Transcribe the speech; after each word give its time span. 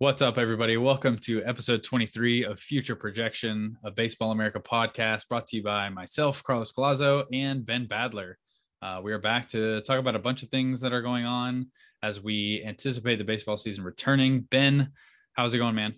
What's 0.00 0.22
up, 0.22 0.38
everybody? 0.38 0.76
Welcome 0.76 1.18
to 1.22 1.42
episode 1.44 1.82
23 1.82 2.44
of 2.44 2.60
Future 2.60 2.94
Projection, 2.94 3.76
a 3.82 3.90
Baseball 3.90 4.30
America 4.30 4.60
podcast 4.60 5.26
brought 5.26 5.48
to 5.48 5.56
you 5.56 5.64
by 5.64 5.88
myself, 5.88 6.40
Carlos 6.44 6.70
Colazo, 6.70 7.24
and 7.32 7.66
Ben 7.66 7.88
Badler. 7.88 8.34
Uh, 8.80 9.00
we 9.02 9.10
are 9.12 9.18
back 9.18 9.48
to 9.48 9.80
talk 9.80 9.98
about 9.98 10.14
a 10.14 10.20
bunch 10.20 10.44
of 10.44 10.50
things 10.50 10.80
that 10.82 10.92
are 10.92 11.02
going 11.02 11.24
on 11.24 11.66
as 12.04 12.22
we 12.22 12.62
anticipate 12.64 13.16
the 13.16 13.24
baseball 13.24 13.56
season 13.56 13.82
returning. 13.82 14.42
Ben, 14.42 14.92
how's 15.32 15.52
it 15.52 15.58
going, 15.58 15.74
man? 15.74 15.96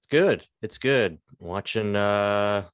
It's 0.00 0.08
good. 0.10 0.46
It's 0.60 0.76
good. 0.76 1.16
Watching, 1.38 1.96
uh, 1.96 2.64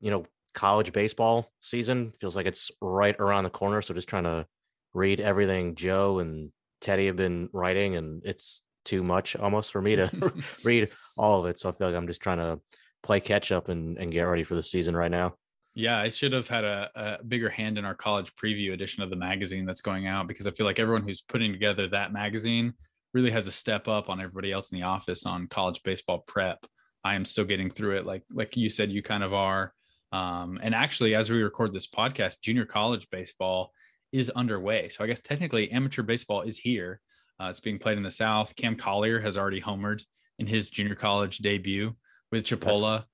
you 0.00 0.12
know, 0.12 0.24
college 0.54 0.92
baseball 0.92 1.50
season 1.62 2.12
feels 2.12 2.36
like 2.36 2.46
it's 2.46 2.70
right 2.80 3.16
around 3.18 3.42
the 3.42 3.50
corner. 3.50 3.82
So 3.82 3.92
just 3.92 4.08
trying 4.08 4.22
to 4.22 4.46
read 4.94 5.18
everything 5.18 5.74
Joe 5.74 6.20
and 6.20 6.52
Teddy 6.80 7.06
have 7.06 7.16
been 7.16 7.48
writing, 7.52 7.96
and 7.96 8.24
it's 8.24 8.62
too 8.90 9.02
much 9.04 9.36
almost 9.36 9.70
for 9.70 9.80
me 9.80 9.94
to 9.96 10.32
read 10.64 10.90
all 11.16 11.40
of 11.40 11.46
it. 11.50 11.60
So 11.60 11.68
I 11.68 11.72
feel 11.72 11.86
like 11.86 11.96
I'm 11.96 12.08
just 12.08 12.20
trying 12.20 12.38
to 12.38 12.60
play 13.02 13.20
catch 13.20 13.52
up 13.52 13.68
and, 13.68 13.96
and 13.98 14.12
get 14.12 14.22
ready 14.22 14.42
for 14.42 14.56
the 14.56 14.62
season 14.62 14.96
right 14.96 15.10
now. 15.10 15.34
Yeah, 15.74 15.98
I 15.98 16.08
should 16.08 16.32
have 16.32 16.48
had 16.48 16.64
a, 16.64 16.90
a, 16.96 17.24
bigger 17.24 17.48
hand 17.48 17.78
in 17.78 17.84
our 17.84 17.94
college 17.94 18.34
preview 18.34 18.72
edition 18.72 19.04
of 19.04 19.10
the 19.10 19.16
magazine 19.16 19.64
that's 19.64 19.80
going 19.80 20.08
out 20.08 20.26
because 20.26 20.48
I 20.48 20.50
feel 20.50 20.66
like 20.66 20.80
everyone 20.80 21.04
who's 21.04 21.22
putting 21.22 21.52
together 21.52 21.86
that 21.88 22.12
magazine 22.12 22.74
really 23.14 23.30
has 23.30 23.46
a 23.46 23.52
step 23.52 23.86
up 23.86 24.08
on 24.08 24.20
everybody 24.20 24.50
else 24.50 24.72
in 24.72 24.78
the 24.78 24.84
office 24.84 25.24
on 25.26 25.46
college 25.46 25.80
baseball 25.84 26.24
prep. 26.26 26.58
I 27.04 27.14
am 27.14 27.24
still 27.24 27.44
getting 27.44 27.70
through 27.70 27.98
it, 27.98 28.04
like 28.04 28.24
like 28.32 28.56
you 28.56 28.68
said, 28.68 28.90
you 28.90 29.02
kind 29.02 29.22
of 29.22 29.32
are. 29.32 29.72
Um, 30.12 30.58
and 30.60 30.74
actually, 30.74 31.14
as 31.14 31.30
we 31.30 31.40
record 31.40 31.72
this 31.72 31.86
podcast, 31.86 32.40
junior 32.42 32.66
college 32.66 33.08
baseball 33.10 33.72
is 34.12 34.28
underway. 34.30 34.88
So 34.88 35.04
I 35.04 35.06
guess 35.06 35.20
technically 35.20 35.70
amateur 35.70 36.02
baseball 36.02 36.42
is 36.42 36.58
here. 36.58 37.00
Uh, 37.40 37.48
it's 37.48 37.60
being 37.60 37.78
played 37.78 37.96
in 37.96 38.02
the 38.02 38.10
South. 38.10 38.54
Cam 38.54 38.76
Collier 38.76 39.18
has 39.18 39.38
already 39.38 39.60
homered 39.60 40.02
in 40.38 40.46
his 40.46 40.68
junior 40.68 40.94
college 40.94 41.38
debut 41.38 41.94
with 42.30 42.44
Chipola. 42.44 43.04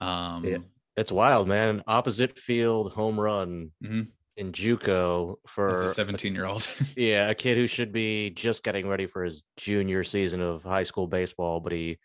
Um, 0.00 0.44
yeah, 0.44 0.58
it's 0.96 1.12
wild, 1.12 1.46
man. 1.46 1.82
Opposite 1.86 2.38
field 2.38 2.92
home 2.92 3.20
run 3.20 3.70
mm-hmm. 3.84 4.02
in 4.38 4.52
JUCO 4.52 5.36
for 5.46 5.84
a 5.84 5.88
17 5.90 6.34
year 6.34 6.46
old. 6.46 6.66
yeah, 6.96 7.28
a 7.28 7.34
kid 7.34 7.58
who 7.58 7.66
should 7.66 7.92
be 7.92 8.30
just 8.30 8.62
getting 8.62 8.88
ready 8.88 9.06
for 9.06 9.24
his 9.24 9.42
junior 9.58 10.04
season 10.04 10.40
of 10.40 10.64
high 10.64 10.84
school 10.84 11.06
baseball, 11.06 11.60
but 11.60 11.72
he 11.72 11.98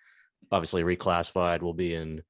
obviously 0.52 0.83
reclassified. 0.83 1.61
Will 1.61 1.73
be 1.73 1.95
in 1.95 2.22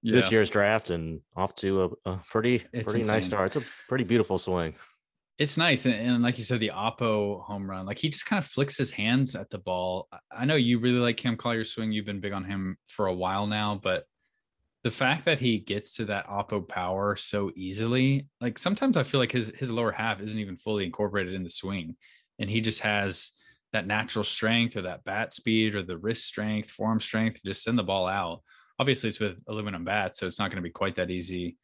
yeah. 0.00 0.14
this 0.14 0.32
year's 0.32 0.48
draft 0.48 0.88
and 0.88 1.20
off 1.36 1.54
to 1.56 1.84
a, 2.06 2.10
a 2.10 2.20
pretty 2.30 2.62
it's 2.72 2.84
pretty 2.84 3.00
insane. 3.00 3.06
nice 3.06 3.26
start. 3.26 3.54
It's 3.54 3.66
a 3.66 3.68
pretty 3.86 4.04
beautiful 4.04 4.38
swing 4.38 4.74
it's 5.38 5.56
nice 5.56 5.86
and, 5.86 5.94
and, 5.94 6.22
like 6.22 6.38
you 6.38 6.44
said 6.44 6.60
the 6.60 6.72
oppo 6.74 7.42
home 7.44 7.68
run 7.68 7.86
like 7.86 7.98
he 7.98 8.08
just 8.08 8.26
kind 8.26 8.38
of 8.38 8.48
flicks 8.48 8.76
his 8.76 8.90
hands 8.90 9.34
at 9.34 9.50
the 9.50 9.58
ball. 9.58 10.08
I 10.30 10.44
know 10.44 10.56
you 10.56 10.78
really 10.78 10.98
like 10.98 11.16
cam 11.16 11.36
collier's 11.36 11.72
swing 11.72 11.92
you've 11.92 12.06
been 12.06 12.20
big 12.20 12.34
on 12.34 12.44
him 12.44 12.76
for 12.86 13.06
a 13.06 13.14
while 13.14 13.46
now 13.46 13.80
but 13.82 14.04
the 14.84 14.90
fact 14.90 15.24
that 15.24 15.38
he 15.38 15.58
gets 15.58 15.94
to 15.94 16.04
that 16.06 16.26
oppo 16.26 16.66
power 16.66 17.16
so 17.16 17.50
easily 17.54 18.26
like 18.40 18.58
sometimes 18.58 18.96
i 18.96 19.02
feel 19.02 19.20
like 19.20 19.32
his 19.32 19.52
his 19.56 19.70
lower 19.70 19.92
half 19.92 20.20
isn't 20.20 20.40
even 20.40 20.56
fully 20.56 20.84
incorporated 20.84 21.34
in 21.34 21.44
the 21.44 21.50
swing 21.50 21.96
and 22.38 22.50
he 22.50 22.60
just 22.60 22.80
has 22.80 23.32
that 23.72 23.86
natural 23.86 24.24
strength 24.24 24.76
or 24.76 24.82
that 24.82 25.04
bat 25.04 25.32
speed 25.32 25.74
or 25.74 25.82
the 25.82 25.96
wrist 25.96 26.24
strength 26.24 26.70
form 26.70 27.00
strength 27.00 27.40
just 27.44 27.62
send 27.62 27.78
the 27.78 27.82
ball 27.82 28.06
out. 28.06 28.42
Obviously 28.78 29.08
it's 29.08 29.20
with 29.20 29.38
aluminum 29.48 29.84
bats 29.84 30.18
so 30.18 30.26
it's 30.26 30.38
not 30.38 30.50
going 30.50 30.56
to 30.56 30.62
be 30.62 30.70
quite 30.70 30.96
that 30.96 31.10
easy 31.10 31.56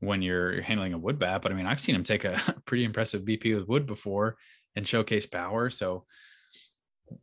when 0.00 0.22
you're 0.22 0.60
handling 0.62 0.92
a 0.92 0.98
wood 0.98 1.18
bat. 1.18 1.42
But 1.42 1.52
I 1.52 1.54
mean, 1.54 1.66
I've 1.66 1.80
seen 1.80 1.94
him 1.94 2.04
take 2.04 2.24
a 2.24 2.40
pretty 2.66 2.84
impressive 2.84 3.22
BP 3.22 3.56
with 3.56 3.68
wood 3.68 3.86
before 3.86 4.36
and 4.76 4.86
showcase 4.86 5.26
power. 5.26 5.70
So 5.70 6.04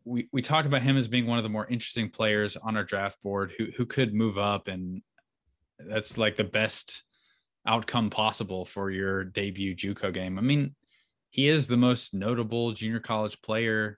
we 0.05 0.29
we 0.31 0.41
talked 0.41 0.67
about 0.67 0.81
him 0.81 0.97
as 0.97 1.07
being 1.07 1.27
one 1.27 1.37
of 1.37 1.43
the 1.43 1.49
more 1.49 1.67
interesting 1.67 2.09
players 2.09 2.55
on 2.55 2.77
our 2.77 2.83
draft 2.83 3.21
board 3.23 3.53
who 3.57 3.67
who 3.75 3.85
could 3.85 4.13
move 4.13 4.37
up 4.37 4.67
and 4.67 5.01
that's 5.79 6.17
like 6.17 6.35
the 6.35 6.43
best 6.43 7.03
outcome 7.65 8.09
possible 8.09 8.65
for 8.65 8.89
your 8.89 9.23
debut 9.23 9.75
JUCO 9.75 10.13
game. 10.13 10.37
I 10.37 10.41
mean, 10.41 10.75
he 11.29 11.47
is 11.47 11.67
the 11.67 11.77
most 11.77 12.13
notable 12.13 12.73
junior 12.73 12.99
college 12.99 13.41
player 13.41 13.97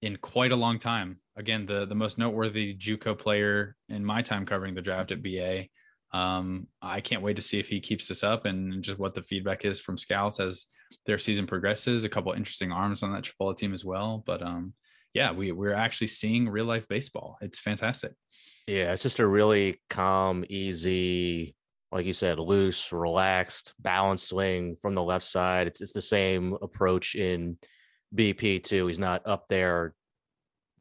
in 0.00 0.16
quite 0.16 0.52
a 0.52 0.56
long 0.56 0.78
time. 0.78 1.18
Again, 1.36 1.66
the 1.66 1.86
the 1.86 1.94
most 1.94 2.18
noteworthy 2.18 2.74
JUCO 2.76 3.18
player 3.18 3.76
in 3.88 4.04
my 4.04 4.22
time 4.22 4.44
covering 4.44 4.74
the 4.74 4.82
draft 4.82 5.12
at 5.12 5.22
BA 5.22 5.66
um, 6.12 6.66
I 6.82 7.00
can't 7.00 7.22
wait 7.22 7.36
to 7.36 7.42
see 7.42 7.58
if 7.58 7.68
he 7.68 7.80
keeps 7.80 8.06
this 8.06 8.22
up 8.22 8.44
and 8.44 8.82
just 8.82 8.98
what 8.98 9.14
the 9.14 9.22
feedback 9.22 9.64
is 9.64 9.80
from 9.80 9.96
scouts 9.96 10.40
as 10.40 10.66
their 11.06 11.18
season 11.18 11.46
progresses. 11.46 12.04
A 12.04 12.08
couple 12.08 12.32
interesting 12.32 12.70
arms 12.70 13.02
on 13.02 13.12
that 13.12 13.24
Chipola 13.24 13.56
team 13.56 13.72
as 13.72 13.84
well. 13.84 14.22
But 14.26 14.42
um, 14.42 14.74
yeah, 15.14 15.32
we 15.32 15.52
we're 15.52 15.72
actually 15.72 16.08
seeing 16.08 16.48
real 16.48 16.66
life 16.66 16.86
baseball. 16.86 17.38
It's 17.40 17.58
fantastic. 17.58 18.12
Yeah, 18.66 18.92
it's 18.92 19.02
just 19.02 19.20
a 19.20 19.26
really 19.26 19.80
calm, 19.88 20.44
easy, 20.48 21.54
like 21.90 22.04
you 22.04 22.12
said, 22.12 22.38
loose, 22.38 22.92
relaxed, 22.92 23.72
balanced 23.80 24.28
swing 24.28 24.74
from 24.74 24.94
the 24.94 25.02
left 25.02 25.24
side. 25.24 25.66
It's 25.66 25.80
it's 25.80 25.92
the 25.92 26.02
same 26.02 26.56
approach 26.60 27.14
in 27.14 27.56
BP 28.14 28.64
too. 28.64 28.86
He's 28.86 28.98
not 28.98 29.22
up 29.26 29.48
there 29.48 29.94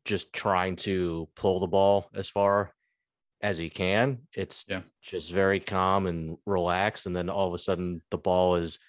just 0.03 0.33
trying 0.33 0.75
to 0.75 1.29
pull 1.35 1.61
the 1.61 1.67
ball 1.67 2.09
as 2.15 2.27
far 2.27 2.73
as 3.41 3.57
he 3.57 3.69
can. 3.69 4.19
It's 4.35 4.65
yeah. 4.67 4.81
just 5.01 5.31
very 5.31 5.59
calm 5.59 6.07
and 6.07 6.37
relaxed. 6.45 7.05
And 7.05 7.15
then 7.15 7.29
all 7.29 7.47
of 7.47 7.53
a 7.53 7.57
sudden 7.57 8.01
the 8.11 8.17
ball 8.17 8.55
is 8.55 8.79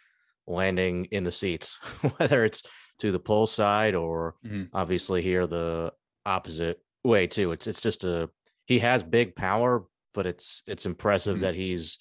landing 0.46 1.06
in 1.06 1.24
the 1.24 1.32
seats, 1.32 1.76
whether 2.16 2.44
it's 2.44 2.62
to 3.00 3.10
the 3.10 3.18
pull 3.18 3.46
side 3.46 3.94
or 3.94 4.36
mm-hmm. 4.44 4.64
obviously 4.74 5.22
here 5.22 5.46
the 5.46 5.92
opposite 6.24 6.80
way 7.04 7.26
too. 7.26 7.52
It's 7.52 7.66
it's 7.66 7.80
just 7.80 8.04
a 8.04 8.30
he 8.66 8.78
has 8.78 9.02
big 9.02 9.34
power, 9.34 9.84
but 10.14 10.26
it's 10.26 10.62
it's 10.66 10.86
impressive 10.86 11.34
mm-hmm. 11.36 11.42
that 11.42 11.54
he's 11.54 11.98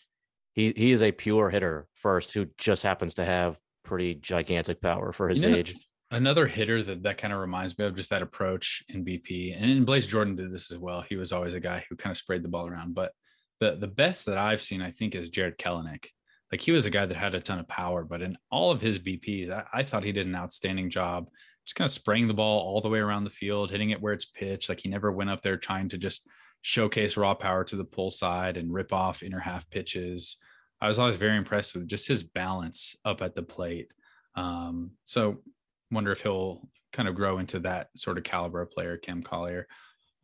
he 0.54 0.74
he 0.76 0.92
is 0.92 1.02
a 1.02 1.12
pure 1.12 1.50
hitter 1.50 1.88
first 1.96 2.34
who 2.34 2.48
just 2.58 2.84
happens 2.84 3.16
to 3.16 3.26
have 3.26 3.58
pretty 3.84 4.16
gigantic 4.16 4.82
power 4.82 5.12
for 5.12 5.30
his 5.30 5.42
you 5.42 5.50
know, 5.50 5.56
age. 5.56 5.76
Another 6.12 6.46
hitter 6.46 6.84
that 6.84 7.04
that 7.04 7.18
kind 7.18 7.34
of 7.34 7.40
reminds 7.40 7.78
me 7.78 7.86
of 7.86 7.96
just 7.96 8.10
that 8.10 8.22
approach 8.22 8.84
in 8.90 9.06
BP, 9.06 9.56
and 9.58 9.86
Blaze 9.86 10.06
Jordan 10.06 10.36
did 10.36 10.52
this 10.52 10.70
as 10.70 10.78
well. 10.78 11.02
He 11.08 11.16
was 11.16 11.32
always 11.32 11.56
a 11.56 11.60
guy 11.60 11.86
who 11.90 11.96
kind 11.96 12.12
of 12.12 12.18
sprayed 12.18 12.44
the 12.44 12.50
ball 12.50 12.68
around. 12.68 12.94
But 12.94 13.14
the 13.62 13.78
the 13.78 13.88
best 13.88 14.26
that 14.26 14.38
I've 14.38 14.62
seen, 14.62 14.82
I 14.82 14.92
think, 14.92 15.16
is 15.16 15.30
Jarred 15.30 15.58
Kelenic. 15.58 16.08
Like 16.52 16.60
he 16.60 16.72
was 16.72 16.86
a 16.86 16.90
guy 16.90 17.06
that 17.06 17.16
had 17.16 17.34
a 17.34 17.40
ton 17.40 17.60
of 17.60 17.68
power, 17.70 18.04
but 18.04 18.22
in 18.22 18.38
all 18.52 18.72
of 18.72 18.82
his 18.82 19.00
BPs, 19.00 19.50
I, 19.50 19.64
I 19.74 19.84
thought 19.84 20.04
he 20.04 20.12
did 20.12 20.28
an 20.28 20.36
outstanding 20.36 20.90
job, 20.90 21.30
just 21.66 21.78
kind 21.78 21.88
of 21.88 21.94
spraying 21.94 22.28
the 22.28 22.34
ball 22.34 22.60
all 22.60 22.82
the 22.82 22.90
way 22.90 23.00
around 23.00 23.24
the 23.24 23.30
field, 23.30 23.72
hitting 23.72 23.92
it 23.92 24.02
where 24.02 24.12
it's 24.12 24.26
pitched. 24.26 24.68
Like 24.68 24.82
he 24.82 24.90
never 24.90 25.14
went 25.14 25.30
up 25.30 25.42
there 25.42 25.56
trying 25.56 25.88
to 25.90 25.98
just 25.98 26.28
showcase 26.62 27.16
raw 27.16 27.34
power 27.34 27.64
to 27.64 27.78
the 27.78 27.86
pull 27.86 28.12
side 28.12 28.58
and 28.58 28.74
rip 28.74 28.92
off 28.92 29.24
inner 29.24 29.40
half 29.40 29.70
pitches. 29.70 30.36
I 30.82 30.90
was 30.90 31.00
always 31.00 31.16
very 31.16 31.38
impressed 31.38 31.74
with 31.74 31.88
just 31.88 32.08
his 32.08 32.24
balance 32.24 32.98
up 33.06 33.22
at 33.22 33.34
the 33.34 33.44
plate. 33.44 33.88
Um, 34.36 34.92
so 35.06 35.42
wonder 35.92 36.12
if 36.12 36.22
he'll 36.22 36.68
kind 36.94 37.08
of 37.08 37.16
grow 37.16 37.40
into 37.40 37.60
that 37.60 37.90
sort 37.96 38.18
of 38.18 38.24
caliber 38.24 38.66
player, 38.66 38.98
Cam 38.98 39.22
Collier. 39.22 39.68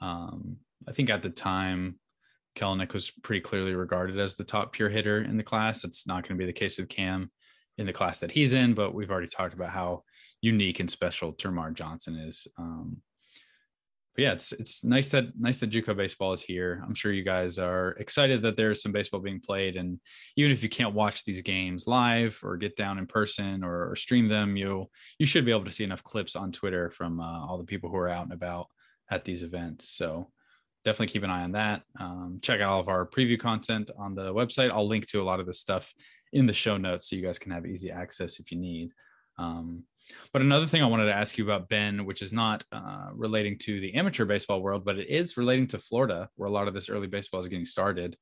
Um, 0.01 0.57
I 0.87 0.91
think 0.91 1.09
at 1.09 1.23
the 1.23 1.29
time, 1.29 1.99
Kelenic 2.55 2.93
was 2.93 3.11
pretty 3.11 3.41
clearly 3.41 3.73
regarded 3.73 4.17
as 4.17 4.35
the 4.35 4.43
top 4.43 4.73
pure 4.73 4.89
hitter 4.89 5.21
in 5.21 5.37
the 5.37 5.43
class. 5.43 5.83
It's 5.83 6.07
not 6.07 6.23
going 6.23 6.37
to 6.37 6.41
be 6.41 6.47
the 6.47 6.53
case 6.53 6.77
with 6.77 6.89
Cam 6.89 7.31
in 7.77 7.85
the 7.85 7.93
class 7.93 8.19
that 8.19 8.31
he's 8.31 8.53
in, 8.53 8.73
but 8.73 8.93
we've 8.93 9.11
already 9.11 9.27
talked 9.27 9.53
about 9.53 9.69
how 9.69 10.03
unique 10.41 10.79
and 10.79 10.89
special 10.89 11.33
Termarr 11.33 11.73
Johnson 11.73 12.15
is. 12.15 12.47
Um, 12.57 12.97
but 14.17 14.23
yeah, 14.23 14.31
it's 14.31 14.51
it's 14.51 14.83
nice 14.83 15.11
that 15.11 15.25
nice 15.37 15.59
that 15.59 15.69
JUCO 15.69 15.95
baseball 15.95 16.33
is 16.33 16.41
here. 16.41 16.83
I'm 16.83 16.95
sure 16.95 17.13
you 17.13 17.23
guys 17.23 17.59
are 17.59 17.91
excited 17.99 18.41
that 18.41 18.57
there's 18.57 18.81
some 18.81 18.91
baseball 18.91 19.19
being 19.19 19.39
played, 19.39 19.75
and 19.75 19.99
even 20.35 20.51
if 20.51 20.63
you 20.63 20.69
can't 20.69 20.95
watch 20.95 21.23
these 21.23 21.43
games 21.43 21.85
live 21.85 22.39
or 22.41 22.57
get 22.57 22.75
down 22.75 22.97
in 22.97 23.05
person 23.05 23.63
or, 23.63 23.91
or 23.91 23.95
stream 23.95 24.27
them, 24.27 24.57
you 24.57 24.89
you 25.19 25.27
should 25.27 25.45
be 25.45 25.51
able 25.51 25.65
to 25.65 25.71
see 25.71 25.83
enough 25.83 26.01
clips 26.01 26.35
on 26.35 26.51
Twitter 26.51 26.89
from 26.89 27.19
uh, 27.19 27.45
all 27.45 27.59
the 27.59 27.63
people 27.63 27.91
who 27.91 27.97
are 27.97 28.09
out 28.09 28.23
and 28.23 28.33
about 28.33 28.65
at 29.11 29.23
these 29.23 29.43
events. 29.43 29.87
So 29.91 30.31
definitely 30.83 31.13
keep 31.13 31.23
an 31.23 31.29
eye 31.29 31.43
on 31.43 31.51
that. 31.51 31.83
Um, 31.99 32.39
check 32.41 32.59
out 32.59 32.69
all 32.69 32.79
of 32.79 32.89
our 32.89 33.05
preview 33.05 33.39
content 33.39 33.91
on 33.99 34.15
the 34.15 34.33
website. 34.33 34.71
I'll 34.71 34.87
link 34.87 35.05
to 35.09 35.21
a 35.21 35.23
lot 35.23 35.39
of 35.39 35.45
this 35.45 35.59
stuff 35.59 35.93
in 36.33 36.47
the 36.47 36.53
show 36.53 36.75
notes 36.75 37.07
so 37.07 37.15
you 37.15 37.21
guys 37.21 37.37
can 37.37 37.51
have 37.51 37.67
easy 37.67 37.91
access 37.91 38.39
if 38.39 38.51
you 38.51 38.57
need. 38.57 38.93
Um, 39.37 39.83
but 40.33 40.41
another 40.41 40.65
thing 40.65 40.81
I 40.81 40.87
wanted 40.87 41.05
to 41.05 41.13
ask 41.13 41.37
you 41.37 41.43
about 41.43 41.69
Ben, 41.69 42.05
which 42.05 42.21
is 42.21 42.31
not 42.33 42.63
uh, 42.71 43.07
relating 43.13 43.57
to 43.59 43.79
the 43.79 43.95
amateur 43.95 44.25
baseball 44.25 44.61
world, 44.61 44.85
but 44.85 44.97
it 44.97 45.09
is 45.09 45.37
relating 45.37 45.67
to 45.67 45.79
Florida, 45.79 46.29
where 46.35 46.47
a 46.47 46.51
lot 46.51 46.67
of 46.67 46.73
this 46.73 46.89
early 46.89 47.07
baseball 47.07 47.39
is 47.39 47.47
getting 47.47 47.65
started. 47.65 48.17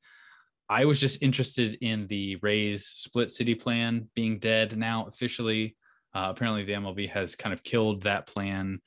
I 0.69 0.85
was 0.85 0.99
just 0.99 1.21
interested 1.21 1.77
in 1.81 2.07
the 2.07 2.37
Rays 2.37 2.87
split 2.87 3.31
city 3.31 3.53
plan 3.53 4.09
being 4.15 4.39
dead 4.39 4.77
now 4.77 5.05
officially. 5.07 5.75
Uh, 6.13 6.27
apparently, 6.29 6.63
the 6.63 6.73
MLB 6.73 7.09
has 7.09 7.35
kind 7.35 7.53
of 7.53 7.63
killed 7.63 8.03
that 8.03 8.25
plan. 8.25 8.81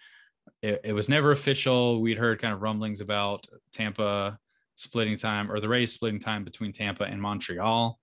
It, 0.63 0.81
it, 0.83 0.93
was 0.93 1.09
never 1.09 1.31
official. 1.31 2.01
We'd 2.01 2.19
heard 2.19 2.41
kind 2.41 2.55
of 2.55 2.63
rumblings 2.63 3.01
about 3.01 3.47
Tampa 3.71 4.39
splitting 4.77 5.17
time 5.17 5.53
or 5.53 5.61
the 5.61 5.69
Rays 5.69 5.93
splitting 5.93 6.21
time 6.21 6.43
between 6.43 6.73
Tampa 6.73 7.05
and 7.05 7.21
Montreal. 7.21 7.99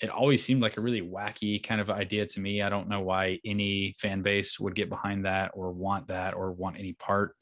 It 0.00 0.10
always 0.10 0.44
seemed 0.44 0.60
like 0.60 0.76
a 0.76 0.82
really 0.82 1.00
wacky 1.00 1.62
kind 1.62 1.80
of 1.80 1.90
idea 1.90 2.26
to 2.26 2.40
me. 2.40 2.60
I 2.60 2.68
don't 2.68 2.88
know 2.88 3.00
why 3.00 3.38
any 3.44 3.94
fan 3.98 4.22
base 4.22 4.60
would 4.60 4.74
get 4.74 4.90
behind 4.90 5.24
that 5.24 5.52
or 5.54 5.72
want 5.72 6.08
that 6.08 6.34
or 6.34 6.52
want 6.52 6.78
any 6.78 6.92
part 6.92 7.34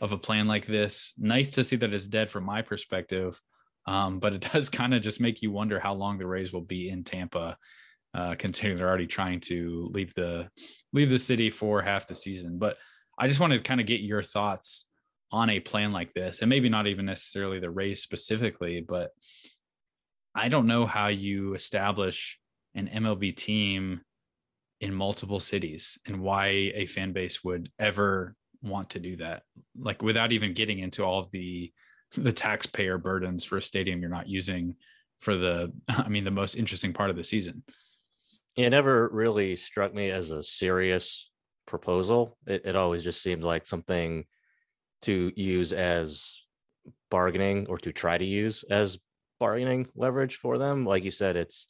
of 0.00 0.12
a 0.12 0.18
plan 0.18 0.46
like 0.46 0.66
this. 0.66 1.12
Nice 1.18 1.50
to 1.50 1.64
see 1.64 1.76
that 1.76 1.92
it's 1.92 2.06
dead 2.06 2.30
from 2.30 2.44
my 2.44 2.62
perspective. 2.62 3.40
Um, 3.86 4.18
but 4.18 4.32
it 4.32 4.48
does 4.52 4.68
kind 4.68 4.94
of 4.94 5.02
just 5.02 5.20
make 5.20 5.42
you 5.42 5.50
wonder 5.50 5.78
how 5.78 5.94
long 5.94 6.18
the 6.18 6.26
Rays 6.26 6.52
will 6.52 6.60
be 6.60 6.88
in 6.88 7.04
Tampa, 7.04 7.56
uh, 8.14 8.34
considering 8.38 8.76
they're 8.76 8.88
already 8.88 9.06
trying 9.06 9.40
to 9.40 9.88
leave 9.92 10.14
the 10.14 10.48
leave 10.92 11.10
the 11.10 11.18
city 11.18 11.50
for 11.50 11.82
half 11.82 12.06
the 12.06 12.14
season. 12.14 12.58
But 12.58 12.76
I 13.18 13.28
just 13.28 13.40
wanted 13.40 13.58
to 13.58 13.64
kind 13.64 13.80
of 13.80 13.86
get 13.86 14.00
your 14.00 14.22
thoughts 14.22 14.86
on 15.32 15.50
a 15.50 15.60
plan 15.60 15.92
like 15.92 16.14
this, 16.14 16.40
and 16.40 16.48
maybe 16.48 16.68
not 16.68 16.86
even 16.86 17.06
necessarily 17.06 17.58
the 17.58 17.70
Rays 17.70 18.02
specifically, 18.02 18.84
but 18.86 19.10
I 20.36 20.48
don't 20.48 20.66
know 20.66 20.86
how 20.86 21.08
you 21.08 21.54
establish 21.54 22.38
an 22.74 22.88
MLB 22.92 23.34
team 23.34 24.02
in 24.80 24.94
multiple 24.94 25.40
cities 25.40 25.98
and 26.06 26.20
why 26.20 26.48
a 26.74 26.86
fan 26.86 27.12
base 27.12 27.42
would 27.42 27.70
ever 27.78 28.36
want 28.62 28.90
to 28.90 28.98
do 28.98 29.16
that 29.16 29.42
like 29.78 30.02
without 30.02 30.32
even 30.32 30.52
getting 30.52 30.78
into 30.80 31.02
all 31.02 31.18
of 31.18 31.30
the 31.30 31.72
the 32.16 32.32
taxpayer 32.32 32.98
burdens 32.98 33.44
for 33.44 33.56
a 33.56 33.62
stadium 33.62 34.00
you're 34.00 34.10
not 34.10 34.28
using 34.28 34.74
for 35.20 35.36
the 35.36 35.72
i 35.88 36.08
mean 36.08 36.24
the 36.24 36.30
most 36.30 36.56
interesting 36.56 36.92
part 36.92 37.10
of 37.10 37.16
the 37.16 37.24
season. 37.24 37.62
It 38.56 38.70
never 38.70 39.10
really 39.12 39.54
struck 39.56 39.94
me 39.94 40.10
as 40.10 40.30
a 40.30 40.42
serious 40.42 41.30
proposal. 41.66 42.38
It, 42.46 42.64
it 42.64 42.76
always 42.76 43.04
just 43.04 43.22
seemed 43.22 43.44
like 43.44 43.66
something 43.66 44.24
to 45.02 45.30
use 45.36 45.74
as 45.74 46.40
bargaining 47.10 47.66
or 47.68 47.76
to 47.78 47.92
try 47.92 48.16
to 48.16 48.24
use 48.24 48.62
as 48.70 48.98
bargaining 49.38 49.86
leverage 49.94 50.36
for 50.36 50.58
them 50.58 50.84
like 50.84 51.04
you 51.04 51.10
said 51.10 51.36
it's 51.36 51.68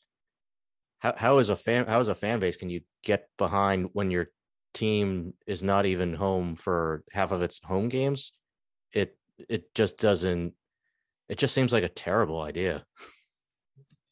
how, 0.98 1.14
how 1.16 1.38
is 1.38 1.48
a 1.48 1.56
fan 1.56 1.86
how 1.86 2.00
is 2.00 2.08
a 2.08 2.14
fan 2.14 2.40
base 2.40 2.56
can 2.56 2.70
you 2.70 2.80
get 3.02 3.28
behind 3.38 3.88
when 3.92 4.10
your 4.10 4.28
team 4.74 5.32
is 5.46 5.62
not 5.62 5.86
even 5.86 6.14
home 6.14 6.54
for 6.54 7.02
half 7.12 7.32
of 7.32 7.42
its 7.42 7.62
home 7.64 7.88
games 7.88 8.32
it 8.92 9.16
it 9.48 9.74
just 9.74 9.98
doesn't 9.98 10.52
it 11.28 11.38
just 11.38 11.54
seems 11.54 11.72
like 11.72 11.84
a 11.84 11.88
terrible 11.88 12.40
idea 12.40 12.84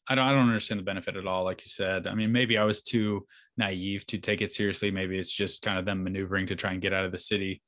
I 0.07 0.13
don't, 0.13 0.27
I 0.27 0.31
don't 0.33 0.47
understand 0.47 0.79
the 0.79 0.83
benefit 0.83 1.15
at 1.15 1.25
all. 1.25 1.43
Like 1.43 1.65
you 1.65 1.69
said, 1.69 2.05
I 2.05 2.13
mean, 2.13 2.31
maybe 2.31 2.57
I 2.57 2.63
was 2.63 2.83
too 2.83 3.25
naive 3.57 4.05
to 4.07 4.19
take 4.19 4.41
it 4.41 4.53
seriously. 4.53 4.91
Maybe 4.91 5.17
it's 5.17 5.31
just 5.31 5.63
kind 5.63 5.79
of 5.79 5.85
them 5.85 6.03
maneuvering 6.03 6.45
to 6.47 6.55
try 6.55 6.73
and 6.73 6.81
get 6.81 6.93
out 6.93 7.05
of 7.05 7.11
the 7.11 7.19
city 7.19 7.63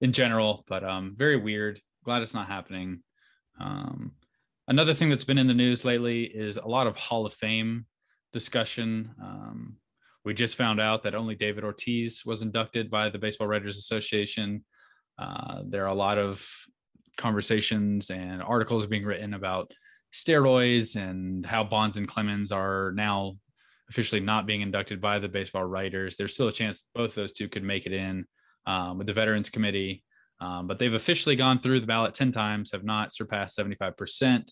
in 0.00 0.12
general, 0.12 0.64
but 0.68 0.84
um, 0.84 1.14
very 1.16 1.36
weird. 1.36 1.80
Glad 2.04 2.22
it's 2.22 2.34
not 2.34 2.48
happening. 2.48 3.02
Um, 3.60 4.12
another 4.68 4.94
thing 4.94 5.10
that's 5.10 5.24
been 5.24 5.38
in 5.38 5.46
the 5.46 5.54
news 5.54 5.84
lately 5.84 6.24
is 6.24 6.56
a 6.56 6.66
lot 6.66 6.86
of 6.86 6.96
Hall 6.96 7.26
of 7.26 7.32
Fame 7.34 7.86
discussion. 8.32 9.10
Um, 9.22 9.76
we 10.24 10.34
just 10.34 10.56
found 10.56 10.80
out 10.80 11.02
that 11.02 11.14
only 11.14 11.34
David 11.34 11.64
Ortiz 11.64 12.22
was 12.24 12.42
inducted 12.42 12.90
by 12.90 13.10
the 13.10 13.18
Baseball 13.18 13.48
Writers 13.48 13.78
Association. 13.78 14.64
Uh, 15.18 15.62
there 15.66 15.84
are 15.84 15.88
a 15.88 15.94
lot 15.94 16.18
of 16.18 16.46
conversations 17.16 18.10
and 18.10 18.42
articles 18.42 18.86
being 18.86 19.04
written 19.04 19.34
about 19.34 19.72
steroids 20.12 20.96
and 20.96 21.44
how 21.44 21.64
Bonds 21.64 21.96
and 21.96 22.08
Clemens 22.08 22.52
are 22.52 22.92
now 22.94 23.36
officially 23.90 24.20
not 24.20 24.46
being 24.46 24.62
inducted 24.62 25.00
by 25.00 25.18
the 25.18 25.28
baseball 25.28 25.64
writers. 25.64 26.16
There's 26.16 26.34
still 26.34 26.48
a 26.48 26.52
chance 26.52 26.84
both 26.94 27.14
those 27.14 27.32
two 27.32 27.48
could 27.48 27.62
make 27.62 27.86
it 27.86 27.92
in 27.92 28.24
um, 28.66 28.98
with 28.98 29.06
the 29.06 29.12
Veterans 29.12 29.50
Committee, 29.50 30.04
um, 30.42 30.66
but 30.66 30.78
they've 30.78 30.92
officially 30.92 31.36
gone 31.36 31.60
through 31.60 31.78
the 31.78 31.86
ballot 31.86 32.14
10 32.14 32.32
times, 32.32 32.72
have 32.72 32.82
not 32.82 33.14
surpassed 33.14 33.56
75%. 33.56 34.48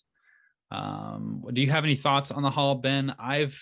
Um, 0.71 1.43
do 1.51 1.61
you 1.61 1.69
have 1.69 1.83
any 1.83 1.97
thoughts 1.97 2.31
on 2.31 2.43
the 2.43 2.49
Hall, 2.49 2.75
Ben? 2.75 3.13
I've 3.19 3.61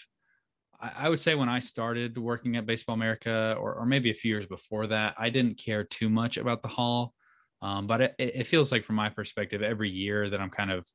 I 0.81 1.09
would 1.09 1.19
say 1.19 1.35
when 1.35 1.49
I 1.49 1.59
started 1.59 2.17
working 2.17 2.55
at 2.55 2.65
Baseball 2.65 2.93
America, 2.93 3.53
or, 3.59 3.73
or 3.73 3.85
maybe 3.85 4.11
a 4.11 4.13
few 4.13 4.29
years 4.29 4.45
before 4.45 4.87
that, 4.87 5.13
I 5.17 5.29
didn't 5.29 5.57
care 5.57 5.83
too 5.83 6.07
much 6.07 6.37
about 6.37 6.61
the 6.61 6.69
Hall. 6.69 7.13
Um, 7.61 7.85
but 7.85 7.99
it, 7.99 8.15
it 8.17 8.47
feels 8.47 8.71
like, 8.71 8.85
from 8.85 8.95
my 8.95 9.09
perspective, 9.09 9.61
every 9.61 9.89
year 9.89 10.29
that 10.29 10.39
I'm 10.39 10.49
kind 10.49 10.71
of 10.71 10.87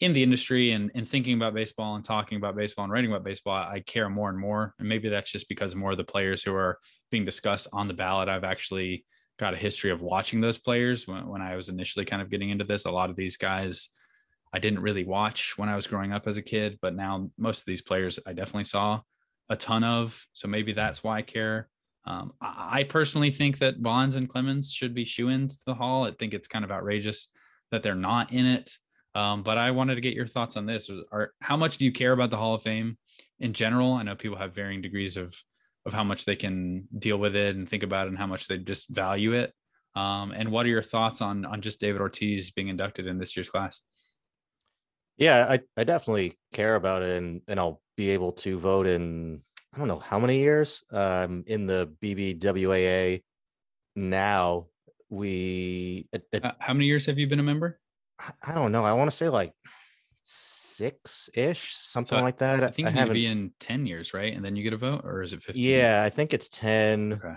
in 0.00 0.12
the 0.12 0.22
industry 0.22 0.72
and, 0.72 0.90
and 0.94 1.08
thinking 1.08 1.34
about 1.34 1.54
baseball 1.54 1.94
and 1.94 2.04
talking 2.04 2.36
about 2.36 2.56
baseball 2.56 2.84
and 2.84 2.92
writing 2.92 3.10
about 3.10 3.24
baseball, 3.24 3.54
I 3.54 3.80
care 3.80 4.10
more 4.10 4.28
and 4.28 4.38
more. 4.38 4.74
And 4.78 4.86
maybe 4.86 5.08
that's 5.08 5.32
just 5.32 5.48
because 5.48 5.74
more 5.74 5.92
of 5.92 5.96
the 5.96 6.04
players 6.04 6.42
who 6.42 6.54
are 6.54 6.78
being 7.10 7.24
discussed 7.24 7.68
on 7.72 7.88
the 7.88 7.94
ballot, 7.94 8.28
I've 8.28 8.44
actually 8.44 9.06
got 9.42 9.54
a 9.54 9.58
history 9.58 9.90
of 9.90 10.02
watching 10.02 10.40
those 10.40 10.56
players 10.56 11.06
when, 11.08 11.26
when 11.28 11.42
I 11.42 11.56
was 11.56 11.68
initially 11.68 12.04
kind 12.04 12.22
of 12.22 12.30
getting 12.30 12.50
into 12.50 12.64
this. 12.64 12.84
A 12.84 12.90
lot 12.90 13.10
of 13.10 13.16
these 13.16 13.36
guys 13.36 13.88
I 14.54 14.58
didn't 14.58 14.82
really 14.82 15.04
watch 15.04 15.56
when 15.56 15.68
I 15.68 15.76
was 15.76 15.86
growing 15.86 16.12
up 16.12 16.26
as 16.26 16.36
a 16.36 16.42
kid, 16.42 16.78
but 16.80 16.94
now 16.94 17.30
most 17.38 17.60
of 17.60 17.66
these 17.66 17.82
players 17.82 18.18
I 18.26 18.32
definitely 18.32 18.64
saw 18.64 19.00
a 19.48 19.56
ton 19.56 19.82
of. 19.82 20.24
So 20.32 20.46
maybe 20.46 20.72
that's 20.72 21.02
why 21.02 21.18
I 21.18 21.22
care. 21.22 21.68
Um, 22.04 22.32
I 22.40 22.84
personally 22.84 23.30
think 23.30 23.58
that 23.58 23.82
Bonds 23.82 24.16
and 24.16 24.28
Clemens 24.28 24.72
should 24.72 24.94
be 24.94 25.04
shoe 25.04 25.30
ins 25.30 25.58
to 25.58 25.64
the 25.66 25.74
Hall. 25.74 26.04
I 26.04 26.12
think 26.12 26.34
it's 26.34 26.48
kind 26.48 26.64
of 26.64 26.70
outrageous 26.70 27.28
that 27.70 27.82
they're 27.82 27.94
not 27.94 28.32
in 28.32 28.46
it. 28.46 28.76
Um, 29.14 29.42
but 29.42 29.58
I 29.58 29.70
wanted 29.70 29.96
to 29.96 30.00
get 30.00 30.14
your 30.14 30.26
thoughts 30.26 30.56
on 30.56 30.66
this. 30.66 30.90
Are, 31.12 31.32
how 31.40 31.56
much 31.56 31.78
do 31.78 31.84
you 31.84 31.92
care 31.92 32.12
about 32.12 32.30
the 32.30 32.36
Hall 32.36 32.54
of 32.54 32.62
Fame 32.62 32.96
in 33.40 33.52
general? 33.52 33.94
I 33.94 34.02
know 34.02 34.14
people 34.14 34.38
have 34.38 34.54
varying 34.54 34.82
degrees 34.82 35.16
of 35.16 35.34
of 35.84 35.92
how 35.92 36.04
much 36.04 36.24
they 36.24 36.36
can 36.36 36.88
deal 36.96 37.16
with 37.16 37.34
it 37.34 37.56
and 37.56 37.68
think 37.68 37.82
about 37.82 38.06
it, 38.06 38.10
and 38.10 38.18
how 38.18 38.26
much 38.26 38.46
they 38.46 38.58
just 38.58 38.88
value 38.88 39.32
it. 39.32 39.52
Um, 39.94 40.32
and 40.32 40.50
what 40.50 40.64
are 40.66 40.70
your 40.70 40.82
thoughts 40.82 41.20
on 41.20 41.44
on 41.44 41.60
just 41.60 41.80
David 41.80 42.00
Ortiz 42.00 42.50
being 42.50 42.68
inducted 42.68 43.06
in 43.06 43.18
this 43.18 43.36
year's 43.36 43.50
class? 43.50 43.82
Yeah, 45.18 45.46
I, 45.48 45.60
I 45.76 45.84
definitely 45.84 46.38
care 46.52 46.74
about 46.74 47.02
it, 47.02 47.16
and 47.16 47.42
and 47.48 47.60
I'll 47.60 47.82
be 47.96 48.10
able 48.10 48.32
to 48.32 48.58
vote 48.58 48.86
in 48.86 49.42
I 49.74 49.78
don't 49.78 49.88
know 49.88 49.98
how 49.98 50.18
many 50.18 50.38
years 50.38 50.82
um, 50.90 51.44
in 51.46 51.66
the 51.66 51.92
BBWAA 52.02 53.22
now. 53.96 54.66
We 55.08 56.08
uh, 56.14 56.52
how 56.58 56.72
many 56.72 56.86
years 56.86 57.06
have 57.06 57.18
you 57.18 57.26
been 57.26 57.40
a 57.40 57.42
member? 57.42 57.78
I 58.42 58.54
don't 58.54 58.72
know. 58.72 58.84
I 58.84 58.92
want 58.92 59.10
to 59.10 59.16
say 59.16 59.28
like 59.28 59.52
six 60.76 61.30
ish, 61.34 61.76
something 61.76 62.18
so 62.18 62.22
like 62.22 62.38
that. 62.38 62.62
I 62.62 62.68
think 62.68 62.88
I 62.88 62.90
you 62.90 63.06
to 63.06 63.12
be 63.12 63.26
in 63.26 63.52
10 63.60 63.86
years, 63.86 64.14
right? 64.14 64.34
And 64.34 64.44
then 64.44 64.56
you 64.56 64.62
get 64.62 64.72
a 64.72 64.76
vote, 64.76 65.02
or 65.04 65.22
is 65.22 65.32
it 65.32 65.42
15? 65.42 65.62
Yeah, 65.62 66.02
I 66.04 66.10
think 66.10 66.32
it's 66.32 66.48
10. 66.48 67.14
Okay. 67.14 67.34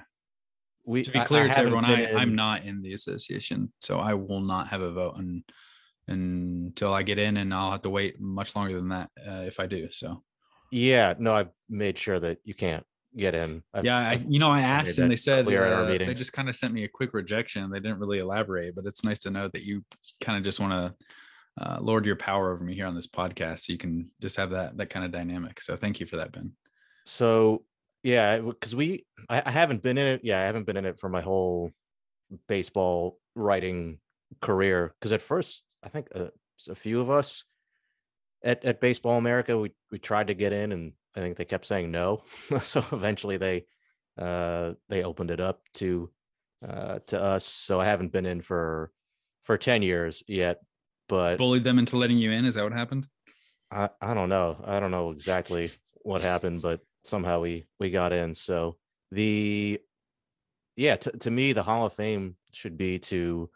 We, 0.85 1.01
to 1.01 1.11
be 1.11 1.19
clear 1.19 1.45
I 1.45 1.53
to 1.53 1.59
everyone, 1.59 1.85
I, 1.85 2.09
in... 2.09 2.17
I'm 2.17 2.35
not 2.35 2.63
in 2.63 2.81
the 2.81 2.93
association, 2.93 3.71
so 3.81 3.97
I 3.97 4.13
will 4.13 4.41
not 4.41 4.67
have 4.67 4.81
a 4.81 4.91
vote 4.91 5.17
and 5.17 5.43
until 6.07 6.93
I 6.93 7.03
get 7.03 7.17
in, 7.17 7.37
and 7.37 7.53
I'll 7.53 7.71
have 7.71 7.81
to 7.83 7.89
wait 7.89 8.19
much 8.19 8.55
longer 8.55 8.75
than 8.75 8.89
that 8.89 9.09
uh, 9.27 9.43
if 9.45 9.59
I 9.59 9.65
do. 9.65 9.89
So 9.91 10.23
yeah, 10.71 11.15
no, 11.17 11.33
I've 11.33 11.49
made 11.69 11.97
sure 11.97 12.19
that 12.19 12.39
you 12.43 12.53
can't 12.53 12.85
get 13.15 13.33
in. 13.33 13.63
I've, 13.73 13.85
yeah, 13.85 13.97
I, 13.97 14.23
you 14.27 14.39
know, 14.39 14.51
I 14.51 14.61
asked 14.61 14.97
and 14.97 15.09
they 15.09 15.15
said 15.15 15.47
uh, 15.47 15.85
they 15.85 16.13
just 16.13 16.33
kind 16.33 16.49
of 16.49 16.55
sent 16.55 16.73
me 16.73 16.83
a 16.83 16.89
quick 16.89 17.13
rejection. 17.13 17.69
They 17.69 17.79
didn't 17.79 17.99
really 17.99 18.19
elaborate, 18.19 18.75
but 18.75 18.85
it's 18.85 19.03
nice 19.03 19.19
to 19.19 19.31
know 19.31 19.47
that 19.49 19.63
you 19.63 19.83
kind 20.21 20.37
of 20.37 20.43
just 20.43 20.59
want 20.59 20.73
to 20.73 20.93
uh, 21.59 21.77
lord 21.79 22.05
your 22.05 22.15
power 22.15 22.51
over 22.51 22.63
me 22.63 22.73
here 22.73 22.87
on 22.87 22.95
this 22.95 23.07
podcast, 23.07 23.61
so 23.61 23.73
you 23.73 23.79
can 23.79 24.09
just 24.21 24.37
have 24.37 24.49
that 24.51 24.77
that 24.77 24.89
kind 24.89 25.05
of 25.05 25.11
dynamic. 25.11 25.61
So 25.61 25.75
thank 25.75 25.99
you 25.99 26.05
for 26.05 26.17
that, 26.17 26.31
Ben. 26.31 26.51
So 27.05 27.63
yeah, 28.03 28.39
because 28.39 28.75
we 28.75 29.05
I, 29.29 29.41
I 29.45 29.51
haven't 29.51 29.81
been 29.81 29.97
in 29.97 30.07
it. 30.07 30.21
Yeah, 30.23 30.39
I 30.39 30.45
haven't 30.45 30.65
been 30.65 30.77
in 30.77 30.85
it 30.85 30.99
for 30.99 31.09
my 31.09 31.21
whole 31.21 31.71
baseball 32.47 33.19
writing 33.35 33.99
career. 34.41 34.93
Because 34.99 35.11
at 35.11 35.21
first, 35.21 35.63
I 35.83 35.89
think 35.89 36.07
uh, 36.13 36.27
a 36.69 36.75
few 36.75 37.01
of 37.01 37.09
us 37.09 37.43
at, 38.43 38.63
at 38.65 38.81
Baseball 38.81 39.17
America, 39.17 39.57
we 39.57 39.71
we 39.91 39.99
tried 39.99 40.27
to 40.27 40.33
get 40.33 40.53
in, 40.53 40.71
and 40.71 40.93
I 41.15 41.19
think 41.19 41.37
they 41.37 41.45
kept 41.45 41.65
saying 41.65 41.91
no. 41.91 42.23
so 42.63 42.83
eventually 42.91 43.37
they 43.37 43.65
uh, 44.17 44.73
they 44.89 45.03
opened 45.03 45.31
it 45.31 45.39
up 45.39 45.61
to 45.75 46.11
uh, 46.67 46.99
to 47.07 47.21
us. 47.21 47.45
So 47.45 47.79
I 47.79 47.85
haven't 47.85 48.11
been 48.11 48.25
in 48.25 48.41
for 48.41 48.91
for 49.43 49.57
ten 49.57 49.81
years 49.81 50.23
yet, 50.27 50.59
but 51.07 51.37
bullied 51.37 51.63
them 51.63 51.79
into 51.79 51.97
letting 51.97 52.17
you 52.17 52.31
in. 52.31 52.45
Is 52.45 52.55
that 52.55 52.63
what 52.63 52.73
happened? 52.73 53.07
I 53.71 53.89
I 54.01 54.13
don't 54.13 54.29
know. 54.29 54.57
I 54.65 54.79
don't 54.79 54.91
know 54.91 55.11
exactly 55.11 55.71
what 56.03 56.21
happened, 56.21 56.61
but 56.61 56.81
somehow 57.03 57.41
we 57.41 57.65
we 57.79 57.91
got 57.91 58.13
in. 58.13 58.35
So 58.35 58.77
the 59.11 59.79
yeah, 60.75 60.95
to, 60.97 61.11
to 61.11 61.31
me, 61.31 61.53
the 61.53 61.63
Hall 61.63 61.85
of 61.85 61.93
Fame 61.93 62.35
should 62.51 62.77
be 62.77 62.99
to 62.99 63.49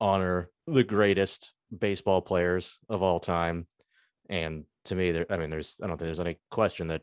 honor 0.00 0.50
the 0.66 0.84
greatest 0.84 1.52
baseball 1.76 2.22
players 2.22 2.78
of 2.88 3.02
all 3.02 3.20
time 3.20 3.66
and 4.28 4.64
to 4.86 4.94
me, 4.94 5.12
there, 5.12 5.26
I 5.30 5.36
mean, 5.36 5.50
there's, 5.50 5.80
I 5.82 5.86
don't 5.86 5.96
think 5.96 6.06
there's 6.06 6.20
any 6.20 6.38
question 6.50 6.88
that 6.88 7.02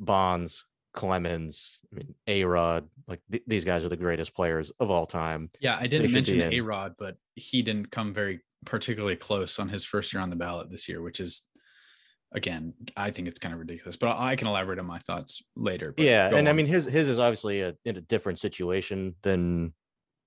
Bonds, 0.00 0.64
Clemens, 0.94 1.80
I 1.92 1.96
mean, 1.96 2.14
A 2.26 2.44
Rod, 2.44 2.88
like 3.06 3.20
th- 3.30 3.44
these 3.46 3.64
guys 3.64 3.84
are 3.84 3.90
the 3.90 3.96
greatest 3.96 4.34
players 4.34 4.72
of 4.80 4.90
all 4.90 5.06
time. 5.06 5.50
Yeah, 5.60 5.76
I 5.78 5.86
didn't 5.86 6.12
mention. 6.12 6.40
A 6.40 6.60
Rod, 6.60 6.94
but 6.98 7.16
he 7.34 7.62
didn't 7.62 7.90
come 7.90 8.14
very 8.14 8.40
particularly 8.66 9.16
close 9.16 9.58
on 9.58 9.70
his 9.70 9.84
first 9.84 10.12
year 10.12 10.22
on 10.22 10.28
the 10.28 10.36
ballot 10.36 10.70
this 10.70 10.88
year, 10.88 11.00
which 11.00 11.20
is 11.20 11.42
again, 12.32 12.74
I 12.96 13.10
think 13.10 13.28
it's 13.28 13.38
kind 13.38 13.54
of 13.54 13.60
ridiculous. 13.60 13.96
But 13.96 14.18
I 14.18 14.36
can 14.36 14.48
elaborate 14.48 14.78
on 14.78 14.86
my 14.86 14.98
thoughts 14.98 15.42
later. 15.56 15.92
but 15.92 16.04
yeah, 16.04 16.34
and 16.34 16.48
I 16.48 16.52
mean 16.52 16.66
his 16.66 16.84
his 16.84 17.08
is 17.08 17.18
obviously 17.18 17.62
a, 17.62 17.74
in 17.84 17.96
a 17.96 18.02
different 18.02 18.38
situation 18.38 19.14
than 19.22 19.72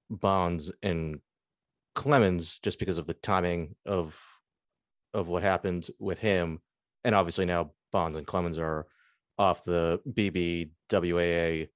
Bonds 0.10 0.72
and 0.82 1.20
Clemens, 1.96 2.60
just 2.60 2.80
because 2.80 2.98
of 2.98 3.06
the 3.06 3.14
timing 3.14 3.76
of 3.86 4.20
of 5.14 5.28
what 5.28 5.44
happened 5.44 5.88
with 6.00 6.20
him, 6.20 6.60
and 7.04 7.14
obviously 7.14 7.46
now 7.46 7.72
Bonds 7.92 8.18
and 8.18 8.26
Clemens 8.28 8.58
are 8.58 8.88
off 9.38 9.64
the 9.64 10.02
BBWAA 10.08 11.70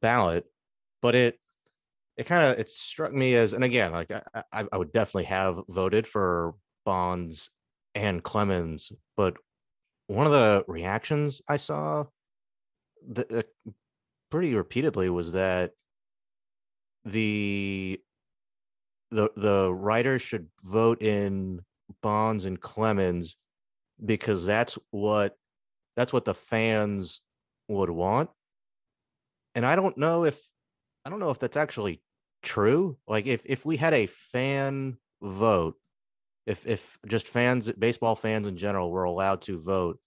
ballot, 0.00 0.44
but 1.00 1.14
it 1.14 1.38
it 2.16 2.26
kind 2.26 2.50
of 2.50 2.58
it 2.58 2.70
struck 2.70 3.12
me 3.12 3.34
as, 3.34 3.52
and 3.52 3.64
again, 3.64 3.92
like 3.92 4.10
I, 4.52 4.64
I 4.72 4.76
would 4.76 4.92
definitely 4.92 5.24
have 5.24 5.60
voted 5.68 6.06
for 6.06 6.54
Bonds 6.84 7.50
and 7.94 8.22
Clemens, 8.22 8.92
but 9.16 9.36
one 10.06 10.26
of 10.26 10.32
the 10.32 10.64
reactions 10.68 11.42
I 11.48 11.56
saw 11.56 12.04
the, 13.06 13.38
uh, 13.38 13.70
pretty 14.30 14.54
repeatedly 14.54 15.10
was 15.10 15.32
that 15.32 15.72
the 17.04 18.00
the 19.10 19.30
the 19.36 19.72
writers 19.72 20.22
should 20.22 20.48
vote 20.64 21.02
in 21.02 21.60
Bonds 22.02 22.44
and 22.44 22.60
Clemens 22.60 23.36
because 24.04 24.44
that's 24.44 24.78
what 24.90 25.36
that's 25.96 26.12
what 26.12 26.24
the 26.24 26.34
fans 26.34 27.20
would 27.68 27.90
want. 27.90 28.30
And 29.54 29.64
I 29.64 29.76
don't 29.76 29.96
know 29.96 30.24
if 30.24 30.40
I 31.04 31.10
don't 31.10 31.20
know 31.20 31.30
if 31.30 31.38
that's 31.38 31.56
actually 31.56 32.02
true. 32.46 32.96
Like 33.06 33.26
if 33.26 33.44
if 33.44 33.66
we 33.66 33.76
had 33.76 33.92
a 33.92 34.06
fan 34.06 34.96
vote, 35.20 35.74
if 36.46 36.66
if 36.66 36.96
just 37.06 37.26
fans 37.26 37.70
baseball 37.72 38.16
fans 38.16 38.46
in 38.46 38.56
general 38.56 38.90
were 38.90 39.04
allowed 39.04 39.42
to 39.42 39.58
vote 39.58 39.98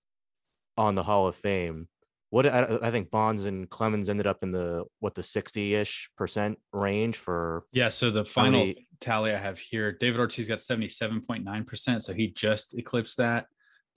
on 0.78 0.96
the 0.96 1.04
Hall 1.04 1.28
of 1.28 1.36
Fame, 1.36 1.88
what 2.30 2.48
I, 2.48 2.80
I 2.82 2.92
think 2.92 3.12
Bonds 3.12 3.46
and 3.46 3.70
Clemens 3.70 4.10
ended 4.10 4.26
up 4.26 4.42
in 4.42 4.52
the 4.52 4.86
what 5.00 5.16
the 5.16 5.22
60-ish 5.22 6.10
percent 6.18 6.58
range 6.72 7.18
for 7.18 7.66
yeah, 7.74 7.90
so 7.90 8.10
the 8.10 8.26
final 8.26 8.62
many- 8.62 8.88
tally 9.02 9.34
I 9.34 9.38
have 9.38 9.60
here, 9.60 9.92
David 9.92 10.20
Ortiz 10.20 10.48
got 10.48 10.60
77.9%. 10.60 12.02
So 12.02 12.14
he 12.14 12.30
just 12.30 12.78
eclipsed 12.78 13.18
that. 13.18 13.48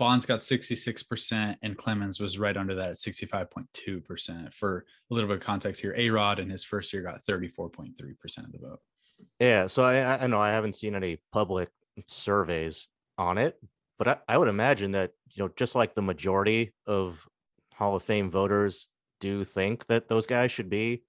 Bonds 0.03 0.27
got 0.27 0.41
66%, 0.41 1.57
and 1.63 1.77
Clemens 1.77 2.19
was 2.19 2.37
right 2.37 2.57
under 2.57 2.75
that 2.75 2.91
at 2.91 2.97
65.2%. 2.97 4.53
For 4.53 4.79
a 4.79 5.15
little 5.15 5.29
bit 5.29 5.37
of 5.37 5.43
context 5.45 5.81
here, 5.81 5.95
A 5.97 6.11
Rod 6.11 6.41
in 6.41 6.51
his 6.51 6.65
first 6.65 6.93
year 6.93 7.03
got 7.05 7.25
34.3% 7.25 8.39
of 8.39 8.51
the 8.51 8.59
vote. 8.59 8.81
Yeah, 9.39 9.69
so 9.69 9.85
I, 9.85 10.25
I- 10.25 10.27
know 10.27 10.41
I 10.41 10.51
haven't 10.51 10.75
seen 10.75 10.97
any 10.97 11.21
public 11.33 11.69
surveys 12.09 12.89
on 13.17 13.39
it, 13.39 13.57
but 13.97 14.09
I, 14.09 14.17
I 14.27 14.39
would 14.39 14.49
imagine 14.49 14.91
that 14.91 15.13
you 15.31 15.45
know 15.45 15.53
just 15.55 15.77
like 15.77 15.95
the 15.95 16.03
majority 16.03 16.73
of 16.89 17.25
Hall 17.73 17.95
of 17.95 18.03
Fame 18.03 18.29
voters 18.29 18.89
do 19.21 19.45
think 19.45 19.87
that 19.87 20.09
those 20.09 20.27
guys 20.27 20.51
should 20.51 20.69
be 20.69 21.05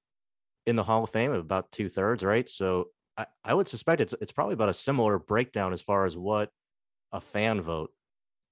in 0.68 0.76
the 0.76 0.84
Hall 0.84 1.04
of 1.04 1.10
Fame, 1.10 1.32
about 1.32 1.72
two 1.72 1.90
thirds, 1.90 2.24
right? 2.24 2.48
So 2.48 2.90
I, 3.18 3.26
I 3.44 3.56
would 3.56 3.68
suspect 3.68 4.02
it's 4.02 4.14
it's 4.22 4.32
probably 4.32 4.54
about 4.54 4.70
a 4.70 4.74
similar 4.76 5.18
breakdown 5.18 5.74
as 5.74 5.82
far 5.82 6.06
as 6.06 6.16
what 6.16 6.52
a 7.12 7.20
fan 7.20 7.60
vote 7.60 7.90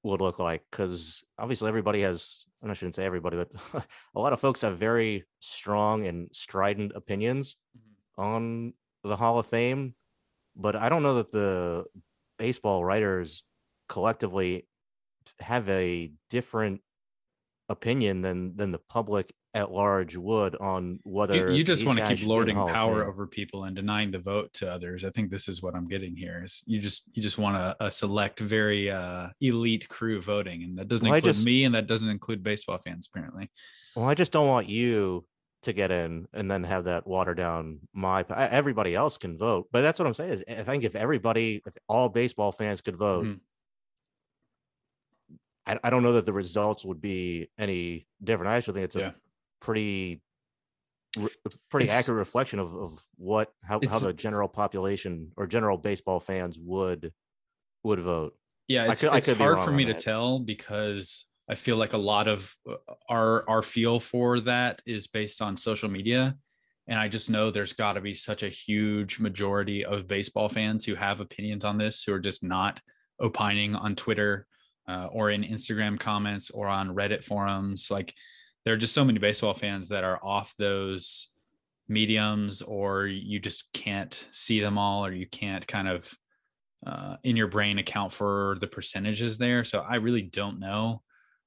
would 0.03 0.21
look 0.21 0.39
like, 0.39 0.63
because 0.71 1.23
obviously 1.37 1.67
everybody 1.67 2.01
has, 2.01 2.45
and 2.61 2.71
I 2.71 2.73
shouldn't 2.73 2.95
say 2.95 3.05
everybody, 3.05 3.37
but 3.37 3.85
a 4.15 4.19
lot 4.19 4.33
of 4.33 4.39
folks 4.39 4.61
have 4.61 4.77
very 4.77 5.25
strong 5.39 6.07
and 6.07 6.29
strident 6.31 6.93
opinions 6.95 7.55
mm-hmm. 7.77 8.21
on 8.21 8.73
the 9.03 9.15
Hall 9.15 9.39
of 9.39 9.45
Fame, 9.45 9.95
but 10.55 10.75
I 10.75 10.89
don't 10.89 11.03
know 11.03 11.15
that 11.15 11.31
the 11.31 11.85
baseball 12.37 12.83
writers 12.83 13.43
collectively 13.87 14.67
have 15.39 15.69
a 15.69 16.11
different 16.29 16.81
opinion 17.69 18.21
than 18.21 18.55
than 18.57 18.71
the 18.71 18.79
public 18.79 19.31
at 19.53 19.69
large 19.71 20.15
would 20.15 20.55
on 20.57 20.99
whether 21.03 21.35
You, 21.51 21.57
you 21.57 21.63
just 21.63 21.85
want 21.85 21.99
to 21.99 22.05
keep 22.07 22.17
should 22.17 22.23
be 22.23 22.23
in 22.23 22.27
the 22.29 22.33
lording 22.33 22.55
power 22.55 23.05
over 23.05 23.27
people 23.27 23.65
and 23.65 23.75
denying 23.75 24.09
the 24.11 24.19
vote 24.19 24.53
to 24.53 24.71
others. 24.71 25.03
I 25.03 25.09
think 25.09 25.29
this 25.29 25.49
is 25.49 25.61
what 25.61 25.75
I'm 25.75 25.87
getting 25.89 26.15
here. 26.15 26.41
Is 26.45 26.63
you 26.65 26.79
just 26.79 27.09
you 27.13 27.21
just 27.21 27.37
want 27.37 27.57
a, 27.57 27.75
a 27.83 27.91
select, 27.91 28.39
very 28.39 28.89
uh, 28.89 29.27
elite 29.41 29.89
crew 29.89 30.21
voting, 30.21 30.63
and 30.63 30.77
that 30.77 30.87
doesn't 30.87 31.05
Well, 31.05 31.15
include 31.15 31.33
just- 31.33 31.45
me, 31.45 31.65
and 31.65 31.75
that 31.75 31.87
doesn't 31.87 32.07
include 32.07 32.43
baseball 32.43 32.77
fans 32.77 33.09
apparently. 33.13 33.49
Well, 33.95 34.05
I 34.05 34.13
just 34.15 34.31
don't 34.31 34.47
want 34.47 34.69
you 34.69 35.25
to 35.63 35.73
get 35.73 35.91
in 35.91 36.27
and 36.33 36.49
then 36.49 36.63
have 36.63 36.85
that 36.85 37.05
water 37.05 37.35
down 37.35 37.79
my. 37.93 38.23
Everybody 38.29 38.95
else 38.95 39.17
can 39.17 39.37
vote, 39.37 39.67
but 39.73 39.81
that's 39.81 39.99
what 39.99 40.07
I'm 40.07 40.13
saying. 40.13 40.31
Is 40.31 40.43
I 40.47 40.63
think 40.63 40.85
if 40.85 40.95
everybody, 40.95 41.61
if 41.67 41.75
all 41.89 42.07
baseball 42.07 42.53
fans 42.53 42.79
could 42.79 42.95
vote, 42.95 43.25
Mhm. 43.25 43.39
I, 45.67 45.77
I 45.83 45.89
don't 45.89 46.03
know 46.03 46.13
that 46.13 46.25
the 46.25 46.33
results 46.33 46.83
would 46.85 47.01
be 47.01 47.49
any 47.59 48.07
different. 48.23 48.49
I 48.51 48.57
actually 48.57 48.75
think 48.75 48.85
it's 48.85 48.95
a 48.95 48.99
Yeah. 48.99 49.11
Pretty, 49.61 50.21
re- 51.17 51.29
pretty 51.69 51.85
It's- 51.85 51.99
accurate 51.99 52.19
reflection 52.19 52.59
of 52.59 52.73
of 52.75 52.99
what 53.17 53.51
how 53.63 53.79
how 53.89 53.99
the 53.99 54.13
general 54.13 54.47
population 54.47 55.31
or 55.37 55.47
general 55.47 55.77
baseball 55.77 56.19
fans 56.19 56.57
would 56.59 57.13
would 57.83 57.99
vote. 57.99 58.33
Yeah, 58.67 58.91
it's, 58.91 59.01
could- 59.01 59.13
it's 59.13 59.29
hard 59.31 59.59
for 59.59 59.71
me 59.71 59.85
to 59.85 59.93
tell 59.93 60.39
because 60.39 61.25
I 61.49 61.55
feel 61.55 61.75
like 61.77 61.93
a 61.93 61.97
lot 61.97 62.27
of 62.27 62.55
uh, 62.69 62.75
our 63.09 63.47
our 63.49 63.61
feel 63.61 63.99
for 63.99 64.39
that 64.41 64.81
is 64.85 65.07
based 65.07 65.41
on 65.41 65.57
social 65.57 65.89
media. 65.89 66.35
And 66.87 66.99
I 66.99 67.07
just 67.07 67.29
know 67.29 67.51
there's 67.51 67.73
got 67.73 67.93
to 67.93 68.01
be 68.01 68.13
such 68.13 68.43
a 68.43 68.49
huge 68.49 69.19
majority 69.19 69.85
of 69.85 70.07
baseball 70.07 70.49
fans 70.49 70.83
who 70.83 70.95
have 70.95 71.19
opinions 71.19 71.63
on 71.63 71.77
this, 71.77 72.03
who 72.03 72.11
are 72.13 72.19
just 72.19 72.43
not 72.43 72.81
opining 73.19 73.75
on 73.75 73.95
Twitter 73.95 74.47
uh, 74.89 75.07
or 75.11 75.29
in 75.29 75.43
Instagram 75.43 75.99
comments 75.99 76.49
or 76.49 76.67
on 76.67 76.95
Reddit 76.95 77.23
forums. 77.23 77.89
Like 77.91 78.13
there 78.65 78.73
are 78.73 78.77
just 78.77 78.93
so 78.93 79.03
many 79.03 79.19
baseball 79.19 79.53
fans 79.53 79.89
that 79.89 80.03
are 80.03 80.19
off 80.23 80.53
those 80.57 81.27
mediums, 81.87 82.61
or 82.61 83.07
you 83.07 83.39
just 83.39 83.65
can't 83.73 84.27
see 84.31 84.59
them 84.59 84.77
all, 84.77 85.05
or 85.05 85.11
you 85.11 85.27
can't 85.27 85.67
kind 85.67 85.87
of 85.87 86.13
uh, 86.85 87.17
in 87.23 87.35
your 87.35 87.47
brain 87.47 87.79
account 87.79 88.11
for 88.11 88.57
the 88.59 88.67
percentages 88.67 89.37
there. 89.37 89.63
So 89.63 89.81
I 89.81 89.95
really 89.95 90.23
don't 90.23 90.59
know. 90.59 91.01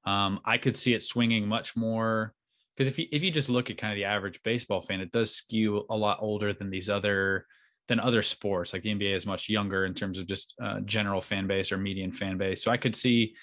Um, 0.04 0.40
I 0.44 0.58
could 0.58 0.76
see 0.76 0.94
it 0.94 1.02
swinging 1.02 1.48
much 1.48 1.76
more 1.76 2.34
because 2.74 2.88
if 2.88 2.98
you 2.98 3.06
if 3.10 3.22
you 3.22 3.30
just 3.30 3.48
look 3.48 3.70
at 3.70 3.78
kind 3.78 3.92
of 3.92 3.96
the 3.96 4.04
average 4.04 4.42
baseball 4.42 4.80
fan, 4.80 5.00
it 5.00 5.12
does 5.12 5.34
skew 5.34 5.86
a 5.90 5.96
lot 5.96 6.18
older 6.20 6.52
than 6.52 6.70
these 6.70 6.88
other 6.88 7.46
than 7.88 8.00
other 8.00 8.22
sports. 8.22 8.72
Like 8.72 8.82
the 8.82 8.94
NBA 8.94 9.14
is 9.14 9.26
much 9.26 9.48
younger 9.48 9.86
in 9.86 9.94
terms 9.94 10.18
of 10.18 10.26
just 10.26 10.54
uh, 10.62 10.80
general 10.80 11.20
fan 11.20 11.46
base 11.46 11.72
or 11.72 11.78
median 11.78 12.12
fan 12.12 12.36
base. 12.36 12.62
So 12.62 12.70
I 12.70 12.76
could 12.76 12.96
see. 12.96 13.34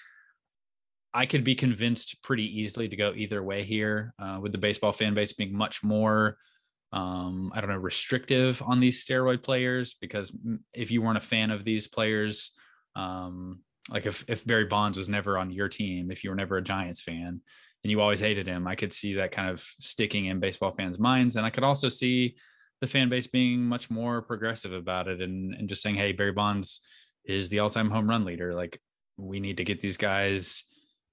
I 1.14 1.26
could 1.26 1.44
be 1.44 1.54
convinced 1.54 2.22
pretty 2.22 2.60
easily 2.60 2.88
to 2.88 2.96
go 2.96 3.12
either 3.14 3.42
way 3.42 3.64
here, 3.64 4.14
uh, 4.18 4.38
with 4.40 4.52
the 4.52 4.58
baseball 4.58 4.92
fan 4.92 5.14
base 5.14 5.32
being 5.32 5.54
much 5.54 5.82
more 5.82 6.38
um, 6.92 7.50
I 7.54 7.60
don't 7.60 7.70
know, 7.70 7.76
restrictive 7.76 8.62
on 8.62 8.78
these 8.78 9.04
steroid 9.04 9.42
players 9.42 9.94
because 10.00 10.32
if 10.74 10.90
you 10.90 11.00
weren't 11.00 11.18
a 11.18 11.22
fan 11.22 11.50
of 11.50 11.64
these 11.64 11.88
players, 11.88 12.52
um, 12.96 13.60
like 13.88 14.06
if, 14.06 14.24
if 14.28 14.46
Barry 14.46 14.66
Bonds 14.66 14.98
was 14.98 15.08
never 15.08 15.38
on 15.38 15.50
your 15.50 15.68
team, 15.68 16.10
if 16.10 16.22
you 16.22 16.30
were 16.30 16.36
never 16.36 16.58
a 16.58 16.62
Giants 16.62 17.00
fan 17.00 17.40
and 17.82 17.90
you 17.90 18.00
always 18.00 18.20
hated 18.20 18.46
him, 18.46 18.68
I 18.68 18.74
could 18.74 18.92
see 18.92 19.14
that 19.14 19.32
kind 19.32 19.48
of 19.48 19.60
sticking 19.80 20.26
in 20.26 20.38
baseball 20.38 20.72
fans' 20.72 20.98
minds. 20.98 21.36
And 21.36 21.46
I 21.46 21.50
could 21.50 21.64
also 21.64 21.88
see 21.88 22.36
the 22.82 22.86
fan 22.86 23.08
base 23.08 23.26
being 23.26 23.60
much 23.62 23.90
more 23.90 24.20
progressive 24.20 24.72
about 24.72 25.08
it 25.08 25.22
and, 25.22 25.54
and 25.54 25.68
just 25.68 25.82
saying, 25.82 25.96
hey, 25.96 26.12
Barry 26.12 26.32
Bonds 26.32 26.82
is 27.24 27.48
the 27.48 27.60
all 27.60 27.70
time 27.70 27.90
home 27.90 28.08
run 28.08 28.24
leader. 28.24 28.54
Like 28.54 28.78
we 29.16 29.40
need 29.40 29.56
to 29.56 29.64
get 29.64 29.80
these 29.80 29.96
guys 29.96 30.64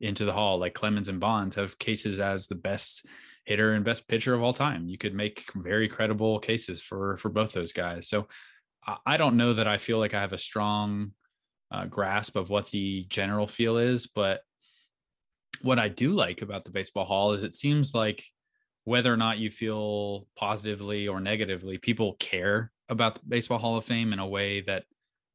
into 0.02 0.26
the 0.26 0.34
hall. 0.34 0.58
Like 0.58 0.74
Clemens 0.74 1.10
and 1.10 1.20
Bonds 1.20 1.56
have 1.56 1.80
cases 1.80 2.20
as 2.20 2.48
the 2.48 2.56
best 2.56 3.06
hitter 3.46 3.74
and 3.74 3.84
best 3.84 4.08
pitcher 4.08 4.34
of 4.34 4.44
all 4.44 4.54
time. 4.54 4.88
You 4.88 4.98
could 4.98 5.14
make 5.14 5.46
very 5.56 5.90
credible 5.90 6.40
cases 6.40 6.82
for 6.82 7.18
for 7.18 7.30
both 7.30 7.52
those 7.52 7.74
guys. 7.74 8.08
So 8.08 8.28
I, 9.06 9.18
don't 9.18 9.38
know 9.38 9.54
that 9.54 9.68
I 9.68 9.78
feel 9.78 10.00
like 10.00 10.14
I 10.14 10.22
have 10.22 10.34
a 10.34 10.38
strong 10.38 11.12
uh, 11.72 11.86
grasp 11.86 12.36
of 12.36 12.50
what 12.50 12.70
the 12.70 13.06
general 13.10 13.48
feel 13.48 13.78
is, 13.78 14.08
but 14.08 14.42
what 15.62 15.80
I 15.80 15.90
do 15.90 16.14
like 16.14 16.42
about 16.42 16.64
the 16.64 16.72
baseball 16.72 17.06
hall 17.06 17.34
is 17.34 17.44
it 17.44 17.54
seems 17.54 17.94
like 17.94 18.24
whether 18.86 19.14
or 19.14 19.18
not 19.18 19.38
you 19.38 19.50
feel 19.50 20.28
positively 20.36 21.08
or 21.08 21.20
negatively, 21.20 21.78
people 21.78 22.16
care 22.20 22.72
about 22.88 23.16
the 23.16 23.22
baseball 23.28 23.60
hall 23.60 23.78
of 23.78 23.86
fame 23.86 24.14
in 24.14 24.20
a 24.20 24.28
way 24.28 24.62
that 24.62 24.86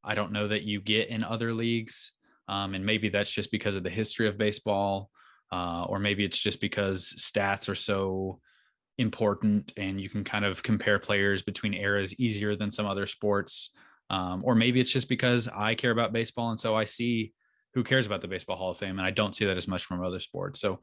I 0.02 0.14
don't 0.14 0.32
know 0.32 0.48
that 0.48 0.62
you 0.62 0.80
get 0.80 1.08
in 1.08 1.22
other 1.22 1.52
leagues. 1.52 2.12
Um, 2.48 2.74
and 2.74 2.84
maybe 2.84 3.08
that's 3.08 3.30
just 3.30 3.50
because 3.50 3.74
of 3.74 3.82
the 3.82 3.90
history 3.90 4.28
of 4.28 4.38
baseball 4.38 5.10
uh, 5.54 5.84
or 5.84 5.98
maybe 5.98 6.24
it's 6.24 6.38
just 6.38 6.60
because 6.60 7.14
stats 7.16 7.68
are 7.68 7.76
so 7.76 8.40
important 8.98 9.72
and 9.76 10.00
you 10.00 10.08
can 10.08 10.24
kind 10.24 10.44
of 10.44 10.62
compare 10.62 10.98
players 10.98 11.42
between 11.42 11.74
eras 11.74 12.18
easier 12.18 12.56
than 12.56 12.72
some 12.72 12.86
other 12.86 13.06
sports. 13.06 13.70
Um, 14.10 14.42
or 14.44 14.54
maybe 14.54 14.80
it's 14.80 14.90
just 14.90 15.08
because 15.08 15.48
I 15.48 15.74
care 15.74 15.92
about 15.92 16.12
baseball 16.12 16.50
and 16.50 16.58
so 16.60 16.74
I 16.74 16.84
see 16.84 17.32
who 17.72 17.84
cares 17.84 18.06
about 18.06 18.20
the 18.20 18.28
Baseball 18.28 18.56
Hall 18.56 18.70
of 18.70 18.78
Fame 18.78 18.98
and 18.98 19.06
I 19.06 19.10
don't 19.10 19.34
see 19.34 19.44
that 19.46 19.56
as 19.56 19.68
much 19.68 19.84
from 19.84 20.04
other 20.04 20.20
sports. 20.20 20.60
So 20.60 20.80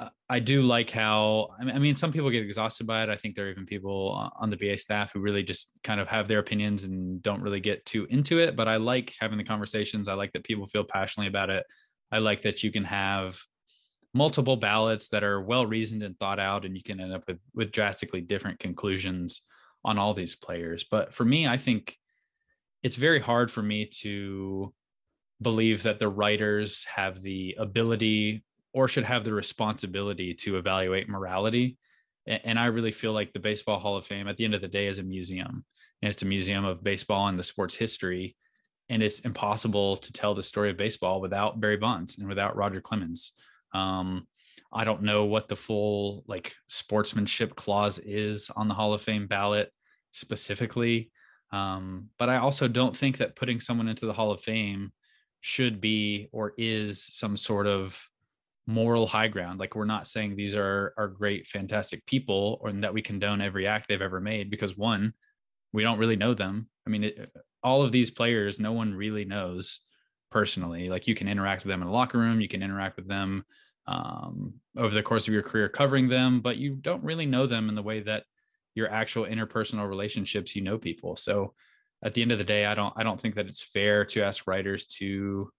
Uh, 0.00 0.08
I 0.30 0.38
do 0.38 0.62
like 0.62 0.90
how 0.90 1.50
I 1.60 1.78
mean, 1.78 1.94
some 1.94 2.10
people 2.10 2.30
get 2.30 2.42
exhausted 2.42 2.86
by 2.86 3.02
it. 3.02 3.10
I 3.10 3.16
think 3.16 3.36
there 3.36 3.46
are 3.46 3.50
even 3.50 3.66
people 3.66 4.32
on 4.36 4.48
the 4.48 4.56
BA 4.56 4.78
staff 4.78 5.12
who 5.12 5.20
really 5.20 5.42
just 5.42 5.72
kind 5.84 6.00
of 6.00 6.08
have 6.08 6.26
their 6.26 6.38
opinions 6.38 6.84
and 6.84 7.22
don't 7.22 7.42
really 7.42 7.60
get 7.60 7.84
too 7.84 8.06
into 8.08 8.38
it. 8.38 8.56
But 8.56 8.66
I 8.66 8.76
like 8.76 9.14
having 9.20 9.36
the 9.36 9.44
conversations. 9.44 10.08
I 10.08 10.14
like 10.14 10.32
that 10.32 10.44
people 10.44 10.66
feel 10.66 10.84
passionately 10.84 11.28
about 11.28 11.50
it. 11.50 11.66
I 12.10 12.18
like 12.18 12.42
that 12.42 12.62
you 12.62 12.72
can 12.72 12.84
have 12.84 13.38
multiple 14.14 14.56
ballots 14.56 15.08
that 15.08 15.22
are 15.22 15.42
well 15.42 15.66
reasoned 15.66 16.02
and 16.02 16.18
thought 16.18 16.40
out, 16.40 16.64
and 16.64 16.74
you 16.74 16.82
can 16.82 16.98
end 16.98 17.12
up 17.12 17.24
with 17.28 17.38
with 17.54 17.70
drastically 17.70 18.22
different 18.22 18.58
conclusions 18.58 19.42
on 19.84 19.98
all 19.98 20.14
these 20.14 20.34
players. 20.34 20.84
But 20.90 21.14
for 21.14 21.24
me, 21.24 21.46
I 21.46 21.58
think 21.58 21.96
it's 22.82 22.96
very 22.96 23.20
hard 23.20 23.52
for 23.52 23.62
me 23.62 23.84
to 24.00 24.72
believe 25.42 25.82
that 25.82 25.98
the 25.98 26.08
writers 26.08 26.84
have 26.84 27.22
the 27.22 27.56
ability 27.58 28.42
or 28.72 28.88
should 28.88 29.04
have 29.04 29.24
the 29.24 29.32
responsibility 29.32 30.34
to 30.34 30.56
evaluate 30.56 31.08
morality. 31.08 31.76
And 32.26 32.58
I 32.58 32.66
really 32.66 32.92
feel 32.92 33.12
like 33.12 33.32
the 33.32 33.40
Baseball 33.40 33.78
Hall 33.78 33.96
of 33.96 34.06
Fame 34.06 34.28
at 34.28 34.36
the 34.36 34.44
end 34.44 34.54
of 34.54 34.60
the 34.60 34.68
day 34.68 34.86
is 34.86 34.98
a 34.98 35.02
museum. 35.02 35.64
And 36.02 36.10
it's 36.10 36.22
a 36.22 36.26
museum 36.26 36.64
of 36.64 36.84
baseball 36.84 37.28
and 37.28 37.38
the 37.38 37.44
sport's 37.44 37.74
history. 37.74 38.36
And 38.88 39.02
it's 39.02 39.20
impossible 39.20 39.96
to 39.96 40.12
tell 40.12 40.34
the 40.34 40.42
story 40.42 40.70
of 40.70 40.76
baseball 40.76 41.20
without 41.20 41.60
Barry 41.60 41.76
Bonds 41.76 42.18
and 42.18 42.28
without 42.28 42.56
Roger 42.56 42.80
Clemens. 42.80 43.32
Um, 43.72 44.26
I 44.72 44.84
don't 44.84 45.02
know 45.02 45.24
what 45.24 45.48
the 45.48 45.56
full 45.56 46.22
like 46.26 46.54
sportsmanship 46.68 47.56
clause 47.56 47.98
is 47.98 48.50
on 48.54 48.68
the 48.68 48.74
Hall 48.74 48.92
of 48.92 49.02
Fame 49.02 49.26
ballot 49.26 49.72
specifically. 50.12 51.10
Um, 51.52 52.08
but 52.18 52.28
I 52.28 52.36
also 52.36 52.68
don't 52.68 52.96
think 52.96 53.18
that 53.18 53.34
putting 53.34 53.58
someone 53.58 53.88
into 53.88 54.06
the 54.06 54.12
Hall 54.12 54.30
of 54.30 54.42
Fame 54.42 54.92
should 55.40 55.80
be 55.80 56.28
or 56.32 56.52
is 56.56 57.08
some 57.10 57.36
sort 57.36 57.66
of 57.66 58.00
moral 58.66 59.06
high 59.06 59.28
ground. 59.28 59.58
Like 59.58 59.74
we're 59.74 59.84
not 59.84 60.08
saying 60.08 60.36
these 60.36 60.54
are 60.54 60.94
are 60.96 61.08
great, 61.08 61.46
fantastic 61.46 62.04
people, 62.06 62.58
or 62.62 62.72
that 62.72 62.94
we 62.94 63.02
condone 63.02 63.40
every 63.40 63.66
act 63.66 63.88
they've 63.88 64.00
ever 64.00 64.20
made. 64.20 64.50
Because 64.50 64.76
one, 64.76 65.12
we 65.72 65.82
don't 65.82 65.98
really 65.98 66.16
know 66.16 66.34
them. 66.34 66.68
I 66.86 66.90
mean, 66.90 67.04
it, 67.04 67.30
all 67.62 67.82
of 67.82 67.92
these 67.92 68.10
players, 68.10 68.58
no 68.58 68.72
one 68.72 68.94
really 68.94 69.24
knows 69.24 69.80
personally. 70.30 70.88
Like 70.88 71.06
you 71.06 71.14
can 71.14 71.28
interact 71.28 71.64
with 71.64 71.70
them 71.70 71.82
in 71.82 71.88
a 71.88 71.92
locker 71.92 72.18
room, 72.18 72.40
you 72.40 72.48
can 72.48 72.62
interact 72.62 72.96
with 72.96 73.08
them 73.08 73.44
um, 73.86 74.54
over 74.76 74.94
the 74.94 75.02
course 75.02 75.26
of 75.26 75.34
your 75.34 75.42
career 75.42 75.68
covering 75.68 76.08
them, 76.08 76.40
but 76.40 76.56
you 76.56 76.76
don't 76.76 77.02
really 77.02 77.26
know 77.26 77.46
them 77.46 77.68
in 77.68 77.74
the 77.74 77.82
way 77.82 78.00
that 78.00 78.24
your 78.74 78.90
actual 78.90 79.26
interpersonal 79.26 79.88
relationships 79.88 80.54
you 80.54 80.62
know 80.62 80.78
people. 80.78 81.16
So 81.16 81.54
at 82.04 82.14
the 82.14 82.22
end 82.22 82.32
of 82.32 82.38
the 82.38 82.44
day, 82.44 82.66
I 82.66 82.74
don't 82.74 82.94
I 82.96 83.02
don't 83.02 83.20
think 83.20 83.34
that 83.34 83.46
it's 83.46 83.62
fair 83.62 84.04
to 84.06 84.22
ask 84.22 84.46
writers 84.46 84.86
to 84.98 85.50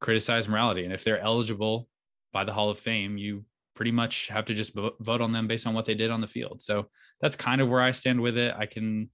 criticize 0.00 0.48
morality. 0.48 0.84
And 0.84 0.92
if 0.92 1.04
they're 1.04 1.18
eligible 1.18 1.88
by 2.34 2.44
the 2.44 2.52
Hall 2.52 2.68
of 2.68 2.78
Fame, 2.78 3.16
you 3.16 3.46
pretty 3.74 3.92
much 3.92 4.28
have 4.28 4.44
to 4.44 4.54
just 4.54 4.74
vote 4.74 5.20
on 5.20 5.32
them 5.32 5.46
based 5.48 5.66
on 5.66 5.74
what 5.74 5.86
they 5.86 5.94
did 5.94 6.10
on 6.10 6.20
the 6.20 6.26
field. 6.26 6.60
So 6.60 6.88
that's 7.20 7.36
kind 7.36 7.60
of 7.60 7.68
where 7.68 7.80
I 7.80 7.92
stand 7.92 8.20
with 8.20 8.36
it. 8.36 8.54
I 8.56 8.66
can 8.66 9.08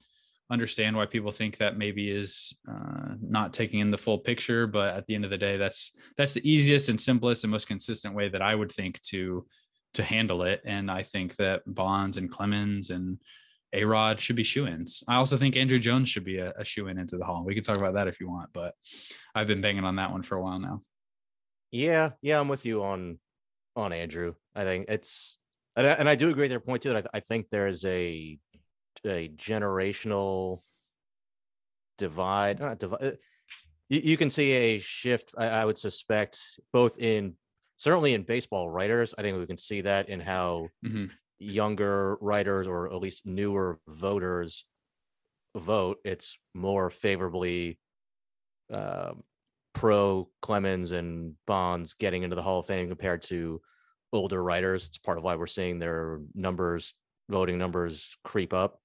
understand 0.51 0.97
why 0.97 1.07
people 1.07 1.31
think 1.31 1.59
that 1.59 1.79
maybe 1.79 2.11
is 2.11 2.53
uh, 2.69 3.15
not 3.23 3.53
taking 3.53 3.79
in 3.81 3.91
the 3.91 3.99
full 3.99 4.19
picture, 4.19 4.67
but 4.67 4.95
at 4.95 5.07
the 5.07 5.15
end 5.15 5.25
of 5.25 5.31
the 5.31 5.39
day, 5.39 5.57
that's 5.57 5.93
that's 6.17 6.35
the 6.35 6.51
easiest 6.51 6.89
and 6.89 7.01
simplest 7.01 7.45
and 7.45 7.51
most 7.51 7.69
consistent 7.69 8.15
way 8.15 8.29
that 8.29 8.43
I 8.43 8.55
would 8.55 8.73
think 8.73 9.01
to 9.03 9.47
to 9.95 10.03
handle 10.03 10.43
it. 10.43 10.61
And 10.65 10.91
I 10.91 11.03
think 11.03 11.37
that 11.37 11.63
Bonds 11.67 12.17
and 12.17 12.31
Clemens 12.31 12.91
and 12.91 13.19
A 13.73 13.85
Rod 13.85 14.21
should 14.21 14.37
be 14.37 14.43
shoe 14.43 14.67
ins. 14.67 15.03
I 15.09 15.17
also 15.17 15.37
think 15.37 15.55
Andruw 15.55 15.81
Jones 15.81 16.09
should 16.09 16.25
be 16.25 16.39
a, 16.39 16.53
a 16.57 16.65
shoe 16.65 16.89
in 16.89 16.99
into 16.99 17.17
the 17.17 17.25
Hall. 17.25 17.45
We 17.45 17.55
can 17.55 17.65
talk 17.65 17.79
about 17.79 17.95
that 17.95 18.09
if 18.09 18.21
you 18.21 18.29
want, 18.29 18.51
but 18.53 18.75
I've 19.35 19.47
been 19.47 19.61
banging 19.63 19.85
on 19.85 19.97
that 19.97 20.13
one 20.13 20.23
for 20.23 20.37
a 20.37 20.43
while 20.43 20.59
now. 20.59 20.81
Yeah, 21.71 22.11
yeah, 22.23 22.41
I'm 22.41 22.49
with 22.49 22.65
you 22.65 22.83
on 22.83 23.19
on 23.77 23.93
Andruw. 23.93 24.35
I 24.55 24.65
think 24.65 24.87
it's 24.89 25.39
and 25.77 25.87
I, 25.87 25.91
and 25.93 26.09
I 26.09 26.17
do 26.17 26.31
agree 26.31 26.43
with 26.43 26.51
your 26.51 26.61
point 26.61 26.83
too. 26.83 26.93
That 26.93 27.07
I, 27.15 27.19
I 27.19 27.21
think 27.21 27.47
there's 27.51 27.85
a 27.85 28.39
a 29.05 29.29
generational 29.29 30.61
divide. 31.99 32.61
Not 32.61 32.79
divide. 32.79 33.03
Uh, 33.03 33.11
you, 33.89 34.01
you 34.03 34.17
can 34.17 34.31
see 34.31 34.53
a 34.53 34.79
shift. 34.79 35.33
I, 35.37 35.47
I 35.47 35.65
would 35.65 35.79
suspect 35.79 36.39
both 36.73 36.99
in 36.99 37.35
certainly 37.77 38.15
in 38.15 38.23
baseball 38.23 38.69
writers. 38.69 39.15
I 39.17 39.23
think 39.23 39.39
we 39.39 39.47
can 39.47 39.59
see 39.59 39.81
that 39.83 40.09
in 40.09 40.21
how 40.21 40.69
mm-hmm. 40.85 41.07
younger 41.39 42.17
writers 42.21 42.67
or 42.67 42.93
at 42.93 43.01
least 43.01 43.27
newer 43.27 43.79
voters 43.89 44.67
vote. 45.55 45.99
It's 46.05 46.37
more 46.55 46.91
favorably 46.91 47.79
um, 48.73 49.23
pro 49.81 50.29
Clemens 50.43 50.93
and 50.93 51.35
Bonds 51.47 51.95
getting 51.95 52.23
into 52.23 52.37
the 52.37 52.43
Hall 52.43 52.61
of 52.61 52.67
Fame 52.67 52.89
compared 52.89 53.23
to 53.23 53.63
older 54.13 54.43
writers. 54.43 54.85
It's 54.85 54.99
part 54.99 55.17
of 55.17 55.25
why 55.25 55.37
we're 55.37 55.47
seeing 55.47 55.79
their 55.79 56.21
numbers, 56.35 56.93
voting 57.31 57.57
numbers 57.57 58.15
creep 58.23 58.53
up, 58.53 58.79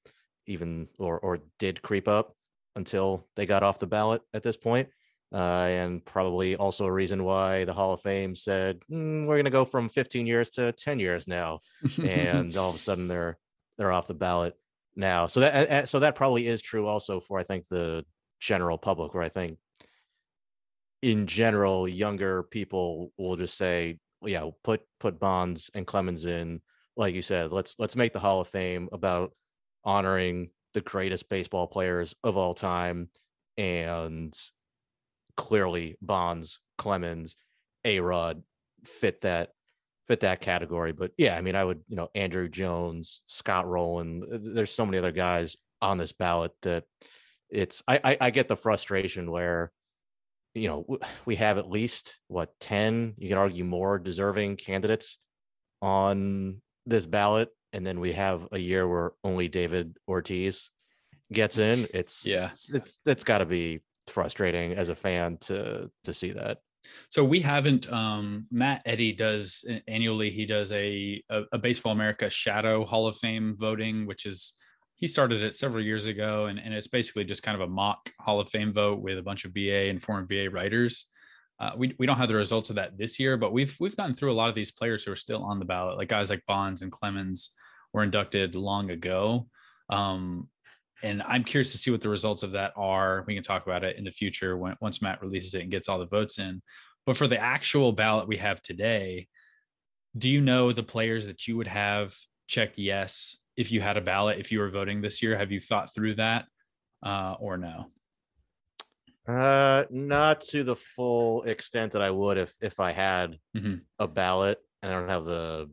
even 0.48 0.88
or 0.98 1.20
or 1.20 1.40
did 1.60 1.82
creep 1.82 2.08
up 2.08 2.34
until 2.78 3.28
they 3.36 3.46
got 3.46 3.62
off 3.62 3.78
the 3.78 3.88
ballot 3.88 4.22
at 4.34 4.42
this 4.42 4.56
point. 4.56 4.88
Uh, 5.34 5.68
and 5.68 6.06
probably 6.06 6.56
also 6.56 6.86
a 6.86 6.92
reason 6.92 7.26
why 7.26 7.66
the 7.66 7.74
Hall 7.74 7.92
of 7.92 8.00
Fame 8.00 8.34
said 8.34 8.80
mm, 8.90 9.26
we're 9.26 9.36
going 9.36 9.44
to 9.44 9.52
go 9.52 9.66
from 9.66 9.90
15 9.90 10.26
years 10.26 10.50
to 10.52 10.72
10 10.72 11.00
years 11.00 11.28
now, 11.28 11.60
and 12.02 12.56
all 12.56 12.70
of 12.70 12.76
a 12.76 12.80
sudden 12.80 13.10
they're 13.10 13.38
they're 13.78 13.92
off 13.92 14.08
the 14.08 14.14
ballot 14.14 14.54
now. 14.96 15.28
So 15.28 15.42
that 15.42 15.90
so 15.90 16.00
that 16.00 16.16
probably 16.16 16.48
is 16.48 16.62
true 16.62 16.88
also 16.88 17.20
for 17.20 17.38
I 17.38 17.44
think 17.44 17.68
the 17.68 18.06
general 18.40 18.78
public, 18.78 19.14
where 19.14 19.24
I 19.24 19.30
think 19.30 19.58
in 21.02 21.28
general, 21.28 21.88
younger 21.88 22.44
people 22.44 23.12
will 23.18 23.36
just 23.36 23.58
say, 23.58 24.00
yeah, 24.24 24.50
put 24.64 24.82
put 25.00 25.20
Bonds 25.20 25.70
and 25.74 25.86
Clemens 25.86 26.26
in. 26.26 26.62
Like 26.98 27.14
you 27.14 27.22
said, 27.22 27.52
let's 27.52 27.76
let's 27.78 27.96
make 27.96 28.14
the 28.14 28.20
Hall 28.20 28.42
of 28.42 28.48
Fame 28.48 28.90
about 28.92 29.34
honoring 29.84 30.50
the 30.74 30.82
greatest 30.82 31.30
baseball 31.30 31.68
players 31.68 32.16
of 32.24 32.38
all 32.38 32.54
time. 32.54 33.10
And 33.58 34.34
clearly 35.38 35.98
Bonds, 36.02 36.60
Clemens, 36.78 37.36
A 37.84 38.00
Rod 38.00 38.44
fit 38.84 39.22
that 39.22 39.52
fit 40.08 40.22
that 40.22 40.42
category. 40.42 40.92
But 40.92 41.12
yeah, 41.18 41.36
I 41.36 41.42
mean, 41.42 41.56
I 41.56 41.64
would, 41.64 41.82
you 41.88 41.96
know, 41.96 42.10
Andruw 42.16 42.50
Jones, 42.50 43.22
Scott 43.26 43.68
Rolen, 43.68 44.24
there's 44.54 44.72
so 44.72 44.86
many 44.86 44.98
other 44.98 45.12
guys 45.12 45.58
on 45.82 45.98
this 45.98 46.12
ballot 46.12 46.52
that 46.62 46.84
it's 47.50 47.84
I, 47.88 48.00
I, 48.04 48.18
I 48.22 48.30
get 48.32 48.48
the 48.48 48.56
frustration 48.56 49.32
where 49.32 49.72
you 50.56 50.68
know, 50.68 50.98
we 51.26 51.36
have 51.36 51.58
at 51.58 51.70
least 51.70 52.18
what 52.28 52.50
10, 52.62 53.16
you 53.18 53.30
can 53.30 53.38
argue 53.38 53.64
more 53.64 54.00
deserving 54.00 54.56
candidates 54.56 55.18
on 55.82 56.62
this 56.86 57.06
ballot. 57.06 57.50
And 57.74 57.86
then 57.86 58.00
we 58.00 58.14
have 58.14 58.48
a 58.54 58.58
year 58.58 58.88
where 58.88 59.12
only 59.24 59.50
David 59.50 59.98
Ortiz 60.08 60.70
gets 61.32 61.58
in. 61.58 61.88
It's 61.94 62.26
yeah, 62.26 62.48
it's 62.48 62.70
it's, 62.70 63.00
it's 63.06 63.24
got 63.24 63.40
to 63.40 63.46
be 63.46 63.82
frustrating 64.08 64.74
as 64.74 64.90
a 64.90 64.96
fan 64.96 65.38
to 65.42 65.92
to 66.06 66.14
see 66.14 66.32
that. 66.32 66.60
So 67.10 67.24
we 67.24 67.42
haven't. 67.42 67.92
Um, 67.92 68.48
Matt 68.52 68.82
Eddy 68.86 69.12
does 69.12 69.66
annually. 69.88 70.30
He 70.30 70.46
does 70.46 70.72
a, 70.72 71.22
a, 71.30 71.42
a 71.54 71.58
Baseball 71.58 71.92
America 71.92 72.30
Shadow 72.30 72.86
Hall 72.86 73.08
of 73.08 73.18
Fame 73.18 73.58
voting, 73.60 74.06
which 74.06 74.26
is 74.26 74.54
he 74.96 75.08
started 75.08 75.44
it 75.44 75.54
several 75.54 75.84
years 75.84 76.06
ago 76.06 76.46
and, 76.46 76.60
and 76.60 76.74
it's 76.74 76.88
basically 76.88 77.26
just 77.26 77.44
kind 77.44 77.56
of 77.56 77.68
a 77.68 77.72
mock 77.72 78.12
hall 78.20 78.40
of 78.40 78.50
fame 78.50 78.72
vote 78.72 79.02
with 79.02 79.18
a 79.18 79.24
bunch 79.24 79.46
of 79.46 79.54
ba 79.54 79.90
and 79.90 80.02
former 80.02 80.26
ba 80.26 80.50
writers. 80.50 81.08
Uh, 81.60 81.72
we, 81.78 81.96
we 82.00 82.06
don't 82.06 82.18
have 82.18 82.28
the 82.28 82.36
results 82.36 82.70
of 82.70 82.76
that 82.76 82.98
this 82.98 83.18
year 83.20 83.38
but 83.38 83.54
we've 83.54 83.76
we've 83.80 83.96
gotten 83.96 84.14
through 84.14 84.32
a 84.32 84.36
lot 84.36 84.50
of 84.50 84.56
these 84.56 84.72
players 84.72 85.04
who 85.04 85.12
are 85.12 85.16
still 85.16 85.42
on 85.44 85.58
the 85.58 85.66
ballot 85.66 85.98
like 85.98 86.10
guys 86.10 86.30
like 86.30 86.44
bonds 86.48 86.82
and 86.82 86.92
clemens 86.92 87.54
were 87.94 88.04
inducted 88.04 88.56
long 88.56 88.90
ago. 88.90 89.48
Um, 89.90 90.50
and 91.04 91.22
i'm 91.24 91.44
curious 91.44 91.72
to 91.74 91.78
see 91.78 91.92
what 91.92 92.02
the 92.02 92.10
results 92.10 92.44
of 92.44 92.52
that 92.54 92.74
are. 92.76 93.24
We 93.28 93.36
can 93.36 93.44
talk 93.44 93.66
about 93.66 93.84
it 93.84 93.98
in 93.98 94.04
the 94.04 94.12
future 94.12 94.58
when 94.58 94.76
once 94.82 95.02
matt 95.02 95.22
releases 95.22 95.54
it 95.54 95.62
and 95.62 95.72
gets 95.72 95.88
all 95.90 96.00
the 96.00 96.06
votes 96.06 96.40
in. 96.40 96.62
But 97.06 97.18
for 97.18 97.28
the 97.28 97.40
actual 97.40 97.92
ballot 97.92 98.28
we 98.28 98.38
have 98.38 98.62
today 98.62 99.28
do 100.18 100.30
you 100.30 100.40
know 100.40 100.72
the 100.72 100.84
players 100.84 101.28
that 101.28 101.48
you 101.48 101.58
would 101.58 101.68
have 101.68 102.16
check 102.48 102.72
yes 102.76 103.38
if 103.58 103.72
you 103.72 103.82
had 103.82 103.98
a 103.98 104.02
ballot 104.02 104.40
if 104.40 104.52
you 104.52 104.60
were 104.60 104.70
voting 104.70 105.02
this 105.02 105.22
year 105.22 105.38
have 105.38 105.52
you 105.52 105.60
thought 105.60 105.94
through 105.94 106.16
that 106.16 106.46
uh, 107.04 107.36
or 107.40 107.58
no 107.58 107.88
uh 109.28 109.86
not 109.90 110.42
to 110.42 110.64
the 110.64 110.76
full 110.76 111.42
extent 111.44 111.92
that 111.92 112.02
i 112.02 112.12
would 112.12 112.38
if 112.38 112.56
if 112.62 112.80
i 112.80 112.92
had 112.92 113.40
mm-hmm. 113.58 113.76
a 113.98 114.08
ballot 114.08 114.60
and 114.84 114.94
i 114.94 115.00
don't 115.00 115.10
have 115.10 115.26
the 115.26 115.70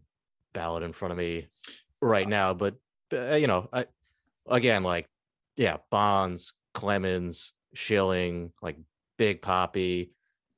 ballot 0.54 0.82
in 0.82 0.92
front 0.92 1.12
of 1.12 1.18
me 1.18 1.46
right 2.00 2.28
now 2.28 2.54
but 2.54 2.74
uh, 3.12 3.34
you 3.34 3.46
know 3.46 3.68
i 3.72 3.84
again 4.48 4.82
like 4.82 5.06
yeah 5.56 5.76
bonds 5.90 6.54
clemens 6.72 7.52
schilling 7.74 8.52
like 8.62 8.78
big 9.18 9.42
poppy 9.42 10.12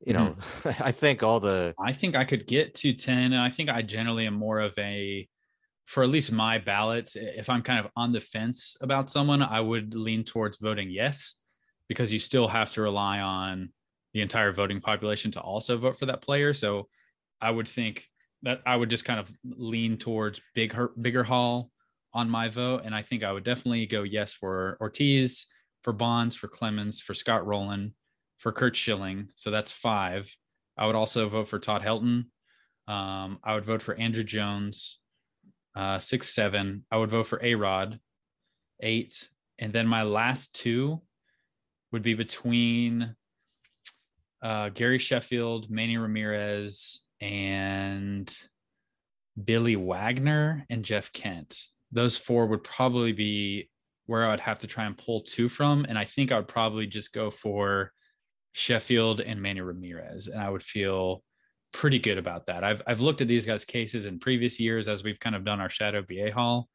you 0.06 0.12
know 0.12 0.36
mm-hmm. 0.38 0.82
i 0.84 0.92
think 0.92 1.22
all 1.22 1.40
the 1.40 1.74
i 1.78 1.92
think 1.92 2.14
i 2.14 2.24
could 2.24 2.46
get 2.46 2.74
to 2.74 2.92
10 2.92 3.32
and 3.32 3.36
i 3.36 3.50
think 3.50 3.68
i 3.68 3.82
generally 3.82 4.26
am 4.26 4.34
more 4.34 4.60
of 4.60 4.72
a 4.78 5.28
for 5.86 6.02
at 6.02 6.08
least 6.08 6.32
my 6.32 6.58
ballots, 6.58 7.16
if 7.16 7.50
I'm 7.50 7.62
kind 7.62 7.84
of 7.84 7.90
on 7.96 8.12
the 8.12 8.20
fence 8.20 8.76
about 8.80 9.10
someone, 9.10 9.42
I 9.42 9.60
would 9.60 9.94
lean 9.94 10.24
towards 10.24 10.58
voting 10.58 10.90
yes, 10.90 11.36
because 11.88 12.12
you 12.12 12.18
still 12.18 12.48
have 12.48 12.72
to 12.72 12.82
rely 12.82 13.20
on 13.20 13.70
the 14.14 14.22
entire 14.22 14.52
voting 14.52 14.80
population 14.80 15.30
to 15.32 15.40
also 15.40 15.76
vote 15.76 15.98
for 15.98 16.06
that 16.06 16.22
player. 16.22 16.54
So 16.54 16.88
I 17.40 17.50
would 17.50 17.68
think 17.68 18.08
that 18.42 18.60
I 18.64 18.76
would 18.76 18.90
just 18.90 19.04
kind 19.04 19.20
of 19.20 19.30
lean 19.44 19.96
towards 19.96 20.40
big 20.54 20.74
bigger 21.00 21.24
haul 21.24 21.70
on 22.12 22.30
my 22.30 22.48
vote, 22.48 22.82
and 22.84 22.94
I 22.94 23.02
think 23.02 23.24
I 23.24 23.32
would 23.32 23.44
definitely 23.44 23.86
go 23.86 24.04
yes 24.04 24.32
for 24.32 24.78
Ortiz, 24.80 25.46
for 25.82 25.92
Bonds, 25.92 26.36
for 26.36 26.48
Clemens, 26.48 27.00
for 27.00 27.12
Scott 27.12 27.46
Rolen, 27.46 27.94
for 28.38 28.52
Curt 28.52 28.76
Schilling. 28.76 29.28
So 29.34 29.50
that's 29.50 29.72
five. 29.72 30.34
I 30.78 30.86
would 30.86 30.94
also 30.94 31.28
vote 31.28 31.48
for 31.48 31.58
Todd 31.58 31.82
Helton. 31.82 32.26
Um, 32.86 33.38
I 33.42 33.54
would 33.54 33.64
vote 33.64 33.82
for 33.82 33.94
Andruw 33.96 34.24
Jones, 34.24 34.98
uh, 35.74 35.98
six, 35.98 36.28
seven. 36.30 36.84
I 36.90 36.96
would 36.96 37.10
vote 37.10 37.26
for 37.26 37.40
A 37.42 37.54
Rod, 37.54 37.98
eight. 38.80 39.28
And 39.58 39.72
then 39.72 39.86
my 39.86 40.02
last 40.02 40.54
two 40.54 41.00
would 41.92 42.02
be 42.02 42.14
between 42.14 43.14
uh, 44.42 44.68
Gary 44.70 44.98
Sheffield, 44.98 45.70
Manny 45.70 45.96
Ramirez, 45.96 47.02
and 47.20 48.32
Billy 49.42 49.76
Wagner 49.76 50.66
and 50.68 50.84
Jeff 50.84 51.12
Kent. 51.12 51.62
Those 51.92 52.16
four 52.16 52.46
would 52.46 52.64
probably 52.64 53.12
be 53.12 53.70
where 54.06 54.26
I 54.26 54.30
would 54.30 54.40
have 54.40 54.58
to 54.60 54.66
try 54.66 54.84
and 54.84 54.98
pull 54.98 55.20
two 55.20 55.48
from. 55.48 55.86
And 55.88 55.96
I 55.96 56.04
think 56.04 56.30
I 56.30 56.36
would 56.36 56.48
probably 56.48 56.86
just 56.86 57.12
go 57.12 57.30
for 57.30 57.92
Sheffield 58.52 59.20
and 59.20 59.40
Manny 59.40 59.60
Ramirez. 59.60 60.26
And 60.26 60.40
I 60.40 60.50
would 60.50 60.62
feel 60.62 61.22
pretty 61.74 61.98
good 61.98 62.16
about 62.16 62.46
that. 62.46 62.64
I've 62.64 62.80
I've 62.86 63.00
looked 63.00 63.20
at 63.20 63.28
these 63.28 63.44
guys' 63.44 63.64
cases 63.64 64.06
in 64.06 64.18
previous 64.18 64.58
years 64.58 64.88
as 64.88 65.04
we've 65.04 65.18
kind 65.18 65.36
of 65.36 65.44
done 65.44 65.60
our 65.60 65.68
shadow 65.68 66.02
BA 66.02 66.32
haul. 66.32 66.68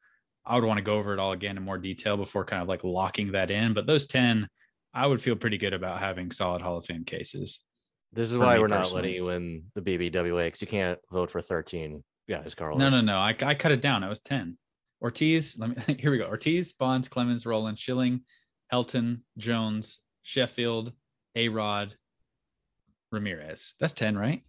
I 0.44 0.54
would 0.54 0.64
want 0.64 0.78
to 0.78 0.84
go 0.84 0.96
over 0.96 1.12
it 1.12 1.18
all 1.18 1.32
again 1.32 1.56
in 1.56 1.62
more 1.62 1.78
detail 1.78 2.16
before 2.16 2.44
kind 2.44 2.62
of 2.62 2.68
like 2.68 2.84
locking 2.84 3.32
that 3.32 3.50
in. 3.50 3.74
But 3.74 3.86
those 3.86 4.06
10, 4.06 4.48
I 4.94 5.06
would 5.06 5.20
feel 5.20 5.36
pretty 5.36 5.58
good 5.58 5.74
about 5.74 5.98
having 5.98 6.30
solid 6.30 6.62
Hall 6.62 6.78
of 6.78 6.86
Fame 6.86 7.04
cases. 7.04 7.60
This 8.12 8.30
is 8.30 8.38
why 8.38 8.58
we're 8.58 8.68
personally. 8.68 8.82
not 8.82 8.94
letting 8.94 9.14
you 9.14 9.28
in 9.30 9.64
the 9.74 9.82
BBWA 9.82 10.46
because 10.46 10.60
you 10.62 10.68
can't 10.68 10.98
vote 11.10 11.30
for 11.30 11.40
13 11.40 12.02
guys, 12.28 12.54
Carlos. 12.54 12.78
No, 12.78 12.88
no, 12.88 13.00
no. 13.00 13.18
I, 13.18 13.34
I 13.42 13.54
cut 13.54 13.72
it 13.72 13.80
down. 13.80 14.02
I 14.02 14.08
was 14.08 14.20
10. 14.20 14.56
Ortiz, 15.02 15.56
let 15.58 15.88
me 15.88 15.94
here 15.98 16.10
we 16.10 16.18
go. 16.18 16.26
Ortiz, 16.26 16.72
Bonds, 16.72 17.08
Clemens, 17.08 17.46
Rolen, 17.46 17.76
Schilling, 17.76 18.22
Helton, 18.72 19.20
Jones, 19.38 20.00
Sheffield, 20.22 20.92
A 21.36 21.48
Rod, 21.48 21.94
Ramirez. 23.12 23.74
That's 23.78 23.92
10, 23.92 24.18
right? 24.18 24.42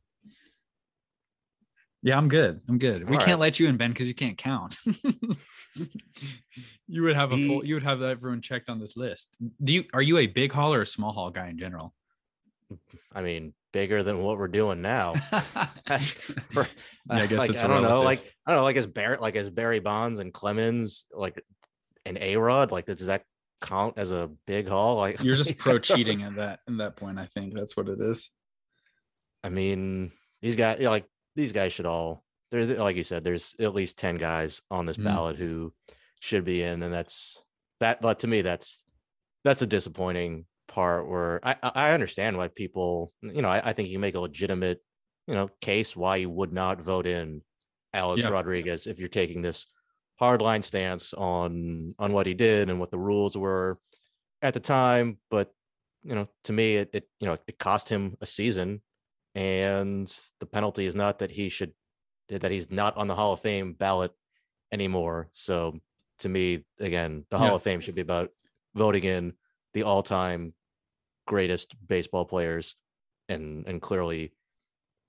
Yeah, 2.03 2.17
I'm 2.17 2.29
good. 2.29 2.61
I'm 2.67 2.79
good. 2.79 3.07
we 3.09 3.17
can't 3.17 3.39
let 3.39 3.59
you 3.59 3.67
in, 3.67 3.77
Ben, 3.77 3.91
because 3.91 4.07
you 4.07 4.15
can't 4.15 4.37
count. 4.37 4.77
you 6.87 7.03
would 7.03 7.15
have 7.15 7.31
a 7.31 7.47
full 7.47 7.63
you 7.63 7.75
would 7.75 7.83
have 7.83 8.01
everyone 8.01 8.41
checked 8.41 8.69
on 8.69 8.79
this 8.79 8.97
list. 8.97 9.37
Do 9.63 9.71
you 9.73 9.83
are 9.93 10.01
you 10.01 10.17
a 10.17 10.27
big 10.27 10.51
haul 10.51 10.73
or 10.73 10.81
a 10.81 10.85
small 10.85 11.11
haul 11.11 11.29
guy 11.29 11.49
in 11.49 11.59
general? 11.59 11.93
I 13.13 13.21
mean, 13.21 13.53
bigger 13.71 14.03
than 14.03 14.19
what 14.19 14.37
we're 14.37 14.47
doing 14.47 14.81
now. 14.81 15.13
That's 15.87 16.13
for, 16.13 16.63
yeah, 16.63 16.65
I 17.09 17.23
uh, 17.23 17.27
guess 17.27 17.39
like, 17.39 17.49
I 17.51 17.67
don't 17.67 17.83
relative. 17.83 17.89
know, 17.91 18.01
like 18.01 18.33
I 18.45 18.51
don't 18.51 18.59
know, 18.59 18.63
like 18.63 18.77
as 18.77 18.87
Barry, 18.87 19.17
like 19.17 19.35
as 19.35 19.49
Barry 19.49 19.79
Bonds 19.79 20.19
and 20.19 20.33
Clemens, 20.33 21.05
like 21.13 21.41
an 22.05 22.17
A 22.19 22.35
Rod, 22.37 22.71
like 22.71 22.85
does 22.85 23.05
that 23.05 23.23
count 23.61 23.97
as 23.97 24.11
a 24.11 24.31
big 24.47 24.67
haul? 24.67 24.95
Like 24.97 25.23
you're 25.23 25.35
just 25.35 25.57
pro 25.57 25.79
cheating 25.79 26.23
at 26.23 26.35
that 26.35 26.61
in 26.67 26.77
that 26.77 26.95
point. 26.95 27.19
I 27.19 27.25
think 27.25 27.53
that's 27.53 27.77
what 27.77 27.89
it 27.89 27.99
is. 27.99 28.29
I 29.43 29.49
mean, 29.49 30.11
these 30.41 30.55
guys, 30.55 30.79
you 30.79 30.85
know, 30.85 30.91
like 30.91 31.05
these 31.35 31.51
guys 31.51 31.73
should 31.73 31.85
all. 31.85 32.23
There's 32.51 32.69
like 32.69 32.95
you 32.95 33.03
said, 33.03 33.23
there's 33.23 33.55
at 33.59 33.73
least 33.73 33.97
ten 33.97 34.17
guys 34.17 34.61
on 34.69 34.85
this 34.85 34.97
mm. 34.97 35.05
ballot 35.05 35.37
who 35.37 35.73
should 36.19 36.43
be 36.43 36.63
in, 36.63 36.83
and 36.83 36.93
that's 36.93 37.41
that. 37.79 38.01
But 38.01 38.19
to 38.19 38.27
me, 38.27 38.41
that's 38.41 38.83
that's 39.43 39.61
a 39.61 39.67
disappointing 39.67 40.45
part 40.67 41.07
where 41.07 41.39
I, 41.43 41.55
I 41.61 41.91
understand 41.91 42.37
why 42.37 42.47
people, 42.47 43.13
you 43.21 43.41
know, 43.41 43.49
I, 43.49 43.61
I 43.69 43.73
think 43.73 43.89
you 43.89 43.99
make 43.99 44.15
a 44.15 44.19
legitimate, 44.19 44.81
you 45.27 45.33
know, 45.33 45.49
case 45.59 45.95
why 45.95 46.17
you 46.17 46.29
would 46.29 46.53
not 46.53 46.81
vote 46.81 47.07
in 47.07 47.41
Alex 47.93 48.23
yeah. 48.23 48.29
Rodriguez 48.29 48.87
if 48.87 48.99
you're 48.99 49.09
taking 49.09 49.41
this 49.41 49.65
hardline 50.21 50.63
stance 50.63 51.13
on 51.13 51.95
on 51.99 52.13
what 52.13 52.25
he 52.25 52.33
did 52.33 52.69
and 52.69 52.79
what 52.79 52.91
the 52.91 52.99
rules 52.99 53.37
were 53.37 53.79
at 54.41 54.53
the 54.53 54.59
time. 54.59 55.17
But 55.29 55.51
you 56.03 56.15
know, 56.15 56.27
to 56.45 56.53
me, 56.53 56.77
it, 56.77 56.89
it 56.93 57.09
you 57.19 57.27
know 57.27 57.37
it 57.47 57.59
cost 57.59 57.89
him 57.89 58.17
a 58.21 58.25
season, 58.25 58.81
and 59.35 60.19
the 60.39 60.45
penalty 60.45 60.85
is 60.85 60.95
not 60.95 61.19
that 61.19 61.31
he 61.31 61.49
should 61.49 61.73
that 62.29 62.51
he's 62.51 62.71
not 62.71 62.95
on 62.97 63.07
the 63.07 63.15
Hall 63.15 63.33
of 63.33 63.41
Fame 63.41 63.73
ballot 63.73 64.11
anymore. 64.71 65.29
So 65.33 65.79
to 66.19 66.29
me, 66.29 66.63
again, 66.79 67.25
the 67.29 67.37
Hall 67.37 67.47
yeah. 67.47 67.53
of 67.55 67.63
Fame 67.63 67.81
should 67.81 67.95
be 67.95 68.01
about 68.01 68.29
voting 68.73 69.03
in 69.03 69.33
the 69.73 69.83
all-time 69.83 70.53
greatest 71.27 71.75
baseball 71.87 72.25
players, 72.25 72.75
and 73.29 73.65
and 73.67 73.81
clearly 73.81 74.33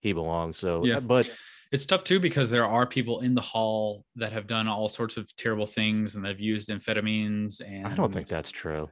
he 0.01 0.13
belongs. 0.13 0.59
So 0.59 0.85
yeah, 0.85 0.99
uh, 0.99 1.01
but 1.01 1.31
it's 1.73 1.87
tough 1.87 2.05
too 2.05 2.21
because 2.21 2.51
there 2.51 2.67
are 2.67 2.87
people 2.87 3.21
in 3.21 3.35
the 3.35 3.41
hall 3.41 4.05
that 4.17 4.33
have 4.33 4.47
done 4.47 4.69
all 4.69 4.89
sorts 4.89 5.17
of 5.17 5.35
terrible 5.37 5.67
things 5.67 6.15
and 6.15 6.25
they've 6.25 6.39
used 6.39 6.69
amphetamines 6.69 7.63
and 7.67 7.87
I 7.87 7.95
don't 7.95 8.13
think 8.13 8.29
that's 8.29 8.51
true. 8.51 8.91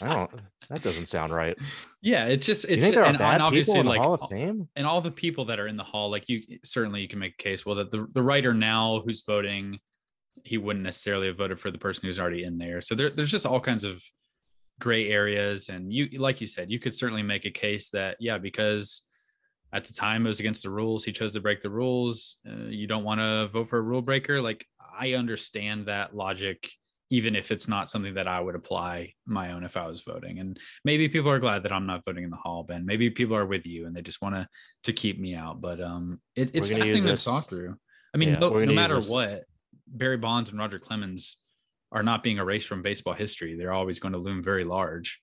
I 0.00 0.14
don't 0.14 0.30
that 0.72 0.82
doesn't 0.82 1.06
sound 1.06 1.34
right. 1.34 1.56
Yeah, 2.00 2.26
it's 2.26 2.46
just 2.46 2.64
it's 2.64 2.84
and, 2.84 2.96
and 2.96 3.42
obviously 3.42 3.82
like 3.82 4.00
Hall 4.00 4.14
of 4.14 4.28
Fame 4.30 4.68
and 4.74 4.86
all 4.86 5.02
the 5.02 5.10
people 5.10 5.44
that 5.46 5.60
are 5.60 5.66
in 5.66 5.76
the 5.76 5.84
hall, 5.84 6.10
like 6.10 6.28
you 6.28 6.42
certainly 6.64 7.02
you 7.02 7.08
can 7.08 7.18
make 7.18 7.34
a 7.38 7.42
case 7.42 7.66
well 7.66 7.76
that 7.76 7.90
the, 7.90 8.06
the 8.12 8.22
writer 8.22 8.54
now 8.54 9.02
who's 9.04 9.22
voting, 9.26 9.78
he 10.44 10.56
wouldn't 10.56 10.82
necessarily 10.82 11.26
have 11.26 11.36
voted 11.36 11.60
for 11.60 11.70
the 11.70 11.78
person 11.78 12.06
who's 12.06 12.18
already 12.18 12.44
in 12.44 12.56
there. 12.56 12.80
So 12.80 12.94
there, 12.94 13.10
there's 13.10 13.30
just 13.30 13.44
all 13.44 13.60
kinds 13.60 13.84
of 13.84 14.02
gray 14.80 15.10
areas 15.10 15.68
and 15.68 15.92
you 15.92 16.08
like 16.18 16.40
you 16.40 16.46
said 16.46 16.70
you 16.70 16.80
could 16.80 16.94
certainly 16.94 17.22
make 17.22 17.44
a 17.44 17.50
case 17.50 17.90
that 17.90 18.16
yeah 18.18 18.38
because 18.38 19.02
at 19.72 19.84
the 19.84 19.92
time 19.92 20.24
it 20.24 20.28
was 20.28 20.40
against 20.40 20.62
the 20.62 20.70
rules 20.70 21.04
he 21.04 21.12
chose 21.12 21.34
to 21.34 21.40
break 21.40 21.60
the 21.60 21.70
rules 21.70 22.38
uh, 22.48 22.64
you 22.64 22.88
don't 22.88 23.04
want 23.04 23.20
to 23.20 23.48
vote 23.52 23.68
for 23.68 23.78
a 23.78 23.82
rule 23.82 24.02
breaker 24.02 24.42
like 24.42 24.66
i 24.98 25.12
understand 25.12 25.86
that 25.86 26.16
logic 26.16 26.68
even 27.12 27.36
if 27.36 27.50
it's 27.50 27.68
not 27.68 27.88
something 27.88 28.14
that 28.14 28.26
i 28.26 28.40
would 28.40 28.54
apply 28.54 29.12
my 29.26 29.52
own 29.52 29.62
if 29.64 29.76
i 29.76 29.86
was 29.86 30.00
voting 30.00 30.38
and 30.40 30.58
maybe 30.84 31.08
people 31.08 31.30
are 31.30 31.38
glad 31.38 31.62
that 31.62 31.72
i'm 31.72 31.86
not 31.86 32.04
voting 32.04 32.24
in 32.24 32.30
the 32.30 32.36
hall 32.36 32.62
ben 32.62 32.84
maybe 32.84 33.10
people 33.10 33.36
are 33.36 33.46
with 33.46 33.66
you 33.66 33.86
and 33.86 33.94
they 33.94 34.02
just 34.02 34.22
want 34.22 34.34
to 34.34 34.46
to 34.82 34.92
keep 34.92 35.20
me 35.20 35.34
out 35.34 35.60
but 35.60 35.80
um 35.80 36.20
it, 36.36 36.50
it's 36.54 36.68
fascinating 36.68 37.04
to 37.04 37.16
talk 37.16 37.48
through 37.48 37.76
i 38.14 38.18
mean 38.18 38.30
yeah, 38.30 38.38
no, 38.38 38.50
no 38.50 38.72
matter 38.72 39.00
what 39.00 39.44
barry 39.86 40.16
bonds 40.16 40.50
and 40.50 40.58
roger 40.58 40.78
clemens 40.78 41.36
are 41.92 42.02
not 42.02 42.22
being 42.22 42.38
erased 42.38 42.66
from 42.66 42.82
baseball 42.82 43.12
history. 43.12 43.54
They're 43.54 43.72
always 43.72 44.00
going 44.00 44.12
to 44.12 44.18
loom 44.18 44.42
very 44.42 44.64
large, 44.64 45.20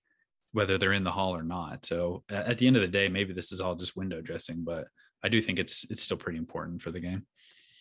whether 0.54 0.78
they're 0.78 0.94
in 0.94 1.04
the 1.04 1.12
hall 1.12 1.36
or 1.36 1.44
not. 1.44 1.86
So 1.86 2.24
at 2.30 2.58
the 2.60 2.68
end 2.68 2.76
of 2.76 2.84
the 2.84 2.88
day, 2.88 3.10
maybe 3.10 3.34
this 3.34 3.52
is 3.52 3.60
all 3.60 3.76
just 3.76 3.98
window 3.98 4.22
dressing, 4.22 4.64
but 4.64 4.88
I 5.24 5.30
do 5.30 5.42
think 5.42 5.60
it's 5.60 5.86
it's 5.90 6.04
still 6.04 6.18
pretty 6.18 6.38
important 6.38 6.82
for 6.82 6.92
the 6.92 7.00
game. 7.00 7.26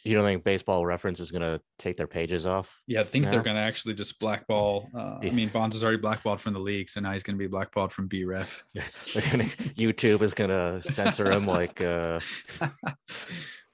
You 0.08 0.14
don't 0.14 0.24
think 0.24 0.42
Baseball 0.42 0.86
Reference 0.86 1.20
is 1.20 1.30
going 1.30 1.42
to 1.42 1.60
take 1.78 1.98
their 1.98 2.06
pages 2.06 2.46
off? 2.46 2.80
Yeah, 2.86 3.00
I 3.00 3.04
think 3.04 3.26
now? 3.26 3.30
they're 3.30 3.42
going 3.42 3.56
to 3.56 3.62
actually 3.62 3.92
just 3.92 4.18
blackball. 4.18 4.88
Uh, 4.94 5.18
yeah. 5.22 5.28
I 5.28 5.32
mean, 5.32 5.50
Bonds 5.50 5.76
is 5.76 5.84
already 5.84 5.98
blackballed 5.98 6.40
from 6.40 6.54
the 6.54 6.60
league, 6.60 6.88
so 6.88 7.00
now 7.00 7.12
he's 7.12 7.22
going 7.22 7.36
to 7.36 7.38
be 7.38 7.46
blackballed 7.46 7.92
from 7.92 8.08
BREF. 8.08 8.48
YouTube 8.74 10.22
is 10.22 10.32
going 10.32 10.48
to 10.48 10.80
censor 10.82 11.30
him 11.30 11.46
like. 11.46 11.80
Uh... 11.80 12.20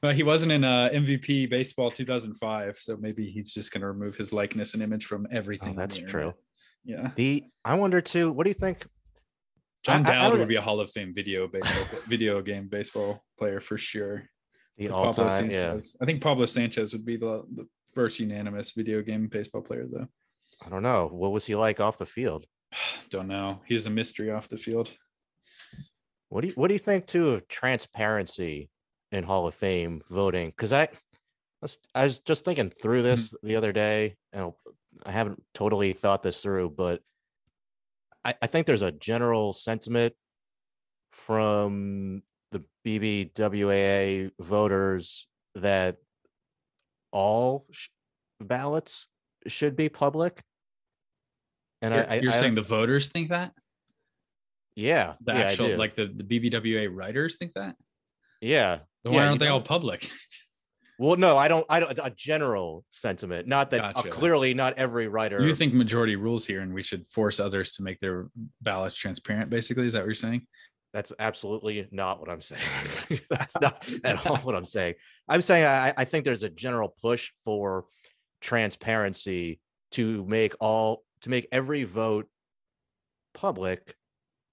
Well, 0.03 0.13
he 0.13 0.23
wasn't 0.23 0.53
in 0.53 0.65
uh, 0.65 0.91
MVP 0.93 1.49
baseball 1.49 1.91
2005, 1.91 2.77
so 2.77 2.99
maybe 2.99 3.31
he's 3.31 3.55
just 3.55 3.73
going 3.73 3.81
to 3.81 3.87
remove 3.87 4.17
his 4.17 4.35
likeness 4.35 4.75
and 4.75 4.83
image 4.83 5.07
from 5.07 5.27
everything. 5.33 5.71
Oh, 5.71 5.79
that's 5.79 5.97
true. 5.97 6.35
Yeah. 6.85 7.13
The 7.17 7.45
I 7.65 7.77
wonder 7.77 8.03
too. 8.03 8.31
What 8.31 8.45
do 8.45 8.51
you 8.51 8.55
think? 8.55 8.85
Jon 9.83 10.03
Dowd 10.03 10.39
would 10.39 10.47
be 10.47 10.57
a 10.57 10.61
Hall 10.61 10.81
of 10.81 10.91
Fame 10.91 11.15
video 11.15 11.49
baseball, 11.49 12.01
video 12.07 12.43
game 12.43 12.69
baseball 12.69 13.25
player 13.39 13.61
for 13.61 13.79
sure. 13.79 14.29
The 14.77 14.89
all 14.89 15.07
Pablo 15.07 15.29
time, 15.29 15.49
Sanchez. 15.49 15.97
yeah. 15.99 16.03
I 16.03 16.07
think 16.07 16.23
Pablo 16.23 16.47
Sanchez 16.47 16.93
would 16.93 17.05
be 17.05 17.17
the, 17.17 17.45
the 17.55 17.67
first 17.95 18.19
unanimous 18.19 18.73
video 18.73 19.03
game 19.03 19.29
baseball 19.29 19.63
player, 19.63 19.87
though. 19.91 20.09
I 20.65 20.69
don't 20.69 20.83
know. 20.83 21.09
What 21.13 21.33
was 21.33 21.47
he 21.47 21.55
like 21.55 21.81
off 21.81 21.99
the 21.99 22.07
field? 22.07 22.45
don't 23.11 23.29
know. 23.29 23.61
He's 23.67 23.87
a 23.87 23.91
mystery 23.91 24.31
off 24.31 24.49
the 24.49 24.57
field. 24.57 24.93
What 26.29 26.41
do 26.41 26.49
you 26.49 26.55
What 26.55 26.69
do 26.69 26.75
you 26.75 26.81
think 26.81 27.07
too 27.07 27.31
of 27.31 27.47
transparency 27.49 28.71
in 29.13 29.25
Hall 29.25 29.47
of 29.47 29.55
Fame 29.55 30.03
voting 30.11 30.49
because 30.49 30.73
I 30.73 30.89
I 31.95 32.05
was 32.05 32.19
just 32.21 32.45
thinking 32.45 32.71
through 32.71 32.99
mm-hmm. 32.99 33.07
this 33.07 33.35
the 33.43 33.57
other 33.57 33.73
day, 33.73 34.17
and 34.33 34.53
I 35.07 35.13
haven't 35.13 35.43
totally 35.55 35.93
thought 35.93 36.23
this 36.23 36.43
through, 36.43 36.71
but 36.71 37.01
I, 38.25 38.35
I 38.43 38.47
think 38.47 38.67
there's 38.67 38.83
a 38.83 38.93
general 38.93 39.53
sentiment 39.53 40.15
from 41.13 42.23
BBWAA 42.87 44.31
voters 44.39 45.27
that 45.55 45.97
all 47.13 47.67
sh- 47.71 47.89
ballots 48.41 49.09
should 49.47 49.77
be 49.77 49.89
public. 49.89 50.43
And 51.83 51.95
you're, 51.95 52.11
I, 52.11 52.15
you're 52.17 52.33
I, 52.33 52.37
saying 52.37 52.53
I, 52.53 52.57
the 52.57 52.63
voters 52.63 53.09
think 53.09 53.31
that? 53.31 53.53
Yeah, 54.77 55.15
the 55.21 55.33
yeah, 55.33 55.39
actual 55.41 55.77
like 55.77 55.95
the, 55.95 56.07
the 56.07 56.25
BBWA 56.25 56.89
writers 56.93 57.37
think 57.37 57.53
that. 57.55 57.77
Yeah, 58.41 58.81
then 59.05 59.15
why 59.15 59.27
aren't 59.27 59.39
they 59.39 59.47
know, 59.47 59.55
all 59.55 59.61
public? 59.61 60.11
Well, 60.97 61.17
no, 61.17 61.37
I 61.37 61.49
don't. 61.49 61.67
I 61.69 61.81
don't. 61.81 61.99
A 62.01 62.11
general 62.11 62.85
sentiment, 62.91 63.49
not 63.49 63.71
that 63.73 63.95
gotcha. 63.95 64.09
uh, 64.09 64.13
clearly 64.13 64.55
not 64.55 64.75
every 64.75 65.09
writer. 65.09 65.45
You 65.45 65.55
think 65.55 65.75
majority 65.75 66.15
rules 66.15 66.47
here, 66.47 66.61
and 66.61 66.73
we 66.73 66.85
should 66.85 67.05
force 67.11 67.41
others 67.41 67.73
to 67.73 67.83
make 67.83 67.99
their 67.99 68.29
ballots 68.63 68.95
transparent. 68.95 69.51
Basically, 69.51 69.87
is 69.87 69.95
that 69.95 70.01
what 70.01 70.07
you're 70.07 70.15
saying? 70.15 70.47
That's 70.95 71.13
absolutely 71.19 71.89
not 71.91 72.21
what 72.21 72.31
I'm 72.31 72.41
saying. 72.41 72.63
That's 73.31 73.61
not 73.61 73.87
at 74.05 74.25
all 74.25 74.37
what 74.39 74.55
I'm 74.55 74.65
saying. 74.65 74.95
I'm 75.29 75.43
saying 75.43 75.67
I, 75.67 75.93
I 75.97 76.05
think 76.05 76.25
there's 76.25 76.45
a 76.45 76.49
general 76.49 76.95
push 77.03 77.33
for 77.45 77.87
transparency 78.41 79.61
to 79.91 80.25
make 80.25 80.55
all 80.61 81.03
to 81.23 81.31
make 81.31 81.49
every 81.51 81.83
vote 81.83 82.29
public 83.35 83.97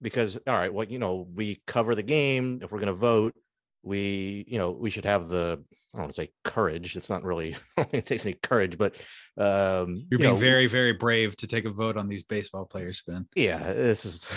because 0.01 0.39
all 0.47 0.55
right 0.55 0.73
well 0.73 0.87
you 0.87 0.97
know 0.97 1.27
we 1.35 1.61
cover 1.67 1.93
the 1.93 2.01
game 2.01 2.59
if 2.63 2.71
we're 2.71 2.79
going 2.79 2.87
to 2.87 2.93
vote 2.93 3.35
we 3.83 4.45
you 4.47 4.57
know 4.57 4.71
we 4.71 4.89
should 4.89 5.05
have 5.05 5.27
the 5.27 5.59
i 5.93 5.97
don't 5.97 6.01
want 6.01 6.09
to 6.09 6.21
say 6.21 6.31
courage 6.43 6.95
it's 6.95 7.09
not 7.09 7.23
really 7.23 7.55
it 7.91 8.05
takes 8.05 8.25
any 8.25 8.35
courage 8.35 8.77
but 8.77 8.95
um 9.37 10.05
you're 10.09 10.19
being 10.19 10.33
know, 10.33 10.35
very 10.35 10.67
very 10.67 10.93
brave 10.93 11.35
to 11.35 11.47
take 11.47 11.65
a 11.65 11.69
vote 11.69 11.97
on 11.97 12.07
these 12.07 12.23
baseball 12.23 12.65
players 12.65 13.01
ben 13.07 13.27
yeah 13.35 13.73
this 13.73 14.05
is 14.05 14.29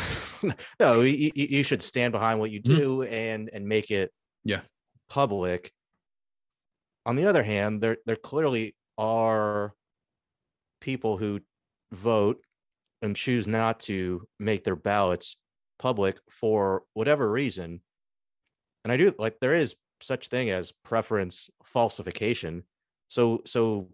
no 0.81 1.03
you, 1.03 1.31
you 1.35 1.63
should 1.63 1.83
stand 1.83 2.13
behind 2.13 2.41
what 2.41 2.51
you 2.51 2.63
mm-hmm. 2.63 2.77
do 2.77 2.99
mm-hmm. 2.99 3.13
and 3.13 3.51
and 3.53 3.67
make 3.67 3.91
it 3.91 4.13
yeah 4.45 4.61
public 5.09 5.71
on 7.07 7.17
the 7.17 7.27
other 7.27 7.43
hand 7.43 7.81
there 7.81 7.99
there 8.07 8.17
clearly 8.17 8.75
are 8.97 9.75
people 10.81 11.17
who 11.17 11.41
vote 11.93 12.39
and 13.03 13.17
choose 13.17 13.47
not 13.47 13.81
to 13.81 14.27
make 14.39 14.65
their 14.65 14.77
ballots 14.77 15.37
public 15.79 16.19
for 16.31 16.85
whatever 16.95 17.31
reason 17.31 17.81
and 18.85 18.93
I 18.93 18.97
do 18.97 19.15
like 19.19 19.41
there 19.41 19.55
is 19.55 19.75
such 20.01 20.29
thing 20.29 20.51
as 20.51 20.73
preference 20.85 21.51
falsification. 21.65 22.63
So 23.09 23.43
so 23.47 23.89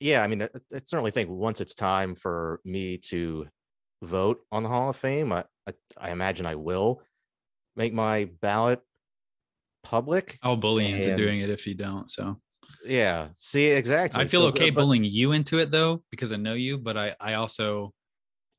yeah, 0.00 0.22
I 0.22 0.26
mean, 0.26 0.42
I, 0.42 0.48
I, 0.74 0.80
certainly 0.84 1.12
think 1.12 1.30
once 1.30 1.60
it's 1.60 1.74
time 1.74 2.16
for 2.16 2.60
me 2.64 2.98
to 3.08 3.46
vote 4.02 4.40
on 4.50 4.64
the 4.64 4.68
Hall 4.68 4.90
of 4.90 4.96
Fame, 4.96 5.32
I, 5.32 5.44
I, 5.68 5.72
I 5.96 6.10
imagine 6.10 6.44
I 6.44 6.56
will 6.56 7.02
make 7.76 7.92
my 7.92 8.28
ballot 8.40 8.80
public. 9.84 10.38
I'll 10.42 10.56
bully 10.56 10.88
you 10.88 10.96
into 10.96 11.16
doing 11.16 11.38
it 11.38 11.50
if 11.50 11.68
you 11.68 11.74
don't. 11.74 12.10
So 12.10 12.36
yeah, 12.84 13.28
see 13.36 13.66
exactly. 13.66 14.22
I 14.22 14.26
feel 14.26 14.42
so, 14.42 14.48
okay 14.48 14.70
but, 14.70 14.80
bullying 14.80 15.04
you 15.04 15.32
into 15.32 15.58
it 15.58 15.70
though 15.70 16.02
because 16.10 16.32
I 16.32 16.36
know 16.36 16.54
you, 16.54 16.78
but 16.78 16.96
I 16.96 17.14
I 17.20 17.34
also 17.34 17.92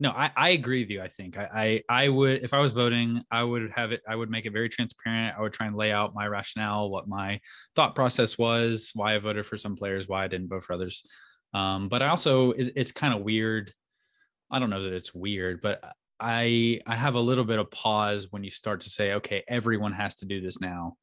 no, 0.03 0.11
I, 0.11 0.31
I 0.35 0.49
agree 0.49 0.83
with 0.83 0.89
you. 0.89 1.01
I 1.01 1.07
think 1.07 1.37
I, 1.37 1.81
I 1.89 2.03
I 2.03 2.09
would 2.09 2.43
if 2.43 2.53
I 2.53 2.59
was 2.59 2.73
voting, 2.73 3.21
I 3.31 3.41
would 3.41 3.71
have 3.73 3.93
it. 3.93 4.01
I 4.05 4.17
would 4.17 4.29
make 4.29 4.45
it 4.45 4.51
very 4.51 4.67
transparent. 4.67 5.33
I 5.37 5.41
would 5.41 5.53
try 5.53 5.65
and 5.65 5.77
lay 5.77 5.93
out 5.93 6.13
my 6.13 6.27
rationale, 6.27 6.89
what 6.89 7.07
my 7.07 7.39
thought 7.73 7.95
process 7.95 8.37
was, 8.37 8.91
why 8.93 9.15
I 9.15 9.19
voted 9.19 9.45
for 9.45 9.55
some 9.55 9.77
players, 9.77 10.09
why 10.09 10.25
I 10.25 10.27
didn't 10.27 10.49
vote 10.49 10.65
for 10.65 10.73
others. 10.73 11.09
Um, 11.53 11.87
but 11.87 12.01
I 12.01 12.09
also 12.09 12.51
it, 12.51 12.73
it's 12.75 12.91
kind 12.91 13.13
of 13.13 13.21
weird. 13.21 13.73
I 14.51 14.59
don't 14.59 14.69
know 14.69 14.83
that 14.83 14.91
it's 14.91 15.15
weird, 15.15 15.61
but 15.61 15.81
I 16.19 16.81
I 16.85 16.95
have 16.95 17.15
a 17.15 17.21
little 17.21 17.45
bit 17.45 17.59
of 17.59 17.71
pause 17.71 18.27
when 18.29 18.43
you 18.43 18.51
start 18.51 18.81
to 18.81 18.89
say, 18.89 19.13
okay, 19.13 19.45
everyone 19.47 19.93
has 19.93 20.17
to 20.17 20.25
do 20.25 20.41
this 20.41 20.59
now, 20.59 20.97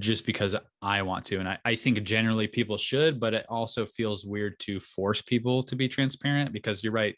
just 0.00 0.26
because 0.26 0.56
I 0.82 1.02
want 1.02 1.24
to. 1.26 1.38
And 1.38 1.48
I, 1.48 1.58
I 1.64 1.76
think 1.76 2.02
generally 2.02 2.48
people 2.48 2.78
should, 2.78 3.20
but 3.20 3.32
it 3.32 3.46
also 3.48 3.86
feels 3.86 4.24
weird 4.24 4.58
to 4.60 4.80
force 4.80 5.22
people 5.22 5.62
to 5.62 5.76
be 5.76 5.86
transparent 5.86 6.52
because 6.52 6.82
you're 6.82 6.92
right 6.92 7.14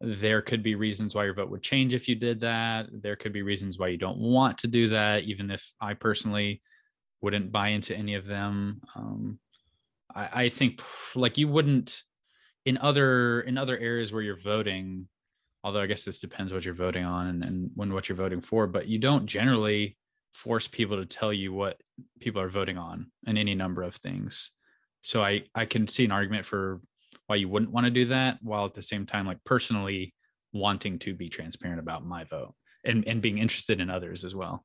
there 0.00 0.42
could 0.42 0.62
be 0.62 0.74
reasons 0.74 1.14
why 1.14 1.24
your 1.24 1.34
vote 1.34 1.50
would 1.50 1.62
change 1.62 1.94
if 1.94 2.08
you 2.08 2.14
did 2.14 2.40
that. 2.40 2.86
There 2.92 3.16
could 3.16 3.32
be 3.32 3.42
reasons 3.42 3.78
why 3.78 3.88
you 3.88 3.96
don't 3.96 4.18
want 4.18 4.58
to 4.58 4.66
do 4.66 4.88
that, 4.88 5.24
even 5.24 5.50
if 5.50 5.72
I 5.80 5.94
personally 5.94 6.62
wouldn't 7.20 7.52
buy 7.52 7.68
into 7.68 7.96
any 7.96 8.14
of 8.14 8.26
them. 8.26 8.82
Um, 8.94 9.38
I, 10.14 10.44
I 10.44 10.48
think 10.48 10.82
like 11.14 11.38
you 11.38 11.48
wouldn't 11.48 12.02
in 12.66 12.78
other 12.78 13.40
in 13.42 13.58
other 13.58 13.78
areas 13.78 14.12
where 14.12 14.22
you're 14.22 14.36
voting, 14.36 15.08
although 15.62 15.80
I 15.80 15.86
guess 15.86 16.04
this 16.04 16.18
depends 16.18 16.52
what 16.52 16.64
you're 16.64 16.74
voting 16.74 17.04
on 17.04 17.28
and, 17.28 17.44
and 17.44 17.70
when 17.74 17.92
what 17.92 18.08
you're 18.08 18.16
voting 18.16 18.40
for, 18.40 18.66
but 18.66 18.86
you 18.86 18.98
don't 18.98 19.26
generally 19.26 19.96
force 20.32 20.66
people 20.66 20.96
to 20.96 21.06
tell 21.06 21.32
you 21.32 21.52
what 21.52 21.80
people 22.20 22.40
are 22.40 22.48
voting 22.48 22.76
on 22.76 23.10
in 23.26 23.38
any 23.38 23.54
number 23.54 23.82
of 23.82 23.94
things. 23.96 24.50
So 25.02 25.22
I 25.22 25.44
I 25.54 25.64
can 25.66 25.86
see 25.88 26.04
an 26.04 26.12
argument 26.12 26.46
for 26.46 26.80
why 27.26 27.36
you 27.36 27.48
wouldn't 27.48 27.72
want 27.72 27.84
to 27.84 27.90
do 27.90 28.06
that 28.06 28.38
while 28.42 28.64
at 28.64 28.74
the 28.74 28.82
same 28.82 29.06
time 29.06 29.26
like 29.26 29.42
personally 29.44 30.14
wanting 30.52 30.98
to 31.00 31.14
be 31.14 31.28
transparent 31.28 31.80
about 31.80 32.04
my 32.04 32.24
vote 32.24 32.54
and 32.84 33.06
and 33.08 33.22
being 33.22 33.38
interested 33.38 33.80
in 33.80 33.90
others 33.90 34.24
as 34.24 34.34
well. 34.34 34.64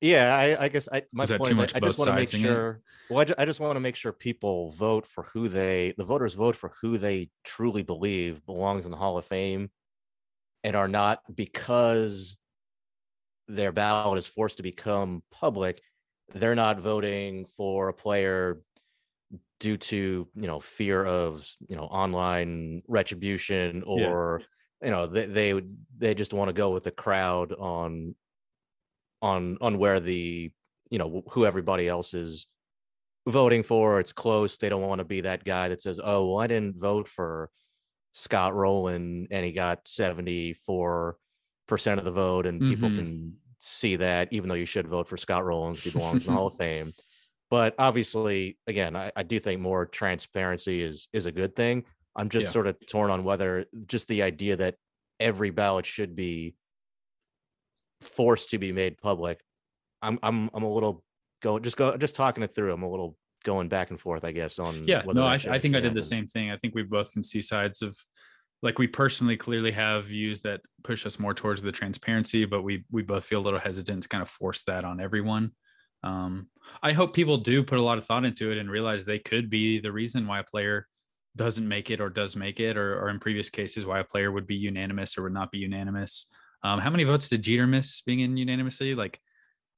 Yeah 0.00 0.34
i, 0.36 0.64
I 0.64 0.68
guess 0.68 0.88
I, 0.92 1.02
my 1.12 1.24
point 1.26 1.52
is 1.52 1.58
I, 1.58 1.62
I 1.74 1.80
just 1.80 1.98
want 1.98 2.10
to 2.10 2.16
make 2.16 2.28
sure 2.28 2.82
well 3.08 3.20
I, 3.20 3.24
ju- 3.24 3.34
I 3.38 3.44
just 3.44 3.60
want 3.60 3.74
to 3.76 3.80
make 3.80 3.96
sure 3.96 4.12
people 4.12 4.70
vote 4.72 5.06
for 5.06 5.24
who 5.32 5.48
they 5.48 5.94
the 5.96 6.04
voters 6.04 6.34
vote 6.34 6.56
for 6.56 6.72
who 6.82 6.98
they 6.98 7.30
truly 7.42 7.82
believe 7.82 8.44
belongs 8.44 8.84
in 8.84 8.90
the 8.90 8.96
hall 8.98 9.16
of 9.16 9.24
fame 9.24 9.70
and 10.62 10.76
are 10.76 10.88
not 10.88 11.20
because 11.34 12.36
their 13.48 13.72
ballot 13.72 14.18
is 14.18 14.26
forced 14.26 14.58
to 14.58 14.62
become 14.62 15.22
public 15.30 15.80
they're 16.34 16.54
not 16.54 16.80
voting 16.80 17.46
for 17.46 17.88
a 17.88 17.94
player 17.94 18.60
due 19.60 19.76
to 19.76 20.28
you 20.34 20.46
know 20.46 20.60
fear 20.60 21.04
of 21.04 21.46
you 21.68 21.76
know 21.76 21.84
online 21.84 22.82
retribution 22.88 23.82
or 23.88 24.42
yeah. 24.80 24.88
you 24.88 24.94
know 24.94 25.06
they 25.06 25.26
they 25.26 25.62
they 25.98 26.14
just 26.14 26.32
want 26.32 26.48
to 26.48 26.52
go 26.54 26.70
with 26.70 26.84
the 26.84 26.90
crowd 26.90 27.52
on 27.52 28.14
on 29.22 29.56
on 29.60 29.78
where 29.78 30.00
the 30.00 30.50
you 30.90 30.98
know 30.98 31.22
who 31.30 31.46
everybody 31.46 31.88
else 31.88 32.14
is 32.14 32.46
voting 33.26 33.62
for 33.62 34.00
it's 34.00 34.12
close 34.12 34.58
they 34.58 34.68
don't 34.68 34.82
want 34.82 34.98
to 34.98 35.04
be 35.04 35.22
that 35.22 35.44
guy 35.44 35.68
that 35.68 35.80
says 35.80 35.98
oh 36.02 36.26
well 36.26 36.38
i 36.38 36.46
didn't 36.46 36.76
vote 36.76 37.08
for 37.08 37.50
scott 38.12 38.54
rolen 38.54 39.26
and 39.30 39.44
he 39.46 39.52
got 39.52 39.86
74 39.88 41.16
percent 41.66 41.98
of 41.98 42.04
the 42.04 42.12
vote 42.12 42.46
and 42.46 42.60
mm-hmm. 42.60 42.70
people 42.70 42.90
can 42.90 43.34
see 43.58 43.96
that 43.96 44.28
even 44.30 44.48
though 44.48 44.54
you 44.54 44.66
should 44.66 44.86
vote 44.86 45.08
for 45.08 45.16
scott 45.16 45.44
because 45.46 45.82
he 45.82 45.90
belongs 45.90 46.26
in 46.26 46.32
the 46.32 46.38
hall 46.38 46.48
of 46.48 46.54
fame 46.58 46.92
but 47.50 47.74
obviously 47.78 48.58
again 48.66 48.96
I, 48.96 49.10
I, 49.16 49.22
do 49.22 49.38
think 49.38 49.60
more 49.60 49.86
transparency 49.86 50.82
is 50.82 51.08
is 51.12 51.26
a 51.26 51.32
good 51.32 51.54
thing. 51.54 51.84
I'm 52.16 52.28
just 52.28 52.46
yeah. 52.46 52.50
sort 52.52 52.66
of 52.66 52.76
torn 52.86 53.10
on 53.10 53.24
whether 53.24 53.64
just 53.86 54.08
the 54.08 54.22
idea 54.22 54.56
that 54.56 54.76
every 55.20 55.50
ballot 55.50 55.86
should 55.86 56.14
be 56.14 56.54
forced 58.00 58.50
to 58.50 58.58
be 58.58 58.72
made 58.72 58.98
public 58.98 59.40
i'm 60.02 60.18
i'm 60.22 60.50
i'm 60.52 60.62
a 60.62 60.70
little 60.70 61.02
going 61.42 61.62
just 61.62 61.76
go 61.76 61.96
just 61.96 62.14
talking 62.14 62.42
it 62.42 62.54
through 62.54 62.72
i'm 62.72 62.82
a 62.82 62.90
little 62.90 63.16
going 63.44 63.68
back 63.68 63.90
and 63.90 64.00
forth 64.00 64.24
i 64.24 64.32
guess 64.32 64.58
on 64.58 64.86
yeah 64.86 65.02
no 65.06 65.24
I, 65.24 65.34
I 65.34 65.58
think 65.58 65.74
i 65.74 65.80
did 65.80 65.94
the 65.94 66.02
same 66.02 66.26
thing. 66.26 66.50
I 66.50 66.56
think 66.56 66.74
we 66.74 66.82
both 66.82 67.12
can 67.12 67.22
see 67.22 67.42
sides 67.42 67.82
of 67.82 67.96
like 68.62 68.78
we 68.78 68.86
personally 68.86 69.36
clearly 69.36 69.70
have 69.72 70.06
views 70.06 70.40
that 70.42 70.62
push 70.82 71.04
us 71.04 71.18
more 71.18 71.34
towards 71.34 71.60
the 71.60 71.72
transparency 71.72 72.44
but 72.46 72.62
we 72.62 72.84
we 72.90 73.02
both 73.02 73.24
feel 73.24 73.40
a 73.40 73.42
little 73.44 73.60
hesitant 73.60 74.02
to 74.02 74.08
kind 74.08 74.22
of 74.22 74.30
force 74.30 74.64
that 74.64 74.84
on 74.84 75.00
everyone 75.00 75.50
um, 76.04 76.48
I 76.82 76.92
hope 76.92 77.14
people 77.14 77.38
do 77.38 77.62
put 77.62 77.78
a 77.78 77.82
lot 77.82 77.98
of 77.98 78.04
thought 78.04 78.24
into 78.24 78.50
it 78.50 78.58
and 78.58 78.70
realize 78.70 79.04
they 79.04 79.18
could 79.18 79.48
be 79.48 79.80
the 79.80 79.90
reason 79.90 80.26
why 80.26 80.40
a 80.40 80.44
player 80.44 80.86
doesn't 81.34 81.66
make 81.66 81.90
it 81.90 82.00
or 82.00 82.10
does 82.10 82.36
make 82.36 82.60
it, 82.60 82.76
or, 82.76 83.00
or 83.00 83.08
in 83.08 83.18
previous 83.18 83.48
cases, 83.48 83.86
why 83.86 84.00
a 84.00 84.04
player 84.04 84.30
would 84.30 84.46
be 84.46 84.54
unanimous 84.54 85.16
or 85.16 85.22
would 85.22 85.32
not 85.32 85.50
be 85.50 85.58
unanimous. 85.58 86.26
Um, 86.62 86.78
how 86.78 86.90
many 86.90 87.04
votes 87.04 87.28
did 87.28 87.42
Jeter 87.42 87.66
miss 87.66 88.02
being 88.02 88.20
in 88.20 88.36
unanimously? 88.36 88.94
Like, 88.94 89.18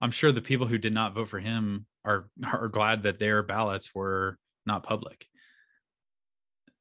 I'm 0.01 0.11
sure 0.11 0.33
the 0.33 0.43
people 0.43 0.67
who 0.67 0.79
did 0.79 0.93
not 0.93 1.15
vote 1.15 1.29
for 1.29 1.39
him 1.39 1.87
are 2.05 2.29
are 2.45 2.69
glad 2.69 3.05
that 3.05 3.19
their 3.19 3.43
ballots 3.43 3.95
were 3.95 4.39
not 4.67 4.83
public. 4.83 5.27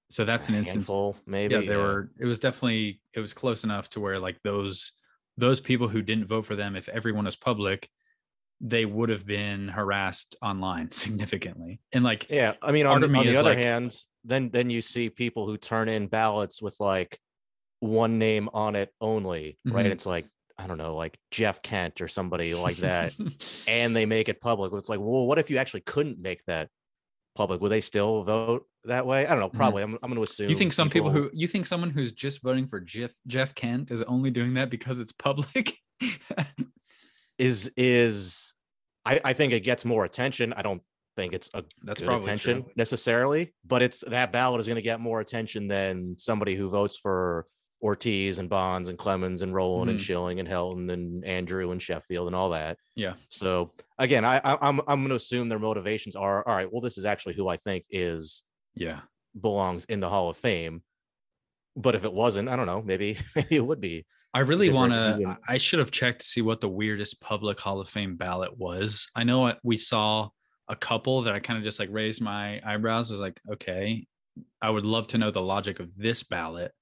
So 0.09 0.25
that's 0.25 0.49
an 0.49 0.55
instance. 0.55 0.87
Handful, 0.87 1.15
maybe. 1.25 1.55
Yeah, 1.55 1.61
there 1.61 1.77
yeah. 1.77 1.83
were. 1.83 2.11
It 2.19 2.25
was 2.25 2.39
definitely. 2.39 3.01
It 3.13 3.19
was 3.19 3.33
close 3.33 3.63
enough 3.63 3.89
to 3.91 3.99
where 3.99 4.19
like 4.19 4.41
those 4.43 4.93
those 5.37 5.59
people 5.59 5.87
who 5.87 6.01
didn't 6.01 6.27
vote 6.27 6.45
for 6.45 6.55
them, 6.55 6.75
if 6.75 6.89
everyone 6.89 7.25
was 7.25 7.35
public, 7.35 7.89
they 8.61 8.85
would 8.85 9.09
have 9.09 9.25
been 9.25 9.67
harassed 9.67 10.35
online 10.41 10.91
significantly. 10.91 11.79
And 11.91 12.03
like, 12.03 12.29
yeah, 12.29 12.53
I 12.61 12.71
mean, 12.71 12.85
on, 12.85 13.01
the, 13.01 13.07
on 13.07 13.25
the 13.25 13.37
other 13.37 13.49
like, 13.49 13.57
hand, 13.57 13.95
then 14.23 14.49
then 14.49 14.69
you 14.69 14.81
see 14.81 15.09
people 15.09 15.47
who 15.47 15.57
turn 15.57 15.87
in 15.87 16.07
ballots 16.07 16.61
with 16.61 16.75
like 16.79 17.19
one 17.79 18.17
name 18.17 18.49
on 18.53 18.75
it 18.75 18.91
only, 18.99 19.57
right? 19.65 19.83
Mm-hmm. 19.83 19.91
It's 19.91 20.05
like 20.05 20.25
I 20.57 20.67
don't 20.67 20.77
know, 20.77 20.95
like 20.95 21.17
Jeff 21.31 21.61
Kent 21.61 22.01
or 22.01 22.07
somebody 22.07 22.53
like 22.53 22.77
that, 22.77 23.13
and 23.67 23.95
they 23.95 24.05
make 24.05 24.29
it 24.29 24.39
public. 24.39 24.73
It's 24.73 24.89
like, 24.89 24.99
well, 24.99 25.25
what 25.25 25.39
if 25.39 25.49
you 25.49 25.57
actually 25.57 25.81
couldn't 25.81 26.19
make 26.19 26.41
that 26.47 26.69
public? 27.35 27.61
Would 27.61 27.69
they 27.69 27.81
still 27.81 28.23
vote 28.23 28.65
that 28.85 29.05
way? 29.05 29.27
I 29.27 29.31
don't 29.31 29.39
know. 29.39 29.49
Mm-hmm. 29.49 29.57
Probably. 29.57 29.83
Mm-hmm. 29.83 29.95
I'm, 29.95 29.99
I'm 30.03 30.09
going 30.09 30.25
to 30.25 30.31
assume. 30.31 30.49
You 30.49 30.55
think 30.55 30.73
some 30.73 30.89
people, 30.89 31.11
people, 31.11 31.23
who 31.23 31.31
you 31.33 31.47
think 31.47 31.65
someone 31.65 31.89
who's 31.89 32.13
just 32.13 32.41
voting 32.41 32.67
for 32.67 32.79
Jeff 32.79 33.11
Jeff 33.27 33.53
Kent 33.53 33.91
is 33.91 34.01
only 34.03 34.31
doing 34.31 34.53
that 34.55 34.69
because 34.69 34.99
it's 34.99 35.11
public? 35.11 35.77
is 37.37 37.71
is 37.77 38.53
I, 39.05 39.19
I 39.23 39.33
think 39.33 39.53
it 39.53 39.61
gets 39.61 39.85
more 39.85 40.05
attention. 40.05 40.53
I 40.53 40.61
don't 40.61 40.81
think 41.15 41.33
it's 41.33 41.49
a 41.53 41.63
that's 41.83 42.01
good 42.01 42.21
attention 42.21 42.63
true. 42.63 42.71
necessarily, 42.75 43.53
but 43.65 43.81
it's 43.81 44.03
that 44.07 44.31
ballot 44.31 44.61
is 44.61 44.67
going 44.67 44.75
to 44.75 44.81
get 44.81 44.99
more 44.99 45.21
attention 45.21 45.67
than 45.67 46.15
somebody 46.17 46.55
who 46.55 46.69
votes 46.69 46.97
for 46.97 47.47
Ortiz 47.81 48.39
and 48.39 48.49
Bonds 48.49 48.89
and 48.89 48.97
Clemens 48.97 49.41
and 49.41 49.53
Rolen 49.53 49.83
mm-hmm. 49.83 49.91
and 49.91 50.01
Schilling 50.01 50.39
and 50.39 50.49
Helton 50.49 50.91
and 50.91 51.23
Andruw 51.23 51.71
and 51.71 51.81
Sheffield 51.81 52.27
and 52.27 52.35
all 52.35 52.49
that. 52.49 52.77
Yeah. 52.95 53.13
So 53.29 53.71
again, 53.99 54.25
I, 54.25 54.37
I 54.43 54.57
I'm 54.61 54.81
I'm 54.87 55.01
going 55.01 55.09
to 55.09 55.15
assume 55.15 55.49
their 55.49 55.59
motivations 55.59 56.15
are 56.15 56.47
all 56.47 56.55
right. 56.55 56.71
Well, 56.71 56.81
this 56.81 56.97
is 56.97 57.05
actually 57.05 57.35
who 57.35 57.47
I 57.47 57.57
think 57.57 57.85
is 57.89 58.43
yeah 58.75 59.01
belongs 59.39 59.85
in 59.85 59.99
the 59.99 60.09
Hall 60.09 60.29
of 60.29 60.37
Fame. 60.37 60.81
But 61.77 61.95
if 61.95 62.05
it 62.05 62.13
wasn't, 62.13 62.49
I 62.49 62.55
don't 62.55 62.67
know. 62.67 62.81
Maybe 62.81 63.17
maybe 63.35 63.55
it 63.55 63.65
would 63.65 63.81
be 63.81 64.05
I 64.35 64.39
really 64.39 64.69
want 64.69 64.91
to. 64.91 65.37
I 65.47 65.57
should 65.57 65.79
have 65.79 65.91
checked 65.91 66.19
to 66.19 66.25
see 66.27 66.41
what 66.41 66.59
the 66.59 66.67
weirdest 66.69 67.21
public 67.21 67.59
Hall 67.59 67.79
of 67.79 67.87
Fame 67.87 68.17
ballot 68.17 68.57
was. 68.57 69.07
I 69.15 69.23
know 69.23 69.39
what 69.39 69.59
we 69.63 69.77
saw 69.77 70.29
a 70.67 70.75
couple 70.75 71.21
that 71.21 71.33
I 71.33 71.39
kind 71.39 71.57
of 71.57 71.63
just 71.63 71.79
like 71.79 71.89
raised 71.91 72.21
my 72.21 72.59
eyebrows. 72.65 73.09
I 73.09 73.13
was 73.13 73.21
like, 73.21 73.39
okay, 73.53 74.05
I 74.61 74.69
would 74.69 74.85
love 74.85 75.07
to 75.07 75.17
know 75.17 75.31
the 75.31 75.41
logic 75.41 75.79
of 75.79 75.89
this 75.95 76.21
ballot, 76.23 76.73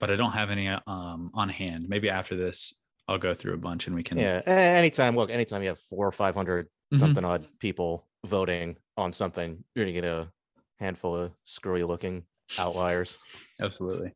but 0.00 0.10
I 0.10 0.16
don't 0.16 0.32
have 0.32 0.50
any 0.50 0.68
um 0.68 1.30
on 1.34 1.48
hand. 1.48 1.88
Maybe 1.88 2.10
after 2.10 2.36
this, 2.36 2.74
I'll 3.08 3.16
go 3.16 3.32
through 3.32 3.54
a 3.54 3.58
bunch 3.58 3.86
and 3.86 3.96
we 3.96 4.02
can. 4.02 4.18
Yeah. 4.18 4.42
Anytime, 4.44 5.16
look, 5.16 5.30
anytime 5.30 5.62
you 5.62 5.68
have 5.68 5.78
four 5.80 6.06
or 6.06 6.12
500 6.12 6.68
Mhm. 6.92 6.98
something 6.98 7.24
odd 7.24 7.46
people 7.58 8.06
voting 8.26 8.76
on 8.96 9.12
something, 9.12 9.64
you're 9.74 9.84
going 9.86 9.94
to 9.94 10.00
get 10.00 10.08
a 10.10 10.30
handful 10.78 11.14
of 11.16 11.32
screwy 11.44 11.82
looking 11.84 12.24
outliers. 12.58 13.18
absolutely. 13.60 14.12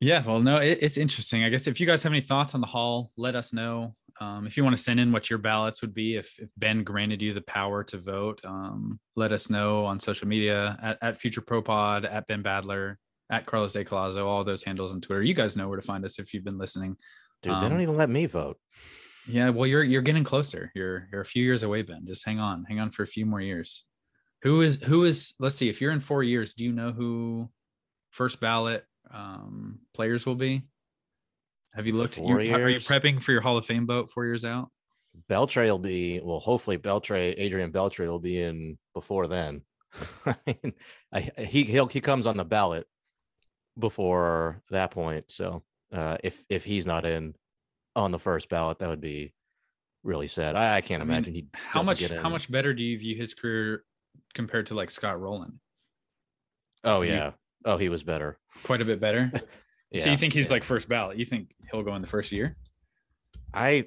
Yeah, 0.00 0.22
well, 0.26 0.40
no, 0.40 0.58
it, 0.58 0.78
it's 0.82 0.98
interesting. 0.98 1.42
I 1.44 1.48
guess 1.48 1.66
if 1.66 1.80
you 1.80 1.86
guys 1.86 2.02
have 2.02 2.12
any 2.12 2.20
thoughts 2.20 2.54
on 2.54 2.60
the 2.60 2.66
hall, 2.66 3.10
let 3.16 3.34
us 3.34 3.52
know. 3.52 3.94
Um, 4.20 4.46
if 4.46 4.56
you 4.56 4.64
want 4.64 4.76
to 4.76 4.82
send 4.82 4.98
in 5.00 5.12
what 5.12 5.28
your 5.28 5.38
ballots 5.38 5.82
would 5.82 5.94
be, 5.94 6.16
if, 6.16 6.38
if 6.38 6.50
Ben 6.56 6.82
granted 6.84 7.20
you 7.22 7.34
the 7.34 7.42
power 7.42 7.84
to 7.84 7.98
vote, 7.98 8.40
um, 8.44 8.98
let 9.14 9.32
us 9.32 9.50
know 9.50 9.84
on 9.84 10.00
social 10.00 10.26
media 10.28 10.78
at, 10.82 10.98
at 11.02 11.18
Future 11.18 11.40
Pro 11.42 11.60
Pod, 11.62 12.04
at 12.04 12.26
Ben 12.26 12.42
Badler, 12.42 12.96
at 13.30 13.46
Carlos 13.46 13.74
A. 13.76 13.84
Collazo, 13.84 14.24
all 14.24 14.44
those 14.44 14.62
handles 14.62 14.90
on 14.92 15.00
Twitter. 15.00 15.22
You 15.22 15.34
guys 15.34 15.56
know 15.56 15.68
where 15.68 15.78
to 15.78 15.86
find 15.86 16.04
us 16.04 16.18
if 16.18 16.32
you've 16.32 16.44
been 16.44 16.58
listening. 16.58 16.96
Dude, 17.42 17.52
they 17.52 17.56
Um, 17.56 17.70
don't 17.70 17.80
even 17.82 17.96
let 17.96 18.08
me 18.10 18.26
vote. 18.26 18.58
Yeah, 19.28 19.50
well, 19.50 19.66
you're 19.66 19.82
you're 19.82 20.02
getting 20.02 20.24
closer. 20.24 20.70
You're 20.74 21.08
you're 21.10 21.20
a 21.20 21.26
few 21.26 21.42
years 21.42 21.62
away, 21.64 21.82
Ben. 21.82 22.06
Just 22.06 22.24
hang 22.24 22.38
on, 22.38 22.64
hang 22.64 22.78
on 22.78 22.90
for 22.90 23.02
a 23.02 23.06
few 23.08 23.26
more 23.26 23.40
years. 23.40 23.84
Who 24.42 24.62
is 24.62 24.76
who 24.76 25.04
is? 25.04 25.34
Let's 25.40 25.56
see. 25.56 25.68
If 25.68 25.80
you're 25.80 25.90
in 25.90 26.00
four 26.00 26.22
years, 26.22 26.54
do 26.54 26.64
you 26.64 26.72
know 26.72 26.92
who 26.92 27.50
first 28.12 28.40
ballot 28.40 28.84
um, 29.10 29.80
players 29.94 30.26
will 30.26 30.34
be? 30.34 30.62
Have 31.74 31.86
you 31.86 31.94
looked? 31.94 32.16
You, 32.16 32.34
are 32.34 32.40
you 32.40 32.78
prepping 32.78 33.22
for 33.22 33.32
your 33.32 33.42
Hall 33.42 33.58
of 33.58 33.66
Fame 33.66 33.86
vote 33.86 34.10
four 34.10 34.24
years 34.24 34.44
out? 34.44 34.70
Beltré 35.30 35.66
will 35.66 35.78
be 35.78 36.20
well. 36.22 36.40
Hopefully, 36.40 36.78
Beltré, 36.78 37.34
Adrian 37.36 37.72
Beltré 37.72 38.06
will 38.08 38.18
be 38.18 38.42
in 38.42 38.78
before 38.94 39.26
then. 39.26 39.62
I 40.26 40.36
mean, 40.46 40.72
I, 41.12 41.20
he 41.20 41.64
he'll, 41.64 41.86
he 41.86 42.00
comes 42.00 42.26
on 42.26 42.36
the 42.36 42.44
ballot 42.44 42.86
before 43.78 44.62
that 44.70 44.90
point. 44.90 45.30
So 45.30 45.62
uh, 45.92 46.16
if 46.22 46.44
if 46.48 46.64
he's 46.64 46.86
not 46.86 47.04
in 47.04 47.34
on 47.94 48.10
the 48.10 48.18
first 48.18 48.48
ballot, 48.48 48.78
that 48.78 48.88
would 48.88 49.00
be 49.00 49.32
really 50.02 50.28
sad. 50.28 50.56
I, 50.56 50.76
I 50.76 50.80
can't 50.80 51.02
I 51.02 51.04
mean, 51.04 51.16
imagine 51.16 51.34
he. 51.34 51.46
How 51.52 51.82
much 51.82 52.06
how 52.08 52.28
much 52.28 52.50
better 52.50 52.72
do 52.74 52.82
you 52.82 52.98
view 52.98 53.16
his 53.16 53.34
career 53.34 53.84
compared 54.34 54.66
to 54.66 54.74
like 54.74 54.90
Scott 54.90 55.20
Rolen? 55.20 55.60
Oh 56.84 57.02
yeah. 57.02 57.32
Oh, 57.66 57.76
he 57.76 57.88
was 57.88 58.02
better. 58.02 58.38
Quite 58.62 58.80
a 58.80 58.84
bit 58.84 59.00
better. 59.00 59.30
Yeah. 59.90 60.00
so 60.04 60.10
you 60.10 60.16
think 60.16 60.32
he's 60.32 60.46
yeah. 60.46 60.52
like 60.52 60.64
first 60.64 60.88
ballot? 60.88 61.18
You 61.18 61.26
think 61.26 61.50
he'll 61.70 61.82
go 61.82 61.94
in 61.94 62.00
the 62.00 62.08
first 62.08 62.32
year? 62.32 62.56
I. 63.52 63.86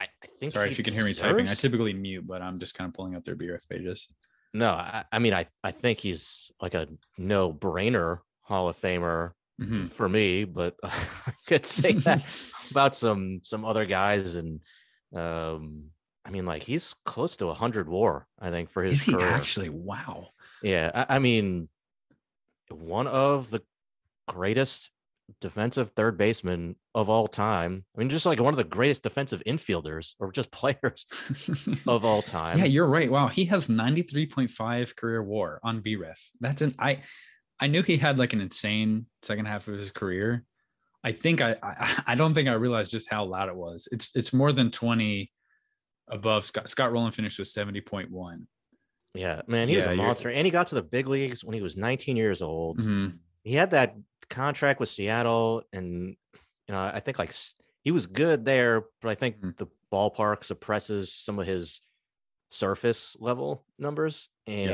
I, 0.00 0.08
I 0.22 0.26
think. 0.38 0.52
Sorry 0.52 0.70
if 0.70 0.78
you 0.78 0.84
can 0.84 0.92
hear 0.92 1.04
me 1.04 1.14
typing. 1.14 1.48
I 1.48 1.54
typically 1.54 1.92
mute, 1.92 2.26
but 2.26 2.42
I'm 2.42 2.58
just 2.58 2.74
kind 2.74 2.88
of 2.88 2.94
pulling 2.94 3.14
up 3.14 3.24
their 3.24 3.36
BRF 3.36 3.68
pages. 3.68 4.08
No, 4.52 4.70
I, 4.70 5.04
I 5.10 5.18
mean, 5.18 5.32
I 5.32 5.46
I 5.64 5.70
think 5.70 5.98
he's 5.98 6.50
like 6.60 6.74
a 6.74 6.88
no 7.16 7.52
brainer 7.52 8.18
Hall 8.42 8.68
of 8.68 8.76
Famer 8.76 9.32
Mhm. 9.60 9.90
for 9.90 10.08
me, 10.08 10.44
but 10.44 10.76
I 10.82 11.32
could 11.46 11.64
say 11.64 11.92
that 11.92 12.26
about 12.70 12.96
some 12.96 13.40
some 13.42 13.64
other 13.64 13.86
guys, 13.86 14.34
and 14.34 14.60
um, 15.14 15.84
I 16.24 16.30
mean, 16.30 16.46
like 16.46 16.62
he's 16.62 16.94
close 17.04 17.36
to 17.36 17.52
hundred 17.52 17.88
WAR, 17.88 18.26
I 18.40 18.50
think, 18.50 18.70
for 18.70 18.82
his 18.82 18.94
Is 18.94 19.02
he 19.02 19.12
career. 19.12 19.26
actually? 19.26 19.68
Wow. 19.68 20.28
Yeah, 20.62 20.90
I, 20.94 21.16
I 21.16 21.18
mean, 21.18 21.68
one 22.72 23.06
of 23.06 23.50
the 23.50 23.62
greatest 24.28 24.90
defensive 25.40 25.90
third 25.90 26.16
baseman 26.18 26.76
of 26.94 27.08
all 27.08 27.26
time. 27.26 27.84
I 27.96 27.98
mean, 27.98 28.08
just 28.08 28.26
like 28.26 28.40
one 28.40 28.52
of 28.52 28.58
the 28.58 28.64
greatest 28.64 29.02
defensive 29.02 29.42
infielders 29.46 30.14
or 30.18 30.32
just 30.32 30.50
players 30.52 31.06
of 31.86 32.04
all 32.04 32.22
time. 32.22 32.58
Yeah, 32.58 32.64
you're 32.64 32.88
right. 32.88 33.10
Wow, 33.10 33.28
he 33.28 33.44
has 33.46 33.68
93.5 33.68 34.96
career 34.96 35.22
WAR 35.22 35.60
on 35.62 35.80
BREF. 35.80 36.18
That's 36.40 36.62
an 36.62 36.74
I 36.78 37.02
I 37.60 37.68
knew 37.68 37.82
he 37.82 37.96
had 37.96 38.18
like 38.18 38.32
an 38.32 38.40
insane 38.40 39.06
second 39.22 39.46
half 39.46 39.68
of 39.68 39.78
his 39.78 39.90
career. 39.90 40.44
I 41.04 41.12
think 41.12 41.40
I 41.40 41.56
I, 41.62 42.02
I 42.08 42.14
don't 42.14 42.34
think 42.34 42.48
I 42.48 42.52
realized 42.52 42.90
just 42.90 43.10
how 43.10 43.24
loud 43.24 43.48
it 43.48 43.56
was. 43.56 43.88
It's 43.92 44.10
it's 44.14 44.32
more 44.32 44.52
than 44.52 44.70
20 44.70 45.30
above 46.08 46.44
Scott 46.44 46.68
Scott 46.68 46.92
Rolen 46.92 47.12
finished 47.12 47.38
with 47.38 47.48
70.1. 47.48 48.46
yeah, 49.14 49.42
man, 49.46 49.68
he 49.68 49.76
was 49.76 49.84
Yeah, 49.84 49.92
a 49.92 49.94
you're- 49.94 50.06
monster, 50.06 50.30
and 50.30 50.44
he 50.46 50.50
got 50.50 50.68
to 50.68 50.74
the 50.74 50.82
big 50.82 51.06
leagues 51.08 51.44
when 51.44 51.54
he 51.54 51.60
was 51.62 51.76
19 51.76 52.16
years 52.16 52.42
old. 52.42 52.78
Mhm. 52.78 53.18
he 53.44 53.54
had 53.54 53.70
that 53.72 53.96
contract 54.30 54.78
with 54.78 54.88
Seattle, 54.88 55.64
and 55.72 56.16
you 56.68 56.72
know, 56.74 56.78
I 56.78 57.00
think 57.00 57.18
like 57.18 57.32
he 57.82 57.90
was 57.90 58.06
good 58.06 58.44
there, 58.44 58.84
but 59.00 59.08
I 59.10 59.14
think 59.16 59.40
Mhm. 59.40 59.56
the 59.56 59.66
ballpark 59.92 60.44
suppresses 60.44 61.12
some 61.12 61.38
of 61.40 61.46
his 61.46 61.80
surface 62.50 63.16
level 63.18 63.66
numbers. 63.78 64.28
And 64.46 64.70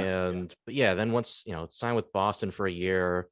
Yeah, 0.50 0.56
but 0.66 0.74
yeah, 0.74 0.94
then 0.94 1.12
once 1.12 1.42
you 1.46 1.52
know, 1.52 1.66
signed 1.70 1.96
with 1.96 2.12
Boston 2.12 2.50
for 2.50 2.66
a 2.66 2.70
year, 2.72 3.30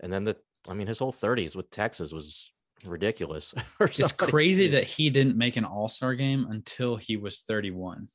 and 0.00 0.12
then 0.12 0.24
the 0.24 0.36
I 0.68 0.74
mean, 0.74 0.86
his 0.86 0.98
whole 0.98 1.12
30s 1.12 1.54
with 1.56 1.70
Texas 1.70 2.12
was 2.12 2.52
ridiculous. 2.84 3.52
It's 3.80 4.12
crazy 4.12 4.66
that 4.74 4.84
he 4.84 5.10
didn't 5.10 5.36
make 5.36 5.56
an 5.56 5.64
All-Star 5.64 6.14
game 6.14 6.46
until 6.50 6.96
he 6.96 7.16
was 7.16 7.40
31. 7.40 8.08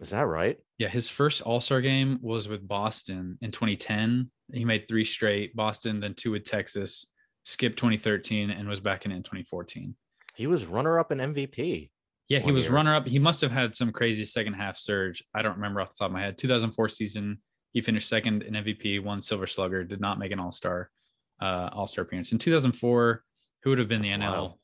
Is 0.00 0.10
that 0.10 0.26
right? 0.26 0.58
Yeah, 0.78 0.88
his 0.88 1.08
first 1.08 1.42
All 1.42 1.60
Star 1.60 1.80
game 1.80 2.18
was 2.22 2.48
with 2.48 2.66
Boston 2.66 3.38
in 3.40 3.50
2010. 3.50 4.30
He 4.52 4.64
made 4.64 4.88
three 4.88 5.04
straight 5.04 5.54
Boston, 5.56 6.00
then 6.00 6.14
two 6.14 6.30
with 6.30 6.44
Texas, 6.44 7.06
skipped 7.44 7.78
2013, 7.78 8.50
and 8.50 8.68
was 8.68 8.80
back 8.80 9.04
in 9.04 9.12
in 9.12 9.22
2014. 9.22 9.94
He 10.34 10.46
was 10.46 10.66
runner 10.66 10.98
up 10.98 11.10
in 11.10 11.18
MVP. 11.18 11.90
Yeah, 12.28 12.40
he 12.40 12.52
was 12.52 12.66
year. 12.66 12.74
runner 12.74 12.94
up. 12.94 13.06
He 13.06 13.18
must 13.18 13.40
have 13.40 13.50
had 13.50 13.74
some 13.74 13.90
crazy 13.90 14.24
second 14.24 14.52
half 14.52 14.78
surge. 14.78 15.24
I 15.34 15.42
don't 15.42 15.56
remember 15.56 15.80
off 15.80 15.88
the 15.88 15.96
top 15.98 16.06
of 16.06 16.12
my 16.12 16.20
head. 16.20 16.38
2004 16.38 16.88
season, 16.90 17.38
he 17.72 17.80
finished 17.80 18.08
second 18.08 18.42
in 18.42 18.54
MVP, 18.54 19.02
won 19.02 19.22
Silver 19.22 19.46
Slugger, 19.46 19.82
did 19.82 20.00
not 20.00 20.18
make 20.18 20.30
an 20.30 20.38
All 20.38 20.52
Star 20.52 20.90
uh, 21.40 21.70
All 21.72 21.86
Star 21.86 22.04
appearance. 22.04 22.32
In 22.32 22.38
2004, 22.38 23.24
who 23.62 23.70
would 23.70 23.78
have 23.78 23.88
been 23.88 24.02
the 24.02 24.10
NL? 24.10 24.30
wild. 24.30 24.54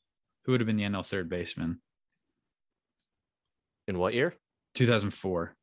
Who 0.44 0.52
would 0.52 0.60
have 0.60 0.66
been 0.66 0.76
the 0.76 0.84
NL 0.84 1.06
third 1.06 1.28
baseman? 1.28 1.80
In 3.88 3.98
what 3.98 4.14
year? 4.14 4.34
2004. 4.74 5.54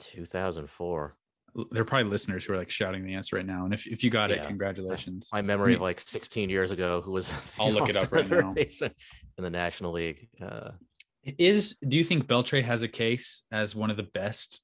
2004. 0.00 1.16
There 1.70 1.82
are 1.82 1.84
probably 1.84 2.10
listeners 2.10 2.44
who 2.44 2.54
are 2.54 2.56
like 2.56 2.70
shouting 2.70 3.04
the 3.04 3.14
answer 3.14 3.36
right 3.36 3.44
now. 3.44 3.64
And 3.66 3.74
if, 3.74 3.86
if 3.86 4.02
you 4.02 4.08
got 4.10 4.30
it, 4.30 4.42
congratulations. 4.42 5.28
my 5.32 5.42
memory 5.42 5.70
Me- 5.72 5.74
of 5.76 5.82
like 5.82 6.00
16 6.00 6.48
years 6.48 6.70
ago 6.70 7.02
who 7.02 7.12
was 7.12 7.32
I'll 7.60 7.70
look 7.70 7.88
it 7.90 7.96
up 7.96 8.10
right 8.10 8.28
now. 8.28 8.54
in 9.38 9.44
the 9.44 9.50
National 9.50 9.92
League. 9.92 10.28
Uh, 10.40 10.70
Is 11.38 11.76
do 11.86 11.96
you 11.96 12.04
think 12.04 12.26
Beltré 12.26 12.62
has 12.62 12.82
a 12.82 12.88
case 12.88 13.42
as 13.52 13.74
one 13.74 13.90
of 13.90 13.96
the 13.98 14.02
best 14.14 14.62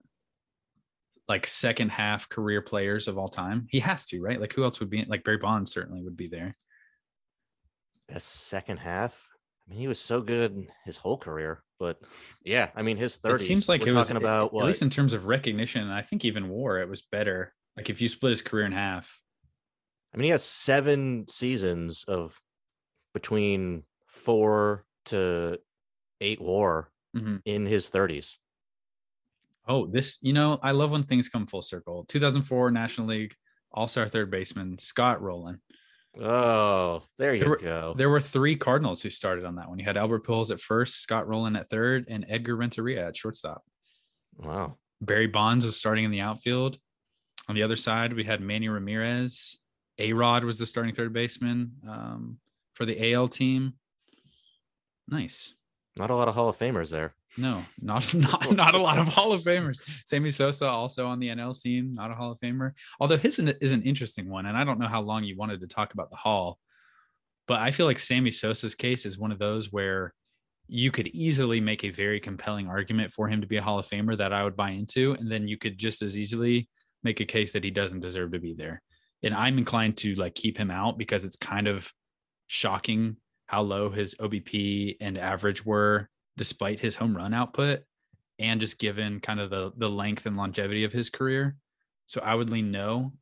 like 1.29 1.47
second 1.47 1.91
half 1.91 2.27
career 2.31 2.63
players 2.63 3.07
of 3.07 3.19
all 3.19 3.29
time? 3.29 3.67
He 3.69 3.81
has 3.81 4.07
to, 4.07 4.21
right? 4.23 4.41
Like 4.41 4.55
who 4.55 4.65
else 4.65 4.81
would 4.81 4.89
be 4.91 5.05
like 5.05 5.25
Barry 5.25 5.37
Bonds 5.37 5.71
certainly 5.71 6.03
would 6.03 6.17
be 6.17 6.27
there. 6.29 6.55
best 8.09 8.47
second 8.47 8.79
half. 8.79 9.29
I 9.69 9.71
mean, 9.71 9.81
he 9.81 9.89
was 9.89 10.01
so 10.01 10.23
good 10.23 10.67
his 10.85 10.97
whole 10.97 11.19
career, 11.19 11.63
but 11.79 12.01
yeah, 12.43 12.71
I 12.75 12.83
mean, 12.83 12.97
his 12.97 13.19
30s. 13.19 13.35
It 13.35 13.41
seems 13.41 13.69
like 13.69 13.83
we're 13.83 13.89
it 13.89 13.95
was 13.95 14.09
talking 14.09 14.23
about 14.23 14.55
at 14.55 14.65
least 14.65 14.83
in 14.83 14.89
terms 14.91 15.13
of 15.13 15.27
recognition, 15.27 15.83
and 15.83 15.93
I 15.93 16.01
think 16.03 16.25
even 16.25 16.49
war, 16.49 16.79
it 16.79 16.89
was 16.89 17.03
better. 17.03 17.55
Like 17.77 17.91
if 17.91 18.01
you 18.01 18.09
split 18.09 18.31
his 18.31 18.43
career 18.43 18.65
in 18.65 18.73
half. 18.73 19.21
I 20.15 20.17
mean, 20.17 20.25
he 20.25 20.31
has 20.31 20.43
seven 20.43 21.27
seasons 21.29 22.05
of 22.09 22.41
between 23.13 23.85
four 24.07 24.87
to 25.07 25.59
eight 26.21 26.41
WAR 26.41 26.91
Mhm. 27.15 27.43
in 27.45 27.67
his 27.67 27.89
30s. 27.91 28.39
Oh, 29.67 29.87
this, 29.87 30.19
you 30.23 30.33
know, 30.33 30.59
I 30.63 30.71
love 30.71 30.91
when 30.93 31.03
things 31.03 31.29
come 31.29 31.47
full 31.47 31.61
circle. 31.63 32.05
2004 32.07 32.71
National 32.71 33.07
League 33.07 33.35
All-Star 33.73 34.09
third 34.09 34.31
baseman 34.31 34.79
Scott 34.79 35.21
Rolen. 35.21 35.61
Oh, 36.21 37.03
there 37.19 37.33
you 37.35 37.41
There 37.41 37.49
were- 37.51 37.57
go. 37.57 37.95
There 37.97 38.09
were 38.11 38.21
three 38.21 38.57
Cardinals 38.57 39.03
who 39.03 39.11
started 39.11 39.45
on 39.45 39.55
that 39.57 39.69
one. 39.69 39.79
You 39.79 39.85
had 39.85 39.97
Albert 39.97 40.25
Pujols 40.25 40.51
at 40.51 40.61
first, 40.61 41.01
Scott 41.01 41.29
Rolen 41.29 41.55
at 41.57 41.69
third, 41.71 42.07
and 42.09 42.25
Edgar 42.29 42.57
Renteria 42.57 43.07
at 43.07 43.17
shortstop. 43.17 43.65
Wow. 44.37 44.79
Barry 45.01 45.27
Bonds 45.29 45.65
was 45.65 45.77
starting 45.77 46.05
in 46.05 46.11
the 46.11 46.21
outfield. 46.21 46.79
On 47.49 47.55
the 47.55 47.63
other 47.63 47.77
side, 47.77 48.13
we 48.13 48.25
had 48.25 48.41
Manny 48.41 48.69
Ramirez. 48.69 49.59
A 49.99 50.13
Rod 50.13 50.45
was 50.45 50.59
the 50.59 50.67
starting 50.67 50.95
third 50.95 51.13
baseman 51.13 51.73
um, 51.89 52.39
for 52.75 52.85
the 52.85 53.13
AL 53.13 53.29
team. 53.29 53.75
Nice. 55.09 55.55
Not 55.97 56.11
a 56.11 56.17
lot 56.17 56.29
of 56.29 56.35
Hall 56.35 56.49
of 56.49 56.59
Famers 56.59 56.91
there. 56.91 57.15
No, 57.39 57.63
not 57.81 58.13
not 58.15 58.51
not 58.53 58.75
a 58.75 58.83
lot 58.83 58.99
of 58.99 59.07
Hall 59.07 59.33
of 59.33 59.41
Famers. 59.43 59.83
Sammy 60.05 60.31
Sosa 60.31 60.69
also 60.69 61.07
on 61.07 61.21
the 61.21 61.29
NL 61.29 61.61
team, 61.61 61.95
not 61.95 62.11
a 62.11 62.15
Hall 62.15 62.33
of 62.33 62.41
Famer. 62.41 62.73
Although 63.01 63.17
his 63.17 63.39
is 63.39 63.73
an 63.73 63.83
interesting 63.83 64.29
one, 64.29 64.47
and 64.47 64.57
I 64.57 64.65
don't 64.65 64.81
know 64.81 64.89
how 64.89 65.01
long 65.01 65.25
you 65.25 65.37
wanted 65.37 65.61
to 65.61 65.69
talk 65.69 65.95
about 65.95 66.11
the 66.11 66.17
Hall, 66.17 66.59
but 67.47 67.61
I 67.61 67.71
feel 67.71 67.87
like 67.87 67.99
Sammy 68.01 68.33
Sosa's 68.33 68.75
case 68.75 69.07
is 69.07 69.19
one 69.19 69.33
of 69.33 69.39
those 69.39 69.73
where 69.73 70.13
you 70.67 70.91
could 70.91 71.07
easily 71.09 71.61
make 71.61 71.85
a 71.85 71.91
very 71.91 72.21
compelling 72.21 72.69
argument 72.69 73.13
for 73.13 73.29
him 73.29 73.41
to 73.41 73.47
be 73.47 73.57
a 73.57 73.63
Hall 73.63 73.79
of 73.79 73.87
Famer 73.87 74.19
that 74.19 74.33
I 74.33 74.45
would 74.45 74.57
buy 74.57 74.71
into, 74.71 75.13
and 75.13 75.31
then 75.31 75.49
you 75.49 75.57
could 75.57 75.79
just 75.79 76.03
as 76.03 76.17
easily 76.17 76.69
make 77.05 77.21
a 77.21 77.25
case 77.25 77.53
that 77.53 77.65
he 77.65 77.71
doesn't 77.71 78.01
deserve 78.01 78.33
to 78.33 78.41
be 78.41 78.55
there. 78.55 78.83
and 79.23 79.35
I'm 79.35 79.59
inclined 79.59 79.97
to 79.99 80.15
like 80.17 80.35
keep 80.35 80.59
him 80.59 80.71
out 80.71 80.99
because 80.99 81.25
it's 81.25 81.37
kind 81.37 81.69
of 81.69 81.91
shocking 82.49 83.17
how 83.47 83.63
low 83.63 83.91
his 83.91 84.15
OBP 84.17 84.97
and 85.01 85.17
average 85.17 85.65
were 85.65 86.09
despite 86.39 86.81
his 86.81 86.95
home 86.95 87.15
run 87.15 87.35
output 87.35 87.81
and 88.39 88.61
just 88.61 88.79
given 88.79 89.21
kind 89.21 89.41
of 89.41 89.51
the 89.51 89.73
the 89.77 89.89
length 89.89 90.25
and 90.25 90.37
longevity 90.37 90.85
of 90.85 90.93
his 90.93 91.11
career. 91.11 91.57
So 92.07 92.23
I 92.23 92.35
would 92.35 92.51
lean 92.51 92.71
no. 92.71 93.13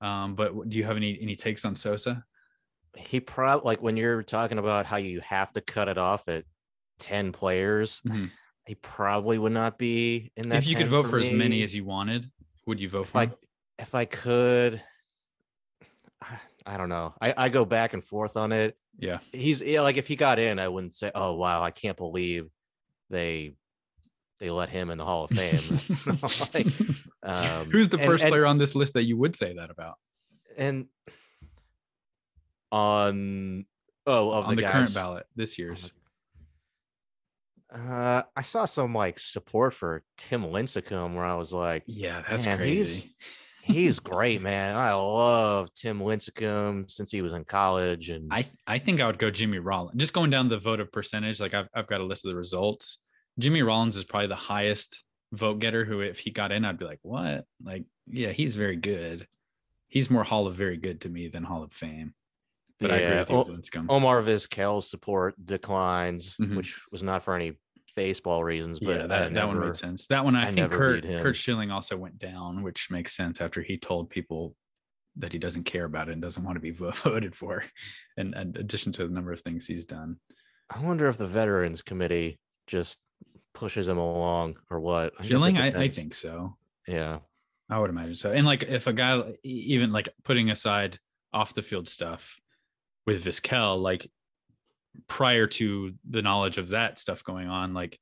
Um, 0.00 0.36
but 0.36 0.68
do 0.68 0.78
you 0.78 0.84
have 0.84 0.96
any 0.96 1.18
any 1.20 1.34
takes 1.34 1.64
on 1.64 1.74
Sosa? 1.74 2.24
He 2.96 3.18
probably 3.18 3.66
like 3.66 3.82
when 3.82 3.96
you're 3.96 4.22
talking 4.22 4.58
about 4.58 4.86
how 4.86 4.96
you 4.98 5.20
have 5.20 5.52
to 5.54 5.60
cut 5.60 5.88
it 5.88 5.98
off 5.98 6.28
at 6.28 6.44
10 7.00 7.32
players, 7.32 8.00
mm-hmm. 8.06 8.26
he 8.66 8.74
probably 8.76 9.38
would 9.38 9.52
not 9.52 9.78
be 9.78 10.32
in 10.36 10.48
that. 10.50 10.58
If 10.58 10.66
you 10.66 10.76
could 10.76 10.88
vote 10.88 11.06
for, 11.06 11.18
as 11.18 11.30
many 11.30 11.62
as 11.62 11.74
you 11.74 11.84
wanted, 11.84 12.30
would 12.66 12.80
you 12.80 12.88
vote 12.88 13.02
if 13.02 13.08
for 13.10 13.18
I, 13.18 13.24
him? 13.24 13.34
If 13.78 13.94
I 13.94 14.04
could, 14.04 14.82
I 16.66 16.76
don't 16.76 16.88
know. 16.88 17.14
I, 17.20 17.34
I 17.36 17.48
go 17.48 17.64
back 17.64 17.94
and 17.94 18.04
forth 18.04 18.36
on 18.36 18.52
it. 18.52 18.76
Yeah. 18.98 19.18
He's 19.32 19.62
yeah, 19.62 19.82
like 19.82 19.96
if 19.96 20.06
he 20.06 20.16
got 20.16 20.38
in, 20.38 20.58
I 20.58 20.68
wouldn't 20.68 20.94
say, 20.94 21.10
oh 21.14 21.34
wow, 21.34 21.62
I 21.62 21.70
can't 21.70 21.96
believe 21.96 22.48
they 23.10 23.54
they 24.40 24.50
let 24.50 24.68
him 24.68 24.90
in 24.90 24.98
the 24.98 25.04
Hall 25.04 25.24
of 25.24 25.30
Fame. 25.30 25.78
like, 26.54 26.66
um, 27.22 27.70
Who's 27.70 27.88
the 27.88 27.98
first 27.98 28.24
and, 28.24 28.30
player 28.30 28.46
on 28.46 28.58
this 28.58 28.74
list 28.74 28.94
that 28.94 29.04
you 29.04 29.16
would 29.16 29.34
say 29.34 29.54
that 29.54 29.70
about? 29.70 29.94
And 30.56 30.86
on 32.70 33.66
oh 34.06 34.30
of 34.30 34.46
on 34.46 34.56
the, 34.56 34.62
the 34.62 34.68
current 34.68 34.94
ballot 34.94 35.26
this 35.36 35.58
year's. 35.58 35.92
Uh, 37.72 38.22
I 38.34 38.42
saw 38.42 38.64
some 38.64 38.94
like 38.94 39.18
support 39.18 39.74
for 39.74 40.02
Tim 40.16 40.42
Lincecum 40.42 41.14
where 41.14 41.24
I 41.24 41.34
was 41.34 41.52
like, 41.52 41.82
yeah, 41.86 42.22
that's 42.28 42.46
crazy. 42.46 43.14
He's, 43.68 43.98
great, 44.00 44.42
man. 44.42 44.76
I 44.76 44.94
love 44.94 45.72
Tim 45.74 46.00
Lincecum 46.00 46.90
since 46.90 47.10
he 47.10 47.22
was 47.22 47.32
in 47.32 47.44
college, 47.44 48.10
and 48.10 48.32
I 48.32 48.46
I 48.66 48.78
think 48.78 49.00
I 49.00 49.06
would 49.06 49.18
go 49.18 49.30
Jimmy 49.30 49.58
Rollins. 49.58 50.00
Just 50.00 50.12
going 50.12 50.30
down 50.30 50.48
the 50.48 50.58
vote 50.58 50.80
of 50.80 50.90
percentage, 50.90 51.40
like 51.40 51.54
I've 51.54 51.68
I've 51.74 51.86
got 51.86 52.00
a 52.00 52.04
list 52.04 52.24
of 52.24 52.30
the 52.30 52.36
results. 52.36 52.98
Jimmy 53.38 53.62
Rollins 53.62 53.96
is 53.96 54.04
probably 54.04 54.28
the 54.28 54.34
highest 54.34 55.04
vote 55.32 55.60
getter. 55.60 55.84
Who, 55.84 56.00
if 56.00 56.18
he 56.18 56.30
got 56.30 56.52
in, 56.52 56.64
I'd 56.64 56.78
be 56.78 56.84
like, 56.84 57.00
what? 57.02 57.44
Like, 57.62 57.84
yeah, 58.06 58.30
he's 58.30 58.56
very 58.56 58.76
good. 58.76 59.26
He's 59.88 60.10
more 60.10 60.24
Hall 60.24 60.46
of 60.46 60.54
Very 60.54 60.76
Good 60.76 61.02
to 61.02 61.08
me 61.08 61.28
than 61.28 61.44
Hall 61.44 61.62
of 61.62 61.72
Fame. 61.72 62.14
But 62.80 62.90
yeah, 62.90 62.96
I 62.96 62.98
agree 63.00 63.18
with 63.18 63.48
you. 63.74 63.80
O- 63.88 63.96
Omar 63.96 64.22
Vizquel's 64.22 64.90
support 64.90 65.34
declines, 65.44 66.36
mm-hmm. 66.40 66.56
which 66.56 66.80
was 66.92 67.02
not 67.02 67.22
for 67.22 67.34
any 67.34 67.58
baseball 67.98 68.44
reasons. 68.44 68.78
But 68.78 69.00
yeah, 69.00 69.06
that, 69.08 69.34
that 69.34 69.48
one 69.48 69.58
made 69.58 69.74
sense. 69.74 70.06
That 70.06 70.24
one, 70.24 70.36
I, 70.36 70.46
I 70.46 70.50
think 70.52 70.70
Curt, 70.70 71.02
Curt 71.02 71.34
Schilling 71.34 71.72
also 71.72 71.96
went 71.96 72.16
down, 72.16 72.62
which 72.62 72.92
makes 72.92 73.16
sense 73.16 73.40
after 73.40 73.60
he 73.60 73.76
told 73.76 74.08
people 74.08 74.54
that 75.16 75.32
he 75.32 75.38
doesn't 75.40 75.64
care 75.64 75.84
about 75.84 76.08
it 76.08 76.12
and 76.12 76.22
doesn't 76.22 76.44
want 76.44 76.54
to 76.54 76.60
be 76.60 76.70
voted 77.04 77.34
for, 77.34 77.64
And 78.16 78.34
in 78.34 78.56
addition 78.56 78.92
to 78.92 79.04
the 79.08 79.12
number 79.12 79.32
of 79.32 79.40
things 79.40 79.66
he's 79.66 79.84
done. 79.84 80.18
I 80.70 80.80
wonder 80.80 81.08
if 81.08 81.16
the 81.16 81.26
Veterans 81.26 81.82
Committee 81.82 82.38
just 82.68 82.98
pushes 83.52 83.88
him 83.88 83.98
along 83.98 84.58
or 84.70 84.78
what. 84.78 85.14
I 85.18 85.24
Schilling, 85.24 85.58
I, 85.58 85.84
I 85.84 85.88
think 85.88 86.14
so. 86.14 86.56
Yeah, 86.86 87.18
I 87.68 87.80
would 87.80 87.90
imagine 87.90 88.14
so. 88.14 88.30
And 88.30 88.46
like 88.46 88.62
if 88.62 88.86
a 88.86 88.92
guy, 88.92 89.34
even 89.42 89.90
like 89.90 90.08
putting 90.22 90.50
aside 90.50 91.00
off 91.32 91.52
the 91.52 91.62
field 91.62 91.88
stuff, 91.88 92.38
with 93.08 93.24
Vizquel, 93.24 93.80
like 93.80 94.06
prior 95.06 95.46
to 95.46 95.92
the 96.04 96.22
knowledge 96.22 96.58
of 96.58 96.68
that 96.68 96.98
stuff 96.98 97.24
going 97.24 97.48
on, 97.48 97.74
like 97.74 97.98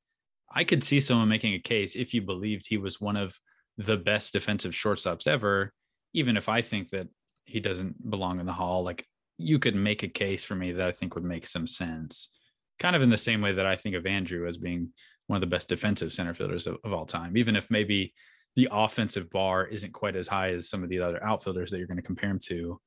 I 0.51 0.65
could 0.65 0.83
see 0.83 1.01
someone 1.01 1.29
making 1.29 1.55
a 1.55 1.59
case 1.59 1.97
if 1.97 2.15
you 2.15 2.23
believed 2.23 2.67
he 2.67 2.79
was 2.79 3.01
one 3.01 3.17
of 3.17 3.39
the 3.79 3.97
best 3.97 4.33
defensive 4.33 4.73
shortstops 4.73 5.27
ever, 5.27 5.73
even 6.15 6.37
if 6.37 6.49
I 6.49 6.63
think 6.63 6.91
that 6.91 7.09
he 7.45 7.61
doesn't 7.61 8.11
belong 8.11 8.41
in 8.41 8.47
the 8.47 8.53
hall, 8.53 8.83
like 8.83 9.07
you 9.39 9.59
could 9.59 9.75
make 9.75 10.03
a 10.03 10.09
case 10.09 10.45
for 10.45 10.55
me 10.55 10.73
that 10.73 10.87
I 10.87 10.93
think 10.93 11.15
would 11.15 11.25
make 11.25 11.47
some 11.47 11.67
sense. 11.67 12.31
Kind 12.79 12.97
of 12.97 13.03
in 13.03 13.11
the 13.11 13.17
same 13.17 13.41
way 13.41 13.53
that 13.53 13.67
I 13.67 13.75
think 13.75 13.95
of 13.95 14.05
Andruw 14.05 14.49
as 14.49 14.57
being 14.57 14.91
one 15.27 15.37
of 15.37 15.41
the 15.41 15.47
best 15.47 15.69
defensive 15.69 16.13
center 16.13 16.35
fielders 16.35 16.67
of, 16.67 16.79
of 16.85 16.93
all 16.93 17.07
time, 17.07 17.37
even 17.37 17.57
if 17.57 17.71
maybe 17.71 18.15
the 18.55 18.69
offensive 18.71 19.29
bar 19.31 19.67
isn't 19.67 19.93
quite 19.93 20.17
as 20.17 20.29
high 20.29 20.51
as 20.51 20.69
some 20.69 20.83
of 20.83 20.89
the 20.89 21.01
other 21.01 21.23
outfielders 21.23 21.71
that 21.71 21.79
you're 21.79 21.87
going 21.87 21.97
to 21.99 22.03
compare 22.03 22.31
him 22.31 22.41
to 22.41 22.81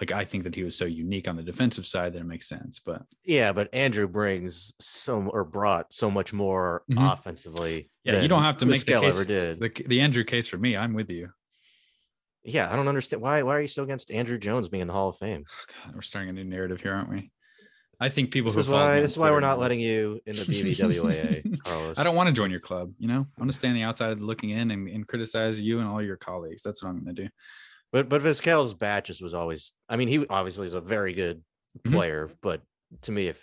like 0.00 0.12
I 0.12 0.24
think 0.24 0.44
that 0.44 0.54
he 0.54 0.62
was 0.62 0.76
so 0.76 0.84
unique 0.84 1.28
on 1.28 1.36
the 1.36 1.42
defensive 1.42 1.86
side 1.86 2.12
that 2.12 2.20
it 2.20 2.26
makes 2.26 2.48
sense. 2.48 2.80
But 2.84 3.02
yeah, 3.24 3.52
but 3.52 3.70
Andruw 3.72 4.10
brings 4.10 4.72
so 4.78 5.28
or 5.32 5.44
brought 5.44 5.92
so 5.92 6.10
much 6.10 6.32
more 6.32 6.82
mm-hmm. 6.90 7.04
offensively. 7.04 7.90
Yeah, 8.04 8.20
you 8.20 8.28
don't 8.28 8.42
have 8.42 8.58
to 8.58 8.66
make 8.66 8.84
the 8.84 9.00
case. 9.00 9.14
Ever 9.14 9.24
did. 9.24 9.58
The, 9.58 9.68
the 9.86 9.98
Andruw 9.98 10.26
case 10.26 10.46
for 10.48 10.58
me. 10.58 10.76
I'm 10.76 10.94
with 10.94 11.10
you. 11.10 11.30
Yeah, 12.44 12.72
I 12.72 12.76
don't 12.76 12.88
understand 12.88 13.22
why. 13.22 13.42
Why 13.42 13.56
are 13.56 13.60
you 13.60 13.68
so 13.68 13.82
against 13.82 14.08
Andruw 14.10 14.40
Jones 14.40 14.68
being 14.68 14.82
in 14.82 14.86
the 14.86 14.94
Hall 14.94 15.08
of 15.08 15.18
Fame? 15.18 15.44
God, 15.84 15.94
we're 15.94 16.02
starting 16.02 16.30
a 16.30 16.32
new 16.32 16.44
narrative 16.44 16.80
here, 16.80 16.94
aren't 16.94 17.10
we? 17.10 17.30
I 18.00 18.08
think 18.08 18.30
people 18.30 18.52
this 18.52 18.54
who 18.54 18.60
is 18.60 18.68
why 18.68 19.00
this 19.00 19.12
is 19.12 19.18
why 19.18 19.30
we're 19.30 19.40
not 19.40 19.58
letting 19.58 19.80
you 19.80 20.20
in 20.24 20.36
the 20.36 20.42
BBWAA, 20.42 21.60
Carlos. 21.64 21.98
I 21.98 22.04
don't 22.04 22.14
want 22.14 22.28
to 22.28 22.32
join 22.32 22.50
your 22.50 22.60
club. 22.60 22.92
You 22.98 23.08
know, 23.08 23.26
I 23.36 23.40
want 23.40 23.50
to 23.50 23.56
stand 23.56 23.76
the 23.76 23.82
outside 23.82 24.20
looking 24.20 24.50
in 24.50 24.70
and, 24.70 24.88
and 24.88 25.06
criticize 25.06 25.60
you 25.60 25.80
and 25.80 25.88
all 25.88 26.00
your 26.00 26.16
colleagues. 26.16 26.62
That's 26.62 26.82
what 26.82 26.90
I'm 26.90 27.02
going 27.02 27.16
to 27.16 27.22
do. 27.24 27.28
But 27.92 28.08
but 28.08 28.22
Vizquel's 28.22 28.74
batches 28.74 29.20
was 29.20 29.34
always. 29.34 29.72
I 29.88 29.96
mean, 29.96 30.08
he 30.08 30.26
obviously 30.28 30.66
is 30.66 30.74
a 30.74 30.80
very 30.80 31.12
good 31.12 31.38
mm-hmm. 31.78 31.92
player, 31.92 32.26
mm-hmm. 32.26 32.36
but 32.42 32.62
to 33.02 33.12
me, 33.12 33.28
if 33.28 33.42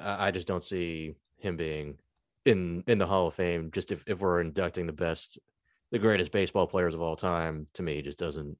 I 0.00 0.30
just 0.30 0.46
don't 0.46 0.64
see 0.64 1.14
him 1.38 1.56
being 1.56 1.98
in 2.44 2.84
in 2.86 2.98
the 2.98 3.06
Hall 3.06 3.26
of 3.26 3.34
Fame, 3.34 3.70
just 3.72 3.92
if, 3.92 4.04
if 4.08 4.20
we're 4.20 4.40
inducting 4.40 4.86
the 4.86 4.92
best, 4.92 5.38
the 5.90 5.98
greatest 5.98 6.32
baseball 6.32 6.66
players 6.66 6.94
of 6.94 7.00
all 7.00 7.16
time, 7.16 7.66
to 7.74 7.82
me, 7.82 8.02
just 8.02 8.18
doesn't. 8.18 8.56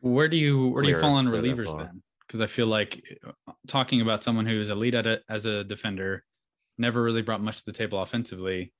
Where 0.00 0.28
do 0.28 0.36
you 0.36 0.68
where 0.68 0.82
do 0.82 0.88
you 0.88 1.00
fall 1.00 1.14
on 1.14 1.26
relievers 1.26 1.76
then? 1.76 2.02
Because 2.26 2.40
I 2.40 2.46
feel 2.46 2.66
like 2.66 3.02
uh, 3.26 3.52
talking 3.66 4.02
about 4.02 4.22
someone 4.22 4.44
who 4.44 4.60
is 4.60 4.70
elite 4.70 4.94
at 4.94 5.06
it 5.06 5.22
as 5.30 5.46
a 5.46 5.64
defender, 5.64 6.24
never 6.76 7.02
really 7.02 7.22
brought 7.22 7.42
much 7.42 7.58
to 7.58 7.64
the 7.64 7.72
table 7.72 8.00
offensively. 8.02 8.72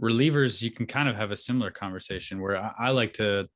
Relievers, 0.00 0.60
you 0.60 0.70
can 0.70 0.86
kind 0.86 1.08
of 1.08 1.16
have 1.16 1.30
a 1.30 1.36
similar 1.36 1.70
conversation 1.70 2.40
where 2.40 2.56
I, 2.56 2.72
I 2.78 2.90
like 2.90 3.14
to 3.14 3.48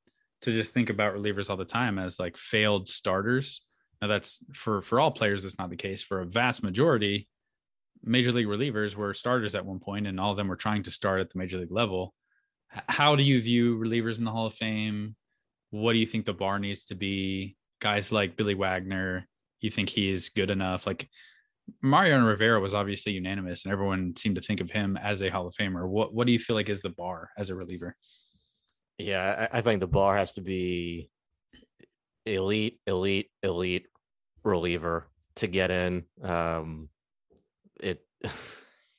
to 0.42 0.52
just 0.52 0.72
think 0.72 0.90
about 0.90 1.14
relievers 1.14 1.50
all 1.50 1.56
the 1.56 1.64
time 1.64 1.98
as 1.98 2.18
like 2.18 2.36
failed 2.36 2.88
starters. 2.88 3.62
Now 4.00 4.08
that's 4.08 4.44
for 4.52 4.82
for 4.82 5.00
all 5.00 5.10
players 5.10 5.42
that's 5.42 5.58
not 5.58 5.70
the 5.70 5.76
case. 5.76 6.02
For 6.02 6.20
a 6.20 6.26
vast 6.26 6.62
majority, 6.62 7.28
major 8.02 8.32
league 8.32 8.46
relievers 8.46 8.94
were 8.94 9.14
starters 9.14 9.54
at 9.54 9.64
one 9.64 9.80
point 9.80 10.06
and 10.06 10.20
all 10.20 10.30
of 10.30 10.36
them 10.36 10.48
were 10.48 10.56
trying 10.56 10.82
to 10.84 10.90
start 10.90 11.20
at 11.20 11.30
the 11.30 11.38
major 11.38 11.58
league 11.58 11.72
level. 11.72 12.14
How 12.68 13.16
do 13.16 13.22
you 13.22 13.40
view 13.40 13.78
relievers 13.78 14.18
in 14.18 14.24
the 14.24 14.30
Hall 14.30 14.46
of 14.46 14.54
Fame? 14.54 15.16
What 15.70 15.92
do 15.92 15.98
you 15.98 16.06
think 16.06 16.26
the 16.26 16.32
bar 16.32 16.58
needs 16.58 16.84
to 16.86 16.94
be? 16.94 17.56
Guys 17.80 18.12
like 18.12 18.36
Billy 18.36 18.54
Wagner, 18.54 19.26
you 19.60 19.70
think 19.70 19.88
he 19.88 20.10
is 20.10 20.28
good 20.30 20.50
enough? 20.50 20.86
Like 20.86 21.08
Mariano 21.82 22.26
Rivera 22.26 22.60
was 22.60 22.74
obviously 22.74 23.12
unanimous 23.12 23.64
and 23.64 23.72
everyone 23.72 24.14
seemed 24.16 24.36
to 24.36 24.42
think 24.42 24.60
of 24.60 24.70
him 24.70 24.96
as 24.96 25.22
a 25.22 25.28
Hall 25.28 25.46
of 25.46 25.54
Famer. 25.54 25.88
What 25.88 26.14
what 26.14 26.26
do 26.26 26.32
you 26.32 26.38
feel 26.38 26.56
like 26.56 26.68
is 26.68 26.82
the 26.82 26.90
bar 26.90 27.30
as 27.38 27.50
a 27.50 27.54
reliever? 27.54 27.96
Yeah, 28.98 29.48
I, 29.52 29.58
I 29.58 29.60
think 29.60 29.80
the 29.80 29.86
bar 29.86 30.16
has 30.16 30.34
to 30.34 30.40
be 30.40 31.10
elite, 32.24 32.80
elite, 32.86 33.30
elite 33.42 33.86
reliever 34.42 35.08
to 35.36 35.46
get 35.46 35.70
in. 35.70 36.04
Um, 36.22 36.88
it, 37.80 38.00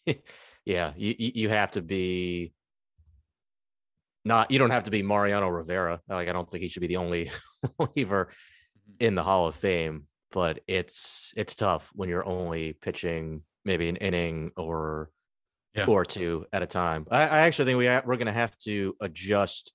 yeah, 0.65 0.93
you 0.95 1.15
you 1.17 1.49
have 1.49 1.71
to 1.71 1.81
be 1.81 2.53
not. 4.23 4.51
You 4.51 4.59
don't 4.59 4.69
have 4.69 4.83
to 4.83 4.91
be 4.91 5.03
Mariano 5.03 5.49
Rivera. 5.49 5.99
Like 6.07 6.29
I 6.29 6.31
don't 6.31 6.49
think 6.49 6.63
he 6.63 6.69
should 6.69 6.81
be 6.81 6.87
the 6.87 6.97
only 6.97 7.31
reliever 7.79 8.25
mm-hmm. 8.25 9.05
in 9.05 9.15
the 9.15 9.23
Hall 9.23 9.47
of 9.47 9.55
Fame. 9.55 10.07
But 10.31 10.59
it's 10.67 11.33
it's 11.37 11.55
tough 11.55 11.89
when 11.93 12.09
you're 12.09 12.27
only 12.27 12.73
pitching 12.73 13.41
maybe 13.65 13.89
an 13.89 13.95
inning 13.97 14.51
or 14.57 15.09
yeah. 15.73 15.85
or 15.85 16.05
two 16.05 16.45
at 16.51 16.61
a 16.61 16.67
time. 16.67 17.07
I, 17.09 17.21
I 17.23 17.39
actually 17.39 17.65
think 17.65 17.77
we 17.79 17.87
ha- 17.87 18.03
we're 18.05 18.17
going 18.17 18.27
to 18.27 18.33
have 18.33 18.57
to 18.59 18.95
adjust 19.01 19.73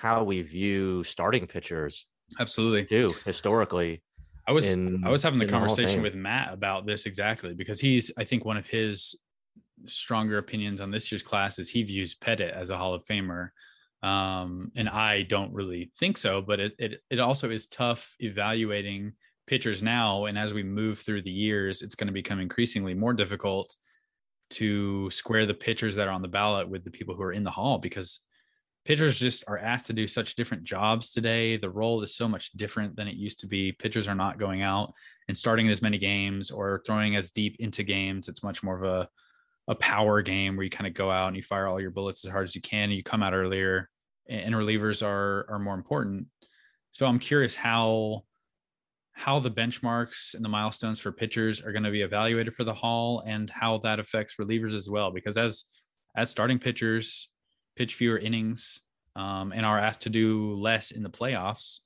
how 0.00 0.24
we 0.24 0.40
view 0.40 1.04
starting 1.04 1.46
pitchers. 1.46 2.06
Absolutely. 2.38 2.86
Too 2.86 3.14
historically. 3.26 4.02
I 4.48 4.52
was 4.52 4.72
in, 4.72 5.04
I 5.04 5.10
was 5.10 5.22
having 5.22 5.38
the 5.38 5.46
conversation 5.46 6.00
with 6.00 6.14
Matt 6.14 6.54
about 6.54 6.86
this 6.86 7.04
exactly 7.04 7.52
because 7.52 7.80
he's 7.80 8.10
I 8.16 8.24
think 8.24 8.46
one 8.46 8.56
of 8.56 8.66
his 8.66 9.14
stronger 9.86 10.38
opinions 10.38 10.80
on 10.80 10.90
this 10.90 11.12
year's 11.12 11.22
class 11.22 11.58
is 11.58 11.68
he 11.68 11.82
views 11.82 12.14
Pettitte 12.14 12.50
as 12.50 12.70
a 12.70 12.78
Hall 12.78 12.94
of 12.94 13.04
Famer. 13.04 13.50
Um, 14.02 14.72
and 14.74 14.88
I 14.88 15.22
don't 15.24 15.52
really 15.52 15.90
think 15.98 16.16
so, 16.16 16.40
but 16.40 16.60
it, 16.60 16.72
it 16.78 17.02
it 17.10 17.20
also 17.20 17.50
is 17.50 17.66
tough 17.66 18.16
evaluating 18.20 19.12
pitchers 19.46 19.82
now. 19.82 20.24
And 20.24 20.38
as 20.38 20.54
we 20.54 20.62
move 20.62 20.98
through 20.98 21.22
the 21.22 21.30
years, 21.30 21.82
it's 21.82 21.94
going 21.94 22.06
to 22.06 22.12
become 22.12 22.40
increasingly 22.40 22.94
more 22.94 23.12
difficult 23.12 23.76
to 24.50 25.10
square 25.10 25.44
the 25.44 25.54
pitchers 25.54 25.94
that 25.96 26.08
are 26.08 26.12
on 26.12 26.22
the 26.22 26.28
ballot 26.28 26.70
with 26.70 26.84
the 26.84 26.90
people 26.90 27.14
who 27.14 27.22
are 27.22 27.34
in 27.34 27.44
the 27.44 27.50
hall 27.50 27.76
because 27.76 28.20
pitchers 28.84 29.18
just 29.18 29.44
are 29.46 29.58
asked 29.58 29.86
to 29.86 29.92
do 29.92 30.06
such 30.06 30.34
different 30.34 30.64
jobs 30.64 31.10
today. 31.10 31.56
The 31.56 31.70
role 31.70 32.02
is 32.02 32.14
so 32.14 32.26
much 32.26 32.52
different 32.52 32.96
than 32.96 33.08
it 33.08 33.14
used 33.14 33.40
to 33.40 33.46
be. 33.46 33.72
Pitchers 33.72 34.08
are 34.08 34.14
not 34.14 34.38
going 34.38 34.62
out 34.62 34.92
and 35.28 35.36
starting 35.36 35.68
as 35.68 35.82
many 35.82 35.98
games 35.98 36.50
or 36.50 36.82
throwing 36.86 37.16
as 37.16 37.30
deep 37.30 37.56
into 37.60 37.82
games. 37.82 38.28
It's 38.28 38.42
much 38.42 38.62
more 38.62 38.76
of 38.76 38.84
a 38.84 39.08
a 39.68 39.74
power 39.76 40.20
game 40.20 40.56
where 40.56 40.64
you 40.64 40.70
kind 40.70 40.88
of 40.88 40.94
go 40.94 41.10
out 41.10 41.28
and 41.28 41.36
you 41.36 41.42
fire 41.44 41.68
all 41.68 41.80
your 41.80 41.92
bullets 41.92 42.24
as 42.24 42.32
hard 42.32 42.44
as 42.44 42.56
you 42.56 42.60
can 42.60 42.84
and 42.84 42.94
you 42.94 43.04
come 43.04 43.22
out 43.22 43.34
earlier 43.34 43.88
and 44.28 44.54
relievers 44.54 45.06
are 45.06 45.46
are 45.48 45.58
more 45.58 45.74
important. 45.74 46.26
So 46.90 47.06
I'm 47.06 47.18
curious 47.18 47.54
how 47.54 48.24
how 49.12 49.38
the 49.38 49.50
benchmarks 49.50 50.34
and 50.34 50.44
the 50.44 50.48
milestones 50.48 50.98
for 50.98 51.12
pitchers 51.12 51.60
are 51.60 51.72
going 51.72 51.82
to 51.84 51.90
be 51.90 52.02
evaluated 52.02 52.54
for 52.54 52.64
the 52.64 52.72
Hall 52.72 53.22
and 53.26 53.50
how 53.50 53.78
that 53.78 53.98
affects 54.00 54.36
relievers 54.40 54.74
as 54.74 54.88
well. 54.88 55.10
Because 55.10 55.36
as 55.36 55.64
as 56.16 56.30
starting 56.30 56.58
pitchers 56.58 57.29
pitch 57.80 57.94
fewer 57.94 58.18
innings 58.18 58.82
um, 59.16 59.52
and 59.54 59.64
are 59.64 59.78
asked 59.78 60.02
to 60.02 60.10
do 60.10 60.54
less 60.54 60.90
in 60.90 61.02
the 61.02 61.08
playoffs, 61.08 61.78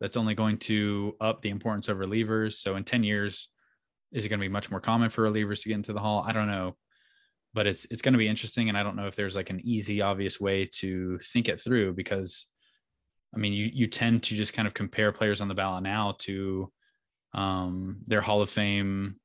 that's 0.00 0.16
only 0.16 0.34
going 0.34 0.56
to 0.56 1.14
up 1.20 1.42
the 1.42 1.50
importance 1.50 1.88
of 1.88 1.98
relievers. 1.98 2.54
So 2.54 2.76
in 2.76 2.84
10 2.84 3.04
years, 3.04 3.48
is 4.12 4.24
it 4.24 4.30
going 4.30 4.40
to 4.40 4.44
be 4.44 4.48
much 4.48 4.70
more 4.70 4.80
common 4.80 5.10
for 5.10 5.28
relievers 5.28 5.60
to 5.60 5.68
get 5.68 5.74
into 5.74 5.92
the 5.92 6.00
Hall? 6.00 6.24
I 6.26 6.32
don't 6.32 6.46
know. 6.46 6.74
But 7.52 7.66
it's 7.66 7.84
it's 7.90 8.00
going 8.00 8.14
to 8.14 8.18
be 8.18 8.28
interesting. 8.28 8.70
And 8.70 8.78
I 8.78 8.82
don't 8.82 8.96
know 8.96 9.08
if 9.08 9.14
there's 9.14 9.36
like 9.36 9.50
an 9.50 9.60
easy, 9.62 10.00
obvious 10.00 10.40
way 10.40 10.66
to 10.76 11.18
think 11.18 11.50
it 11.50 11.60
through 11.60 11.92
because 11.92 12.46
I 13.34 13.36
mean, 13.36 13.52
you 13.52 13.70
you 13.70 13.86
tend 13.88 14.22
to 14.22 14.34
just 14.34 14.54
kind 14.54 14.66
of 14.66 14.72
compare 14.72 15.12
players 15.12 15.42
on 15.42 15.48
the 15.48 15.54
ballot 15.54 15.82
now 15.82 16.16
to 16.20 16.72
um, 17.34 17.98
their 18.06 18.22
Hall 18.22 18.40
of 18.40 18.48
Fame 18.48 19.16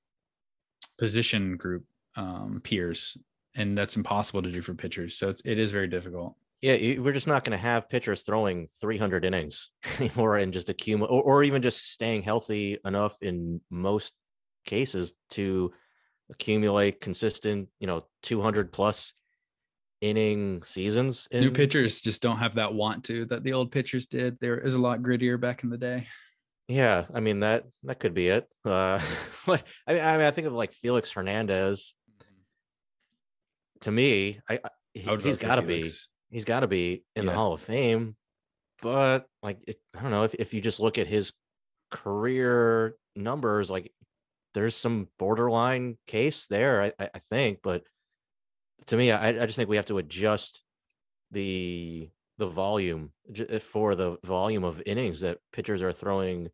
position 0.97 1.55
group 1.55 1.86
um, 2.17 2.59
peers, 2.61 3.15
and 3.58 3.78
that's 3.78 3.97
impossible 3.97 4.41
to 4.43 4.51
do 4.51 4.62
for 4.62 4.74
pitchers. 4.74 5.18
So 5.18 5.30
it's, 5.30 5.41
it 5.43 5.60
is 5.60 5.72
very 5.72 5.88
difficult. 5.88 6.36
Yeah, 6.62 6.99
we're 6.99 7.14
just 7.14 7.28
not 7.28 7.43
going 7.43 7.58
to 7.58 7.62
have 7.62 7.89
pitchers 7.89 8.24
throwing 8.24 8.68
300 8.82 9.26
innings 9.26 9.70
anymore 9.99 10.38
and 10.38 10.53
just 10.53 10.70
accumulate, 10.70 11.12
or, 11.12 11.22
or 11.22 11.43
even 11.43 11.62
just 11.62 11.91
staying 11.91 12.24
healthy 12.24 12.78
enough 12.86 13.18
in 13.22 13.62
most 13.70 14.14
cases 14.66 15.14
to 15.32 15.74
accumulate 16.32 17.01
consistent, 17.01 17.70
you 17.80 17.88
know, 17.88 18.05
200 18.24 18.72
plus 18.72 19.14
inning 20.01 20.64
seasons. 20.64 21.28
In... 21.32 21.41
New 21.41 21.51
pitchers 21.51 22.01
just 22.01 22.22
don't 22.22 22.38
have 22.38 22.55
that 22.55 22.74
want 22.74 23.03
to 23.05 23.26
that 23.26 23.43
the 23.43 23.53
old 23.53 23.72
pitchers 23.72 24.05
did. 24.05 24.39
There 24.39 24.58
is 24.58 24.74
a 24.74 24.80
lot 24.80 25.01
grittier 25.01 25.39
back 25.39 25.64
in 25.64 25.70
the 25.70 25.78
day. 25.78 26.08
Yeah, 26.68 27.05
I 27.14 27.22
mean 27.22 27.39
that 27.41 27.64
that 27.84 27.99
could 27.99 28.14
be 28.14 28.28
it. 28.28 28.45
Uh, 28.66 28.99
I 29.47 29.51
mean, 29.93 30.03
I 30.03 30.18
mean, 30.18 30.26
I 30.26 30.32
think 30.32 30.47
of 30.47 30.53
like 30.53 30.74
Felix 30.74 31.12
Hernandez. 31.12 31.93
To 33.82 33.91
me, 33.91 34.39
I, 34.49 34.59
I 34.63 34.69
he's 34.93 35.38
got 35.38 35.55
to 35.55 35.61
be 35.61 35.86
he's 36.30 36.45
got 36.45 36.61
to 36.61 36.67
be 36.67 37.03
in 37.15 37.25
yeah. 37.25 37.32
the 37.32 37.36
Hall 37.36 37.53
of 37.53 37.61
Fame. 37.61 38.15
But 38.82 39.25
like, 39.41 39.59
it, 39.67 39.78
I 39.97 40.01
don't 40.01 40.11
know 40.11 40.23
if 40.23 40.34
if 40.36 40.53
you 40.53 40.61
just 40.61 40.80
look 40.80 40.97
at 40.97 41.07
his 41.07 41.34
career 41.89 42.95
numbers, 43.15 43.69
like 43.69 43.91
there's 44.53 44.75
some 44.75 45.07
borderline 45.17 45.97
case 46.07 46.47
there. 46.47 46.93
I 46.99 47.09
I 47.13 47.19
think, 47.19 47.59
but 47.63 47.84
to 48.88 48.97
me, 48.97 49.11
I 49.11 49.30
I 49.30 49.45
just 49.45 49.55
think 49.55 49.69
we 49.69 49.78
have 49.78 49.86
to 49.88 49.97
adjust 49.97 50.63
the 51.32 52.09
the 52.38 52.47
volume 52.47 53.11
eh, 53.36 53.59
for 53.59 53.95
the 53.95 54.17
volume 54.23 54.63
of 54.63 54.82
innings 54.86 55.21
that 55.21 55.39
pitchers 55.51 55.82
are 55.82 55.91
throwing 55.91 56.49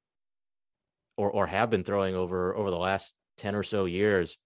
or 1.18 1.30
or 1.32 1.48
have 1.48 1.70
been 1.70 1.84
throwing 1.84 2.16
over 2.16 2.56
over 2.56 2.70
the 2.70 2.78
last 2.78 3.14
10 3.38 3.56
or 3.56 3.64
so 3.64 3.86
years 3.86 4.38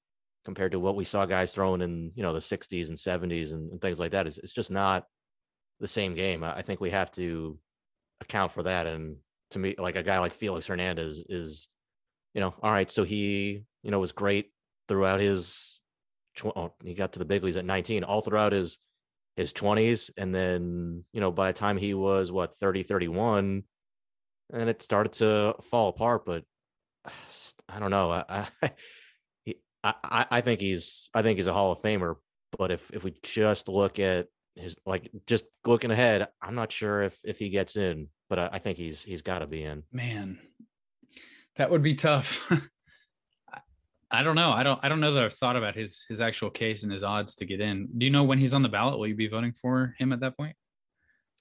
compared 0.47 0.71
to 0.71 0.79
what 0.79 0.95
we 0.95 1.03
saw 1.03 1.25
guys 1.25 1.51
throwing 1.51 1.81
in 1.81 2.09
you 2.15 2.23
know 2.23 2.31
the 2.31 2.39
60s 2.39 2.87
and 2.87 2.97
70s 2.97 3.51
and, 3.51 3.69
and 3.69 3.81
things 3.81 3.99
like 3.99 4.11
that 4.11 4.27
it's, 4.27 4.37
it's 4.37 4.53
just 4.53 4.71
not 4.71 5.03
the 5.81 5.89
same 5.89 6.15
game. 6.15 6.41
I, 6.41 6.59
I 6.59 6.61
think 6.61 6.79
we 6.79 6.89
have 6.91 7.11
to 7.11 7.59
account 8.21 8.53
for 8.53 8.63
that. 8.63 8.87
And 8.87 9.17
to 9.51 9.59
me 9.59 9.75
like 9.77 9.97
a 9.97 10.03
guy 10.03 10.19
like 10.19 10.31
felix 10.31 10.67
hernandez 10.67 11.21
is 11.27 11.67
you 12.33 12.39
know 12.39 12.53
all 12.63 12.71
right 12.71 12.89
so 12.89 13.03
he 13.03 13.65
you 13.83 13.91
know 13.91 13.99
was 13.99 14.13
great 14.13 14.51
throughout 14.87 15.19
his 15.19 15.81
oh, 16.45 16.71
he 16.81 16.93
got 16.93 17.11
to 17.11 17.19
the 17.19 17.25
big 17.25 17.43
leagues 17.43 17.57
at 17.57 17.65
19 17.65 18.05
all 18.05 18.21
throughout 18.21 18.53
his 18.53 18.77
his 19.35 19.51
20s 19.51 20.11
and 20.17 20.33
then 20.33 21.03
you 21.11 21.19
know 21.19 21.31
by 21.31 21.51
the 21.51 21.59
time 21.59 21.75
he 21.75 21.93
was 21.93 22.31
what 22.31 22.57
30 22.57 22.83
31 22.83 23.63
and 24.53 24.69
it 24.69 24.81
started 24.81 25.11
to 25.13 25.55
fall 25.61 25.89
apart. 25.89 26.25
But 26.25 26.43
I 27.69 27.79
don't 27.79 27.91
know. 27.91 28.11
I, 28.11 28.47
I, 28.63 28.71
I, 30.03 30.25
I 30.29 30.41
think 30.41 30.59
he's, 30.59 31.09
I 31.13 31.21
think 31.21 31.37
he's 31.37 31.47
a 31.47 31.53
Hall 31.53 31.71
of 31.71 31.79
Famer. 31.79 32.15
But 32.57 32.71
if 32.71 32.89
if 32.91 33.03
we 33.03 33.13
just 33.23 33.67
look 33.67 33.99
at 33.99 34.27
his, 34.55 34.77
like, 34.85 35.11
just 35.27 35.45
looking 35.65 35.91
ahead, 35.91 36.27
I'm 36.41 36.55
not 36.55 36.71
sure 36.71 37.03
if 37.03 37.19
if 37.25 37.39
he 37.39 37.49
gets 37.49 37.75
in. 37.75 38.07
But 38.29 38.39
I, 38.39 38.49
I 38.53 38.59
think 38.59 38.77
he's 38.77 39.03
he's 39.03 39.21
got 39.21 39.39
to 39.39 39.47
be 39.47 39.63
in. 39.63 39.83
Man, 39.91 40.39
that 41.57 41.69
would 41.69 41.83
be 41.83 41.95
tough. 41.95 42.51
I 44.09 44.23
don't 44.23 44.35
know. 44.35 44.51
I 44.51 44.63
don't. 44.63 44.79
I 44.81 44.89
don't 44.89 45.01
know 45.01 45.13
that 45.13 45.23
I've 45.23 45.33
thought 45.33 45.57
about 45.57 45.75
his 45.75 46.05
his 46.07 46.21
actual 46.21 46.49
case 46.49 46.83
and 46.83 46.91
his 46.91 47.03
odds 47.03 47.35
to 47.35 47.45
get 47.45 47.59
in. 47.59 47.89
Do 47.97 48.05
you 48.05 48.11
know 48.11 48.23
when 48.23 48.39
he's 48.39 48.53
on 48.53 48.61
the 48.61 48.69
ballot? 48.69 48.97
Will 48.97 49.07
you 49.07 49.15
be 49.15 49.27
voting 49.27 49.51
for 49.51 49.93
him 49.99 50.13
at 50.13 50.21
that 50.21 50.37
point? 50.37 50.55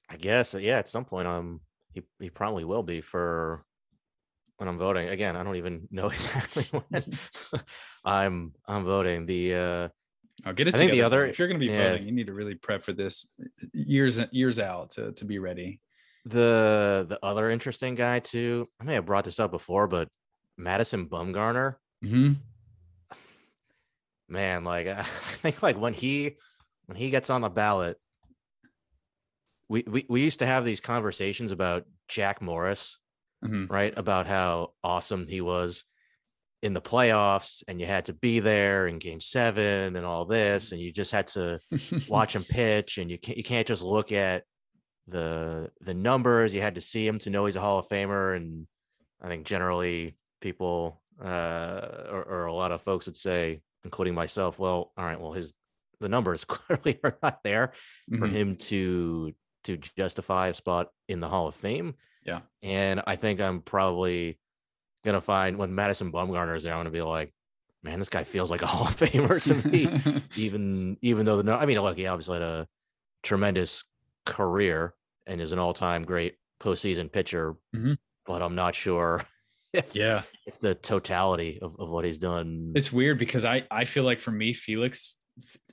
I 0.09 0.17
guess. 0.17 0.55
Yeah, 0.55 0.79
at 0.79 0.89
some 0.89 1.05
point, 1.05 1.29
um, 1.29 1.61
he 1.93 2.03
he 2.19 2.31
probably 2.31 2.65
will 2.65 2.83
be 2.83 3.01
for 3.01 3.65
when 4.59 4.69
I'm 4.69 4.79
voting. 4.79 5.09
Again, 5.09 5.37
I 5.37 5.43
don't 5.43 5.57
even 5.57 5.89
know 5.91 6.07
exactly 6.07 6.65
when 6.71 7.05
I'm 8.05 8.53
I'm 8.67 8.85
voting. 8.85 9.27
The 9.27 9.55
uh 9.55 9.89
I'll 10.45 10.53
get 10.53 10.69
it. 10.69 10.75
I 10.75 10.79
think 10.79 10.93
the 10.93 11.03
other 11.03 11.27
if 11.27 11.39
you're 11.39 11.49
going 11.49 11.61
to 11.61 11.67
be 11.67 11.73
yeah, 11.73 11.91
voting, 11.91 12.07
you 12.07 12.13
need 12.13 12.27
to 12.27 12.35
really 12.35 12.55
prep 12.55 12.83
for 12.83 12.93
this 12.93 13.27
years 13.73 14.21
years 14.33 14.59
out 14.59 14.91
to 14.93 15.13
to 15.13 15.25
be 15.25 15.39
ready. 15.39 15.81
The 16.27 17.07
the 17.09 17.19
other 17.23 17.51
interesting 17.51 17.95
guy 17.95 18.19
too. 18.19 18.69
I 18.81 18.85
may 18.85 18.95
have 18.95 19.07
brought 19.07 19.25
this 19.25 19.41
up 19.41 19.51
before, 19.51 19.87
but 19.87 20.09
Madison 20.59 21.09
Bumgarner. 21.09 21.77
Mm-hmm. 22.05 22.33
Man, 24.29 24.65
like 24.65 24.87
I 24.89 25.03
think 25.03 25.63
like 25.63 25.79
when 25.79 25.95
he 25.95 26.37
when 26.87 26.97
he 26.97 27.11
gets 27.11 27.31
on 27.31 27.41
the 27.41 27.49
ballot, 27.49 27.97
we, 29.69 29.85
we 29.87 30.07
we 30.09 30.21
used 30.23 30.41
to 30.41 30.47
have 30.47 30.65
these 30.65 30.81
conversations 30.81 31.53
about 31.53 31.85
Jack 32.09 32.43
Morris 32.43 32.99
mm-hmm. 33.45 33.73
right? 33.73 33.95
About 33.97 34.27
how 34.27 34.73
awesome 34.83 35.27
he 35.27 35.41
was 35.41 35.85
in 36.63 36.73
the 36.73 36.81
playoffs 36.81 37.63
and 37.69 37.81
you 37.81 37.87
had 37.87 38.07
to 38.07 38.13
be 38.13 38.41
there 38.41 38.89
in 38.89 38.99
game 38.99 39.21
seven 39.21 39.95
and 39.95 40.07
all 40.07 40.25
this 40.25 40.73
and 40.73 40.81
you 40.81 40.91
just 40.91 41.13
had 41.13 41.27
to 41.27 41.61
watch 42.09 42.35
him 42.35 42.45
pitch 42.49 42.99
and 42.99 43.11
you 43.11 43.19
can't 43.19 43.37
you 43.37 43.45
can't 43.45 43.67
just 43.67 43.83
look 43.83 44.11
at 44.11 44.43
the 45.07 45.71
the 45.83 45.95
numbers 45.95 46.55
you 46.55 46.61
had 46.61 46.75
to 46.75 46.81
see 46.81 47.07
him 47.07 47.19
to 47.19 47.31
know 47.31 47.45
he's 47.45 47.57
a 47.57 47.61
hall 47.61 47.79
of 47.79 47.87
famer 47.87 48.35
and 48.35 48.67
i 49.23 49.29
think 49.29 49.47
generally 49.47 50.17
people 50.41 51.01
uh 51.23 52.07
or, 52.11 52.25
or 52.25 52.47
a 52.47 52.55
lot 52.55 52.73
of 52.73 52.83
folks 52.83 53.07
would 53.07 53.17
say 53.17 53.61
including 53.85 54.15
myself 54.15 54.59
well 54.59 54.93
all 54.97 55.05
right 55.05 55.21
well 55.21 55.33
his 55.33 55.53
the 56.01 56.09
numbers 56.09 56.45
clearly 56.47 56.99
are 57.05 57.17
not 57.23 57.43
there 57.45 57.73
mm-hmm. 58.11 58.19
for 58.19 58.27
him 58.27 58.57
to 58.57 59.33
to 59.63 59.77
justify 59.77 60.49
a 60.49 60.55
spot 60.55 60.89
in 61.09 61.21
the 61.21 61.29
hall 61.29 61.47
of 61.47 61.55
fame 61.55 61.95
yeah. 62.27 62.41
And 62.63 63.03
I 63.07 63.17
think 63.17 63.41
I'm 63.41 63.61
probably 63.61 64.39
gonna 65.05 65.21
find 65.21 65.57
when 65.57 65.75
Madison 65.75 66.13
Bumgarner 66.13 66.57
is 66.57 66.65
there, 66.65 66.75
I'm 66.75 66.81
gonna 66.81 66.91
be 66.91 67.03
like, 67.03 67.33
man, 67.83 67.99
this 67.99 68.09
guy 68.09 68.25
feels 68.25 68.51
like 68.51 68.63
a 68.63 68.67
Hall 68.73 68.89
of 68.89 68.97
Famer 68.97 69.43
to 69.43 69.69
me. 69.69 70.23
even 70.37 70.99
even 71.01 71.25
though 71.25 71.37
the 71.37 71.45
no, 71.45 71.57
I 71.57 71.67
mean, 71.67 71.81
look, 71.81 71.97
he 71.97 72.07
obviously 72.07 72.35
had 72.35 72.43
a 72.43 72.69
tremendous 73.23 73.85
career 74.25 74.95
and 75.27 75.41
is 75.41 75.53
an 75.53 75.59
all-time 75.59 76.05
great 76.05 76.37
postseason 76.61 77.11
pitcher, 77.11 77.55
mm-hmm. 77.75 77.95
but 78.27 78.43
I'm 78.43 78.55
not 78.55 78.75
sure. 78.75 79.25
If, 79.73 79.95
yeah, 79.95 80.23
if 80.47 80.59
the 80.59 80.75
totality 80.75 81.59
of, 81.61 81.77
of 81.79 81.91
what 81.91 82.07
he's 82.07 82.17
done. 82.17 82.73
It's 82.75 82.91
weird 82.91 83.19
because 83.19 83.45
I 83.45 83.65
I 83.71 83.85
feel 83.85 84.05
like 84.05 84.21
for 84.21 84.31
me, 84.31 84.55
Felix 84.55 85.17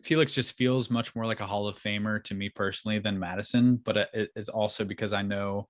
Felix 0.04 0.34
just 0.34 0.58
feels 0.58 0.89
much 0.89 1.16
more 1.16 1.26
like 1.26 1.39
a 1.39 1.45
Hall 1.45 1.68
of 1.68 1.78
Famer 1.78 2.22
to 2.26 2.34
me 2.34 2.49
personally 2.49 2.99
than 2.99 3.18
Madison, 3.18 3.78
but 3.78 3.95
it 3.95 4.32
is 4.36 4.49
also 4.49 4.84
because 4.84 5.14
I 5.14 5.22
know 5.22 5.70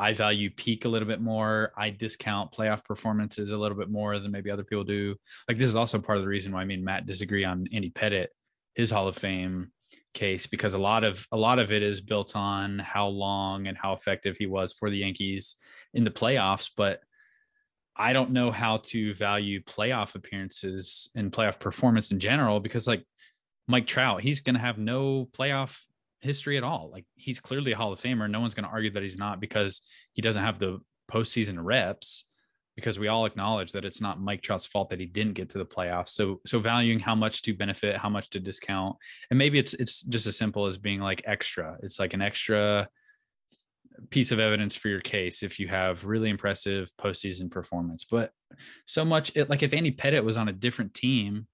I 0.00 0.14
value 0.14 0.48
peak 0.48 0.86
a 0.86 0.88
little 0.88 1.06
bit 1.06 1.20
more. 1.20 1.72
I 1.76 1.90
discount 1.90 2.52
playoff 2.52 2.86
performances 2.86 3.50
a 3.50 3.58
little 3.58 3.76
bit 3.76 3.90
more 3.90 4.18
than 4.18 4.32
maybe 4.32 4.50
other 4.50 4.64
people 4.64 4.82
do. 4.82 5.14
Like 5.46 5.58
this 5.58 5.68
is 5.68 5.76
also 5.76 5.98
part 5.98 6.16
of 6.16 6.24
the 6.24 6.28
reason 6.28 6.52
why 6.52 6.62
I 6.62 6.64
mean 6.64 6.82
Matt 6.82 7.04
disagree 7.04 7.44
on 7.44 7.66
Andy 7.70 7.90
Pettitte, 7.90 8.28
his 8.74 8.90
Hall 8.90 9.08
of 9.08 9.16
Fame 9.18 9.72
case, 10.14 10.46
because 10.46 10.72
a 10.72 10.78
lot 10.78 11.04
of 11.04 11.26
a 11.32 11.36
lot 11.36 11.58
of 11.58 11.70
it 11.70 11.82
is 11.82 12.00
built 12.00 12.34
on 12.34 12.78
how 12.78 13.08
long 13.08 13.66
and 13.66 13.76
how 13.76 13.92
effective 13.92 14.38
he 14.38 14.46
was 14.46 14.72
for 14.72 14.88
the 14.88 14.96
Yankees 14.96 15.56
in 15.92 16.04
the 16.04 16.10
playoffs. 16.10 16.70
But 16.74 17.00
I 17.94 18.14
don't 18.14 18.30
know 18.30 18.50
how 18.50 18.78
to 18.78 19.12
value 19.12 19.62
playoff 19.62 20.14
appearances 20.14 21.10
and 21.14 21.30
playoff 21.30 21.60
performance 21.60 22.10
in 22.10 22.20
general 22.20 22.58
because 22.58 22.86
like 22.86 23.04
Mike 23.68 23.86
Trout, 23.86 24.22
he's 24.22 24.40
going 24.40 24.54
to 24.54 24.60
have 24.60 24.78
no 24.78 25.28
playoff 25.36 25.78
history 26.20 26.56
at 26.56 26.64
all. 26.64 26.90
Like 26.92 27.04
he's 27.16 27.40
clearly 27.40 27.72
a 27.72 27.76
Hall 27.76 27.92
of 27.92 28.00
Famer. 28.00 28.30
No 28.30 28.40
one's 28.40 28.54
going 28.54 28.64
to 28.64 28.70
argue 28.70 28.90
that 28.92 29.02
he's 29.02 29.18
not 29.18 29.40
because 29.40 29.82
he 30.12 30.22
doesn't 30.22 30.42
have 30.42 30.58
the 30.58 30.80
postseason 31.10 31.58
reps. 31.60 32.24
Because 32.76 32.98
we 32.98 33.08
all 33.08 33.26
acknowledge 33.26 33.72
that 33.72 33.84
it's 33.84 34.00
not 34.00 34.22
Mike 34.22 34.40
Trout's 34.40 34.64
fault 34.64 34.88
that 34.88 35.00
he 35.00 35.04
didn't 35.04 35.34
get 35.34 35.50
to 35.50 35.58
the 35.58 35.66
playoffs. 35.66 36.10
So, 36.10 36.40
so 36.46 36.58
valuing 36.58 36.98
how 36.98 37.14
much 37.14 37.42
to 37.42 37.52
benefit, 37.52 37.96
how 37.96 38.08
much 38.08 38.30
to 38.30 38.40
discount, 38.40 38.96
and 39.28 39.36
maybe 39.36 39.58
it's 39.58 39.74
it's 39.74 40.00
just 40.02 40.26
as 40.26 40.38
simple 40.38 40.64
as 40.64 40.78
being 40.78 41.00
like 41.00 41.20
extra. 41.26 41.76
It's 41.82 41.98
like 41.98 42.14
an 42.14 42.22
extra 42.22 42.88
piece 44.08 44.32
of 44.32 44.38
evidence 44.38 44.76
for 44.76 44.88
your 44.88 45.00
case 45.00 45.42
if 45.42 45.58
you 45.58 45.68
have 45.68 46.06
really 46.06 46.30
impressive 46.30 46.90
postseason 46.98 47.50
performance. 47.50 48.04
But 48.04 48.30
so 48.86 49.04
much, 49.04 49.32
it, 49.34 49.50
like 49.50 49.62
if 49.62 49.74
Andy 49.74 49.92
Pettitte 49.92 50.24
was 50.24 50.36
on 50.38 50.48
a 50.48 50.52
different 50.52 50.94
team, 50.94 51.46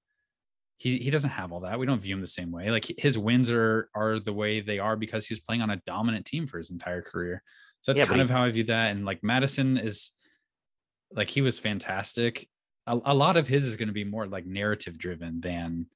he 0.78 0.98
he 0.98 1.10
doesn't 1.10 1.30
have 1.30 1.52
all 1.52 1.60
that. 1.60 1.78
We 1.78 1.86
don't 1.86 2.00
view 2.02 2.14
him 2.14 2.20
the 2.20 2.26
same 2.26 2.50
way. 2.52 2.70
Like 2.70 2.86
his 2.98 3.18
wins 3.18 3.50
are 3.50 3.88
are 3.94 4.18
the 4.20 4.32
way 4.32 4.60
they 4.60 4.78
are 4.78 4.96
because 4.96 5.26
he 5.26 5.32
was 5.34 5.40
playing 5.40 5.62
on 5.62 5.70
a 5.70 5.80
dominant 5.86 6.26
team 6.26 6.46
for 6.46 6.58
his 6.58 6.70
entire 6.70 7.02
career. 7.02 7.42
So 7.80 7.92
that's 7.92 8.00
Yeah, 8.00 8.06
kind 8.06 8.20
of 8.20 8.30
how 8.30 8.42
I 8.44 8.50
view 8.50 8.64
that. 8.64 8.90
And 8.90 9.04
like 9.04 9.22
Madison 9.22 9.76
is 9.78 10.10
like 11.12 11.30
he 11.30 11.40
was 11.40 11.58
fantastic. 11.58 12.48
A, 12.86 12.98
a 13.06 13.14
lot 13.14 13.36
of 13.36 13.48
his 13.48 13.64
is 13.66 13.76
going 13.76 13.88
to 13.88 13.94
be 13.94 14.04
more 14.04 14.26
like 14.26 14.46
narrative 14.46 14.98
driven 14.98 15.40
than 15.40 15.86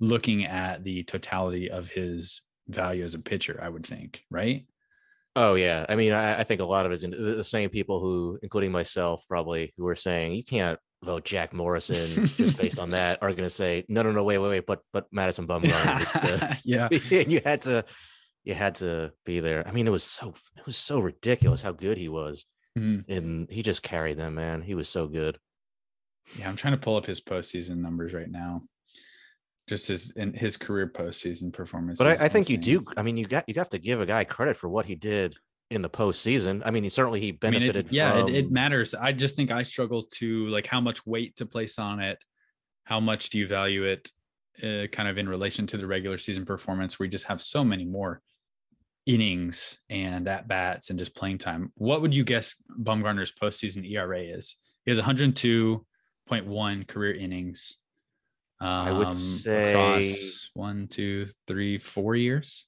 looking 0.00 0.46
at 0.46 0.84
the 0.84 1.02
totality 1.04 1.70
of 1.70 1.88
his 1.88 2.42
value 2.68 3.04
as 3.04 3.14
a 3.14 3.18
pitcher, 3.18 3.58
I 3.62 3.68
would 3.68 3.86
think, 3.86 4.22
right? 4.30 4.66
Oh 5.36 5.54
yeah, 5.54 5.86
I 5.88 5.94
mean, 5.94 6.12
I, 6.12 6.40
I 6.40 6.44
think 6.44 6.60
a 6.60 6.64
lot 6.64 6.86
of 6.86 6.92
it 6.92 6.96
is 6.96 7.02
the 7.02 7.08
the 7.08 7.44
same 7.44 7.70
people 7.70 8.00
who, 8.00 8.38
including 8.42 8.72
myself, 8.72 9.24
probably 9.28 9.72
who 9.76 9.86
are 9.86 9.94
saying 9.94 10.32
you 10.34 10.44
can't 10.44 10.78
vote 11.02 11.24
Jack 11.24 11.52
Morrison 11.52 12.26
just 12.36 12.58
based 12.58 12.78
on 12.78 12.90
that, 12.90 13.18
are 13.22 13.30
going 13.30 13.48
to 13.48 13.50
say 13.50 13.84
no, 13.88 14.02
no, 14.02 14.12
no, 14.12 14.24
wait, 14.24 14.38
wait, 14.38 14.48
wait, 14.48 14.66
but 14.66 14.82
but 14.92 15.06
Madison 15.12 15.46
Bumgarner, 15.46 16.58
yeah. 16.64 16.88
and 17.20 17.32
you 17.32 17.40
had 17.44 17.62
to, 17.62 17.84
you 18.44 18.54
had 18.54 18.74
to 18.76 19.12
be 19.24 19.40
there. 19.40 19.66
I 19.66 19.72
mean, 19.72 19.86
it 19.86 19.90
was 19.90 20.04
so 20.04 20.34
it 20.56 20.66
was 20.66 20.76
so 20.76 21.00
ridiculous 21.00 21.62
how 21.62 21.72
good 21.72 21.98
he 21.98 22.08
was, 22.08 22.44
Mhm. 22.78 23.04
and 23.08 23.50
he 23.50 23.62
just 23.62 23.82
carried 23.82 24.16
them, 24.16 24.34
man. 24.34 24.62
He 24.62 24.74
was 24.74 24.88
so 24.88 25.06
good. 25.06 25.38
Yeah, 26.38 26.48
I'm 26.48 26.56
trying 26.56 26.74
to 26.74 26.78
pull 26.80 26.96
up 26.96 27.06
his 27.06 27.20
postseason 27.20 27.78
numbers 27.78 28.12
right 28.12 28.30
now. 28.30 28.62
Just 29.68 29.88
his 29.88 30.12
in 30.16 30.32
his 30.34 30.56
career 30.56 30.88
postseason 30.94 31.52
performance. 31.52 31.98
But 31.98 32.20
I, 32.20 32.26
I 32.26 32.28
think 32.28 32.48
you 32.50 32.56
do. 32.58 32.82
I 32.96 33.02
mean, 33.02 33.16
you 33.16 33.26
got 33.26 33.48
you 33.48 33.54
have 33.56 33.68
to 33.70 33.78
give 33.78 34.00
a 34.00 34.06
guy 34.06 34.24
credit 34.24 34.56
for 34.56 34.68
what 34.68 34.84
he 34.86 34.94
did 34.94 35.36
in 35.70 35.82
the 35.82 35.90
postseason. 35.90 36.62
I 36.64 36.70
mean, 36.70 36.82
he 36.82 36.90
certainly 36.90 37.20
he 37.20 37.28
I 37.28 37.30
mean, 37.30 37.60
benefited. 37.60 37.86
it, 37.86 37.92
yeah, 37.92 38.24
it, 38.26 38.34
it 38.34 38.50
matters. 38.50 38.94
I 38.94 39.12
just 39.12 39.36
think 39.36 39.50
I 39.50 39.62
struggle 39.62 40.02
to 40.16 40.48
like 40.48 40.66
how 40.66 40.80
much 40.80 41.06
weight 41.06 41.36
to 41.36 41.46
place 41.46 41.78
on 41.78 42.00
it. 42.00 42.22
How 42.84 42.98
much 42.98 43.30
do 43.30 43.38
you 43.38 43.46
value 43.46 43.84
it, 43.84 44.10
uh, 44.62 44.88
kind 44.88 45.08
of 45.08 45.16
in 45.16 45.28
relation 45.28 45.66
to 45.68 45.76
the 45.76 45.86
regular 45.86 46.18
season 46.18 46.44
performance, 46.44 46.98
We 46.98 47.08
just 47.08 47.24
have 47.24 47.40
so 47.40 47.62
many 47.64 47.84
more 47.84 48.20
innings 49.06 49.78
and 49.88 50.28
at 50.28 50.48
bats 50.48 50.90
and 50.90 50.98
just 50.98 51.14
playing 51.14 51.38
time. 51.38 51.72
What 51.76 52.02
would 52.02 52.12
you 52.12 52.24
guess 52.24 52.56
Bumgarner's 52.82 53.32
postseason 53.32 53.88
ERA 53.88 54.20
is? 54.20 54.56
He 54.84 54.90
has 54.90 55.00
102.1 55.00 56.88
career 56.88 57.14
innings. 57.14 57.76
I 58.60 58.92
would 58.92 59.06
um, 59.08 59.14
say- 59.14 59.70
across 59.72 60.50
one, 60.54 60.88
two, 60.88 61.26
three, 61.46 61.78
four 61.78 62.14
years. 62.16 62.66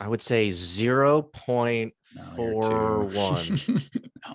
I 0.00 0.08
would 0.08 0.22
say 0.22 0.48
0.41. 0.48 1.92
No, 2.16 2.22
four 2.34 2.62
you're 2.64 3.04
one. 3.04 3.44
two. 3.44 3.74
no, 4.26 4.34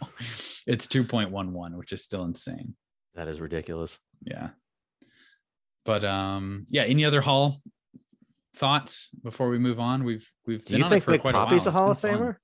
it's 0.67 0.87
2.11, 0.87 1.75
which 1.75 1.91
is 1.91 2.03
still 2.03 2.23
insane. 2.23 2.75
That 3.15 3.27
is 3.27 3.41
ridiculous. 3.41 3.99
Yeah. 4.21 4.49
But 5.83 6.03
um, 6.03 6.67
yeah, 6.69 6.83
any 6.83 7.03
other 7.03 7.21
Hall 7.21 7.55
thoughts 8.55 9.09
before 9.23 9.49
we 9.49 9.57
move 9.57 9.79
on? 9.79 10.03
We've 10.03 10.29
we've 10.47 10.63
Do 10.63 10.73
been 10.73 10.83
you 10.83 10.89
think 10.89 11.21
quite 11.21 11.33
Papi's 11.33 11.65
a 11.65 11.69
a. 11.69 11.71
Hall 11.71 11.91
of 11.91 11.99
been 12.01 12.11
fun. 12.11 12.17
Famer? 12.17 12.35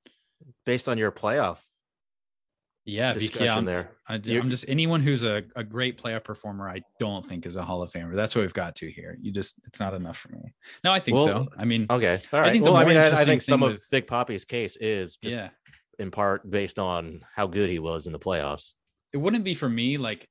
Based 0.66 0.90
on 0.90 0.98
your 0.98 1.12
playoff 1.12 1.62
Yeah, 2.84 3.14
discussion 3.14 3.60
I'm, 3.60 3.66
there. 3.66 3.92
I, 4.08 4.16
am 4.16 4.50
just 4.50 4.66
anyone 4.68 5.02
who's 5.02 5.24
a, 5.24 5.44
a 5.56 5.64
great 5.64 6.02
playoff 6.02 6.24
performer. 6.24 6.68
I 6.68 6.82
don't 7.00 7.24
think 7.26 7.46
is 7.46 7.56
a 7.56 7.62
Hall 7.64 7.84
of 7.84 7.92
Famer. 7.92 8.16
That's 8.16 8.36
what 8.36 8.42
we've 8.42 8.54
got 8.54 8.76
to 8.78 8.90
here. 8.90 9.18
You 9.22 9.32
just 9.32 9.60
it's 9.66 9.80
not 9.80 9.94
enough 9.94 10.18
for 10.18 10.30
me. 10.30 10.54
No, 10.84 10.92
I 10.92 11.00
think 11.00 11.20
so. 11.20 11.48
I 11.58 11.66
mean, 11.66 11.86
Okay. 11.90 12.20
All 12.34 12.40
I 12.40 12.52
think 12.52 12.64
well, 12.64 12.76
I 12.76 12.86
mean, 12.86 12.98
I, 12.98 13.22
I 13.22 13.24
think 13.24 13.44
some 13.44 13.62
of 13.62 13.74
with- 13.74 13.88
Big 13.92 14.08
Papi's 14.08 14.46
case 14.46 14.78
is 14.78 15.16
just 15.18 15.36
yeah, 15.36 15.50
in 16.00 16.10
part 16.10 16.50
based 16.50 16.80
on 16.80 17.22
how 17.36 17.46
good 17.46 17.70
he 17.70 17.78
was 17.78 18.08
in 18.08 18.14
the 18.14 18.20
playoffs. 18.20 18.74
it 19.14 19.18
wouldn't 19.18 19.44
be 19.44 19.54
for 19.54 19.70
me 19.70 19.98
like 19.98 20.28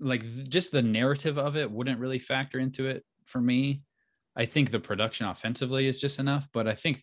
like 0.00 0.24
just 0.48 0.72
the 0.72 0.82
narrative 0.82 1.38
of 1.38 1.56
it 1.56 1.70
wouldn't 1.70 2.00
really 2.00 2.18
factor 2.18 2.58
into 2.58 2.86
it 2.86 3.04
for 3.24 3.40
me 3.40 3.82
i 4.36 4.44
think 4.44 4.70
the 4.70 4.78
production 4.78 5.26
offensively 5.26 5.86
is 5.88 6.00
just 6.00 6.18
enough 6.18 6.48
but 6.52 6.68
i 6.68 6.74
think 6.74 7.02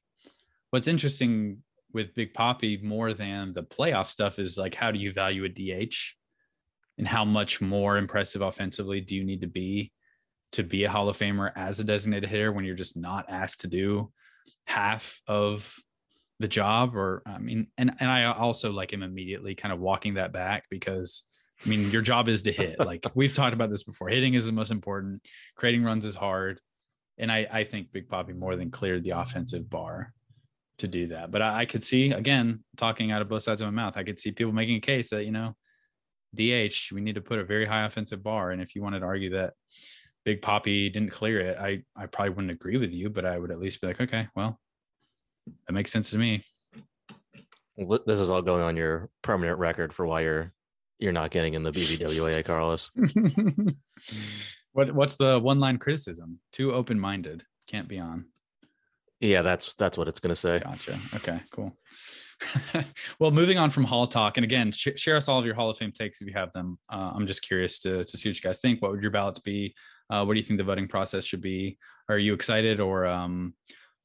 what's 0.70 0.88
interesting 0.88 1.62
with 1.96 2.14
big 2.14 2.34
papi 2.34 2.84
more 2.84 3.14
than 3.14 3.54
the 3.54 3.64
playoff 3.64 4.08
stuff 4.08 4.38
is 4.38 4.58
like 4.58 4.76
how 4.76 4.92
do 4.92 5.00
you 5.00 5.14
value 5.14 5.46
a 5.46 5.50
dh 5.50 5.96
and 6.98 7.08
how 7.08 7.24
much 7.24 7.62
more 7.62 7.98
impressive 7.98 8.42
offensively 8.42 9.00
do 9.00 9.16
you 9.16 9.24
need 9.24 9.40
to 9.40 9.48
be 9.48 9.94
to 10.52 10.62
be 10.62 10.84
a 10.84 10.90
hall 10.90 11.08
of 11.08 11.18
famer 11.18 11.52
as 11.56 11.80
a 11.80 11.86
designated 11.86 12.30
hitter 12.30 12.52
when 12.52 12.66
you're 12.66 12.76
just 12.76 12.98
not 12.98 13.26
asked 13.30 13.62
to 13.62 13.68
do 13.68 14.12
half 14.66 15.22
of 15.26 15.74
the 16.40 16.50
job? 16.50 16.98
Or 16.98 17.24
i 17.26 17.38
mean 17.38 17.68
and 17.78 17.94
and 18.00 18.12
i 18.12 18.26
also 18.26 18.74
like 18.74 18.92
him 18.92 19.02
immediately 19.02 19.56
kind 19.56 19.74
of 19.74 19.80
walking 19.80 20.16
that 20.16 20.34
back 20.34 20.66
because 20.70 21.24
i 21.66 21.70
mean 21.70 21.90
your 21.92 22.02
job 22.02 22.28
is 22.28 22.42
to 22.42 22.52
hit. 22.52 22.76
Like 22.86 23.06
we've 23.16 23.34
talked 23.34 23.54
about 23.54 23.70
this 23.70 23.86
before. 23.86 24.10
Hitting 24.10 24.34
is 24.34 24.46
the 24.46 24.52
most 24.52 24.72
important. 24.72 25.22
Creating 25.56 25.84
runs 25.86 26.04
is 26.04 26.16
hard. 26.16 26.60
And 27.18 27.32
i 27.32 27.48
i 27.50 27.64
think 27.64 27.94
big 27.94 28.10
papi 28.10 28.36
more 28.36 28.58
than 28.58 28.70
cleared 28.70 29.06
the 29.06 29.18
offensive 29.18 29.70
bar 29.70 30.14
to 30.78 30.88
do 30.88 31.08
that 31.08 31.32
but 31.32 31.42
i, 31.42 31.62
I 31.62 31.66
could 31.66 31.84
see 31.84 32.12
again 32.12 32.64
talking 32.78 33.12
out 33.12 33.22
of 33.22 33.30
both 33.30 33.44
sides 33.44 33.62
of 33.62 33.68
my 33.68 33.84
mouth 33.84 33.98
i 33.98 34.04
could 34.04 34.20
see 34.20 34.32
people 34.32 34.54
making 34.54 34.76
a 34.76 34.82
case 34.82 35.10
that 35.10 35.26
you 35.26 35.32
know 35.32 35.56
dh 36.36 36.92
we 36.92 37.02
need 37.02 37.16
to 37.16 37.22
put 37.22 37.40
a 37.40 37.46
very 37.46 37.66
high 37.66 37.86
offensive 37.86 38.22
bar 38.22 38.52
and 38.52 38.62
if 38.62 38.76
you 38.76 38.82
wanted 38.82 39.00
to 39.00 39.06
argue 39.06 39.30
that 39.30 39.54
big 40.26 40.42
papi 40.42 40.92
didn't 40.92 41.12
clear 41.12 41.40
it 41.40 41.58
i 41.58 41.82
i 41.96 42.06
probably 42.06 42.32
wouldn't 42.32 42.52
agree 42.52 42.78
with 42.78 42.92
you 42.92 43.10
but 43.10 43.26
i 43.26 43.38
would 43.38 43.52
at 43.52 43.60
least 43.60 43.80
be 43.80 43.88
like 43.88 44.02
okay 44.02 44.28
well 44.36 44.60
that 45.68 45.74
makes 45.74 45.92
sense 45.92 46.12
to 46.12 46.18
me. 46.18 46.44
This 47.78 48.20
is 48.20 48.30
all 48.30 48.42
going 48.42 48.64
on 48.64 48.78
your 48.78 49.10
permanent 49.22 49.60
record 49.60 49.94
for 49.94 50.06
why 50.06 50.22
you're 50.22 50.54
you're 50.98 51.12
not 51.12 51.30
getting 51.30 51.56
in 51.56 51.64
the 51.64 51.72
BBWA, 51.72 52.36
eh, 52.36 52.42
Carlos. 52.42 52.90
what 54.72 54.96
what's 54.96 55.18
the 55.18 55.40
one 55.40 55.60
line 55.60 55.78
criticism? 55.78 56.40
Too 56.54 56.74
open 56.74 57.00
minded. 57.00 57.44
Can't 57.68 57.88
be 57.88 58.00
on. 58.00 58.28
Yeah, 59.20 59.42
that's 59.42 59.76
that's 59.76 59.98
what 59.98 60.08
it's 60.08 60.20
gonna 60.20 60.36
say. 60.36 60.60
Gotcha. 60.60 60.98
Okay, 61.16 61.40
cool. 61.52 61.78
well, 63.20 63.32
moving 63.32 63.58
on 63.58 63.70
from 63.70 63.86
Hall 63.86 64.08
talk, 64.08 64.38
and 64.38 64.44
again, 64.44 64.72
sh- 64.72 64.90
share 64.98 65.16
us 65.16 65.30
all 65.30 65.40
of 65.40 65.46
your 65.46 65.56
Hall 65.56 65.70
of 65.70 65.78
Fame 65.78 65.92
takes 65.92 66.22
if 66.22 66.28
you 66.28 66.34
have 66.34 66.52
them. 66.52 66.78
Uh, 66.90 67.14
I'm 67.16 67.28
just 67.28 67.42
curious 67.42 67.80
to 67.80 68.04
to 68.04 68.18
see 68.18 68.30
what 68.30 68.36
you 68.36 68.42
guys 68.42 68.60
think. 68.60 68.82
What 68.82 68.92
would 68.92 69.02
your 69.02 69.12
ballots 69.12 69.40
be? 69.40 69.74
Uh, 70.10 70.24
what 70.26 70.34
do 70.34 70.40
you 70.40 70.46
think 70.46 70.58
the 70.58 70.64
voting 70.64 70.88
process 70.88 71.24
should 71.24 71.42
be? 71.42 71.78
Are 72.10 72.20
you 72.20 72.34
excited 72.34 72.80
or 72.80 73.06
um, 73.06 73.54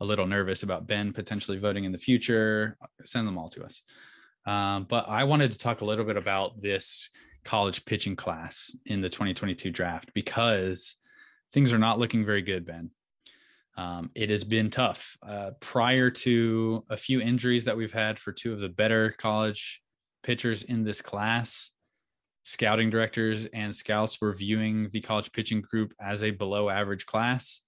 a 0.01 0.05
little 0.05 0.27
nervous 0.27 0.63
about 0.63 0.87
Ben 0.87 1.13
potentially 1.13 1.59
voting 1.59 1.85
in 1.85 1.93
the 1.93 1.99
future? 1.99 2.77
Send 3.05 3.27
them 3.27 3.37
all 3.37 3.49
to 3.51 3.65
us. 3.65 3.83
Um, 4.47 4.87
but 4.89 5.09
I 5.09 5.25
wanted 5.25 5.53
to 5.53 5.59
talk 5.59 5.81
a 5.81 5.85
little 5.85 6.05
bit 6.05 6.17
about 6.17 6.63
this 6.63 7.11
college 7.45 7.85
pitching 7.85 8.17
class 8.17 8.75
in 8.87 9.01
the 9.01 9.09
2022 9.09 9.71
draft 9.71 10.11
because 10.15 10.97
things 11.53 11.73
are 11.73 11.79
not 11.79 11.99
looking 11.99 12.25
very 12.25 12.43
good, 12.43 12.65
Ben. 12.65 12.91
Um, 13.77 14.11
it 14.15 14.31
has 14.31 14.45
been 14.45 14.71
tough. 14.71 15.17
Uh, 15.27 15.53
prior 15.61 16.11
to 16.11 16.85
a 16.91 16.97
few 16.97 17.21
injuries 17.21 17.65
that 17.65 17.77
we've 17.77 17.93
had 17.93 18.19
for 18.19 18.33
two 18.33 18.53
of 18.53 18.59
the 18.59 18.69
better 18.69 19.11
college 19.11 19.81
pitchers 20.23 20.65
in 20.65 20.85
this 20.85 21.01
class, 21.01 21.71
scouting 22.43 22.91
directors 22.91 23.47
and 23.53 23.75
scouts 23.75 24.21
were 24.21 24.35
viewing 24.35 24.91
the 24.93 25.01
college 25.01 25.33
pitching 25.33 25.61
group 25.63 25.95
as 26.01 26.23
a 26.23 26.31
below 26.31 26.69
average 26.69 27.07
class. 27.07 27.63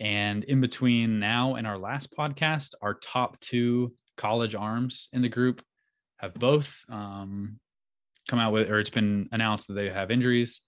And 0.00 0.44
in 0.44 0.60
between 0.60 1.20
now 1.20 1.54
and 1.54 1.66
our 1.66 1.78
last 1.78 2.12
podcast, 2.16 2.74
our 2.82 2.94
top 2.94 3.38
two 3.40 3.94
college 4.16 4.54
arms 4.54 5.08
in 5.12 5.22
the 5.22 5.28
group 5.28 5.62
have 6.18 6.34
both 6.34 6.84
um, 6.88 7.58
come 8.28 8.38
out 8.38 8.52
with, 8.52 8.70
or 8.70 8.80
it's 8.80 8.90
been 8.90 9.28
announced 9.32 9.68
that 9.68 9.74
they 9.74 9.90
have 9.90 10.10
injuries. 10.10 10.62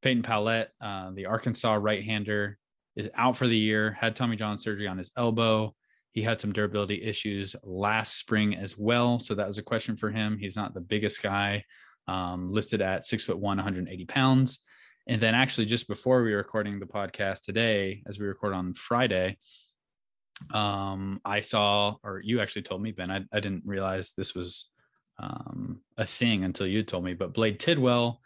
Peyton 0.00 0.22
Pallette, 0.22 0.68
uh, 0.80 1.10
the 1.12 1.26
Arkansas 1.26 1.74
right 1.74 2.02
hander, 2.02 2.58
is 2.96 3.10
out 3.14 3.36
for 3.36 3.46
the 3.46 3.56
year, 3.56 3.96
had 3.98 4.14
Tommy 4.14 4.36
John 4.36 4.58
surgery 4.58 4.86
on 4.86 4.98
his 4.98 5.10
elbow. 5.16 5.74
He 6.12 6.22
had 6.22 6.40
some 6.40 6.52
durability 6.52 7.02
issues 7.02 7.56
last 7.62 8.18
spring 8.18 8.54
as 8.54 8.76
well. 8.76 9.18
So 9.18 9.34
that 9.34 9.46
was 9.46 9.58
a 9.58 9.62
question 9.62 9.96
for 9.96 10.10
him. 10.10 10.36
He's 10.38 10.56
not 10.56 10.74
the 10.74 10.80
biggest 10.80 11.22
guy, 11.22 11.64
um, 12.06 12.52
listed 12.52 12.82
at 12.82 13.06
six 13.06 13.24
foot 13.24 13.38
one, 13.38 13.56
180 13.56 14.04
pounds. 14.06 14.58
And 15.06 15.20
then 15.20 15.34
actually 15.34 15.66
just 15.66 15.88
before 15.88 16.22
we 16.22 16.32
were 16.32 16.38
recording 16.38 16.78
the 16.78 16.86
podcast 16.86 17.42
today, 17.42 18.02
as 18.06 18.18
we 18.18 18.26
record 18.26 18.52
on 18.52 18.74
Friday, 18.74 19.38
um, 20.52 21.20
I 21.24 21.40
saw, 21.40 21.96
or 22.04 22.20
you 22.22 22.40
actually 22.40 22.62
told 22.62 22.82
me, 22.82 22.92
Ben, 22.92 23.10
I, 23.10 23.20
I 23.32 23.40
didn't 23.40 23.64
realize 23.64 24.12
this 24.12 24.34
was 24.34 24.68
um, 25.18 25.80
a 25.96 26.06
thing 26.06 26.44
until 26.44 26.66
you 26.66 26.82
told 26.82 27.04
me, 27.04 27.14
but 27.14 27.34
Blade 27.34 27.58
Tidwell, 27.58 28.20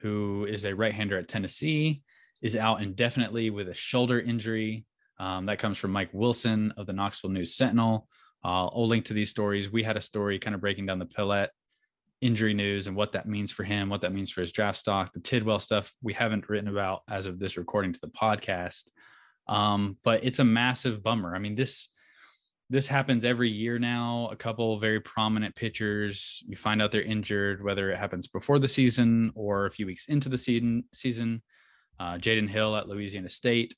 who 0.00 0.46
is 0.48 0.64
a 0.64 0.74
right-hander 0.74 1.18
at 1.18 1.28
Tennessee, 1.28 2.02
is 2.42 2.56
out 2.56 2.82
indefinitely 2.82 3.50
with 3.50 3.68
a 3.68 3.74
shoulder 3.74 4.20
injury. 4.20 4.84
Um, 5.18 5.46
that 5.46 5.58
comes 5.58 5.78
from 5.78 5.90
Mike 5.90 6.10
Wilson 6.12 6.72
of 6.76 6.86
the 6.86 6.92
Knoxville 6.92 7.30
News 7.30 7.54
Sentinel. 7.54 8.08
Uh, 8.44 8.66
I'll 8.66 8.86
link 8.86 9.06
to 9.06 9.14
these 9.14 9.30
stories. 9.30 9.70
We 9.70 9.82
had 9.82 9.96
a 9.96 10.00
story 10.00 10.38
kind 10.38 10.54
of 10.54 10.60
breaking 10.60 10.86
down 10.86 11.00
the 11.00 11.06
Pallette 11.06 11.48
injury 12.20 12.54
news 12.54 12.86
and 12.86 12.96
what 12.96 13.12
that 13.12 13.26
means 13.26 13.52
for 13.52 13.64
him, 13.64 13.88
what 13.88 14.00
that 14.00 14.12
means 14.12 14.30
for 14.30 14.40
his 14.40 14.52
draft 14.52 14.78
stock. 14.78 15.12
The 15.12 15.20
Tidwell 15.20 15.60
stuff 15.60 15.92
we 16.02 16.12
haven't 16.12 16.48
written 16.48 16.68
about 16.68 17.02
as 17.08 17.26
of 17.26 17.38
this 17.38 17.56
recording 17.56 17.92
to 17.92 18.00
the 18.00 18.08
podcast, 18.08 18.88
um, 19.46 19.96
but 20.04 20.24
it's 20.24 20.38
a 20.38 20.44
massive 20.44 21.02
bummer. 21.02 21.34
I 21.34 21.38
mean 21.38 21.54
this 21.54 21.88
this 22.70 22.86
happens 22.86 23.24
every 23.24 23.48
year 23.48 23.78
now. 23.78 24.28
A 24.30 24.36
couple 24.36 24.78
very 24.78 25.00
prominent 25.00 25.54
pitchers, 25.54 26.42
you 26.46 26.56
find 26.56 26.82
out 26.82 26.92
they're 26.92 27.02
injured, 27.02 27.64
whether 27.64 27.90
it 27.90 27.98
happens 27.98 28.26
before 28.26 28.58
the 28.58 28.68
season 28.68 29.32
or 29.34 29.66
a 29.66 29.70
few 29.70 29.86
weeks 29.86 30.06
into 30.08 30.28
the 30.28 30.36
season. 30.36 30.84
Season, 30.92 31.42
uh, 32.00 32.14
Jaden 32.14 32.48
Hill 32.48 32.76
at 32.76 32.88
Louisiana 32.88 33.28
State 33.28 33.74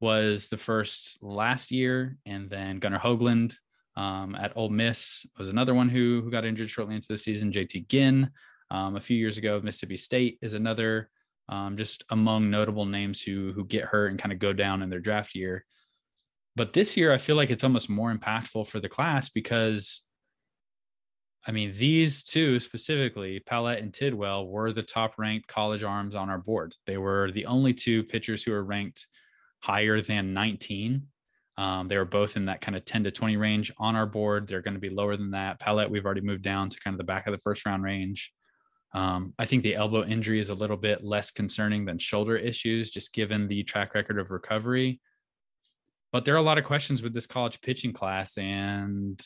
was 0.00 0.48
the 0.48 0.56
first 0.56 1.22
last 1.22 1.70
year, 1.70 2.16
and 2.26 2.50
then 2.50 2.78
Gunnar 2.78 2.98
Hoglund 2.98 3.54
um, 3.96 4.34
at 4.34 4.52
Ole 4.56 4.70
Miss 4.70 5.26
was 5.38 5.48
another 5.48 5.74
one 5.74 5.88
who 5.88 6.20
who 6.22 6.30
got 6.30 6.44
injured 6.44 6.70
shortly 6.70 6.94
into 6.94 7.08
the 7.08 7.16
season. 7.16 7.52
JT 7.52 7.88
Ginn 7.88 8.30
um, 8.70 8.96
a 8.96 9.00
few 9.00 9.16
years 9.16 9.38
ago, 9.38 9.56
of 9.56 9.64
Mississippi 9.64 9.96
State 9.96 10.38
is 10.42 10.54
another 10.54 11.10
um, 11.48 11.76
just 11.76 12.04
among 12.10 12.50
notable 12.50 12.86
names 12.86 13.20
who 13.22 13.52
who 13.52 13.64
get 13.64 13.84
hurt 13.84 14.10
and 14.10 14.18
kind 14.18 14.32
of 14.32 14.38
go 14.38 14.52
down 14.52 14.82
in 14.82 14.90
their 14.90 15.00
draft 15.00 15.34
year. 15.34 15.64
But 16.56 16.72
this 16.72 16.96
year, 16.96 17.12
I 17.12 17.18
feel 17.18 17.36
like 17.36 17.50
it's 17.50 17.64
almost 17.64 17.90
more 17.90 18.14
impactful 18.14 18.68
for 18.68 18.78
the 18.80 18.88
class 18.88 19.28
because, 19.28 20.02
I 21.46 21.52
mean, 21.52 21.72
these 21.76 22.22
two 22.22 22.58
specifically, 22.58 23.40
Pallette 23.40 23.80
and 23.80 23.92
Tidwell, 23.92 24.46
were 24.46 24.72
the 24.72 24.82
top 24.82 25.18
ranked 25.18 25.46
college 25.46 25.82
arms 25.82 26.14
on 26.14 26.30
our 26.30 26.38
board. 26.38 26.74
They 26.86 26.96
were 26.96 27.30
the 27.32 27.46
only 27.46 27.74
two 27.74 28.02
pitchers 28.04 28.42
who 28.42 28.52
were 28.52 28.64
ranked 28.64 29.06
higher 29.60 30.00
than 30.00 30.32
19 30.32 31.06
um, 31.56 31.86
they 31.88 31.96
were 31.96 32.04
both 32.04 32.36
in 32.36 32.46
that 32.46 32.60
kind 32.60 32.76
of 32.76 32.84
10 32.84 33.04
to 33.04 33.10
20 33.10 33.36
range 33.36 33.72
on 33.78 33.94
our 33.94 34.06
board. 34.06 34.46
They're 34.46 34.62
going 34.62 34.74
to 34.74 34.80
be 34.80 34.88
lower 34.88 35.16
than 35.16 35.30
that. 35.32 35.60
Pallette, 35.60 35.90
we've 35.90 36.04
already 36.04 36.20
moved 36.20 36.42
down 36.42 36.68
to 36.68 36.80
kind 36.80 36.94
of 36.94 36.98
the 36.98 37.04
back 37.04 37.26
of 37.26 37.32
the 37.32 37.38
first 37.38 37.64
round 37.64 37.84
range. 37.84 38.32
Um, 38.92 39.34
I 39.38 39.44
think 39.44 39.62
the 39.62 39.74
elbow 39.74 40.04
injury 40.04 40.40
is 40.40 40.50
a 40.50 40.54
little 40.54 40.76
bit 40.76 41.04
less 41.04 41.30
concerning 41.30 41.84
than 41.84 41.98
shoulder 41.98 42.36
issues, 42.36 42.90
just 42.90 43.12
given 43.12 43.48
the 43.48 43.62
track 43.64 43.94
record 43.94 44.18
of 44.18 44.30
recovery. 44.30 45.00
But 46.12 46.24
there 46.24 46.34
are 46.34 46.38
a 46.38 46.42
lot 46.42 46.58
of 46.58 46.64
questions 46.64 47.02
with 47.02 47.12
this 47.12 47.26
college 47.26 47.60
pitching 47.60 47.92
class. 47.92 48.36
And 48.38 49.20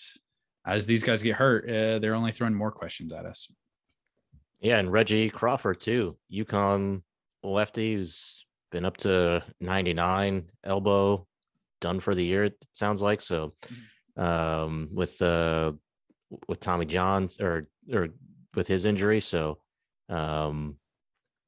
as 0.68 0.86
these 0.86 1.02
guys 1.02 1.22
get 1.22 1.36
hurt, 1.36 1.68
uh, 1.68 1.98
they're 1.98 2.14
only 2.14 2.32
throwing 2.32 2.54
more 2.54 2.70
questions 2.70 3.12
at 3.12 3.26
us. 3.26 3.52
Yeah. 4.60 4.78
And 4.78 4.92
Reggie 4.92 5.30
Crawford, 5.30 5.80
too. 5.80 6.16
UConn 6.32 7.02
lefty 7.42 7.94
who's 7.94 8.46
been 8.70 8.84
up 8.84 8.96
to 8.98 9.42
99 9.60 10.50
elbow 10.64 11.26
done 11.80 12.00
for 12.00 12.14
the 12.14 12.24
year. 12.24 12.44
It 12.44 12.66
sounds 12.72 13.02
like 13.02 13.20
so. 13.20 13.54
Mm-hmm. 13.62 14.22
Um, 14.22 14.88
with 14.92 15.22
uh, 15.22 15.72
with 16.48 16.58
Tommy 16.58 16.86
John 16.86 17.28
or 17.40 17.68
or 17.92 18.08
with 18.56 18.66
his 18.66 18.84
injury, 18.84 19.20
so 19.20 19.58
um, 20.08 20.76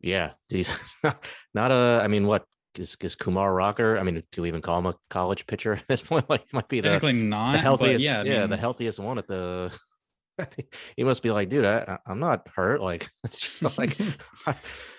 yeah, 0.01 0.33
he's 0.49 0.73
not 1.55 1.73
a. 1.73 2.01
I 2.01 2.07
mean, 2.07 2.29
what 2.29 2.45
is, 2.79 2.97
is 3.01 3.17
Kumar 3.17 3.53
Rocker? 3.55 3.99
I 3.99 4.03
mean, 4.03 4.23
do 4.33 4.43
we 4.43 4.49
even 4.49 4.63
call 4.63 4.79
him 4.79 4.87
a 4.87 4.97
college 5.09 5.47
pitcher 5.47 5.73
at 5.75 5.89
this 5.89 6.03
point? 6.03 6.29
Like, 6.29 6.53
might 6.53 6.69
be 6.69 6.81
the, 6.81 6.99
not 7.13 7.53
the 7.53 7.59
healthiest. 7.59 8.05
yeah, 8.05 8.21
I 8.21 8.23
yeah, 8.25 8.41
mean, 8.41 8.51
the 8.51 8.57
healthiest 8.57 8.99
one 8.99 9.19
at 9.19 9.27
the. 9.27 9.77
he 10.97 11.05
must 11.05 11.23
be 11.23 11.31
like, 11.31 11.49
dude, 11.49 11.65
I, 11.65 11.99
I'm 12.07 12.21
not 12.21 12.49
hurt. 12.55 12.81
Like, 12.81 13.11
it's 13.25 13.61
like 13.79 13.97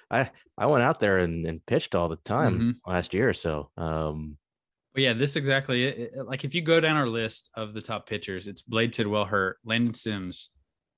I 0.09 0.29
I 0.57 0.65
went 0.65 0.83
out 0.83 0.99
there 0.99 1.19
and, 1.19 1.45
and 1.45 1.65
pitched 1.65 1.95
all 1.95 2.09
the 2.09 2.17
time 2.17 2.53
mm-hmm. 2.53 2.91
last 2.91 3.13
year. 3.13 3.33
So 3.33 3.71
um, 3.77 4.37
well, 4.93 5.03
yeah, 5.03 5.13
this 5.13 5.35
exactly 5.35 5.85
it. 5.85 6.13
Like 6.25 6.43
if 6.43 6.53
you 6.53 6.61
go 6.61 6.79
down 6.79 6.97
our 6.97 7.07
list 7.07 7.49
of 7.55 7.73
the 7.73 7.81
top 7.81 8.07
pitchers, 8.07 8.47
it's 8.47 8.61
Blade 8.61 8.93
Tidwell 8.93 9.25
hurt, 9.25 9.57
Landon 9.63 9.93
Sims 9.93 10.51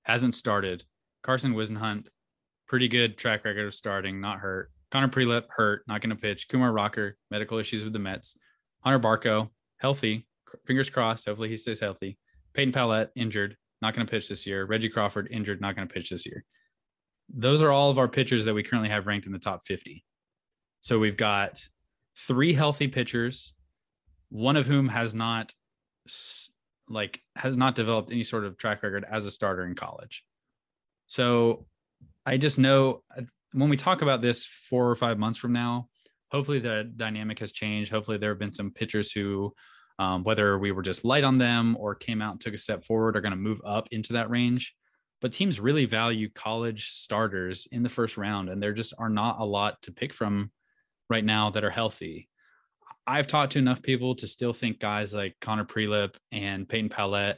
hasn't 0.03 0.35
started, 0.35 0.83
Carson 1.21 1.53
Whisenhunt, 1.53 2.07
pretty 2.67 2.87
good 2.87 3.17
track 3.17 3.45
record 3.45 3.67
of 3.67 3.75
starting, 3.75 4.19
not 4.19 4.39
hurt. 4.39 4.71
Connor 4.93 5.07
Prielipp 5.07 5.45
hurt, 5.49 5.81
not 5.87 6.01
going 6.01 6.11
to 6.11 6.21
pitch. 6.21 6.47
Kumar 6.49 6.71
Rocker, 6.71 7.17
medical 7.31 7.57
issues 7.57 7.83
with 7.83 7.93
the 7.93 7.99
Mets. 7.99 8.37
Hunter 8.81 8.99
Barco, 8.99 9.49
healthy, 9.77 10.27
fingers 10.67 10.91
crossed. 10.91 11.25
Hopefully 11.25 11.49
he 11.49 11.57
stays 11.57 11.79
healthy. 11.79 12.19
Peyton 12.53 12.71
Pallette, 12.71 13.09
injured, 13.15 13.57
not 13.81 13.95
going 13.95 14.05
to 14.05 14.11
pitch 14.11 14.29
this 14.29 14.45
year. 14.45 14.65
Reggie 14.65 14.89
Crawford, 14.89 15.29
injured, 15.31 15.59
not 15.59 15.75
going 15.75 15.87
to 15.87 15.91
pitch 15.91 16.11
this 16.11 16.27
year. 16.27 16.45
Those 17.27 17.63
are 17.63 17.71
all 17.71 17.89
of 17.89 17.97
our 17.97 18.07
pitchers 18.07 18.45
that 18.45 18.53
we 18.53 18.61
currently 18.61 18.89
have 18.89 19.07
ranked 19.07 19.25
in 19.25 19.31
the 19.31 19.39
top 19.39 19.65
50. 19.65 20.03
So 20.81 20.99
we've 20.99 21.17
got 21.17 21.59
three 22.15 22.53
healthy 22.53 22.87
pitchers 22.87 23.55
one 24.29 24.57
of 24.57 24.65
whom 24.65 24.87
has 24.87 25.13
not 25.13 25.53
like 26.89 27.19
has 27.35 27.55
not 27.55 27.75
developed 27.75 28.11
any 28.11 28.23
sort 28.23 28.45
of 28.45 28.57
track 28.57 28.83
record 28.83 29.05
as 29.09 29.25
a 29.25 29.31
starter 29.31 29.65
in 29.65 29.75
college. 29.75 30.23
So 31.07 31.65
I 32.25 32.37
just 32.37 32.57
know 32.59 33.03
when 33.53 33.69
we 33.69 33.77
talk 33.77 34.01
about 34.01 34.21
this 34.21 34.45
four 34.45 34.89
or 34.89 34.95
five 34.95 35.17
months 35.17 35.39
from 35.39 35.53
now, 35.53 35.87
hopefully 36.31 36.59
the 36.59 36.91
dynamic 36.95 37.39
has 37.39 37.51
changed. 37.51 37.91
Hopefully 37.91 38.17
there 38.17 38.31
have 38.31 38.39
been 38.39 38.53
some 38.53 38.71
pitchers 38.71 39.11
who, 39.11 39.53
um, 39.99 40.23
whether 40.23 40.57
we 40.57 40.71
were 40.71 40.81
just 40.81 41.05
light 41.05 41.23
on 41.23 41.37
them 41.37 41.77
or 41.79 41.95
came 41.95 42.21
out 42.21 42.31
and 42.31 42.41
took 42.41 42.53
a 42.53 42.57
step 42.57 42.83
forward, 42.83 43.15
are 43.15 43.21
going 43.21 43.31
to 43.31 43.37
move 43.37 43.61
up 43.63 43.87
into 43.91 44.13
that 44.13 44.29
range. 44.29 44.75
But 45.21 45.31
teams 45.31 45.59
really 45.59 45.85
value 45.85 46.29
college 46.33 46.89
starters 46.89 47.67
in 47.71 47.83
the 47.83 47.89
first 47.89 48.17
round, 48.17 48.49
and 48.49 48.61
there 48.61 48.73
just 48.73 48.93
are 48.97 49.09
not 49.09 49.39
a 49.39 49.45
lot 49.45 49.81
to 49.83 49.91
pick 49.91 50.13
from 50.13 50.51
right 51.09 51.23
now 51.23 51.51
that 51.51 51.63
are 51.63 51.69
healthy. 51.69 52.27
I've 53.05 53.27
talked 53.27 53.53
to 53.53 53.59
enough 53.59 53.81
people 53.81 54.15
to 54.15 54.27
still 54.27 54.53
think 54.53 54.79
guys 54.79 55.13
like 55.13 55.35
Connor 55.39 55.65
Prielipp 55.65 56.15
and 56.31 56.67
Peyton 56.67 56.89
Pallette, 56.89 57.37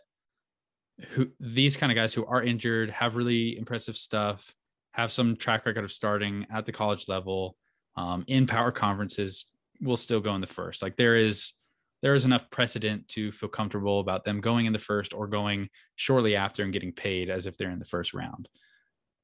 who 1.09 1.27
these 1.39 1.75
kind 1.75 1.91
of 1.91 1.95
guys 1.95 2.13
who 2.13 2.25
are 2.25 2.41
injured, 2.41 2.89
have 2.91 3.15
really 3.15 3.57
impressive 3.57 3.97
stuff, 3.97 4.55
have 4.95 5.11
some 5.11 5.35
track 5.35 5.65
record 5.65 5.83
of 5.83 5.91
starting 5.91 6.45
at 6.49 6.65
the 6.65 6.71
college 6.71 7.07
level 7.09 7.57
um, 7.97 8.23
in 8.27 8.47
power 8.47 8.71
conferences, 8.71 9.45
will 9.81 9.97
still 9.97 10.21
go 10.21 10.33
in 10.35 10.41
the 10.41 10.47
first. 10.47 10.81
Like 10.81 10.95
there 10.95 11.17
is 11.17 11.53
there 12.01 12.13
is 12.13 12.25
enough 12.25 12.49
precedent 12.49 13.07
to 13.09 13.31
feel 13.31 13.49
comfortable 13.49 13.99
about 13.99 14.23
them 14.23 14.39
going 14.39 14.67
in 14.67 14.73
the 14.73 14.79
first 14.79 15.13
or 15.13 15.27
going 15.27 15.69
shortly 15.95 16.35
after 16.35 16.63
and 16.63 16.71
getting 16.71 16.91
paid 16.91 17.29
as 17.29 17.45
if 17.45 17.57
they're 17.57 17.71
in 17.71 17.79
the 17.79 17.85
first 17.85 18.13
round. 18.13 18.47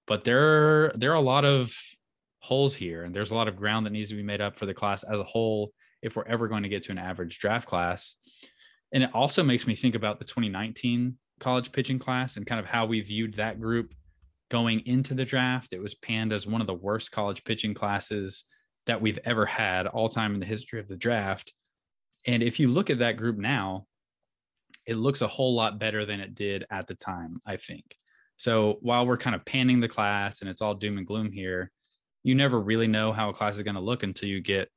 But 0.07 0.23
there 0.23 0.85
are, 0.85 0.91
there 0.95 1.11
are 1.11 1.15
a 1.15 1.21
lot 1.21 1.45
of 1.45 1.77
holes 2.39 2.73
here, 2.73 3.03
and 3.03 3.13
there's 3.13 3.29
a 3.31 3.35
lot 3.35 3.47
of 3.47 3.55
ground 3.55 3.85
that 3.85 3.91
needs 3.91 4.09
to 4.09 4.15
be 4.15 4.23
made 4.23 4.41
up 4.41 4.57
for 4.57 4.65
the 4.65 4.73
class 4.73 5.03
as 5.03 5.19
a 5.19 5.23
whole 5.23 5.71
if 6.01 6.15
we're 6.15 6.25
ever 6.25 6.47
going 6.47 6.63
to 6.63 6.69
get 6.69 6.81
to 6.83 6.91
an 6.91 6.97
average 6.97 7.37
draft 7.39 7.67
class. 7.67 8.15
And 8.91 9.03
it 9.03 9.11
also 9.13 9.43
makes 9.43 9.67
me 9.67 9.75
think 9.75 9.93
about 9.93 10.17
the 10.17 10.25
2019 10.25 11.17
college 11.39 11.71
pitching 11.71 11.99
class 11.99 12.37
and 12.37 12.47
kind 12.47 12.59
of 12.59 12.65
how 12.65 12.87
we 12.87 13.01
viewed 13.01 13.35
that 13.35 13.61
group 13.61 13.93
going 14.51 14.85
into 14.85 15.15
the 15.15 15.25
draft. 15.25 15.71
It 15.73 15.81
was 15.81 15.95
panned 15.95 16.33
as 16.33 16.45
one 16.45 16.61
of 16.61 16.67
the 16.67 16.73
worst 16.73 17.11
college 17.11 17.43
pitching 17.45 17.73
classes 17.73 18.43
that 18.85 19.01
we've 19.01 19.19
ever 19.23 19.45
had 19.45 19.87
all 19.87 20.09
time 20.09 20.33
in 20.33 20.41
the 20.41 20.45
history 20.45 20.79
of 20.79 20.89
the 20.89 20.97
draft. 20.97 21.53
And 22.27 22.43
if 22.43 22.59
you 22.59 22.67
look 22.67 22.89
at 22.89 22.99
that 22.99 23.17
group 23.17 23.37
now, 23.37 23.87
it 24.85 24.95
looks 24.95 25.21
a 25.21 25.27
whole 25.27 25.55
lot 25.55 25.79
better 25.79 26.05
than 26.05 26.19
it 26.19 26.35
did 26.35 26.65
at 26.69 26.85
the 26.85 26.95
time, 26.95 27.39
I 27.45 27.55
think. 27.55 27.95
So 28.35 28.77
while 28.81 29.07
we're 29.07 29.17
kind 29.17 29.35
of 29.35 29.45
panning 29.45 29.79
the 29.79 29.87
class 29.87 30.41
and 30.41 30.49
it's 30.49 30.61
all 30.61 30.75
doom 30.75 30.97
and 30.97 31.07
gloom 31.07 31.31
here, 31.31 31.71
you 32.23 32.35
never 32.35 32.59
really 32.59 32.87
know 32.87 33.13
how 33.13 33.29
a 33.29 33.33
class 33.33 33.55
is 33.55 33.63
going 33.63 33.75
to 33.75 33.81
look 33.81 34.03
until 34.03 34.27
you 34.27 34.41
get 34.41 34.69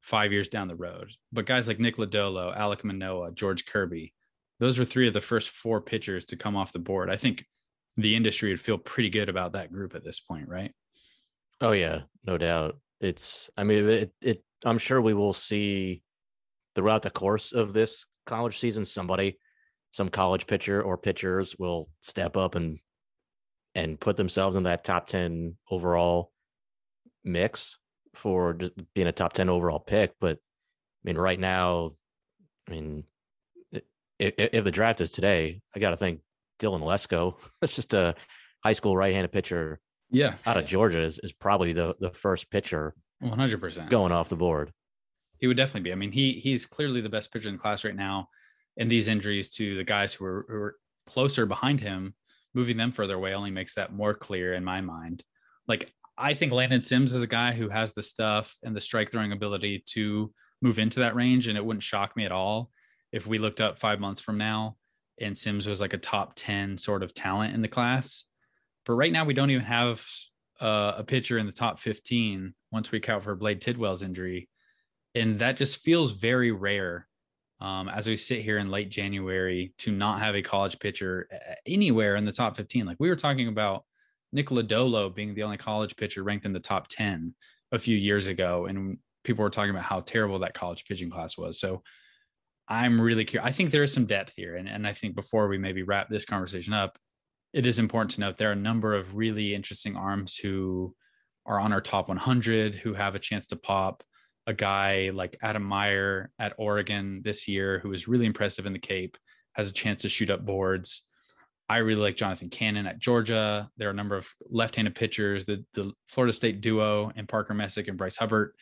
five 0.00 0.32
years 0.32 0.48
down 0.48 0.68
the 0.68 0.76
road. 0.76 1.10
But 1.32 1.46
guys 1.46 1.68
like 1.68 1.78
Nick 1.78 1.96
Lodolo, 1.96 2.56
Alek 2.56 2.82
Manoah, 2.82 3.32
George 3.32 3.66
Kirby, 3.66 4.14
those 4.58 4.78
were 4.78 4.84
three 4.84 5.06
of 5.06 5.12
the 5.12 5.20
first 5.20 5.50
four 5.50 5.80
pitchers 5.80 6.24
to 6.26 6.36
come 6.36 6.56
off 6.56 6.72
the 6.72 6.78
board. 6.78 7.10
I 7.10 7.16
think 7.16 7.44
the 7.96 8.16
industry 8.16 8.50
would 8.50 8.60
feel 8.60 8.78
pretty 8.78 9.10
good 9.10 9.28
about 9.28 9.52
that 9.52 9.72
group 9.72 9.94
at 9.94 10.04
this 10.04 10.20
point, 10.20 10.48
right? 10.48 10.72
Oh 11.60 11.72
yeah, 11.72 12.02
no 12.24 12.38
doubt. 12.38 12.78
It's 13.00 13.50
I 13.56 13.64
mean 13.64 13.88
it, 13.88 14.12
it 14.20 14.44
I'm 14.64 14.78
sure 14.78 15.00
we 15.00 15.14
will 15.14 15.32
see 15.32 16.02
throughout 16.74 17.02
the 17.02 17.10
course 17.10 17.52
of 17.52 17.72
this 17.72 18.06
college 18.26 18.58
season 18.58 18.84
somebody 18.84 19.38
some 19.90 20.08
college 20.08 20.46
pitcher 20.46 20.82
or 20.82 20.96
pitchers 20.96 21.56
will 21.58 21.88
step 22.00 22.36
up 22.36 22.54
and 22.54 22.78
and 23.74 24.00
put 24.00 24.16
themselves 24.16 24.56
in 24.56 24.64
that 24.64 24.84
top 24.84 25.06
10 25.06 25.56
overall 25.70 26.30
mix 27.24 27.78
for 28.14 28.54
just 28.54 28.72
being 28.94 29.06
a 29.06 29.12
top 29.12 29.32
10 29.32 29.48
overall 29.48 29.78
pick. 29.78 30.12
But 30.20 30.36
I 30.36 31.04
mean, 31.04 31.16
right 31.16 31.40
now, 31.40 31.92
I 32.68 32.70
mean, 32.70 33.04
if, 34.18 34.34
if 34.36 34.64
the 34.64 34.70
draft 34.70 35.00
is 35.00 35.10
today, 35.10 35.60
I 35.74 35.78
got 35.78 35.90
to 35.90 35.96
think 35.96 36.20
Dylan 36.62 36.80
Lesko. 36.80 37.34
That's 37.60 37.76
just 37.76 37.94
a 37.94 38.14
high 38.62 38.72
school 38.72 38.96
right 38.96 39.12
handed 39.12 39.32
pitcher. 39.32 39.80
Yeah. 40.10 40.34
Out 40.46 40.56
of 40.56 40.66
Georgia 40.66 41.00
is, 41.00 41.18
is 41.22 41.32
probably 41.32 41.72
the, 41.72 41.94
the 41.98 42.10
first 42.10 42.50
pitcher 42.50 42.94
100% 43.22 43.88
going 43.88 44.12
off 44.12 44.28
the 44.28 44.36
board. 44.36 44.72
He 45.38 45.46
would 45.46 45.56
definitely 45.56 45.88
be. 45.88 45.92
I 45.92 45.96
mean, 45.96 46.12
he 46.12 46.32
he's 46.34 46.66
clearly 46.66 47.00
the 47.00 47.08
best 47.08 47.32
pitcher 47.32 47.48
in 47.48 47.56
the 47.56 47.60
class 47.60 47.84
right 47.84 47.96
now. 47.96 48.28
And 48.76 48.90
these 48.90 49.08
injuries 49.08 49.48
to 49.50 49.76
the 49.76 49.84
guys 49.84 50.14
who 50.14 50.24
are, 50.24 50.46
who 50.48 50.54
are 50.54 50.76
closer 51.06 51.46
behind 51.46 51.80
him, 51.80 52.14
moving 52.54 52.76
them 52.76 52.92
further 52.92 53.16
away 53.16 53.34
only 53.34 53.50
makes 53.50 53.74
that 53.74 53.92
more 53.92 54.14
clear 54.14 54.54
in 54.54 54.64
my 54.64 54.80
mind. 54.80 55.24
Like 55.66 55.92
I 56.16 56.34
think 56.34 56.52
Landon 56.52 56.82
Sims 56.82 57.12
is 57.12 57.22
a 57.22 57.28
guy 57.28 57.52
who 57.52 57.68
has 57.68 57.92
the 57.92 58.02
stuff 58.02 58.54
and 58.62 58.76
the 58.76 58.80
strike 58.80 59.10
throwing 59.10 59.32
ability 59.32 59.82
to 59.86 60.32
move 60.60 60.78
into 60.78 61.00
that 61.00 61.16
range. 61.16 61.48
And 61.48 61.58
it 61.58 61.64
wouldn't 61.64 61.82
shock 61.82 62.16
me 62.16 62.24
at 62.24 62.32
all 62.32 62.70
if 63.12 63.26
we 63.26 63.38
looked 63.38 63.60
up 63.60 63.78
five 63.78 63.98
months 63.98 64.20
from 64.20 64.38
now 64.38 64.76
and 65.22 65.36
Sims 65.36 65.66
was 65.66 65.80
like 65.80 65.94
a 65.94 65.98
top 65.98 66.32
10 66.36 66.78
sort 66.78 67.02
of 67.02 67.14
talent 67.14 67.54
in 67.54 67.62
the 67.62 67.68
class. 67.68 68.24
But 68.84 68.94
right 68.94 69.12
now, 69.12 69.24
we 69.24 69.34
don't 69.34 69.50
even 69.50 69.64
have 69.64 70.04
uh, 70.60 70.94
a 70.96 71.04
pitcher 71.04 71.38
in 71.38 71.46
the 71.46 71.52
top 71.52 71.78
15 71.78 72.54
once 72.70 72.90
we 72.90 73.00
count 73.00 73.24
for 73.24 73.34
Blade 73.34 73.60
Tidwell's 73.60 74.02
injury. 74.02 74.48
And 75.14 75.38
that 75.38 75.56
just 75.56 75.78
feels 75.78 76.12
very 76.12 76.52
rare 76.52 77.06
um, 77.60 77.88
as 77.88 78.08
we 78.08 78.16
sit 78.16 78.40
here 78.40 78.58
in 78.58 78.70
late 78.70 78.90
January 78.90 79.72
to 79.78 79.92
not 79.92 80.20
have 80.20 80.34
a 80.34 80.42
college 80.42 80.78
pitcher 80.78 81.28
anywhere 81.66 82.16
in 82.16 82.24
the 82.24 82.32
top 82.32 82.56
15. 82.56 82.86
Like 82.86 82.96
we 82.98 83.08
were 83.08 83.16
talking 83.16 83.48
about 83.48 83.84
Nick 84.32 84.48
Lodolo 84.48 85.14
being 85.14 85.34
the 85.34 85.42
only 85.42 85.58
college 85.58 85.96
pitcher 85.96 86.22
ranked 86.22 86.46
in 86.46 86.52
the 86.52 86.60
top 86.60 86.88
10 86.88 87.34
a 87.70 87.78
few 87.78 87.96
years 87.96 88.26
ago. 88.26 88.66
And 88.66 88.98
people 89.22 89.42
were 89.42 89.50
talking 89.50 89.70
about 89.70 89.84
how 89.84 90.00
terrible 90.00 90.40
that 90.40 90.54
college 90.54 90.84
pitching 90.86 91.10
class 91.10 91.38
was. 91.38 91.60
So 91.60 91.82
I'm 92.72 92.98
really 92.98 93.26
curious. 93.26 93.46
I 93.46 93.52
think 93.52 93.70
there 93.70 93.82
is 93.82 93.92
some 93.92 94.06
depth 94.06 94.32
here. 94.34 94.56
And, 94.56 94.66
and 94.66 94.86
I 94.86 94.94
think 94.94 95.14
before 95.14 95.46
we 95.46 95.58
maybe 95.58 95.82
wrap 95.82 96.08
this 96.08 96.24
conversation 96.24 96.72
up, 96.72 96.98
it 97.52 97.66
is 97.66 97.78
important 97.78 98.12
to 98.12 98.20
note 98.20 98.38
there 98.38 98.48
are 98.48 98.52
a 98.52 98.56
number 98.56 98.94
of 98.94 99.14
really 99.14 99.54
interesting 99.54 99.94
arms 99.94 100.38
who 100.38 100.94
are 101.44 101.60
on 101.60 101.74
our 101.74 101.82
top 101.82 102.08
100 102.08 102.74
who 102.74 102.94
have 102.94 103.14
a 103.14 103.18
chance 103.18 103.46
to 103.48 103.56
pop. 103.56 104.02
A 104.46 104.54
guy 104.54 105.10
like 105.12 105.36
Adam 105.42 105.62
Meyer 105.62 106.30
at 106.38 106.54
Oregon 106.56 107.20
this 107.22 107.46
year, 107.46 107.78
who 107.80 107.90
was 107.90 108.08
really 108.08 108.24
impressive 108.24 108.64
in 108.64 108.72
the 108.72 108.78
Cape, 108.78 109.18
has 109.52 109.68
a 109.68 109.72
chance 109.72 110.02
to 110.02 110.08
shoot 110.08 110.30
up 110.30 110.46
boards. 110.46 111.02
I 111.68 111.76
really 111.76 112.00
like 112.00 112.16
Jonathan 112.16 112.48
Cannon 112.48 112.86
at 112.86 112.98
Georgia. 112.98 113.70
There 113.76 113.88
are 113.88 113.92
a 113.92 113.94
number 113.94 114.16
of 114.16 114.28
left-handed 114.48 114.94
pitchers, 114.94 115.44
the 115.44 115.64
the 115.74 115.92
Florida 116.08 116.32
State 116.32 116.60
duo 116.60 117.12
and 117.14 117.28
Parker 117.28 117.54
Messick 117.54 117.86
and 117.86 117.98
Bryce 117.98 118.16
Hubbart. 118.16 118.56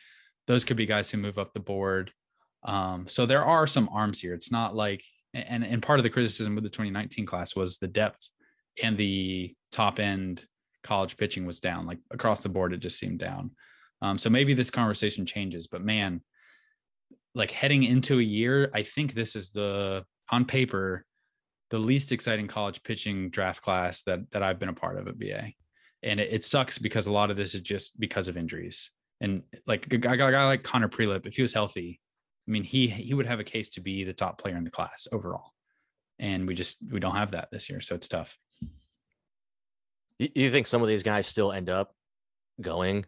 Those 0.47 0.65
could 0.65 0.77
be 0.77 0.85
guys 0.85 1.09
who 1.09 1.17
move 1.17 1.39
up 1.39 1.53
the 1.53 1.59
board. 1.59 2.11
Um, 2.63 3.07
so 3.07 3.25
there 3.25 3.43
are 3.43 3.67
some 3.67 3.89
arms 3.91 4.19
here. 4.19 4.33
It's 4.33 4.51
not 4.51 4.75
like 4.75 5.03
and 5.33 5.63
and 5.63 5.81
part 5.81 5.99
of 5.99 6.03
the 6.03 6.09
criticism 6.09 6.55
with 6.55 6.63
the 6.63 6.69
2019 6.69 7.25
class 7.25 7.55
was 7.55 7.77
the 7.77 7.87
depth 7.87 8.29
and 8.81 8.97
the 8.97 9.55
top 9.71 9.99
end 9.99 10.45
college 10.83 11.17
pitching 11.17 11.45
was 11.45 11.59
down. 11.59 11.85
Like 11.85 11.99
across 12.11 12.41
the 12.41 12.49
board, 12.49 12.73
it 12.73 12.79
just 12.79 12.99
seemed 12.99 13.19
down. 13.19 13.51
Um, 14.01 14.17
so 14.17 14.29
maybe 14.29 14.53
this 14.53 14.69
conversation 14.71 15.25
changes, 15.25 15.67
but 15.67 15.83
man, 15.83 16.21
like 17.35 17.51
heading 17.51 17.83
into 17.83 18.19
a 18.19 18.23
year, 18.23 18.69
I 18.73 18.83
think 18.83 19.13
this 19.13 19.35
is 19.35 19.51
the 19.51 20.03
on 20.29 20.45
paper 20.45 21.05
the 21.69 21.79
least 21.79 22.11
exciting 22.11 22.47
college 22.47 22.83
pitching 22.83 23.29
draft 23.29 23.61
class 23.61 24.03
that 24.03 24.29
that 24.31 24.43
I've 24.43 24.59
been 24.59 24.69
a 24.69 24.73
part 24.73 24.97
of 24.97 25.07
at 25.07 25.17
BA. 25.17 25.53
And 26.03 26.19
it, 26.19 26.33
it 26.33 26.43
sucks 26.43 26.77
because 26.77 27.07
a 27.07 27.11
lot 27.11 27.31
of 27.31 27.37
this 27.37 27.55
is 27.55 27.61
just 27.61 27.99
because 27.99 28.27
of 28.27 28.37
injuries. 28.37 28.91
And 29.21 29.43
like 29.67 29.91
a 29.93 29.97
guy, 29.97 30.13
a 30.13 30.17
guy 30.17 30.45
like 30.47 30.63
Connor 30.63 30.89
Prielipp, 30.89 31.27
if 31.27 31.35
he 31.35 31.41
was 31.41 31.53
healthy, 31.53 32.01
I 32.51 32.53
mean, 32.53 32.63
he 32.63 32.87
he 32.87 33.13
would 33.13 33.27
have 33.27 33.39
a 33.39 33.45
case 33.45 33.69
to 33.69 33.81
be 33.81 34.03
the 34.03 34.11
top 34.11 34.37
player 34.37 34.57
in 34.57 34.65
the 34.65 34.69
class 34.69 35.07
overall. 35.13 35.53
And 36.19 36.45
we 36.45 36.53
just 36.53 36.79
we 36.91 36.99
don't 36.99 37.15
have 37.15 37.31
that 37.31 37.47
this 37.49 37.69
year, 37.69 37.79
so 37.79 37.95
it's 37.95 38.09
tough. 38.09 38.37
You 40.19 40.51
think 40.51 40.67
some 40.67 40.81
of 40.81 40.89
these 40.89 41.01
guys 41.01 41.27
still 41.27 41.53
end 41.53 41.69
up 41.69 41.95
going 42.59 43.05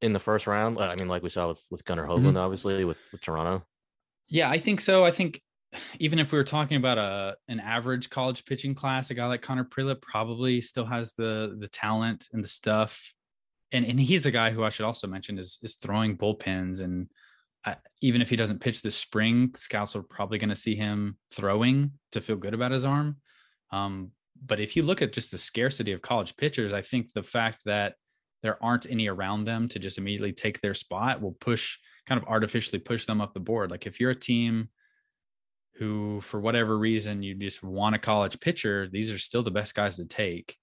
in 0.00 0.14
the 0.14 0.18
first 0.18 0.46
round? 0.46 0.78
I 0.78 0.96
mean, 0.96 1.06
like 1.06 1.22
we 1.22 1.28
saw 1.28 1.48
with 1.48 1.66
with 1.70 1.84
Gunnar 1.84 2.06
Hoglund, 2.06 2.28
mm-hmm. 2.28 2.38
obviously 2.38 2.86
with, 2.86 2.96
with 3.12 3.20
Toronto. 3.20 3.62
Yeah, 4.28 4.48
I 4.48 4.56
think 4.56 4.80
so. 4.80 5.04
I 5.04 5.10
think 5.10 5.42
even 5.98 6.18
if 6.18 6.32
we 6.32 6.38
were 6.38 6.44
talking 6.44 6.78
about 6.78 6.96
a 6.96 7.36
an 7.48 7.60
average 7.60 8.08
college 8.08 8.46
pitching 8.46 8.74
class, 8.74 9.10
a 9.10 9.14
guy 9.14 9.26
like 9.26 9.42
Connor 9.42 9.66
Prielipp 9.66 10.00
probably 10.00 10.62
still 10.62 10.86
has 10.86 11.12
the 11.12 11.58
the 11.60 11.68
talent 11.68 12.28
and 12.32 12.42
the 12.42 12.48
stuff. 12.48 13.12
And 13.70 13.84
and 13.84 14.00
he's 14.00 14.24
a 14.24 14.30
guy 14.30 14.50
who 14.50 14.64
I 14.64 14.70
should 14.70 14.86
also 14.86 15.06
mention 15.06 15.38
is 15.38 15.58
is 15.60 15.74
throwing 15.74 16.16
bullpens 16.16 16.80
and 16.80 17.10
even 18.00 18.20
if 18.20 18.30
he 18.30 18.36
doesn't 18.36 18.60
pitch 18.60 18.82
this 18.82 18.96
spring, 18.96 19.52
scouts 19.56 19.94
are 19.94 20.02
probably 20.02 20.38
going 20.38 20.50
to 20.50 20.56
see 20.56 20.74
him 20.74 21.16
throwing 21.32 21.92
to 22.10 22.20
feel 22.20 22.36
good 22.36 22.54
about 22.54 22.72
his 22.72 22.84
arm. 22.84 23.16
Um, 23.70 24.10
but 24.44 24.60
if 24.60 24.76
you 24.76 24.82
look 24.82 25.02
at 25.02 25.12
just 25.12 25.30
the 25.30 25.38
scarcity 25.38 25.92
of 25.92 26.02
college 26.02 26.36
pitchers, 26.36 26.72
I 26.72 26.82
think 26.82 27.12
the 27.12 27.22
fact 27.22 27.60
that 27.64 27.94
there 28.42 28.62
aren't 28.62 28.90
any 28.90 29.08
around 29.08 29.44
them 29.44 29.68
to 29.68 29.78
just 29.78 29.98
immediately 29.98 30.32
take 30.32 30.60
their 30.60 30.74
spot 30.74 31.22
will 31.22 31.32
push 31.32 31.78
kind 32.06 32.20
of 32.20 32.28
artificially 32.28 32.80
push 32.80 33.06
them 33.06 33.20
up 33.20 33.34
the 33.34 33.40
board. 33.40 33.70
Like 33.70 33.86
if 33.86 34.00
you're 34.00 34.10
a 34.10 34.16
team 34.16 34.68
who, 35.76 36.20
for 36.20 36.40
whatever 36.40 36.76
reason, 36.76 37.22
you 37.22 37.34
just 37.34 37.62
want 37.62 37.94
a 37.94 37.98
college 37.98 38.40
pitcher, 38.40 38.88
these 38.90 39.10
are 39.10 39.18
still 39.18 39.42
the 39.42 39.50
best 39.50 39.74
guys 39.74 39.96
to 39.96 40.06
take. 40.06 40.56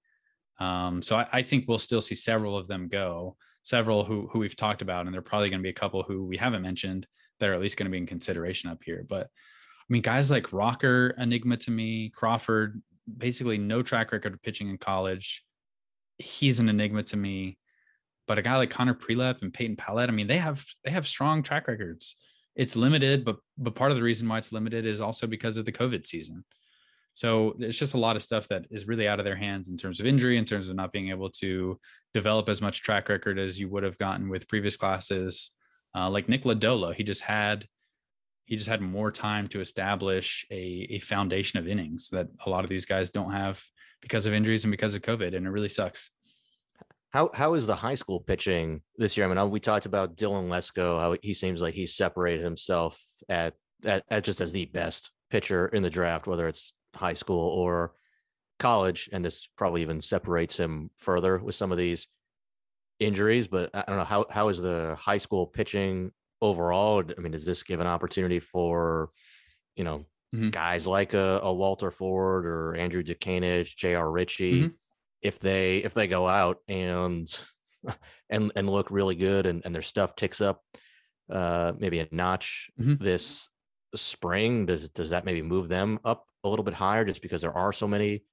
Um, 0.59 1.01
so 1.01 1.15
I, 1.15 1.27
I, 1.31 1.43
think 1.43 1.65
we'll 1.67 1.79
still 1.79 2.01
see 2.01 2.15
several 2.15 2.57
of 2.57 2.67
them 2.67 2.89
go, 2.89 3.37
several 3.63 4.03
who 4.03 4.27
who 4.27 4.39
we've 4.39 4.55
talked 4.55 4.81
about, 4.81 5.05
and 5.05 5.13
there 5.13 5.19
are 5.19 5.23
probably 5.23 5.49
going 5.49 5.59
to 5.59 5.63
be 5.63 5.69
a 5.69 5.73
couple 5.73 6.03
who 6.03 6.25
we 6.25 6.37
haven't 6.37 6.61
mentioned 6.61 7.07
that 7.39 7.49
are 7.49 7.53
at 7.53 7.61
least 7.61 7.77
going 7.77 7.85
to 7.85 7.91
be 7.91 7.97
in 7.97 8.05
consideration 8.05 8.69
up 8.69 8.83
here. 8.83 9.05
But 9.07 9.25
I 9.27 9.87
mean, 9.89 10.01
guys 10.01 10.29
like 10.29 10.53
Rocker, 10.53 11.15
enigma 11.17 11.57
to 11.57 11.71
me, 11.71 12.09
Crawford, 12.09 12.81
basically 13.17 13.57
no 13.57 13.81
track 13.81 14.11
record 14.11 14.33
of 14.33 14.41
pitching 14.43 14.69
in 14.69 14.77
college. 14.77 15.43
He's 16.17 16.59
an 16.59 16.69
enigma 16.69 17.03
to 17.03 17.17
me. 17.17 17.57
But 18.27 18.37
a 18.37 18.43
guy 18.43 18.57
like 18.57 18.69
Connor 18.69 18.93
Prielipp 18.93 19.41
and 19.41 19.51
Peyton 19.51 19.75
Pallette, 19.75 20.09
I 20.09 20.11
mean, 20.11 20.27
they 20.27 20.37
have 20.37 20.63
they 20.83 20.91
have 20.91 21.07
strong 21.07 21.41
track 21.41 21.67
records 21.67 22.15
it's 22.59 22.75
limited, 22.75 23.23
but 23.23 23.37
but 23.57 23.73
part 23.73 23.89
of 23.91 23.95
the 23.95 24.03
reason 24.03 24.27
why 24.27 24.37
it's 24.37 24.51
limited 24.51 24.85
is 24.85 24.99
also 24.99 25.27
because 25.27 25.55
of 25.55 25.63
the 25.63 25.71
COVID 25.71 26.05
season. 26.05 26.43
So 27.19 27.53
it's 27.59 27.77
just 27.77 27.95
a 27.95 27.99
lot 27.99 28.15
of 28.15 28.23
stuff 28.23 28.47
that 28.47 28.63
is 28.71 28.87
really 28.87 29.05
out 29.05 29.19
of 29.19 29.25
their 29.25 29.35
hands 29.35 29.69
in 29.69 29.75
terms 29.75 29.99
of 29.99 30.05
injury, 30.05 30.37
in 30.37 30.45
terms 30.45 30.69
of 30.69 30.77
not 30.77 30.93
being 30.93 31.09
able 31.09 31.29
to 31.31 31.77
develop 32.13 32.47
as 32.47 32.61
much 32.61 32.81
track 32.81 33.09
record 33.09 33.37
as 33.37 33.59
you 33.59 33.67
would 33.67 33.83
have 33.83 33.97
gotten 33.97 34.29
with 34.29 34.47
previous 34.47 34.77
classes. 34.77 35.51
Uh, 35.93 36.09
like 36.09 36.29
Nick 36.29 36.43
Lodolo, 36.43 36.95
he 36.95 37.03
just 37.03 37.19
had 37.19 37.67
he 38.45 38.55
just 38.55 38.69
had 38.69 38.79
more 38.79 39.11
time 39.11 39.49
to 39.49 39.59
establish 39.59 40.45
a, 40.49 40.87
a 40.91 40.99
foundation 40.99 41.59
of 41.59 41.67
innings 41.67 42.07
that 42.13 42.29
a 42.45 42.49
lot 42.49 42.63
of 42.63 42.69
these 42.69 42.85
guys 42.85 43.09
don't 43.09 43.33
have 43.33 43.61
because 44.01 44.25
of 44.25 44.33
injuries 44.33 44.63
and 44.63 44.71
because 44.71 44.95
of 44.95 45.01
COVID, 45.01 45.35
and 45.35 45.45
it 45.45 45.49
really 45.49 45.67
sucks. 45.67 46.11
How 47.09 47.31
how 47.33 47.55
is 47.55 47.67
the 47.67 47.75
high 47.75 47.95
school 47.95 48.21
pitching 48.21 48.81
this 48.95 49.17
year? 49.17 49.29
I 49.29 49.33
mean, 49.33 49.51
we 49.51 49.59
talked 49.59 49.87
about 49.87 50.15
Dylan 50.15 50.47
Lesko, 50.47 50.97
how 51.01 51.17
he 51.21 51.33
seems 51.33 51.61
like 51.61 51.73
he's 51.73 51.97
separated 51.97 52.45
himself 52.45 52.97
at, 53.27 53.55
at, 53.83 54.05
at 54.09 54.23
just 54.23 54.39
as 54.39 54.53
the 54.53 54.67
best 54.67 55.11
pitcher 55.29 55.67
in 55.67 55.83
the 55.83 55.89
draft, 55.89 56.25
whether 56.25 56.47
it's 56.47 56.71
high 56.95 57.13
school 57.13 57.49
or 57.49 57.93
college, 58.59 59.09
and 59.11 59.23
this 59.23 59.47
probably 59.57 59.81
even 59.81 60.01
separates 60.01 60.57
him 60.57 60.89
further 60.97 61.37
with 61.37 61.55
some 61.55 61.71
of 61.71 61.77
these 61.77 62.07
injuries. 62.99 63.47
But 63.47 63.69
I 63.73 63.83
don't 63.87 63.97
know 63.97 64.03
how 64.03 64.25
how 64.29 64.49
is 64.49 64.61
the 64.61 64.95
high 64.99 65.17
school 65.17 65.47
pitching 65.47 66.11
overall? 66.41 67.03
I 67.17 67.21
mean, 67.21 67.31
does 67.31 67.45
this 67.45 67.63
give 67.63 67.79
an 67.79 67.87
opportunity 67.87 68.39
for 68.39 69.09
you 69.75 69.83
know 69.83 70.05
mm-hmm. 70.35 70.49
guys 70.49 70.87
like 70.87 71.13
a, 71.13 71.39
a, 71.43 71.53
Walter 71.53 71.91
Ford 71.91 72.45
or 72.45 72.75
Andrew 72.75 73.03
Dutkanych, 73.03 73.75
J.R. 73.75 74.11
Ritchie? 74.11 74.53
Mm-hmm 74.53 74.67
if 75.21 75.39
they 75.39 75.77
if 75.77 75.93
they 75.93 76.07
go 76.07 76.27
out 76.27 76.57
and 76.67 77.27
and 78.29 78.51
and 78.55 78.69
look 78.69 78.91
really 78.91 79.15
good 79.15 79.45
and, 79.45 79.61
and 79.65 79.73
their 79.73 79.81
stuff 79.81 80.15
ticks 80.15 80.41
up 80.41 80.61
uh 81.31 81.73
maybe 81.77 81.99
a 81.99 82.07
notch 82.11 82.69
mm-hmm. 82.79 83.03
this 83.03 83.49
spring 83.95 84.65
does 84.65 84.89
does 84.89 85.09
that 85.09 85.25
maybe 85.25 85.41
move 85.41 85.67
them 85.67 85.99
up 86.03 86.25
a 86.43 86.49
little 86.49 86.63
bit 86.63 86.73
higher 86.73 87.03
just 87.05 87.21
because 87.21 87.41
there 87.41 87.55
are 87.55 87.73
so 87.73 87.87
many 87.87 88.23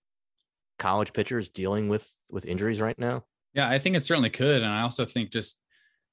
college 0.79 1.13
pitchers 1.13 1.49
dealing 1.49 1.89
with 1.89 2.11
with 2.31 2.47
injuries 2.47 2.81
right 2.81 2.99
now 2.99 3.25
yeah 3.55 3.69
i 3.69 3.79
think 3.79 3.97
it 3.97 4.03
certainly 4.03 4.31
could 4.31 4.63
and 4.63 4.73
i 4.73 4.83
also 4.83 5.05
think 5.05 5.31
just 5.31 5.59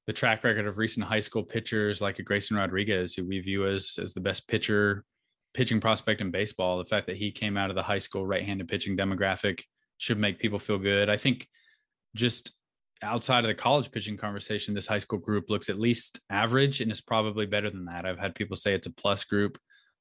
the 0.08 0.14
track 0.14 0.44
record 0.44 0.66
of 0.66 0.78
recent 0.78 1.06
high 1.06 1.20
school 1.20 1.44
pitchers 1.44 2.02
like 2.02 2.20
a 2.20 2.24
grayson 2.24 2.56
rodriguez 2.56 3.14
who 3.14 3.26
we 3.26 3.40
view 3.40 3.68
as 3.68 3.98
as 4.02 4.14
the 4.14 4.22
best 4.22 4.48
pitcher 4.48 5.04
pitching 5.54 5.82
prospect 5.82 6.22
in 6.22 6.32
baseball 6.32 6.78
the 6.78 6.86
fact 6.86 7.08
that 7.08 7.18
he 7.18 7.32
came 7.32 7.58
out 7.58 7.70
of 7.70 7.76
the 7.76 7.84
high 7.84 8.00
school 8.00 8.26
right-handed 8.26 8.68
pitching 8.68 8.96
demographic 8.96 9.60
should 10.04 10.20
make 10.20 10.38
people 10.38 10.60
feel 10.60 10.78
good. 10.78 11.10
I 11.10 11.16
think 11.16 11.48
just 12.14 12.54
outside 13.04 13.44
of 13.44 13.48
the 13.48 13.54
college 13.54 13.92
pitching 13.92 14.18
conversation, 14.18 14.74
this 14.74 14.88
high 14.88 14.98
school 14.98 15.20
group 15.20 15.50
looks 15.50 15.70
at 15.70 15.80
least 15.80 16.22
average 16.30 16.82
and 16.82 16.92
is 16.92 17.02
probably 17.02 17.46
better 17.46 17.70
than 17.70 17.86
that. 17.86 18.06
I've 18.06 18.20
had 18.20 18.36
people 18.36 18.56
say 18.56 18.74
it's 18.74 18.88
a 18.88 18.92
plus 18.92 19.24
group 19.24 19.58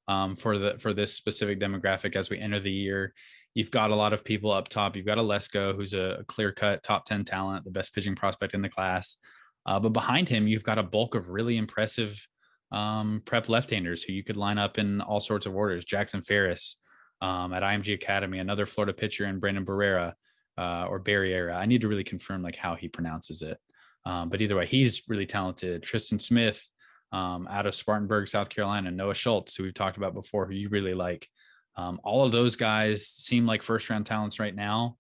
um, 0.09 0.37
for 0.37 0.59
the 0.59 0.79
for 0.79 0.93
this 0.93 1.15
specific 1.15 1.61
demographic 1.61 2.17
as 2.17 2.31
we 2.31 2.39
enter 2.39 2.61
the 2.61 2.73
year. 2.73 3.13
You've 3.55 3.71
got 3.71 3.91
a 3.91 3.97
lot 3.97 4.13
of 4.13 4.25
people 4.25 4.51
up 4.51 4.69
top. 4.69 4.97
You've 4.97 5.07
got 5.07 5.19
a 5.19 5.23
Lesko, 5.23 5.77
who's 5.77 5.93
a, 5.93 6.25
clear 6.27 6.53
cut 6.53 6.83
top 6.83 7.05
10 7.05 7.25
talent, 7.25 7.65
the 7.65 7.71
best 7.71 7.95
pitching 7.95 8.17
prospect 8.17 8.55
in 8.55 8.63
the 8.63 8.69
class. 8.71 9.19
Uh, 9.67 9.79
but 9.79 9.91
behind 9.91 10.27
him, 10.27 10.49
you've 10.49 10.65
got 10.65 10.79
a 10.79 10.83
bulk 10.83 11.15
of 11.15 11.29
really 11.29 11.59
impressive 11.59 12.27
um, 12.73 13.21
prep 13.27 13.51
left-handers 13.51 14.03
who 14.03 14.15
you 14.15 14.25
could 14.25 14.39
line 14.39 14.57
up 14.57 14.79
in 14.79 15.03
all 15.03 15.21
sorts 15.21 15.45
of 15.45 15.55
orders. 15.55 15.85
Jackson 15.85 16.23
Ferris, 16.23 16.77
um, 17.21 17.53
at 17.53 17.63
IMG 17.63 17.95
Academy, 17.95 18.39
another 18.39 18.67
Florida 18.67 18.93
pitcher 18.93 19.27
and 19.27 19.41
Brandon 19.41 19.65
Barrera 19.65 20.15
uh, 20.59 20.87
or 20.89 21.01
Barriera. 21.01 21.55
I 21.55 21.67
need 21.67 21.81
to 21.83 21.89
really 21.89 22.05
confirm 22.05 22.43
like 22.43 22.57
how 22.57 22.75
he 22.75 22.89
pronounces 22.89 23.43
it. 23.43 23.59
Um, 24.05 24.29
but 24.29 24.41
either 24.41 24.57
way, 24.57 24.67
he's 24.67 25.03
really 25.09 25.27
talented. 25.27 25.83
Tristan 25.83 26.19
Smith 26.19 26.69
um, 27.13 27.47
out 27.51 27.67
of 27.67 27.75
Spartanburg, 27.75 28.29
South 28.29 28.49
Carolina, 28.49 28.91
Noah 28.91 29.15
Schultz, 29.15 29.55
who 29.55 29.65
we've 29.65 29.75
talked 29.75 29.97
about 29.97 30.15
before, 30.15 30.47
who 30.47 30.55
you 30.55 30.69
really 30.69 30.95
like. 30.95 31.29
Um, 31.77 32.01
all 32.05 32.25
of 32.25 32.33
those 32.33 32.57
guys 32.57 33.07
seem 33.07 33.47
like 33.47 33.63
first 33.63 33.89
round 33.89 34.07
talents 34.07 34.39
right 34.39 34.55
now. 34.55 34.97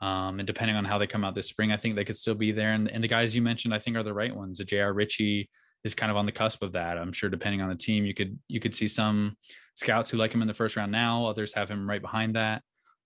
Um, 0.00 0.40
and 0.40 0.46
depending 0.46 0.76
on 0.76 0.84
how 0.84 0.98
they 0.98 1.06
come 1.06 1.24
out 1.24 1.34
this 1.34 1.48
spring, 1.48 1.70
I 1.70 1.76
think 1.76 1.94
they 1.94 2.04
could 2.04 2.16
still 2.16 2.34
be 2.34 2.50
there. 2.50 2.72
And, 2.72 2.90
and 2.90 3.04
the 3.04 3.08
guys 3.08 3.34
you 3.34 3.42
mentioned, 3.42 3.72
I 3.72 3.78
think, 3.78 3.96
are 3.96 4.02
the 4.02 4.12
right 4.12 4.34
ones. 4.34 4.58
A 4.58 4.64
J.R. 4.64 4.92
Ritchie 4.92 5.48
is 5.84 5.94
kind 5.94 6.10
of 6.10 6.16
on 6.16 6.26
the 6.26 6.32
cusp 6.32 6.62
of 6.62 6.72
that. 6.72 6.98
I'm 6.98 7.12
sure, 7.12 7.30
depending 7.30 7.60
on 7.60 7.68
the 7.68 7.76
team, 7.76 8.04
you 8.04 8.14
could 8.14 8.38
you 8.48 8.58
could 8.58 8.74
see 8.74 8.88
some 8.88 9.36
scouts 9.76 10.10
who 10.10 10.16
like 10.16 10.32
him 10.32 10.42
in 10.42 10.48
the 10.48 10.54
first 10.54 10.76
round 10.76 10.90
now. 10.90 11.26
Others 11.26 11.54
have 11.54 11.68
him 11.68 11.88
right 11.88 12.02
behind 12.02 12.34
that. 12.34 12.62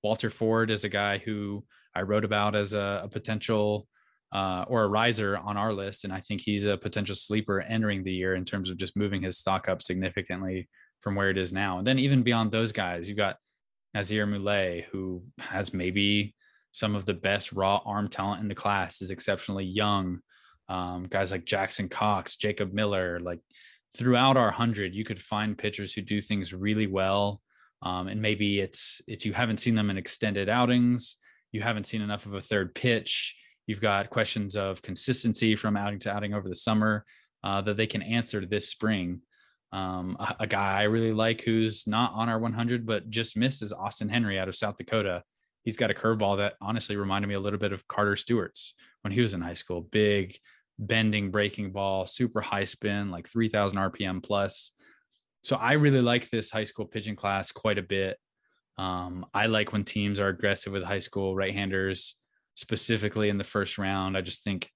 Walter 0.06 0.30
Ford 0.30 0.70
is 0.70 0.84
a 0.84 0.88
guy 0.88 1.18
who 1.18 1.64
I 1.92 2.02
wrote 2.02 2.24
about 2.24 2.54
as 2.54 2.74
a, 2.74 3.00
a 3.02 3.08
potential 3.08 3.88
uh, 4.32 4.64
or 4.68 4.84
a 4.84 4.88
riser 4.88 5.36
on 5.36 5.56
our 5.56 5.72
list, 5.72 6.04
and 6.04 6.12
I 6.12 6.20
think 6.20 6.40
he's 6.40 6.64
a 6.64 6.76
potential 6.76 7.16
sleeper 7.16 7.60
entering 7.60 8.04
the 8.04 8.12
year 8.12 8.36
in 8.36 8.44
terms 8.44 8.70
of 8.70 8.76
just 8.76 8.96
moving 8.96 9.22
his 9.22 9.38
stock 9.38 9.68
up 9.68 9.82
significantly 9.82 10.68
from 11.00 11.16
where 11.16 11.28
it 11.28 11.36
is 11.36 11.52
now. 11.52 11.78
And 11.78 11.86
then 11.86 11.98
even 11.98 12.22
beyond 12.22 12.52
those 12.52 12.70
guys, 12.70 13.08
you've 13.08 13.16
got 13.16 13.38
Nazier 13.96 14.28
Mulé, 14.28 14.84
who 14.92 15.24
has 15.40 15.74
maybe 15.74 16.36
some 16.70 16.94
of 16.94 17.04
the 17.04 17.14
best 17.14 17.50
raw 17.52 17.80
arm 17.84 18.06
talent 18.08 18.42
in 18.42 18.48
the 18.48 18.54
class, 18.54 19.02
is 19.02 19.10
exceptionally 19.10 19.64
young. 19.64 20.20
Um, 20.68 21.02
guys 21.02 21.32
like 21.32 21.46
Jackson 21.46 21.88
Cox, 21.88 22.36
Jacob 22.36 22.72
Miller, 22.72 23.18
like 23.18 23.40
throughout 23.98 24.36
our 24.36 24.52
hundred, 24.52 24.94
you 24.94 25.04
could 25.04 25.20
find 25.20 25.58
pitchers 25.58 25.92
who 25.92 26.00
do 26.02 26.20
things 26.20 26.54
really 26.54 26.86
well. 26.86 27.40
Um, 27.82 28.08
and 28.08 28.20
maybe 28.20 28.60
it's 28.60 29.02
it's 29.06 29.24
you 29.24 29.32
haven't 29.32 29.60
seen 29.60 29.74
them 29.74 29.90
in 29.90 29.98
extended 29.98 30.48
outings, 30.48 31.16
you 31.52 31.60
haven't 31.60 31.86
seen 31.86 32.02
enough 32.02 32.26
of 32.26 32.34
a 32.34 32.40
third 32.40 32.74
pitch. 32.74 33.36
You've 33.66 33.80
got 33.80 34.10
questions 34.10 34.56
of 34.56 34.82
consistency 34.82 35.56
from 35.56 35.76
outing 35.76 35.98
to 36.00 36.12
outing 36.12 36.34
over 36.34 36.48
the 36.48 36.54
summer 36.54 37.04
uh, 37.42 37.60
that 37.62 37.76
they 37.76 37.86
can 37.86 38.02
answer 38.02 38.44
this 38.44 38.68
spring. 38.68 39.20
Um, 39.72 40.16
a, 40.20 40.36
a, 40.40 40.46
guy 40.46 40.80
I 40.80 40.84
really 40.84 41.12
like 41.12 41.40
who's 41.40 41.86
not 41.86 42.12
on 42.14 42.28
our 42.28 42.38
100 42.38 42.86
but 42.86 43.10
just 43.10 43.36
missed 43.36 43.62
is 43.62 43.72
Austin 43.72 44.08
Henry 44.08 44.38
out 44.38 44.48
of 44.48 44.54
South 44.54 44.76
Dakota. 44.76 45.24
He's 45.64 45.76
got 45.76 45.90
a 45.90 45.94
curveball 45.94 46.38
that 46.38 46.54
honestly 46.60 46.94
reminded 46.94 47.26
me 47.26 47.34
a 47.34 47.40
little 47.40 47.58
bit 47.58 47.72
of 47.72 47.86
Carter 47.88 48.14
Stewart's 48.14 48.74
when 49.02 49.12
he 49.12 49.20
was 49.20 49.34
in 49.34 49.40
high 49.40 49.54
school. 49.54 49.80
Big, 49.80 50.38
bending, 50.78 51.30
breaking 51.30 51.72
ball, 51.72 52.06
super 52.06 52.40
high 52.40 52.64
spin, 52.64 53.10
like 53.10 53.28
3,000 53.28 53.76
RPM 53.78 54.22
plus. 54.22 54.72
So 55.46 55.54
I 55.54 55.74
really 55.74 56.02
like 56.02 56.28
this 56.28 56.50
high 56.50 56.64
school 56.64 56.86
pitching 56.86 57.14
class 57.14 57.52
quite 57.52 57.78
a 57.78 57.82
bit. 57.82 58.18
Um, 58.78 59.24
I 59.32 59.46
like 59.46 59.72
when 59.72 59.84
teams 59.84 60.18
are 60.18 60.26
aggressive 60.26 60.72
with 60.72 60.82
high 60.82 60.98
school 60.98 61.36
right-handers, 61.36 62.16
specifically 62.56 63.28
in 63.28 63.38
the 63.38 63.44
first 63.44 63.78
round. 63.78 64.16
I 64.16 64.22
just 64.22 64.42
think 64.42 64.68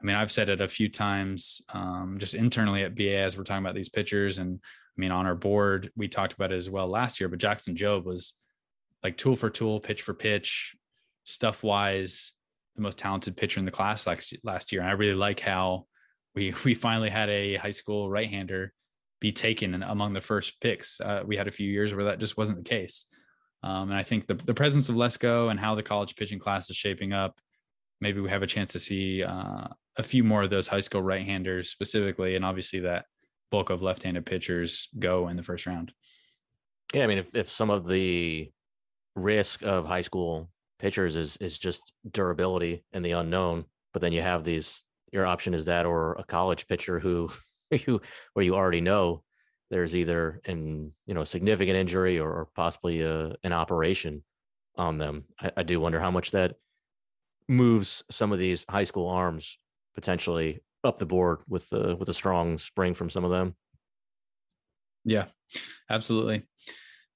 I 0.00 0.06
mean, 0.06 0.14
I've 0.14 0.30
said 0.30 0.50
it 0.50 0.60
a 0.60 0.68
few 0.68 0.88
times 0.88 1.62
um, 1.72 2.18
just 2.20 2.34
internally 2.34 2.84
at 2.84 2.94
BA 2.94 3.16
as 3.16 3.36
we're 3.36 3.42
talking 3.42 3.64
about 3.64 3.74
these 3.74 3.88
pitchers. 3.88 4.38
And 4.38 4.60
I 4.62 4.96
mean, 5.00 5.10
on 5.10 5.26
our 5.26 5.34
board, 5.34 5.90
we 5.96 6.06
talked 6.06 6.34
about 6.34 6.52
it 6.52 6.58
as 6.58 6.70
well 6.70 6.86
last 6.86 7.18
year, 7.18 7.28
but 7.28 7.40
Jackson 7.40 7.74
Jobe 7.74 8.04
was 8.04 8.34
like 9.02 9.16
tool 9.16 9.34
for 9.34 9.50
tool, 9.50 9.80
pitch 9.80 10.02
for 10.02 10.14
pitch, 10.14 10.76
stuff 11.24 11.64
wise, 11.64 12.32
the 12.76 12.82
most 12.82 12.98
talented 12.98 13.36
pitcher 13.36 13.58
in 13.58 13.66
the 13.66 13.72
class 13.72 14.06
last, 14.06 14.32
last 14.44 14.70
year. 14.70 14.80
And 14.80 14.90
I 14.90 14.92
really 14.92 15.14
like 15.14 15.40
how 15.40 15.86
we, 16.36 16.54
we 16.64 16.74
finally 16.74 17.10
had 17.10 17.30
a 17.30 17.56
high 17.56 17.72
school 17.72 18.08
right 18.08 18.30
hander 18.30 18.72
be 19.24 19.32
taken 19.32 19.82
among 19.82 20.12
the 20.12 20.20
first 20.20 20.60
picks. 20.60 21.00
Uh, 21.00 21.22
we 21.24 21.34
had 21.34 21.48
a 21.48 21.50
few 21.50 21.66
years 21.66 21.94
where 21.94 22.04
that 22.04 22.18
just 22.18 22.36
wasn't 22.36 22.58
the 22.58 22.70
case. 22.76 23.06
Um, 23.62 23.88
and 23.88 23.98
I 23.98 24.02
think 24.02 24.26
the, 24.26 24.34
the 24.34 24.52
presence 24.52 24.90
of 24.90 24.96
Lesko 24.96 25.50
and 25.50 25.58
how 25.58 25.74
the 25.74 25.82
college 25.82 26.14
pitching 26.14 26.38
class 26.38 26.68
is 26.68 26.76
shaping 26.76 27.14
up, 27.14 27.40
maybe 28.02 28.20
we 28.20 28.28
have 28.28 28.42
a 28.42 28.46
chance 28.46 28.72
to 28.72 28.78
see 28.78 29.24
uh, 29.24 29.68
a 29.96 30.02
few 30.02 30.24
more 30.24 30.42
of 30.42 30.50
those 30.50 30.66
high 30.66 30.80
school 30.80 31.00
right-handers 31.00 31.70
specifically, 31.70 32.36
and 32.36 32.44
obviously 32.44 32.80
that 32.80 33.06
bulk 33.50 33.70
of 33.70 33.82
left-handed 33.82 34.26
pitchers 34.26 34.88
go 34.98 35.28
in 35.28 35.36
the 35.38 35.42
first 35.42 35.64
round. 35.64 35.94
Yeah, 36.92 37.04
I 37.04 37.06
mean, 37.06 37.18
if 37.18 37.34
if 37.34 37.48
some 37.48 37.70
of 37.70 37.88
the 37.88 38.50
risk 39.16 39.62
of 39.62 39.86
high 39.86 40.02
school 40.02 40.50
pitchers 40.78 41.16
is 41.16 41.38
is 41.38 41.56
just 41.56 41.94
durability 42.10 42.84
and 42.92 43.02
the 43.02 43.12
unknown, 43.12 43.64
but 43.94 44.02
then 44.02 44.12
you 44.12 44.20
have 44.20 44.44
these 44.44 44.84
your 45.12 45.24
option 45.24 45.54
is 45.54 45.64
that 45.64 45.86
or 45.86 46.12
a 46.18 46.24
college 46.24 46.68
pitcher 46.68 47.00
who 47.00 47.30
you 47.86 48.00
where 48.32 48.44
you 48.44 48.54
already 48.54 48.80
know 48.80 49.22
there's 49.70 49.96
either 49.96 50.40
an 50.46 50.92
you 51.06 51.14
know 51.14 51.24
significant 51.24 51.76
injury 51.76 52.18
or, 52.18 52.30
or 52.30 52.48
possibly 52.54 53.00
a, 53.00 53.26
uh, 53.26 53.32
an 53.42 53.52
operation 53.52 54.22
on 54.76 54.98
them. 54.98 55.24
I, 55.40 55.50
I 55.58 55.62
do 55.62 55.80
wonder 55.80 56.00
how 56.00 56.10
much 56.10 56.32
that 56.32 56.54
moves 57.48 58.04
some 58.10 58.32
of 58.32 58.38
these 58.38 58.64
high 58.68 58.84
school 58.84 59.08
arms 59.08 59.58
potentially 59.94 60.60
up 60.82 60.98
the 60.98 61.06
board 61.06 61.40
with 61.48 61.68
the 61.70 61.96
with 61.96 62.08
a 62.08 62.14
strong 62.14 62.58
spring 62.58 62.94
from 62.94 63.10
some 63.10 63.24
of 63.24 63.30
them. 63.30 63.54
Yeah, 65.04 65.26
absolutely. 65.90 66.44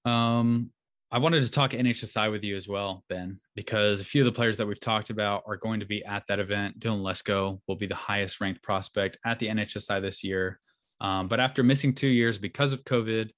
Um, 0.05 0.71
I 1.11 1.19
wanted 1.19 1.43
to 1.43 1.51
talk 1.51 1.71
NHSI 1.71 2.31
with 2.31 2.45
you 2.45 2.57
as 2.57 2.69
well, 2.69 3.03
Ben, 3.09 3.41
because 3.55 4.01
a 4.01 4.05
few 4.05 4.21
of 4.21 4.27
the 4.27 4.33
players 4.33 4.59
that 4.59 4.67
we've 4.67 4.79
talked 4.79 5.09
about 5.09 5.43
are 5.47 5.57
going 5.57 5.81
to 5.81 5.87
be 5.87 6.05
at 6.05 6.25
that 6.29 6.39
event. 6.39 6.79
Dylan 6.81 7.01
Lesko 7.01 7.61
will 7.67 7.77
be 7.77 7.87
the 7.87 7.95
highest 7.95 8.41
ranked 8.41 8.63
prospect 8.63 9.17
at 9.25 9.39
the 9.39 9.49
NHSI 9.49 10.03
this 10.03 10.23
year. 10.23 10.61
Um, 11.01 11.29
but 11.29 11.41
after 11.41 11.63
missing 11.63 11.95
two 11.95 12.09
years 12.09 12.37
because 12.37 12.73
of 12.73 12.85
COVID, 12.85 13.31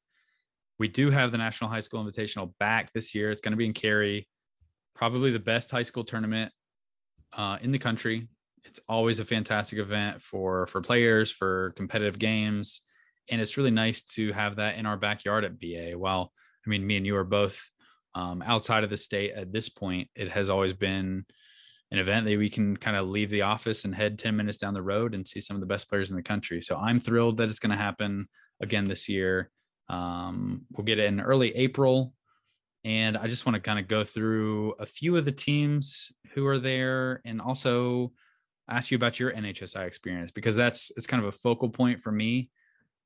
we 0.78 0.88
do 0.88 1.10
have 1.10 1.30
the 1.30 1.38
National 1.38 1.70
High 1.70 1.80
School 1.80 2.04
Invitational 2.04 2.52
back 2.58 2.92
this 2.92 3.14
year. 3.14 3.30
It's 3.30 3.40
going 3.40 3.52
to 3.52 3.56
be 3.56 3.66
in 3.66 3.72
Cary, 3.72 4.26
probably 4.94 5.30
the 5.30 5.38
best 5.38 5.70
high 5.70 5.82
school 5.82 6.04
tournament 6.04 6.50
uh, 7.34 7.58
in 7.62 7.70
the 7.70 7.78
country 7.78 8.28
it's 8.64 8.80
always 8.88 9.20
a 9.20 9.24
fantastic 9.24 9.78
event 9.78 10.20
for 10.22 10.66
for 10.66 10.80
players 10.80 11.30
for 11.30 11.72
competitive 11.76 12.18
games 12.18 12.82
and 13.30 13.40
it's 13.40 13.56
really 13.56 13.70
nice 13.70 14.02
to 14.02 14.32
have 14.32 14.56
that 14.56 14.76
in 14.76 14.86
our 14.86 14.96
backyard 14.96 15.44
at 15.44 15.58
ba 15.58 15.92
while 15.96 16.32
i 16.70 16.78
mean 16.78 16.86
me 16.86 16.96
and 16.96 17.06
you 17.06 17.16
are 17.16 17.24
both 17.24 17.70
um, 18.14 18.42
outside 18.42 18.82
of 18.84 18.90
the 18.90 18.96
state 18.96 19.32
at 19.32 19.52
this 19.52 19.68
point 19.68 20.08
it 20.14 20.28
has 20.28 20.50
always 20.50 20.72
been 20.72 21.24
an 21.92 21.98
event 21.98 22.24
that 22.26 22.38
we 22.38 22.48
can 22.48 22.76
kind 22.76 22.96
of 22.96 23.08
leave 23.08 23.30
the 23.30 23.42
office 23.42 23.84
and 23.84 23.94
head 23.94 24.18
10 24.18 24.36
minutes 24.36 24.58
down 24.58 24.74
the 24.74 24.82
road 24.82 25.14
and 25.14 25.26
see 25.26 25.40
some 25.40 25.56
of 25.56 25.60
the 25.60 25.66
best 25.66 25.88
players 25.88 26.10
in 26.10 26.16
the 26.16 26.22
country. 26.22 26.62
So 26.62 26.76
i'm 26.76 27.00
thrilled 27.00 27.38
that 27.38 27.48
it's 27.48 27.58
going 27.58 27.70
to 27.70 27.76
happen 27.76 28.28
again 28.60 28.84
this 28.84 29.08
year. 29.08 29.50
Um, 29.88 30.66
we'll 30.70 30.84
get 30.84 30.98
it 30.98 31.06
in 31.06 31.20
early 31.20 31.54
april. 31.56 32.14
And 32.84 33.16
i 33.16 33.26
just 33.26 33.44
want 33.44 33.56
to 33.56 33.60
kind 33.60 33.78
of 33.78 33.88
go 33.88 34.04
through 34.04 34.74
a 34.78 34.86
few 34.86 35.16
of 35.16 35.24
the 35.24 35.32
teams 35.32 36.12
who 36.34 36.46
are 36.46 36.58
there 36.58 37.20
and 37.24 37.40
also 37.40 38.12
ask 38.68 38.92
you 38.92 38.96
about 38.96 39.18
your 39.18 39.32
NHSI 39.32 39.84
experience 39.84 40.30
because 40.30 40.54
that's 40.54 40.92
it's 40.96 41.06
kind 41.06 41.22
of 41.22 41.28
a 41.28 41.36
focal 41.36 41.68
point 41.68 42.00
for 42.00 42.12
me. 42.12 42.50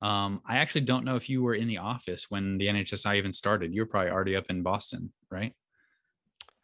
Um, 0.05 0.41
I 0.45 0.57
actually 0.57 0.81
don't 0.81 1.03
know 1.03 1.15
if 1.15 1.29
you 1.29 1.41
were 1.41 1.55
in 1.55 1.67
the 1.67 1.79
office 1.79 2.27
when 2.29 2.59
the 2.59 2.67
NHSI 2.67 3.15
even 3.15 3.33
started. 3.33 3.73
You 3.73 3.81
were 3.81 3.87
probably 3.87 4.11
already 4.11 4.35
up 4.35 4.45
in 4.49 4.61
Boston, 4.61 5.11
right? 5.31 5.51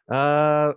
Uh, 0.08 0.74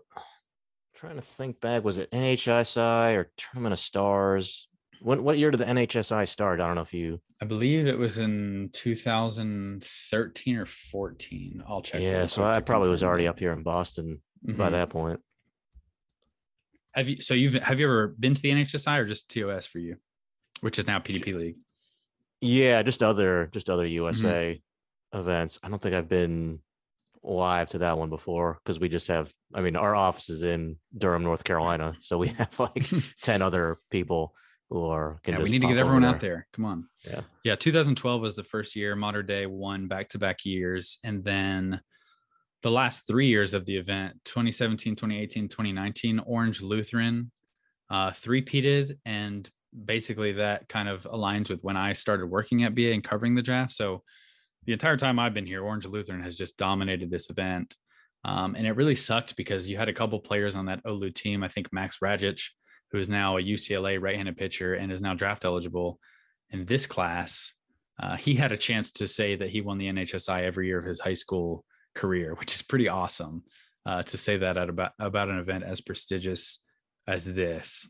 trying 0.95 1.17
to 1.17 1.21
think 1.21 1.61
back. 1.61 1.83
Was 1.83 1.99
it 1.99 2.09
NHSI 2.09 3.17
or 3.17 3.31
Tournament 3.37 3.73
of 3.73 3.79
Stars? 3.79 4.67
When 4.99 5.23
what 5.23 5.37
year 5.37 5.51
did 5.51 5.59
the 5.59 5.65
NHSI 5.65 6.27
start? 6.27 6.59
I 6.59 6.65
don't 6.65 6.73
know 6.73 6.81
if 6.81 6.91
you. 6.91 7.21
I 7.39 7.45
believe 7.45 7.85
it 7.85 7.99
was 7.99 8.17
in 8.17 8.71
2013 8.73 10.57
or 10.57 10.65
14. 10.65 11.63
I'll 11.67 11.83
check. 11.83 12.01
Yeah, 12.01 12.25
so 12.25 12.43
I 12.43 12.61
probably 12.61 12.89
was 12.89 13.03
already 13.03 13.27
up 13.27 13.37
here 13.37 13.51
in 13.51 13.61
Boston 13.61 14.23
mm-hmm. 14.43 14.57
by 14.57 14.71
that 14.71 14.89
point. 14.89 15.19
Have 16.95 17.09
you? 17.09 17.21
So 17.21 17.35
you've 17.35 17.53
have 17.61 17.79
you 17.79 17.85
ever 17.85 18.07
been 18.07 18.33
to 18.33 18.41
the 18.41 18.49
NHSI 18.49 18.97
or 18.97 19.05
just 19.05 19.29
TOS 19.29 19.67
for 19.67 19.77
you, 19.77 19.97
which 20.61 20.79
is 20.79 20.87
now 20.87 20.97
PDP 20.97 21.35
League? 21.35 21.57
Yeah, 22.41 22.81
just 22.83 23.01
other 23.01 23.47
just 23.47 23.69
other 23.69 23.85
USA 23.85 24.61
mm-hmm. 25.13 25.19
events. 25.19 25.59
I 25.63 25.69
don't 25.69 25.81
think 25.81 25.95
I've 25.95 26.09
been 26.09 26.59
live 27.23 27.69
to 27.69 27.79
that 27.79 27.97
one 27.97 28.09
before 28.09 28.59
because 28.63 28.79
we 28.79 28.89
just 28.89 29.07
have. 29.07 29.33
I 29.53 29.61
mean, 29.61 29.75
our 29.75 29.95
office 29.95 30.29
is 30.29 30.43
in 30.43 30.77
Durham, 30.97 31.23
North 31.23 31.43
Carolina, 31.43 31.95
so 32.01 32.17
we 32.17 32.27
have 32.29 32.59
like 32.59 32.85
ten 33.21 33.41
other 33.41 33.77
people 33.89 34.33
who 34.69 34.85
are. 34.85 35.19
yeah, 35.27 35.41
we 35.41 35.49
need 35.49 35.61
to 35.61 35.67
get 35.67 35.77
everyone 35.77 36.03
out 36.03 36.19
there. 36.19 36.47
Come 36.53 36.65
on. 36.65 36.87
Yeah. 37.07 37.21
Yeah. 37.43 37.55
2012 37.55 38.19
was 38.19 38.35
the 38.35 38.43
first 38.43 38.75
year. 38.75 38.95
modern 38.95 39.25
day 39.27 39.45
won 39.45 39.87
back 39.87 40.09
to 40.09 40.17
back 40.17 40.43
years, 40.43 40.97
and 41.03 41.23
then 41.23 41.79
the 42.65 42.71
last 42.71 43.05
three 43.05 43.27
years 43.27 43.53
of 43.53 43.63
the 43.67 43.77
event 43.77 44.15
2017 44.25 44.95
2018 44.95 45.47
2019 45.47 46.19
orange 46.25 46.61
lutheran 46.61 47.31
uh, 47.91 48.09
three-peated 48.11 48.97
and 49.05 49.51
basically 49.85 50.33
that 50.33 50.67
kind 50.69 50.87
of 50.87 51.03
aligns 51.03 51.49
with 51.49 51.59
when 51.61 51.77
i 51.77 51.93
started 51.93 52.27
working 52.27 52.63
at 52.63 52.75
ba 52.75 52.91
and 52.91 53.03
covering 53.03 53.35
the 53.35 53.41
draft 53.41 53.73
so 53.73 54.01
the 54.65 54.73
entire 54.73 54.97
time 54.97 55.19
i've 55.19 55.33
been 55.33 55.45
here 55.45 55.63
orange 55.63 55.85
lutheran 55.85 56.23
has 56.23 56.35
just 56.35 56.57
dominated 56.57 57.09
this 57.09 57.29
event 57.29 57.75
um, 58.23 58.55
and 58.55 58.65
it 58.65 58.75
really 58.75 58.95
sucked 58.95 59.35
because 59.35 59.67
you 59.67 59.77
had 59.77 59.89
a 59.89 59.93
couple 59.93 60.19
players 60.19 60.55
on 60.55 60.65
that 60.65 60.83
olu 60.85 61.13
team 61.13 61.43
i 61.43 61.47
think 61.47 61.71
max 61.73 61.97
Rajcic 61.99 62.41
who 62.91 62.99
is 62.99 63.09
now 63.09 63.37
a 63.37 63.41
ucla 63.41 64.01
right-handed 64.01 64.37
pitcher 64.37 64.75
and 64.75 64.91
is 64.91 65.01
now 65.01 65.13
draft 65.13 65.45
eligible 65.45 65.99
in 66.51 66.65
this 66.65 66.87
class 66.87 67.53
uh, 67.97 68.17
he 68.17 68.33
had 68.35 68.51
a 68.51 68.57
chance 68.57 68.91
to 68.91 69.07
say 69.07 69.35
that 69.35 69.49
he 69.49 69.61
won 69.61 69.77
the 69.77 69.87
nhsi 69.87 70.41
every 70.41 70.67
year 70.67 70.77
of 70.77 70.85
his 70.85 70.99
high 70.99 71.13
school 71.13 71.65
career, 71.95 72.35
which 72.35 72.53
is 72.53 72.61
pretty 72.61 72.87
awesome 72.87 73.43
uh, 73.85 74.03
to 74.03 74.17
say 74.17 74.37
that 74.37 74.57
at 74.57 74.69
about 74.69 74.91
about 74.99 75.29
an 75.29 75.39
event 75.39 75.63
as 75.63 75.81
prestigious 75.81 76.59
as 77.07 77.25
this. 77.25 77.89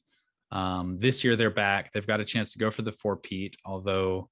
Um, 0.52 1.00
this 1.00 1.24
year 1.24 1.36
they're 1.36 1.50
back. 1.50 1.92
They've 1.92 2.06
got 2.06 2.22
a 2.22 2.26
chance 2.26 2.54
to 2.54 2.60
go 2.60 2.72
for 2.72 2.82
the 2.82 2.92
four 2.92 3.18
Pete, 3.18 3.58
although 3.66 4.30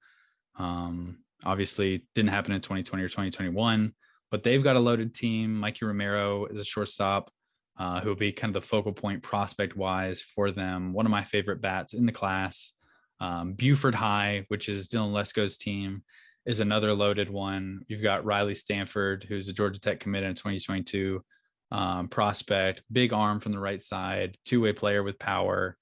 um, 0.58 1.20
obviously 1.44 2.06
didn't 2.16 2.30
happen 2.32 2.54
in 2.54 2.62
2020 2.62 3.04
or 3.04 3.10
2021. 3.10 3.94
But 4.32 4.44
they've 4.44 4.64
got 4.64 4.76
a 4.76 4.80
loaded 4.80 5.14
team. 5.14 5.60
Mikey 5.60 5.86
Romero 5.86 6.46
is 6.46 6.60
a 6.60 6.66
shortstop 6.66 7.30
uh, 7.78 8.02
who 8.02 8.10
will 8.10 8.16
be 8.16 8.32
kind 8.32 8.56
of 8.56 8.62
the 8.62 8.68
focal 8.68 8.94
point 8.94 9.22
prospect 9.24 9.76
wise 9.76 10.22
for 10.22 10.52
them. 10.52 10.94
One 10.94 11.06
of 11.06 11.12
my 11.12 11.24
favorite 11.24 11.62
bats 11.62 11.94
in 11.94 12.06
the 12.06 12.12
class. 12.12 12.72
Um, 13.20 13.54
Buford 13.54 13.96
High, 13.96 14.46
which 14.48 14.70
is 14.70 14.88
Dylan 14.88 15.12
Lesko's 15.12 15.58
team, 15.58 16.04
is 16.46 16.60
another 16.60 16.94
loaded 16.94 17.30
one. 17.30 17.82
You've 17.88 18.04
got 18.04 18.26
Riley 18.26 18.56
Stanford, 18.56 19.26
who's 19.28 19.48
a 19.48 19.54
Georgia 19.54 19.80
Tech 19.80 20.00
commit 20.00 20.24
in 20.24 20.36
2022 20.36 21.24
um, 21.72 22.08
prospect, 22.10 22.84
big 22.92 23.14
arm 23.14 23.40
from 23.40 23.52
the 23.52 23.60
right 23.60 23.82
side, 23.82 24.38
two 24.46 24.62
way 24.62 24.74
player 24.74 25.04
with 25.04 25.20
power. 25.20 25.78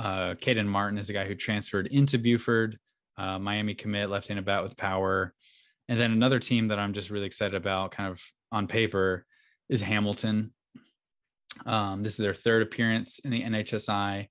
Uh, 0.00 0.34
Caden 0.34 0.66
Martin 0.66 0.98
is 0.98 1.10
a 1.10 1.12
guy 1.12 1.26
who 1.26 1.34
transferred 1.34 1.86
into 1.88 2.18
Buford, 2.18 2.78
uh, 3.18 3.38
Miami 3.38 3.74
commit, 3.74 4.08
left 4.08 4.28
handed 4.28 4.46
bat 4.46 4.62
with 4.62 4.74
power. 4.78 5.34
And 5.90 6.00
then 6.00 6.12
another 6.12 6.38
team 6.38 6.68
that 6.68 6.78
I'm 6.78 6.94
just 6.94 7.10
really 7.10 7.26
excited 7.26 7.54
about, 7.54 7.90
kind 7.90 8.10
of 8.10 8.22
on 8.50 8.66
paper, 8.66 9.26
is 9.68 9.82
Hamilton. 9.82 10.54
Um, 11.66 12.02
this 12.02 12.14
is 12.14 12.24
their 12.24 12.34
third 12.34 12.62
appearance 12.62 13.18
in 13.18 13.30
the 13.30 13.42
NHSI. 13.42 14.26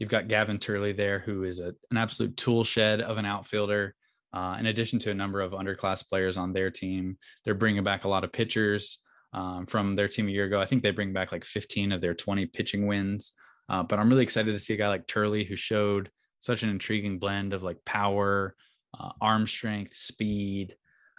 You've 0.00 0.10
got 0.10 0.26
Gavin 0.26 0.58
Turley 0.58 0.92
there, 0.92 1.20
who 1.20 1.44
is 1.44 1.60
a, 1.60 1.72
an 1.92 1.96
absolute 1.96 2.36
tool 2.36 2.64
shed 2.64 3.00
of 3.00 3.16
an 3.18 3.26
outfielder 3.26 3.94
Uh, 4.32 4.56
in 4.58 4.66
addition 4.66 4.98
to 4.98 5.10
a 5.10 5.14
number 5.14 5.40
of 5.40 5.52
underclass 5.52 6.08
players 6.08 6.36
on 6.36 6.52
their 6.52 6.70
team, 6.70 7.16
they're 7.44 7.54
bringing 7.54 7.84
back 7.84 8.04
a 8.04 8.08
lot 8.08 8.24
of 8.24 8.32
pitchers 8.32 8.98
um, 9.34 9.66
from 9.66 9.94
their 9.94 10.08
team 10.08 10.26
a 10.26 10.32
year 10.32 10.46
ago. 10.46 10.60
I 10.60 10.66
think 10.66 10.82
they 10.82 10.90
bring 10.90 11.12
back 11.12 11.30
like 11.30 11.44
15 11.44 11.92
of 11.92 12.00
their 12.00 12.14
20 12.14 12.46
pitching 12.46 12.88
wins. 12.88 13.34
Uh, 13.72 13.82
but 13.82 13.98
I'm 13.98 14.10
really 14.10 14.22
excited 14.22 14.52
to 14.52 14.60
see 14.60 14.74
a 14.74 14.76
guy 14.76 14.88
like 14.88 15.06
Turley 15.06 15.44
who 15.44 15.56
showed 15.56 16.10
such 16.40 16.62
an 16.62 16.68
intriguing 16.68 17.18
blend 17.18 17.54
of 17.54 17.62
like 17.62 17.82
power, 17.86 18.54
uh, 19.00 19.12
arm 19.18 19.46
strength, 19.46 19.96
speed, 19.96 20.76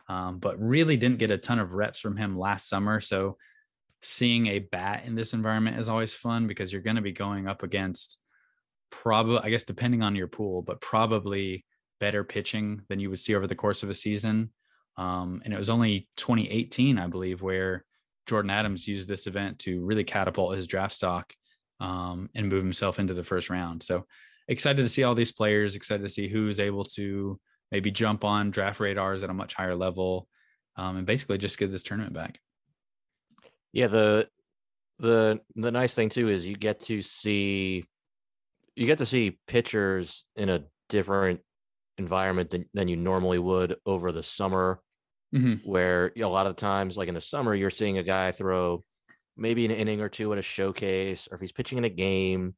um, 0.07 0.37
but 0.37 0.61
really 0.61 0.95
didn't 0.95 1.17
get 1.17 1.31
a 1.31 1.37
ton 1.37 1.57
of 1.57 1.73
reps 1.73 1.99
from 1.99 2.15
him 2.15 2.37
last 2.37 2.69
summer. 2.69 3.01
So 3.01 3.37
seeing 4.03 4.47
a 4.47 4.59
bat 4.59 5.05
in 5.05 5.15
this 5.15 5.33
environment 5.33 5.79
is 5.79 5.89
always 5.89 6.13
fun 6.13 6.45
because 6.45 6.71
you're 6.71 6.83
going 6.83 6.97
to 6.97 7.01
be 7.01 7.11
going 7.11 7.47
up 7.47 7.63
against 7.63 8.19
probably, 8.91 9.39
I 9.39 9.49
guess, 9.49 9.63
depending 9.63 10.03
on 10.03 10.15
your 10.15 10.27
pool, 10.27 10.61
but 10.61 10.79
probably 10.79 11.65
better 11.99 12.23
pitching 12.23 12.83
than 12.87 12.99
you 12.99 13.09
would 13.09 13.19
see 13.19 13.33
over 13.33 13.47
the 13.47 13.55
course 13.55 13.81
of 13.81 13.89
a 13.89 13.95
season. 13.95 14.51
Um, 14.95 15.41
and 15.43 15.51
it 15.55 15.57
was 15.57 15.71
only 15.71 16.07
2018, 16.17 16.99
I 16.99 17.07
believe, 17.07 17.41
where 17.41 17.83
Jordan 18.27 18.51
Adams 18.51 18.87
used 18.87 19.09
this 19.09 19.25
event 19.25 19.57
to 19.59 19.83
really 19.83 20.03
catapult 20.03 20.55
his 20.55 20.67
draft 20.67 20.93
stock 20.93 21.33
um, 21.79 22.29
and 22.35 22.49
move 22.49 22.63
himself 22.63 22.99
into 22.99 23.13
the 23.13 23.23
first 23.23 23.49
round. 23.49 23.83
So 23.83 24.05
excited 24.47 24.81
to 24.81 24.89
see 24.89 25.03
all 25.03 25.15
these 25.15 25.31
players, 25.31 25.75
excited 25.75 26.03
to 26.03 26.09
see 26.09 26.27
who's 26.27 26.59
able 26.59 26.83
to 26.85 27.39
maybe 27.71 27.91
jump 27.91 28.23
on 28.23 28.51
draft 28.51 28.79
radars 28.79 29.23
at 29.23 29.29
a 29.29 29.33
much 29.33 29.53
higher 29.53 29.75
level 29.75 30.27
um, 30.75 30.97
and 30.97 31.05
basically 31.05 31.37
just 31.37 31.57
get 31.57 31.71
this 31.71 31.83
tournament 31.83 32.13
back. 32.13 32.39
Yeah, 33.71 33.87
the 33.87 34.29
the 34.99 35.41
the 35.55 35.71
nice 35.71 35.93
thing 35.93 36.09
too 36.09 36.29
is 36.29 36.47
you 36.47 36.55
get 36.55 36.81
to 36.81 37.01
see 37.01 37.83
you 38.75 38.85
get 38.85 38.99
to 38.99 39.05
see 39.05 39.39
pitchers 39.47 40.25
in 40.35 40.49
a 40.49 40.63
different 40.89 41.41
environment 41.97 42.49
than, 42.49 42.65
than 42.73 42.87
you 42.87 42.95
normally 42.95 43.39
would 43.39 43.75
over 43.85 44.11
the 44.11 44.23
summer 44.23 44.81
mm-hmm. 45.33 45.55
where 45.69 46.11
you 46.15 46.21
know, 46.21 46.27
a 46.27 46.29
lot 46.29 46.47
of 46.47 46.55
times 46.55 46.97
like 46.97 47.07
in 47.07 47.15
the 47.15 47.21
summer 47.21 47.53
you're 47.53 47.69
seeing 47.69 47.97
a 47.97 48.03
guy 48.03 48.31
throw 48.31 48.83
maybe 49.35 49.65
an 49.65 49.71
inning 49.71 50.01
or 50.01 50.09
two 50.09 50.31
at 50.31 50.39
a 50.39 50.43
showcase 50.43 51.27
or 51.29 51.35
if 51.35 51.41
he's 51.41 51.51
pitching 51.51 51.77
in 51.77 51.85
a 51.85 51.89
game 51.89 52.53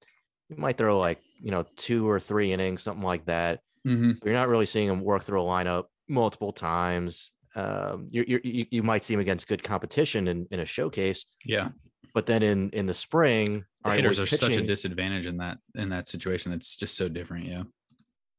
you 0.49 0.57
might 0.57 0.77
throw 0.77 0.99
like 0.99 1.21
you 1.41 1.51
know 1.51 1.65
two 1.75 2.09
or 2.09 2.19
three 2.19 2.53
innings 2.53 2.83
something 2.83 3.03
like 3.03 3.25
that. 3.25 3.61
Mm-hmm. 3.85 4.13
you're 4.23 4.33
not 4.33 4.47
really 4.47 4.65
seeing 4.65 4.89
him 4.89 5.01
work 5.01 5.23
through 5.23 5.41
a 5.41 5.45
lineup 5.45 5.85
multiple 6.09 6.51
times. 6.51 7.31
Um, 7.55 8.07
you 8.09 8.25
you 8.27 8.65
you 8.71 8.83
might 8.83 9.03
see 9.03 9.13
him 9.13 9.19
against 9.19 9.47
good 9.47 9.63
competition 9.63 10.27
in, 10.27 10.47
in 10.51 10.59
a 10.59 10.65
showcase. 10.65 11.25
Yeah. 11.45 11.69
But 12.13 12.25
then 12.25 12.41
in 12.41 12.69
in 12.71 12.85
the 12.87 12.93
spring 12.93 13.63
the 13.83 13.91
hitters 13.91 14.19
are 14.19 14.25
pitching, 14.25 14.37
such 14.37 14.57
a 14.57 14.61
disadvantage 14.61 15.27
in 15.27 15.37
that 15.37 15.57
in 15.75 15.89
that 15.89 16.07
situation 16.07 16.51
it's 16.51 16.75
just 16.75 16.97
so 16.97 17.07
different 17.07 17.45
yeah. 17.45 17.63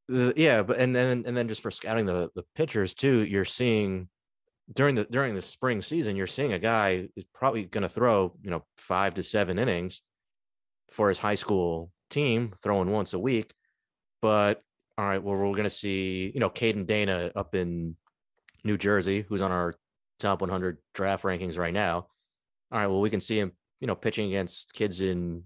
The, 0.08 0.32
yeah 0.36 0.62
but 0.62 0.78
and 0.78 0.94
then 0.94 1.24
and 1.26 1.36
then 1.36 1.48
just 1.48 1.60
for 1.60 1.70
scouting 1.70 2.06
the 2.06 2.30
the 2.34 2.44
pitchers 2.54 2.94
too 2.94 3.24
you're 3.24 3.44
seeing 3.44 4.08
during 4.74 4.94
the 4.94 5.04
during 5.04 5.34
the 5.34 5.42
spring 5.42 5.80
season, 5.80 6.16
you're 6.16 6.26
seeing 6.26 6.52
a 6.52 6.58
guy 6.58 7.08
is 7.16 7.24
probably 7.34 7.64
going 7.64 7.82
to 7.82 7.88
throw 7.88 8.36
you 8.42 8.50
know 8.50 8.64
five 8.76 9.14
to 9.14 9.22
seven 9.22 9.58
innings 9.58 10.02
for 10.90 11.08
his 11.08 11.18
high 11.18 11.34
school 11.34 11.90
team, 12.10 12.52
throwing 12.62 12.90
once 12.90 13.12
a 13.12 13.18
week. 13.18 13.52
But 14.22 14.62
all 14.98 15.06
right, 15.06 15.22
well, 15.22 15.36
we're 15.36 15.52
going 15.52 15.64
to 15.64 15.70
see 15.70 16.30
you 16.34 16.40
know 16.40 16.50
Caden 16.50 16.86
Dana 16.86 17.30
up 17.36 17.54
in 17.54 17.96
New 18.64 18.76
Jersey, 18.76 19.24
who's 19.28 19.42
on 19.42 19.52
our 19.52 19.74
top 20.18 20.40
100 20.40 20.78
draft 20.94 21.24
rankings 21.24 21.58
right 21.58 21.74
now. 21.74 22.06
All 22.72 22.78
right, 22.78 22.86
well, 22.86 23.00
we 23.00 23.10
can 23.10 23.20
see 23.20 23.38
him 23.38 23.52
you 23.80 23.86
know 23.86 23.94
pitching 23.94 24.26
against 24.28 24.72
kids 24.72 25.00
in 25.00 25.44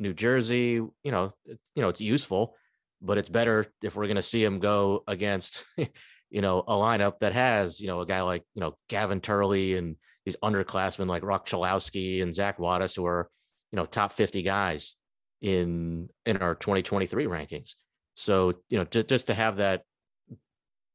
New 0.00 0.12
Jersey. 0.12 0.72
You 0.72 0.92
know, 1.04 1.30
you 1.46 1.82
know 1.82 1.88
it's 1.88 2.00
useful, 2.00 2.56
but 3.00 3.16
it's 3.16 3.28
better 3.28 3.66
if 3.82 3.94
we're 3.94 4.06
going 4.06 4.16
to 4.16 4.22
see 4.22 4.42
him 4.42 4.58
go 4.58 5.04
against 5.06 5.64
you 6.30 6.40
know, 6.40 6.60
a 6.60 6.74
lineup 6.74 7.20
that 7.20 7.32
has, 7.32 7.80
you 7.80 7.86
know, 7.86 8.00
a 8.00 8.06
guy 8.06 8.22
like, 8.22 8.42
you 8.54 8.60
know, 8.60 8.76
Gavin 8.88 9.20
Turley 9.20 9.76
and 9.76 9.96
these 10.24 10.36
underclassmen 10.42 11.06
like 11.06 11.22
Roch 11.22 11.46
Cholowsky 11.46 12.22
and 12.22 12.34
Zach 12.34 12.58
Wattis, 12.58 12.96
who 12.96 13.06
are, 13.06 13.30
you 13.72 13.76
know, 13.76 13.84
top 13.84 14.12
50 14.12 14.42
guys 14.42 14.96
in 15.40 16.08
in 16.24 16.38
our 16.38 16.54
2023 16.54 17.26
rankings. 17.26 17.74
So, 18.14 18.54
you 18.68 18.78
know, 18.78 18.84
just, 18.84 19.08
just 19.08 19.26
to 19.28 19.34
have 19.34 19.58
that 19.58 19.82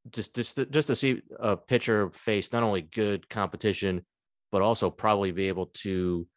just 0.10 0.36
just 0.36 0.56
to, 0.56 0.66
just 0.66 0.88
to 0.88 0.96
see 0.96 1.22
a 1.40 1.56
pitcher 1.56 2.10
face 2.12 2.52
not 2.52 2.64
only 2.64 2.82
good 2.82 3.30
competition, 3.30 4.04
but 4.52 4.62
also 4.62 4.90
probably 4.90 5.32
be 5.32 5.48
able 5.48 5.68
to, 5.68 6.28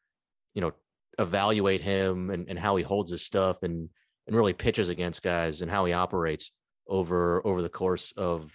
you 0.54 0.60
know, 0.60 0.72
evaluate 1.18 1.80
him 1.80 2.30
and, 2.30 2.48
and 2.48 2.58
how 2.58 2.76
he 2.76 2.84
holds 2.84 3.10
his 3.10 3.22
stuff 3.22 3.62
and 3.62 3.88
and 4.26 4.36
really 4.36 4.52
pitches 4.52 4.88
against 4.88 5.22
guys 5.22 5.62
and 5.62 5.70
how 5.70 5.84
he 5.84 5.92
operates 5.92 6.52
over 6.86 7.46
over 7.46 7.62
the 7.62 7.68
course 7.68 8.12
of 8.16 8.52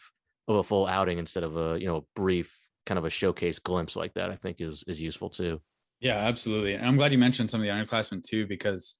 of 0.49 0.55
a 0.57 0.63
full 0.63 0.87
outing 0.87 1.19
instead 1.19 1.43
of 1.43 1.55
a 1.57 1.79
you 1.79 1.87
know 1.87 2.05
brief 2.15 2.57
kind 2.85 2.97
of 2.97 3.05
a 3.05 3.09
showcase 3.09 3.59
glimpse 3.59 3.95
like 3.95 4.13
that. 4.15 4.31
I 4.31 4.35
think 4.35 4.59
is 4.59 4.83
is 4.87 5.01
useful 5.01 5.29
too. 5.29 5.61
Yeah, 5.99 6.15
absolutely. 6.15 6.73
And 6.73 6.85
I'm 6.85 6.97
glad 6.97 7.11
you 7.11 7.17
mentioned 7.17 7.51
some 7.51 7.61
of 7.61 7.65
the 7.65 7.71
underclassmen 7.71 8.23
too, 8.23 8.47
because 8.47 8.95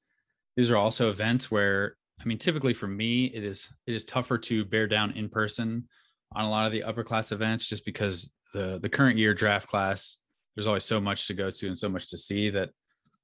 these 0.57 0.69
are 0.69 0.77
also 0.77 1.09
events 1.09 1.49
where 1.49 1.95
I 2.21 2.25
mean, 2.25 2.37
typically 2.37 2.73
for 2.73 2.87
me, 2.87 3.25
it 3.25 3.45
is 3.45 3.69
it 3.87 3.93
is 3.93 4.03
tougher 4.03 4.37
to 4.37 4.65
bear 4.65 4.87
down 4.87 5.11
in 5.11 5.29
person 5.29 5.87
on 6.35 6.45
a 6.45 6.49
lot 6.49 6.65
of 6.65 6.71
the 6.71 6.83
upper 6.83 7.03
class 7.03 7.31
events, 7.31 7.67
just 7.67 7.85
because 7.85 8.31
the 8.53 8.79
the 8.81 8.89
current 8.89 9.17
year 9.17 9.33
draft 9.33 9.67
class, 9.67 10.17
there's 10.55 10.67
always 10.67 10.83
so 10.83 10.99
much 10.99 11.27
to 11.27 11.33
go 11.33 11.49
to 11.49 11.67
and 11.67 11.79
so 11.79 11.89
much 11.89 12.09
to 12.09 12.17
see 12.17 12.49
that 12.49 12.69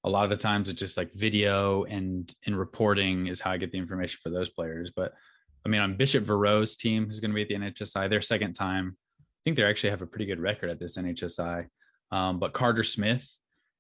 a 0.06 0.10
lot 0.10 0.24
of 0.24 0.30
the 0.30 0.38
times 0.38 0.70
it's 0.70 0.80
just 0.80 0.98
like 0.98 1.12
video 1.14 1.84
and 1.84 2.34
and 2.46 2.58
reporting 2.58 3.28
is 3.28 3.42
how 3.42 3.52
I 3.52 3.58
get 3.58 3.72
the 3.72 3.78
information 3.78 4.20
for 4.24 4.30
those 4.30 4.50
players. 4.50 4.92
But 4.96 5.14
I 5.66 5.70
mean, 5.70 5.82
on 5.82 5.96
Bishop 5.96 6.24
Verot's 6.24 6.76
team, 6.76 7.06
who's 7.06 7.20
going 7.20 7.32
to 7.32 7.36
be 7.36 7.42
at 7.42 7.48
the 7.48 7.56
NHSI, 7.56 8.10
their 8.10 8.22
second 8.22 8.54
time. 8.54 8.96
I 9.20 9.42
think 9.44 9.58
they 9.58 9.64
actually 9.64 9.90
have 9.90 10.02
a 10.02 10.08
pretty 10.08 10.26
good 10.26 10.40
record 10.40 10.70
at 10.70 10.80
this 10.80 10.98
NHSI. 10.98 11.68
Um, 12.12 12.40
but 12.40 12.54
Carter 12.54 12.84
Smith 12.84 13.28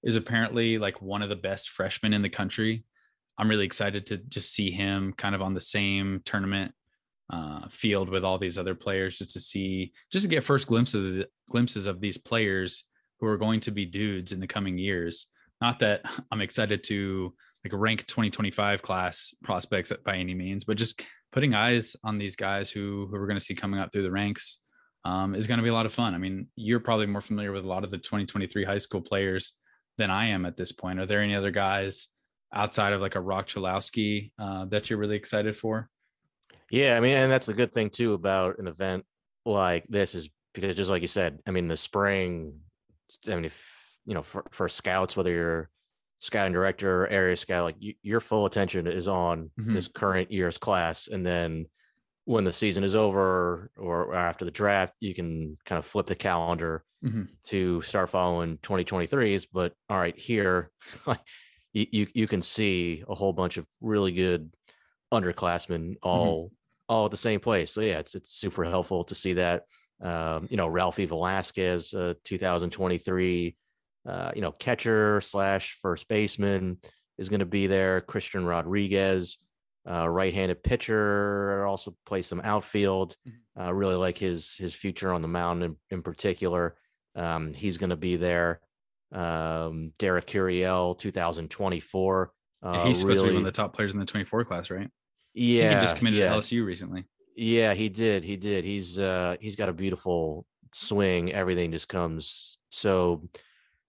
is 0.04 0.16
apparently 0.16 0.78
like 0.78 1.02
one 1.02 1.22
of 1.22 1.30
the 1.30 1.36
best 1.36 1.70
freshmen 1.70 2.14
in 2.14 2.22
the 2.22 2.30
country. 2.30 2.84
I'm 3.38 3.50
really 3.50 3.66
excited 3.66 4.06
to 4.08 4.18
just 4.18 4.54
see 4.54 4.72
him 4.72 5.14
kind 5.14 5.36
of 5.36 5.42
on 5.42 5.54
the 5.54 5.62
same 5.62 6.22
tournament 6.26 6.74
uh, 7.32 7.68
field 7.70 8.10
with 8.10 8.24
all 8.24 8.38
these 8.38 8.58
other 8.58 8.76
players, 8.76 9.18
just 9.18 9.34
to 9.34 9.40
see, 9.40 9.94
just 10.12 10.24
to 10.24 10.30
get 10.30 10.44
first 10.44 10.68
glimpses 10.68 11.20
of 11.20 11.26
glimpses 11.50 11.88
of 11.88 12.00
these 12.00 12.18
players 12.18 12.86
who 13.20 13.28
are 13.28 13.38
going 13.38 13.60
to 13.62 13.72
be 13.72 13.86
dudes 13.86 14.32
in 14.32 14.40
the 14.40 14.48
coming 14.48 14.78
years. 14.78 15.28
Not 15.62 15.80
that 15.80 16.02
I'm 16.32 16.42
excited 16.42 16.84
to 16.86 17.34
like 17.64 17.74
rank 17.74 18.06
2025 18.06 18.82
class 18.82 19.34
prospects 19.44 19.92
by 20.04 20.18
any 20.18 20.36
means, 20.36 20.64
but 20.64 20.78
just 20.78 21.02
putting 21.36 21.54
eyes 21.54 21.98
on 22.06 22.18
these 22.18 22.38
guys 22.38 22.72
who, 22.72 23.08
who 23.12 23.20
we're 23.20 23.28
going 23.28 23.38
to 23.38 23.44
see 23.44 23.54
coming 23.54 23.78
up 23.78 23.92
through 23.92 24.04
the 24.04 24.12
ranks 24.12 24.60
um, 25.04 25.36
is 25.36 25.48
going 25.48 25.58
to 25.58 25.64
be 25.64 25.70
a 25.70 25.74
lot 25.74 25.86
of 25.86 25.94
fun. 25.94 26.16
I 26.16 26.18
mean, 26.18 26.48
you're 26.56 26.80
probably 26.80 27.08
more 27.08 27.20
familiar 27.20 27.52
with 27.52 27.66
a 27.66 27.68
lot 27.68 27.84
of 27.84 27.92
the 27.92 27.98
2023 27.98 28.64
high 28.64 28.78
school 28.78 29.02
players 29.02 29.52
than 29.98 30.10
I 30.10 30.28
am 30.28 30.46
at 30.46 30.56
this 30.56 30.72
point. 30.72 30.98
Are 30.98 31.06
there 31.06 31.22
any 31.22 31.36
other 31.36 31.52
guys 31.52 32.08
outside 32.54 32.94
of 32.94 33.02
like 33.02 33.16
a 33.16 33.22
Roch 33.22 33.48
Cholowsky 33.48 34.32
uh, 34.40 34.64
that 34.68 34.90
you're 34.90 34.98
really 34.98 35.18
excited 35.18 35.58
for? 35.58 35.90
Yeah, 36.72 36.96
I 36.96 37.02
mean, 37.02 37.18
and 37.18 37.30
that's 37.30 37.48
the 37.48 37.54
good 37.54 37.74
thing 37.74 37.90
too 37.90 38.14
about 38.14 38.58
an 38.58 38.68
event 38.68 39.04
like 39.46 39.86
this 39.90 40.16
is 40.16 40.30
because 40.54 40.74
just 40.74 40.90
like 40.90 41.02
you 41.02 41.08
said, 41.10 41.40
I 41.46 41.52
mean, 41.52 41.68
the 41.68 41.76
spring, 41.76 42.62
I 43.28 43.36
mean, 43.36 43.46
if 43.46 43.62
you 44.06 44.14
know, 44.14 44.24
for, 44.24 44.46
for 44.52 44.70
scouts, 44.70 45.18
whether 45.18 45.32
you're 45.32 45.70
scouting 46.26 46.54
director 46.54 47.04
or 47.04 47.08
area 47.08 47.38
scout, 47.38 47.66
like 47.66 47.76
you, 47.80 47.94
your 48.02 48.20
full 48.20 48.46
attention 48.46 48.88
is 48.88 49.08
on 49.08 49.52
mm-hmm. 49.60 49.76
this 49.76 49.88
current 49.88 50.32
year's 50.32 50.58
class. 50.58 51.08
And 51.08 51.26
then 51.26 51.68
when 52.26 52.44
the 52.44 52.54
season 52.54 52.84
is 52.84 52.96
over 52.96 53.70
or 53.78 54.16
after 54.16 54.44
the 54.44 54.52
draft, 54.52 54.96
you 55.00 55.14
can 55.14 55.58
kind 55.66 55.78
of 55.78 55.86
flip 55.86 56.08
the 56.08 56.16
calendar 56.16 56.84
mm-hmm. 57.04 57.24
to 57.46 57.82
start 57.82 58.10
following 58.10 58.58
2023s. 58.58 59.46
But 59.54 59.74
all 59.90 60.00
right, 60.00 60.18
here 60.18 60.72
you, 61.74 61.86
you, 61.92 62.08
you 62.16 62.28
can 62.28 62.42
see 62.42 63.04
a 63.08 63.14
whole 63.14 63.34
bunch 63.34 63.58
of 63.58 63.68
really 63.80 64.12
good 64.12 64.52
underclassmen 65.14 65.92
mm-hmm. 65.92 66.10
all 66.10 66.46
mm-hmm. 66.46 66.54
all 66.90 67.06
at 67.06 67.12
the 67.12 67.18
same 67.18 67.40
place. 67.40 67.72
So 67.72 67.82
yeah, 67.82 68.00
it's 68.00 68.16
it's 68.16 68.34
super 68.34 68.64
helpful 68.64 69.04
to 69.04 69.16
see 69.16 69.34
that. 69.34 69.64
Um, 70.02 70.48
you 70.50 70.58
know, 70.58 70.68
Ralphy 70.68 71.06
Velazquez, 71.06 71.94
uh, 71.94 72.16
2023 72.26 73.56
uh, 74.06 74.32
you 74.36 74.42
know, 74.42 74.52
catcher 74.52 75.22
slash 75.22 75.78
first 75.82 76.08
baseman 76.08 76.78
is 77.18 77.30
going 77.30 77.40
to 77.40 77.46
be 77.46 77.68
there. 77.68 78.02
Christian 78.02 78.46
Rodriguez, 78.46 79.38
uh, 79.90 80.08
right-handed 80.08 80.64
pitcher, 80.64 81.66
also 81.66 81.96
plays 82.06 82.28
some 82.28 82.42
outfield. 82.44 83.16
Mm-hmm. 83.28 83.62
Uh, 83.62 83.72
really 83.72 83.96
like 83.96 84.18
his 84.18 84.56
his 84.58 84.76
future 84.76 85.14
on 85.14 85.22
the 85.22 85.28
mound 85.28 85.64
in, 85.64 85.78
in 85.90 86.02
particular. 86.02 86.76
Um, 87.16 87.54
he's 87.54 87.78
going 87.78 87.92
to 87.92 87.96
be 87.96 88.18
there. 88.18 88.60
Um, 89.12 89.94
Derek 89.98 90.28
Curiel, 90.28 90.98
2024. 90.98 92.32
Uh, 92.62 92.86
he's 92.86 93.00
supposed 93.00 93.22
really, 93.22 93.28
to 93.28 93.32
be 93.32 93.36
one 93.36 93.48
of 93.48 93.54
the 93.54 93.56
top 93.56 93.74
players 93.74 93.94
in 93.94 94.00
the 94.00 94.06
24 94.06 94.44
class, 94.44 94.70
right? 94.70 94.90
Yeah, 95.34 95.76
he 95.76 95.82
just 95.82 95.96
committed 95.96 96.20
yeah. 96.20 96.34
to 96.34 96.40
LSU 96.40 96.66
recently. 96.66 97.06
Yeah, 97.36 97.74
he 97.74 97.90
did. 97.90 98.24
He 98.24 98.38
did. 98.38 98.64
He's 98.64 98.98
uh, 98.98 99.36
he's 99.40 99.56
got 99.56 99.70
a 99.70 99.74
beautiful 99.74 100.46
swing. 100.74 101.32
Everything 101.32 101.72
just 101.72 101.88
comes 101.88 102.58
so 102.70 103.28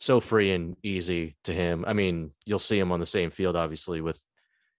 so 0.07 0.21
free 0.21 0.53
and 0.53 0.77
easy 0.85 1.37
to 1.45 1.53
him. 1.53 1.85
I 1.87 1.93
mean, 1.93 2.31
you'll 2.45 2.61
see 2.61 2.79
him 2.79 2.93
on 2.93 3.01
the 3.01 3.07
same 3.07 3.31
field, 3.31 3.57
obviously, 3.57 4.01
with 4.01 4.25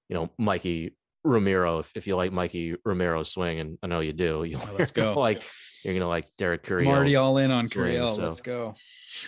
you 0.10 0.16
know 0.16 0.30
Mikey 0.38 0.96
Romero 1.26 1.80
if, 1.80 1.92
if 1.96 2.08
you 2.08 2.16
like 2.16 2.32
Mikey 2.32 2.76
Romero's 2.86 3.30
swing, 3.30 3.60
and 3.60 3.78
I 3.84 3.88
know 3.88 4.00
you 4.00 4.14
do. 4.14 4.44
You 4.46 4.58
Oh, 4.58 4.76
let's 4.80 4.92
go. 5.04 5.14
like 5.14 5.44
you're 5.84 5.94
gonna 5.94 6.08
like 6.08 6.26
Derek 6.38 6.64
Curiel. 6.64 6.88
Already 6.88 7.18
all 7.18 7.38
in 7.38 7.52
on 7.52 7.68
Curiel. 7.68 8.16
so- 8.16 8.22
Let's 8.24 8.42
go. 8.42 8.74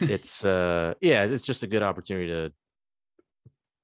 it's 0.01 0.45
uh 0.55 0.93
yeah 1.01 1.25
it's 1.25 1.45
just 1.45 1.63
a 1.63 1.67
good 1.67 1.83
opportunity 1.83 2.27
to 2.27 2.51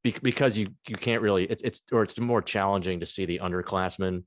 be, 0.04 0.16
because 0.22 0.58
you 0.58 0.68
you 0.88 0.96
can't 0.96 1.22
really 1.22 1.46
it's 1.46 1.64
it's 1.64 1.82
or 1.92 2.04
it's 2.04 2.18
more 2.20 2.42
challenging 2.42 3.00
to 3.02 3.06
see 3.06 3.26
the 3.26 3.40
underclassmen 3.44 4.24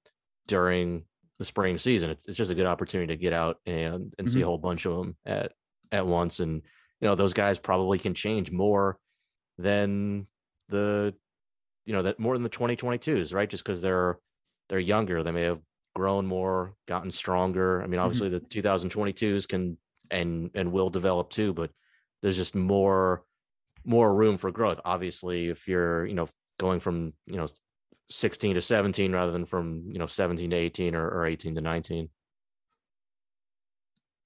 during 0.47 1.05
the 1.39 1.45
spring 1.45 1.79
season 1.79 2.11
it's, 2.11 2.27
it's 2.27 2.37
just 2.37 2.51
a 2.51 2.55
good 2.55 2.67
opportunity 2.67 3.15
to 3.15 3.21
get 3.21 3.33
out 3.33 3.59
and 3.65 4.13
and 4.19 4.29
see 4.31 4.41
a 4.43 4.45
whole 4.45 4.59
bunch 4.59 4.87
of 4.87 4.97
them 4.97 5.17
at 5.25 5.53
at 5.93 6.05
once 6.05 6.41
and 6.41 6.63
you 7.01 7.09
know 7.09 7.15
those 7.15 7.35
guys 7.35 7.59
probably 7.59 7.99
can 7.99 8.15
change 8.15 8.51
more 8.51 8.99
than 9.59 10.27
the 10.69 11.15
you 11.85 11.93
know 11.93 12.03
that 12.03 12.19
more 12.19 12.35
than 12.35 12.43
the 12.43 12.51
2022s 12.51 13.35
right? 13.35 13.49
Just 13.49 13.65
because 13.65 13.81
they're 13.81 14.19
they're 14.69 14.79
younger. 14.79 15.23
They 15.23 15.31
may 15.31 15.43
have 15.43 15.61
grown 15.95 16.27
more 16.27 16.75
gotten 16.87 17.11
stronger. 17.11 17.83
I 17.83 17.87
mean 17.87 17.93
mm-hmm. 17.93 18.05
obviously 18.05 18.29
the 18.29 18.41
2022s 18.41 19.49
can 19.49 19.79
and 20.11 20.51
and 20.55 20.73
will 20.73 20.91
develop 20.91 21.31
too 21.31 21.53
but 21.53 21.71
there's 22.23 22.37
just 22.37 22.55
more 22.55 23.25
more 23.85 24.15
room 24.15 24.37
for 24.37 24.51
growth. 24.51 24.81
Obviously 24.85 25.49
if 25.49 25.69
you're 25.69 26.07
you 26.07 26.15
know 26.15 26.29
going 26.59 26.81
from 26.81 27.13
you 27.27 27.37
know 27.37 27.49
16 28.11 28.55
to 28.55 28.63
17 28.63 29.13
rather 29.13 29.33
than 29.33 29.45
from 29.45 29.85
you 29.91 29.99
know 29.99 30.07
17 30.07 30.51
to 30.51 30.57
18 30.57 30.95
or, 30.95 31.09
or 31.09 31.27
18 31.27 31.55
to 31.55 31.61
19 31.61 32.09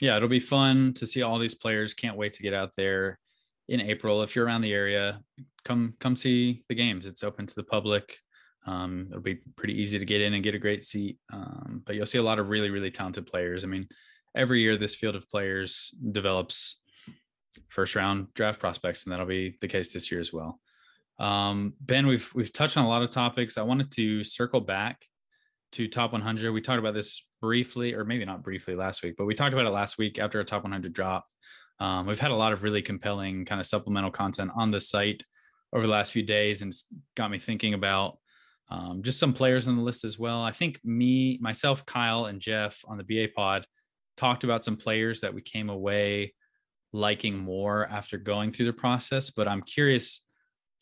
yeah, 0.03 0.17
it'll 0.17 0.29
be 0.29 0.41
fun 0.41 0.95
to 0.95 1.07
see 1.07 1.23
all 1.23 1.39
these 1.39 1.55
players. 1.55 1.95
Can't 1.95 2.17
wait 2.17 2.33
to 2.33 2.43
get 2.43 2.53
out 2.53 2.75
there 2.77 3.21
in 3.69 3.81
April. 3.81 4.25
If 4.25 4.35
you're 4.35 4.45
around 4.45 4.63
the 4.63 4.73
area, 4.73 5.21
come 5.65 5.95
come 6.01 6.17
see 6.17 6.65
the 6.69 6.75
games. 6.75 7.07
It's 7.07 7.23
open 7.23 7.47
to 7.47 7.55
the 7.55 7.63
public. 7.63 8.19
Um, 8.67 9.07
it'll 9.11 9.23
be 9.23 9.39
pretty 9.55 9.81
easy 9.81 10.01
to 10.01 10.05
get 10.05 10.21
in 10.21 10.35
and 10.35 10.43
get 10.43 10.57
a 10.57 10.59
great 10.59 10.83
seat. 10.83 11.19
Um, 11.33 11.85
but 11.87 11.95
you'll 11.95 12.07
see 12.07 12.19
a 12.19 12.23
lot 12.23 12.41
of 12.41 12.49
really 12.49 12.69
really 12.69 12.91
talented 12.91 13.29
players. 13.29 13.63
I 13.63 13.69
mean, 13.69 13.87
every 14.35 14.61
year 14.61 14.77
this 14.77 14.97
field 14.97 15.15
of 15.15 15.31
players 15.31 15.95
develops 16.11 16.81
first 17.69 17.95
round 17.95 18.27
draft 18.35 18.59
prospects, 18.59 19.05
and 19.05 19.13
that'll 19.13 19.25
be 19.25 19.57
the 19.61 19.69
case 19.69 19.93
this 19.93 20.11
year 20.11 20.21
as 20.21 20.33
well. 20.33 20.59
Um, 21.21 21.75
ben, 21.81 22.09
we've 22.09 22.29
we've 22.35 22.53
touched 22.53 22.77
on 22.77 22.85
a 22.85 22.89
lot 22.89 23.03
of 23.03 23.11
topics. 23.11 23.57
I 23.57 23.63
wanted 23.63 23.93
to 23.93 24.25
circle 24.25 24.61
back 24.61 25.07
to 25.73 25.87
top 25.87 26.11
100. 26.11 26.51
We 26.51 26.61
talked 26.61 26.81
about 26.81 26.95
this 26.95 27.25
briefly, 27.43 27.93
or 27.93 28.07
maybe 28.07 28.25
not 28.25 28.43
briefly 28.43 28.75
last 28.75 29.03
week, 29.03 29.17
but 29.19 29.27
we 29.27 29.35
talked 29.35 29.53
about 29.53 29.67
it 29.67 29.71
last 29.71 29.99
week 29.99 30.19
after 30.19 30.41
a 30.41 30.45
top 30.45 30.63
100 30.63 30.93
dropped. 30.95 31.35
Um, 31.81 32.07
we've 32.07 32.19
had 32.19 32.31
a 32.31 32.37
lot 32.37 32.55
of 32.55 32.63
really 32.63 32.81
compelling 32.81 33.45
kind 33.45 33.61
of 33.61 33.67
supplemental 33.67 34.11
content 34.11 34.53
on 34.57 34.71
the 34.71 34.81
site 34.81 35.23
over 35.75 35.85
the 35.85 35.93
last 35.93 36.13
few 36.13 36.23
days, 36.23 36.63
and 36.63 36.71
it's 36.71 36.87
got 37.17 37.31
me 37.31 37.39
thinking 37.39 37.75
about 37.75 38.19
um, 38.71 39.03
just 39.03 39.19
some 39.19 39.35
players 39.35 39.69
on 39.69 39.77
the 39.77 39.83
list 39.83 40.05
as 40.05 40.19
well. 40.19 40.41
I 40.43 40.53
think 40.53 40.79
me, 40.85 41.39
myself, 41.43 41.85
Kyle, 41.85 42.27
and 42.27 42.41
Jeff 42.41 42.81
on 42.87 42.97
the 42.97 43.05
BA 43.05 43.33
pod 43.35 43.67
talked 44.17 44.45
about 44.45 44.65
some 44.65 44.77
players 44.77 45.21
that 45.21 45.35
we 45.35 45.43
came 45.43 45.69
away 45.69 46.33
liking 46.93 47.37
more 47.37 47.87
after 47.89 48.17
going 48.19 48.53
through 48.53 48.67
the 48.67 48.73
process, 48.73 49.31
but 49.31 49.49
I'm 49.49 49.63
curious 49.63 50.25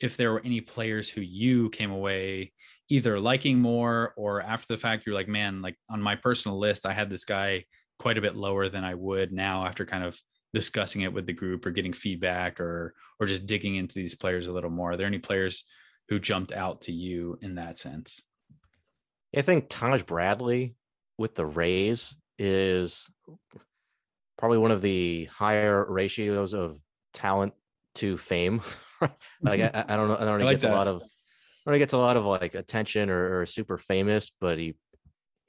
if 0.00 0.16
there 0.16 0.32
were 0.32 0.42
any 0.44 0.60
players 0.60 1.08
who 1.08 1.20
you 1.20 1.70
came 1.70 1.90
away 1.90 2.52
either 2.88 3.20
liking 3.20 3.58
more 3.58 4.12
or 4.16 4.42
after 4.42 4.66
the 4.68 4.80
fact 4.80 5.06
you're 5.06 5.14
like 5.14 5.28
man 5.28 5.62
like 5.62 5.76
on 5.88 6.02
my 6.02 6.16
personal 6.16 6.58
list 6.58 6.86
i 6.86 6.92
had 6.92 7.10
this 7.10 7.24
guy 7.24 7.64
quite 8.00 8.16
a 8.16 8.22
bit 8.22 8.34
lower 8.34 8.68
than 8.68 8.82
i 8.82 8.94
would. 8.94 9.30
Now 9.30 9.64
after 9.66 9.84
kind 9.84 10.02
of 10.02 10.18
discussing 10.54 11.02
it 11.02 11.12
with 11.12 11.26
the 11.26 11.34
group 11.34 11.64
or 11.64 11.70
getting 11.70 11.92
feedback 11.92 12.58
or 12.58 12.94
or 13.20 13.26
just 13.26 13.46
digging 13.46 13.76
into 13.76 13.94
these 13.94 14.14
players 14.14 14.46
a 14.46 14.52
little 14.52 14.70
more 14.70 14.92
are 14.92 14.96
there 14.96 15.06
any 15.06 15.18
players 15.18 15.66
who 16.08 16.18
jumped 16.18 16.50
out 16.50 16.80
to 16.82 16.92
you 16.92 17.38
in 17.42 17.54
that 17.54 17.78
sense? 17.78 18.20
I 19.36 19.42
think 19.42 19.66
taj 19.68 20.02
bradley 20.02 20.74
with 21.18 21.34
the 21.34 21.46
rays 21.46 22.16
is 22.38 23.08
probably 24.38 24.58
one 24.58 24.70
of 24.70 24.82
the 24.82 25.26
higher 25.26 25.86
ratios 25.88 26.54
of 26.54 26.78
talent 27.12 27.52
to 27.96 28.16
fame 28.16 28.62
like 29.42 29.60
I, 29.60 29.84
I 29.88 29.96
don't 29.96 30.08
know 30.08 30.16
i 30.16 30.24
don't 30.24 30.38
know 30.38 30.44
I 30.44 30.48
like 30.48 30.60
gets 30.60 30.64
a 30.64 30.70
lot 30.70 30.88
of 30.88 31.02
when 31.64 31.74
he 31.74 31.78
gets 31.78 31.92
a 31.92 31.98
lot 31.98 32.16
of 32.16 32.24
like 32.24 32.54
attention 32.54 33.10
or, 33.10 33.40
or 33.40 33.46
super 33.46 33.78
famous, 33.78 34.32
but 34.40 34.58
he 34.58 34.74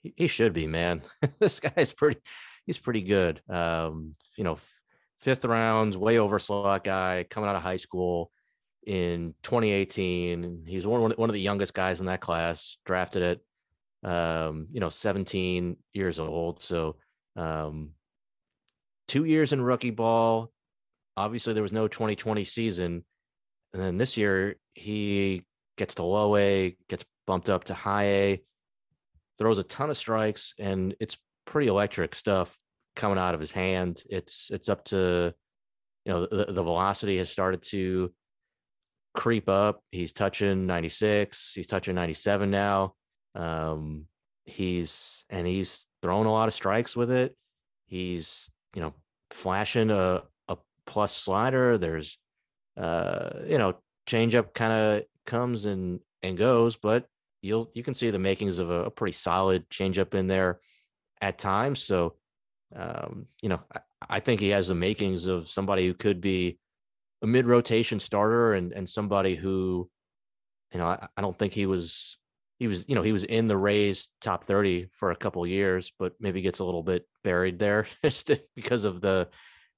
he, 0.01 0.13
he 0.15 0.27
should 0.27 0.53
be 0.53 0.67
man. 0.67 1.01
this 1.39 1.59
guy's 1.59 1.93
pretty 1.93 2.19
he's 2.65 2.77
pretty 2.77 3.01
good. 3.01 3.41
Um, 3.49 4.13
you 4.37 4.43
know, 4.43 4.53
f- 4.53 4.81
fifth 5.19 5.45
rounds, 5.45 5.97
way 5.97 6.19
over 6.19 6.39
slot 6.39 6.83
guy 6.83 7.25
coming 7.29 7.49
out 7.49 7.55
of 7.55 7.61
high 7.61 7.77
school 7.77 8.31
in 8.85 9.33
2018. 9.43 10.65
He's 10.67 10.87
one 10.87 11.01
one 11.01 11.29
of 11.29 11.33
the 11.33 11.41
youngest 11.41 11.73
guys 11.73 11.99
in 11.99 12.07
that 12.07 12.21
class, 12.21 12.77
drafted 12.85 13.39
at 14.03 14.09
um, 14.09 14.67
you 14.71 14.79
know 14.79 14.89
17 14.89 15.77
years 15.93 16.19
old. 16.19 16.61
So 16.61 16.97
um, 17.35 17.91
two 19.07 19.25
years 19.25 19.53
in 19.53 19.61
rookie 19.61 19.91
ball. 19.91 20.51
Obviously, 21.17 21.53
there 21.53 21.63
was 21.63 21.73
no 21.73 21.89
2020 21.89 22.45
season, 22.45 23.03
and 23.73 23.81
then 23.81 23.97
this 23.97 24.17
year 24.17 24.55
he 24.73 25.43
gets 25.77 25.95
to 25.95 26.03
low 26.03 26.35
A, 26.35 26.75
gets 26.89 27.05
bumped 27.25 27.49
up 27.49 27.65
to 27.65 27.73
high 27.73 28.05
A, 28.05 28.43
throws 29.37 29.57
a 29.59 29.63
ton 29.63 29.89
of 29.89 29.97
strikes, 29.97 30.53
and 30.59 30.95
it's 30.99 31.17
pretty 31.45 31.67
electric 31.67 32.15
stuff 32.15 32.57
coming 32.95 33.17
out 33.17 33.33
of 33.33 33.39
his 33.39 33.51
hand. 33.51 34.03
It's 34.09 34.49
it's 34.51 34.69
up 34.69 34.83
to 34.85 35.33
you 36.05 36.13
know 36.13 36.25
the, 36.25 36.45
the 36.45 36.63
velocity 36.63 37.17
has 37.17 37.29
started 37.29 37.61
to 37.63 38.13
creep 39.13 39.49
up. 39.49 39.81
He's 39.91 40.13
touching 40.13 40.65
96, 40.65 41.53
he's 41.55 41.67
touching 41.67 41.95
97 41.95 42.49
now. 42.49 42.93
Um 43.35 44.05
he's 44.45 45.23
and 45.29 45.47
he's 45.47 45.87
throwing 46.01 46.27
a 46.27 46.31
lot 46.31 46.47
of 46.47 46.53
strikes 46.53 46.95
with 46.95 47.11
it. 47.11 47.35
He's, 47.87 48.49
you 48.75 48.81
know, 48.81 48.93
flashing 49.29 49.91
a 49.91 50.23
a 50.47 50.57
plus 50.85 51.15
slider. 51.15 51.77
There's 51.77 52.17
uh, 52.77 53.29
you 53.47 53.57
know, 53.57 53.75
changeup 54.07 54.53
kind 54.53 54.73
of 54.73 55.03
comes 55.25 55.65
and 55.65 55.99
and 56.23 56.37
goes, 56.37 56.75
but 56.75 57.07
you'll 57.41 57.71
you 57.73 57.83
can 57.83 57.93
see 57.93 58.09
the 58.09 58.19
makings 58.19 58.59
of 58.59 58.69
a, 58.69 58.85
a 58.85 58.91
pretty 58.91 59.13
solid 59.13 59.69
changeup 59.69 60.13
in 60.13 60.27
there 60.27 60.59
at 61.21 61.37
times. 61.37 61.83
So, 61.83 62.15
um, 62.75 63.27
you 63.41 63.49
know, 63.49 63.59
I, 63.73 63.79
I 64.09 64.19
think 64.19 64.39
he 64.39 64.49
has 64.49 64.67
the 64.67 64.75
makings 64.75 65.27
of 65.27 65.47
somebody 65.47 65.87
who 65.87 65.93
could 65.93 66.21
be 66.21 66.59
a 67.21 67.27
mid 67.27 67.45
rotation 67.45 67.99
starter 67.99 68.53
and 68.53 68.71
and 68.73 68.87
somebody 68.87 69.35
who, 69.35 69.89
you 70.73 70.79
know, 70.79 70.87
I, 70.87 71.07
I 71.17 71.21
don't 71.21 71.37
think 71.37 71.53
he 71.53 71.65
was 71.65 72.17
he 72.59 72.67
was 72.67 72.85
you 72.87 72.95
know 72.95 73.01
he 73.01 73.11
was 73.11 73.23
in 73.23 73.47
the 73.47 73.57
Rays 73.57 74.09
top 74.21 74.43
thirty 74.43 74.89
for 74.93 75.11
a 75.11 75.15
couple 75.15 75.45
years, 75.47 75.91
but 75.97 76.13
maybe 76.19 76.41
gets 76.41 76.59
a 76.59 76.65
little 76.65 76.83
bit 76.83 77.07
buried 77.23 77.59
there 77.59 77.87
just 78.03 78.31
because 78.55 78.85
of 78.85 79.01
the 79.01 79.29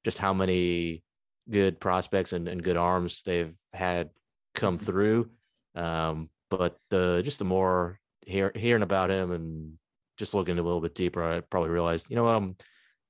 just 0.03 0.17
how 0.17 0.33
many 0.33 1.03
good 1.49 1.79
prospects 1.79 2.33
and, 2.33 2.47
and 2.47 2.63
good 2.63 2.77
arms 2.77 3.23
they've 3.23 3.57
had 3.73 4.09
come 4.55 4.77
through. 4.77 5.29
Um, 5.75 6.29
but 6.49 6.77
the 6.89 7.21
just 7.23 7.39
the 7.39 7.45
more 7.45 7.99
hear, 8.25 8.51
hearing 8.55 8.83
about 8.83 9.09
him 9.09 9.31
and 9.31 9.73
just 10.17 10.33
looking 10.33 10.59
a 10.59 10.63
little 10.63 10.81
bit 10.81 10.95
deeper, 10.95 11.23
I 11.23 11.39
probably 11.41 11.71
realized, 11.71 12.07
you 12.09 12.15
know 12.15 12.23
what, 12.23 12.35
I'm 12.35 12.55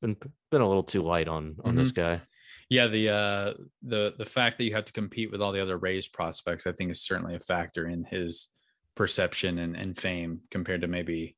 been 0.03 0.17
been 0.51 0.61
a 0.61 0.67
little 0.67 0.83
too 0.83 1.01
light 1.01 1.27
on 1.27 1.55
on 1.63 1.75
this 1.75 1.91
guy. 1.91 2.21
yeah 2.69 2.87
the 2.87 3.09
uh 3.09 3.53
the 3.81 4.13
the 4.17 4.25
fact 4.25 4.57
that 4.57 4.65
you 4.65 4.73
have 4.73 4.85
to 4.85 4.91
compete 4.91 5.31
with 5.31 5.41
all 5.41 5.53
the 5.53 5.61
other 5.61 5.77
rays 5.77 6.07
prospects 6.07 6.67
i 6.67 6.71
think 6.71 6.91
is 6.91 7.01
certainly 7.01 7.35
a 7.35 7.39
factor 7.39 7.87
in 7.87 8.03
his 8.03 8.49
perception 8.95 9.59
and, 9.59 9.75
and 9.75 9.97
fame 9.97 10.41
compared 10.51 10.81
to 10.81 10.87
maybe 10.87 11.35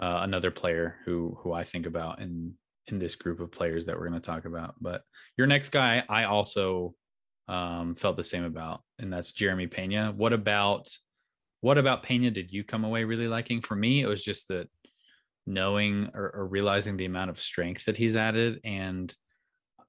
uh, 0.00 0.20
another 0.22 0.50
player 0.50 0.96
who 1.04 1.38
who 1.40 1.52
i 1.52 1.62
think 1.64 1.86
about 1.86 2.20
in 2.20 2.52
in 2.88 2.98
this 2.98 3.14
group 3.14 3.40
of 3.40 3.50
players 3.50 3.86
that 3.86 3.96
we're 3.96 4.08
going 4.08 4.20
to 4.20 4.26
talk 4.26 4.44
about 4.44 4.74
but 4.80 5.02
your 5.36 5.46
next 5.46 5.70
guy 5.70 6.02
i 6.08 6.24
also 6.24 6.94
um 7.48 7.94
felt 7.94 8.16
the 8.16 8.24
same 8.24 8.44
about 8.44 8.82
and 8.98 9.12
that's 9.12 9.32
jeremy 9.32 9.66
pena 9.66 10.12
what 10.16 10.32
about 10.32 10.88
what 11.60 11.78
about 11.78 12.02
pena 12.02 12.30
did 12.30 12.52
you 12.52 12.64
come 12.64 12.84
away 12.84 13.04
really 13.04 13.28
liking 13.28 13.60
for 13.60 13.76
me 13.76 14.00
it 14.00 14.06
was 14.06 14.24
just 14.24 14.48
that 14.48 14.68
knowing 15.46 16.10
or, 16.14 16.30
or 16.34 16.46
realizing 16.46 16.96
the 16.96 17.04
amount 17.04 17.30
of 17.30 17.40
strength 17.40 17.84
that 17.84 17.96
he's 17.96 18.16
added 18.16 18.60
and 18.64 19.14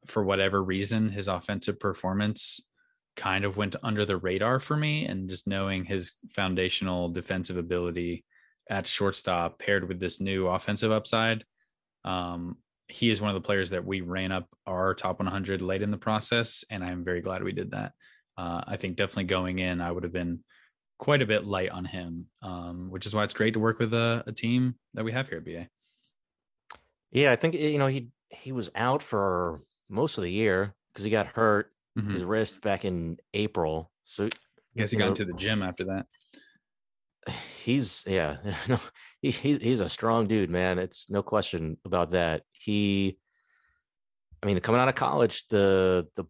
for 0.07 0.23
whatever 0.23 0.63
reason, 0.63 1.09
his 1.09 1.27
offensive 1.27 1.79
performance 1.79 2.61
kind 3.15 3.45
of 3.45 3.57
went 3.57 3.75
under 3.83 4.05
the 4.05 4.17
radar 4.17 4.59
for 4.59 4.75
me. 4.75 5.05
And 5.05 5.29
just 5.29 5.47
knowing 5.47 5.85
his 5.85 6.13
foundational 6.33 7.09
defensive 7.09 7.57
ability 7.57 8.25
at 8.69 8.87
shortstop 8.87 9.59
paired 9.59 9.87
with 9.87 9.99
this 9.99 10.19
new 10.19 10.47
offensive 10.47 10.91
upside, 10.91 11.43
um, 12.03 12.57
he 12.91 13.09
is 13.09 13.21
one 13.21 13.29
of 13.29 13.35
the 13.41 13.45
players 13.45 13.69
that 13.71 13.85
we 13.85 14.01
ran 14.01 14.31
up 14.31 14.47
our 14.67 14.93
top 14.93 15.19
100 15.19 15.61
late 15.61 15.81
in 15.81 15.91
the 15.91 15.97
process. 15.97 16.63
And 16.69 16.83
I'm 16.83 17.03
very 17.03 17.21
glad 17.21 17.43
we 17.43 17.51
did 17.53 17.71
that. 17.71 17.93
Uh, 18.37 18.63
I 18.67 18.77
think 18.77 18.95
definitely 18.97 19.25
going 19.25 19.59
in, 19.59 19.81
I 19.81 19.91
would 19.91 20.03
have 20.03 20.13
been 20.13 20.43
quite 20.97 21.21
a 21.21 21.25
bit 21.25 21.45
light 21.45 21.69
on 21.69 21.85
him, 21.85 22.29
um, 22.41 22.89
which 22.91 23.05
is 23.05 23.15
why 23.15 23.23
it's 23.23 23.33
great 23.33 23.53
to 23.55 23.59
work 23.59 23.79
with 23.79 23.93
a, 23.93 24.23
a 24.27 24.31
team 24.31 24.75
that 24.93 25.03
we 25.05 25.11
have 25.11 25.29
here 25.29 25.39
at 25.39 25.45
BA. 25.45 25.69
Yeah, 27.11 27.31
I 27.31 27.35
think 27.35 27.55
you 27.55 27.77
know 27.77 27.87
he 27.87 28.09
he 28.29 28.51
was 28.51 28.69
out 28.75 29.03
for 29.03 29.61
most 29.89 30.17
of 30.17 30.23
the 30.23 30.31
year 30.31 30.75
because 30.93 31.03
he 31.03 31.11
got 31.11 31.27
hurt 31.27 31.73
Mhm. 31.97 32.13
his 32.13 32.23
wrist 32.23 32.61
back 32.61 32.85
in 32.85 33.17
April. 33.33 33.91
So 34.05 34.25
I 34.25 34.29
guess 34.77 34.91
he 34.91 34.97
got 34.97 35.05
know, 35.05 35.09
into 35.09 35.25
the 35.25 35.33
gym 35.33 35.61
after 35.61 35.83
that. 35.85 36.07
he's 37.63 38.03
yeah, 38.07 38.37
no, 38.69 38.79
he, 39.21 39.31
he's 39.31 39.61
he's 39.61 39.79
a 39.79 39.89
strong 39.89 40.27
dude, 40.27 40.49
man. 40.49 40.79
It's 40.79 41.09
no 41.09 41.21
question 41.21 41.77
about 41.85 42.11
that. 42.11 42.43
He, 42.51 43.17
I 44.41 44.47
mean, 44.47 44.59
coming 44.59 44.81
out 44.81 44.89
of 44.89 44.95
college, 44.95 45.47
the 45.47 46.07
the 46.15 46.25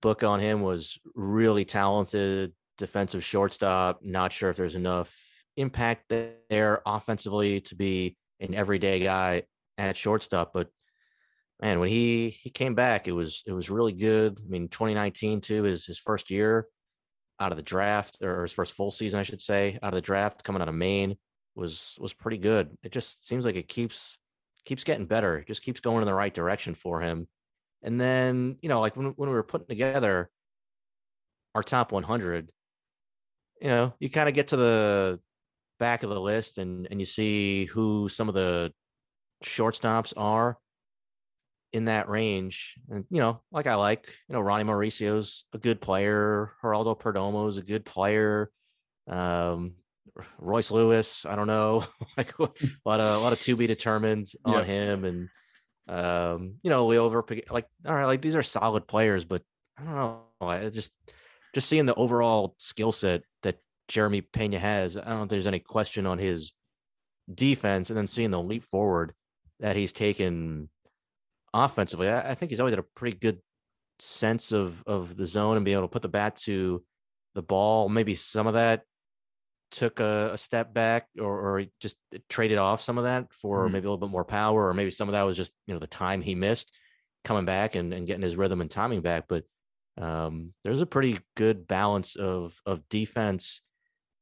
book 0.00 0.24
on 0.24 0.40
him 0.40 0.60
was 0.60 0.98
really 1.14 1.64
talented 1.64 2.52
defensive 2.78 3.24
shortstop. 3.24 4.00
Not 4.02 4.32
sure 4.32 4.50
if 4.50 4.56
there's 4.56 4.74
enough 4.74 5.16
impact 5.56 6.12
there 6.50 6.82
offensively 6.84 7.60
to 7.60 7.76
be 7.76 8.16
an 8.40 8.54
everyday 8.54 9.00
guy 9.00 9.44
at 9.78 9.96
shortstop, 9.96 10.52
but 10.52 10.68
man, 11.60 11.78
when 11.78 11.88
he 11.88 12.30
he 12.30 12.50
came 12.50 12.74
back, 12.74 13.06
it 13.06 13.12
was 13.12 13.42
it 13.46 13.52
was 13.52 13.70
really 13.70 13.92
good. 13.92 14.40
I 14.44 14.48
mean, 14.48 14.68
2019 14.68 15.40
too 15.40 15.64
is 15.64 15.86
his 15.86 15.98
first 15.98 16.30
year 16.30 16.66
out 17.38 17.52
of 17.52 17.56
the 17.56 17.62
draft, 17.62 18.18
or 18.20 18.42
his 18.42 18.52
first 18.52 18.72
full 18.72 18.90
season, 18.90 19.20
I 19.20 19.22
should 19.22 19.40
say, 19.40 19.78
out 19.82 19.92
of 19.92 19.94
the 19.94 20.00
draft, 20.00 20.42
coming 20.42 20.60
out 20.60 20.68
of 20.68 20.74
Maine 20.74 21.16
was 21.54 21.96
was 22.00 22.12
pretty 22.12 22.38
good. 22.38 22.76
It 22.82 22.92
just 22.92 23.26
seems 23.26 23.44
like 23.44 23.56
it 23.56 23.68
keeps 23.68 24.18
keeps 24.64 24.84
getting 24.84 25.06
better. 25.06 25.38
It 25.38 25.46
just 25.46 25.62
keeps 25.62 25.80
going 25.80 26.02
in 26.02 26.06
the 26.06 26.14
right 26.14 26.32
direction 26.32 26.74
for 26.74 27.00
him. 27.00 27.26
And 27.82 28.00
then, 28.00 28.58
you 28.62 28.68
know, 28.68 28.80
like 28.80 28.96
when, 28.96 29.08
when 29.08 29.28
we 29.28 29.34
were 29.34 29.42
putting 29.42 29.66
together 29.66 30.30
our 31.54 31.62
top 31.62 31.90
100, 31.90 32.48
you 33.60 33.68
know, 33.68 33.92
you 33.98 34.08
kind 34.08 34.28
of 34.28 34.34
get 34.34 34.48
to 34.48 34.56
the 34.56 35.20
back 35.78 36.04
of 36.04 36.10
the 36.10 36.20
list 36.20 36.58
and 36.58 36.86
and 36.90 37.00
you 37.00 37.06
see 37.06 37.64
who 37.66 38.08
some 38.08 38.28
of 38.28 38.34
the 38.34 38.72
shortstops 39.44 40.12
are 40.16 40.58
in 41.72 41.86
that 41.86 42.08
range. 42.08 42.74
And 42.90 43.04
you 43.10 43.20
know, 43.20 43.42
like 43.50 43.66
I 43.66 43.74
like, 43.74 44.08
you 44.28 44.34
know, 44.34 44.40
Ronnie 44.40 44.64
Mauricio's 44.64 45.44
a 45.52 45.58
good 45.58 45.80
player. 45.80 46.52
Geraldo 46.62 46.98
Perdomo 46.98 47.48
is 47.48 47.56
a 47.56 47.62
good 47.62 47.84
player. 47.84 48.50
Um, 49.08 49.74
Royce 50.38 50.70
Lewis, 50.70 51.24
I 51.24 51.36
don't 51.36 51.46
know, 51.46 51.84
like 52.16 52.38
a 52.38 52.48
lot 52.84 53.00
of 53.00 53.20
a 53.20 53.22
lot 53.22 53.32
of 53.32 53.40
to 53.42 53.56
be 53.56 53.66
determined 53.66 54.26
on 54.44 54.64
him, 54.64 55.04
and 55.04 55.28
um, 55.88 56.54
you 56.62 56.70
know, 56.70 56.86
we 56.86 56.98
over 56.98 57.24
like 57.50 57.66
all 57.86 57.94
right, 57.94 58.04
like 58.04 58.22
these 58.22 58.36
are 58.36 58.42
solid 58.42 58.86
players, 58.86 59.24
but 59.24 59.42
I 59.78 59.84
don't 59.84 59.94
know, 59.94 60.22
I 60.40 60.70
just 60.70 60.92
just 61.54 61.68
seeing 61.68 61.86
the 61.86 61.94
overall 61.94 62.54
skill 62.58 62.92
set 62.92 63.22
that 63.42 63.58
Jeremy 63.88 64.22
Pena 64.22 64.58
has, 64.58 64.96
I 64.96 65.02
don't 65.02 65.20
think 65.20 65.30
there's 65.30 65.46
any 65.46 65.60
question 65.60 66.06
on 66.06 66.18
his 66.18 66.52
defense, 67.32 67.90
and 67.90 67.96
then 67.96 68.06
seeing 68.06 68.30
the 68.30 68.42
leap 68.42 68.64
forward 68.64 69.12
that 69.60 69.76
he's 69.76 69.92
taken 69.92 70.68
offensively, 71.54 72.08
I, 72.08 72.30
I 72.30 72.34
think 72.34 72.50
he's 72.50 72.60
always 72.60 72.72
had 72.72 72.78
a 72.80 72.94
pretty 72.94 73.16
good 73.16 73.38
sense 73.98 74.52
of 74.52 74.82
of 74.86 75.16
the 75.16 75.26
zone 75.26 75.56
and 75.56 75.64
being 75.64 75.76
able 75.76 75.86
to 75.86 75.92
put 75.92 76.02
the 76.02 76.08
bat 76.08 76.36
to 76.36 76.82
the 77.34 77.42
ball. 77.42 77.88
Maybe 77.88 78.14
some 78.14 78.46
of 78.46 78.54
that 78.54 78.82
took 79.72 79.98
a, 79.98 80.30
a 80.34 80.38
step 80.38 80.72
back 80.72 81.08
or, 81.18 81.56
or 81.56 81.64
just 81.80 81.96
traded 82.28 82.58
off 82.58 82.82
some 82.82 82.98
of 82.98 83.04
that 83.04 83.32
for 83.32 83.64
mm-hmm. 83.64 83.72
maybe 83.72 83.86
a 83.86 83.90
little 83.90 84.06
bit 84.06 84.12
more 84.12 84.24
power, 84.24 84.68
or 84.68 84.74
maybe 84.74 84.90
some 84.90 85.08
of 85.08 85.12
that 85.12 85.22
was 85.22 85.36
just 85.36 85.52
you 85.66 85.74
know 85.74 85.80
the 85.80 85.86
time 85.86 86.22
he 86.22 86.34
missed 86.34 86.72
coming 87.24 87.44
back 87.44 87.74
and, 87.74 87.92
and 87.92 88.06
getting 88.06 88.22
his 88.22 88.36
rhythm 88.36 88.60
and 88.60 88.70
timing 88.70 89.00
back. 89.00 89.24
But 89.28 89.44
um, 89.98 90.52
there's 90.62 90.80
a 90.80 90.86
pretty 90.86 91.18
good 91.36 91.66
balance 91.66 92.14
of 92.14 92.60
of 92.64 92.88
defense 92.88 93.62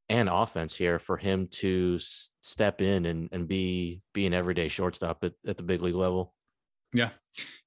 and 0.09 0.27
offense 0.29 0.75
here 0.75 0.99
for 0.99 1.17
him 1.17 1.47
to 1.47 1.95
s- 1.97 2.31
step 2.41 2.81
in 2.81 3.05
and, 3.05 3.29
and 3.31 3.47
be 3.47 4.01
be 4.13 4.25
an 4.25 4.33
everyday 4.33 4.67
shortstop 4.67 5.23
at, 5.23 5.33
at 5.45 5.57
the 5.57 5.63
big 5.63 5.81
league 5.81 5.95
level. 5.95 6.33
Yeah, 6.93 7.09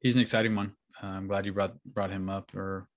he's 0.01 0.16
an 0.16 0.23
exciting 0.23 0.55
one. 0.55 0.74
Uh, 1.02 1.06
I'm 1.06 1.27
glad 1.27 1.47
you 1.47 1.52
brought 1.52 1.74
brought 1.94 2.11
him 2.11 2.28
up, 2.28 2.55
or 2.55 2.89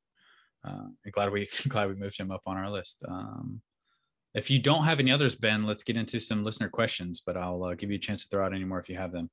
uh, 0.65 0.88
glad 1.11 1.31
we 1.31 1.47
glad 1.68 1.89
we 1.89 1.95
moved 1.95 2.18
him 2.18 2.31
up 2.31 2.41
on 2.45 2.57
our 2.57 2.69
list. 2.69 3.03
Um, 3.07 3.61
if 4.33 4.49
you 4.49 4.59
don't 4.59 4.83
have 4.83 4.99
any 4.99 5.11
others, 5.11 5.35
Ben, 5.35 5.65
let's 5.65 5.83
get 5.83 5.97
into 5.97 6.19
some 6.19 6.43
listener 6.43 6.69
questions. 6.69 7.21
But 7.25 7.37
I'll 7.37 7.63
uh, 7.63 7.75
give 7.75 7.89
you 7.89 7.97
a 7.97 7.99
chance 7.99 8.23
to 8.23 8.29
throw 8.29 8.45
out 8.45 8.53
any 8.53 8.65
more 8.65 8.79
if 8.79 8.89
you 8.89 8.97
have 8.97 9.11
them. 9.11 9.29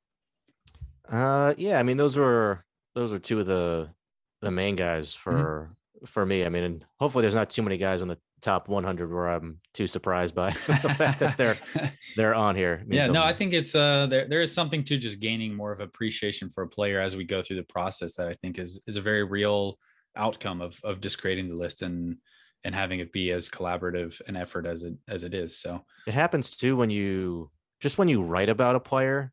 Uh, 1.09 1.55
yeah, 1.59 1.79
I 1.79 1.83
mean 1.83 1.97
those 1.97 2.17
were 2.17 2.65
those 2.95 3.13
were 3.13 3.19
two 3.19 3.41
of 3.41 3.47
the 3.47 3.91
the 4.41 4.51
main 4.51 4.77
guys 4.77 5.15
for 5.15 5.71
mm-hmm. 5.73 6.07
for 6.07 6.25
me. 6.25 6.45
I 6.45 6.49
mean, 6.49 6.85
hopefully 6.99 7.23
there's 7.23 7.35
not 7.35 7.51
too 7.51 7.63
many 7.63 7.77
guys 7.77 8.03
on 8.03 8.09
the 8.09 8.19
top 8.41 8.69
100 8.69 9.11
where 9.11 9.29
I'm 9.29 9.59
too 9.73 9.87
surprised 9.87 10.35
by 10.35 10.51
the 10.67 10.95
fact 10.97 11.19
that 11.21 11.37
they're 11.37 11.57
they're 12.17 12.35
on 12.35 12.57
here. 12.57 12.85
Yeah, 12.89 13.07
something. 13.07 13.21
no, 13.21 13.27
I 13.27 13.33
think 13.33 13.53
it's 13.53 13.75
uh 13.75 14.07
there 14.07 14.29
there 14.29 14.43
is 14.43 14.53
something 14.53 14.85
to 14.85 14.99
just 14.99 15.19
gaining 15.19 15.55
more 15.55 15.73
of 15.73 15.81
appreciation 15.81 16.49
for 16.49 16.63
a 16.63 16.69
player 16.69 17.01
as 17.01 17.17
we 17.17 17.25
go 17.25 17.43
through 17.43 17.57
the 17.57 17.65
process 17.65 18.15
that 18.15 18.29
I 18.29 18.35
think 18.35 18.59
is 18.59 18.81
is 18.87 18.97
a 18.97 19.01
very 19.01 19.25
real 19.25 19.79
outcome 20.17 20.61
of 20.61 20.79
of 20.85 21.01
just 21.01 21.21
creating 21.21 21.49
the 21.49 21.57
list 21.57 21.83
and 21.83 22.17
and 22.65 22.75
having 22.75 23.01
it 23.01 23.13
be 23.13 23.31
as 23.31 23.49
collaborative 23.49 24.21
an 24.27 24.37
effort 24.37 24.67
as 24.67 24.83
it 24.83 24.95
as 25.09 25.23
it 25.23 25.35
is. 25.35 25.59
So 25.59 25.85
it 26.07 26.15
happens 26.15 26.57
too 26.57 26.77
when 26.77 26.91
you 26.91 27.51
just 27.81 27.99
when 27.99 28.09
you 28.09 28.23
write 28.23 28.49
about 28.49 28.77
a 28.77 28.81
player. 28.81 29.33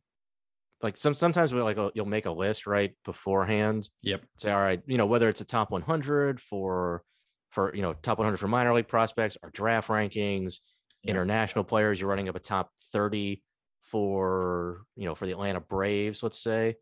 Like 0.82 0.96
some 0.96 1.14
sometimes 1.14 1.54
we 1.54 1.60
like 1.62 1.78
oh, 1.78 1.92
you'll 1.94 2.06
make 2.06 2.26
a 2.26 2.32
list 2.32 2.66
right 2.66 2.92
beforehand. 3.04 3.88
Yep. 4.02 4.22
Say 4.36 4.50
all 4.50 4.60
right, 4.60 4.82
you 4.86 4.98
know 4.98 5.06
whether 5.06 5.28
it's 5.28 5.40
a 5.40 5.44
top 5.44 5.70
100 5.70 6.40
for 6.40 7.02
for 7.50 7.74
you 7.74 7.82
know 7.82 7.94
top 7.94 8.18
100 8.18 8.36
for 8.36 8.48
minor 8.48 8.74
league 8.74 8.88
prospects, 8.88 9.36
our 9.42 9.50
draft 9.50 9.88
rankings, 9.88 10.56
international 11.04 11.64
players. 11.64 12.00
You're 12.00 12.10
running 12.10 12.28
up 12.28 12.36
a 12.36 12.40
top 12.40 12.70
30 12.92 13.42
for 13.82 14.84
you 14.96 15.04
know 15.04 15.14
for 15.14 15.26
the 15.26 15.32
Atlanta 15.32 15.60
Braves, 15.60 16.22
let's 16.22 16.42
say. 16.42 16.74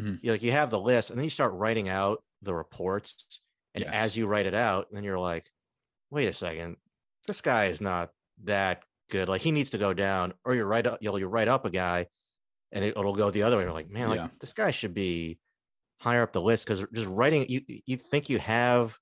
Mm-hmm. 0.00 0.16
You 0.22 0.32
like 0.32 0.42
you 0.42 0.52
have 0.52 0.70
the 0.70 0.80
list, 0.80 1.10
and 1.10 1.18
then 1.18 1.24
you 1.24 1.30
start 1.30 1.54
writing 1.54 1.88
out 1.88 2.22
the 2.42 2.54
reports. 2.54 3.42
And 3.74 3.84
yes. 3.84 3.92
as 3.94 4.16
you 4.16 4.26
write 4.26 4.46
it 4.46 4.54
out, 4.54 4.88
then 4.90 5.04
you're 5.04 5.18
like, 5.18 5.48
wait 6.10 6.28
a 6.28 6.32
second, 6.32 6.76
this 7.26 7.40
guy 7.40 7.66
is 7.66 7.80
not 7.80 8.10
that 8.44 8.82
good. 9.10 9.28
Like 9.28 9.42
he 9.42 9.50
needs 9.50 9.70
to 9.70 9.78
go 9.78 9.92
down, 9.92 10.34
or 10.44 10.54
you're 10.54 10.66
right 10.66 10.86
up, 10.86 10.98
you'll 11.00 11.18
you 11.18 11.26
write 11.26 11.48
up 11.48 11.64
a 11.64 11.70
guy, 11.70 12.06
and 12.72 12.84
it, 12.84 12.96
will 12.96 13.14
go 13.14 13.30
the 13.30 13.42
other 13.42 13.56
way. 13.56 13.64
You're 13.64 13.72
like, 13.72 13.90
man, 13.90 14.08
like 14.08 14.20
yeah. 14.20 14.28
this 14.40 14.52
guy 14.52 14.70
should 14.70 14.94
be 14.94 15.38
higher 16.00 16.22
up 16.22 16.32
the 16.32 16.40
list 16.40 16.64
because 16.64 16.84
just 16.94 17.08
writing 17.08 17.44
you 17.48 17.60
you 17.66 17.96
think 17.96 18.28
you 18.28 18.38
have 18.38 18.96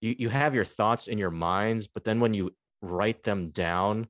you 0.00 0.14
you 0.18 0.28
have 0.28 0.54
your 0.54 0.64
thoughts 0.64 1.08
in 1.08 1.18
your 1.18 1.30
minds, 1.30 1.86
but 1.86 2.04
then 2.04 2.20
when 2.20 2.34
you 2.34 2.54
write 2.82 3.22
them 3.22 3.50
down, 3.50 4.06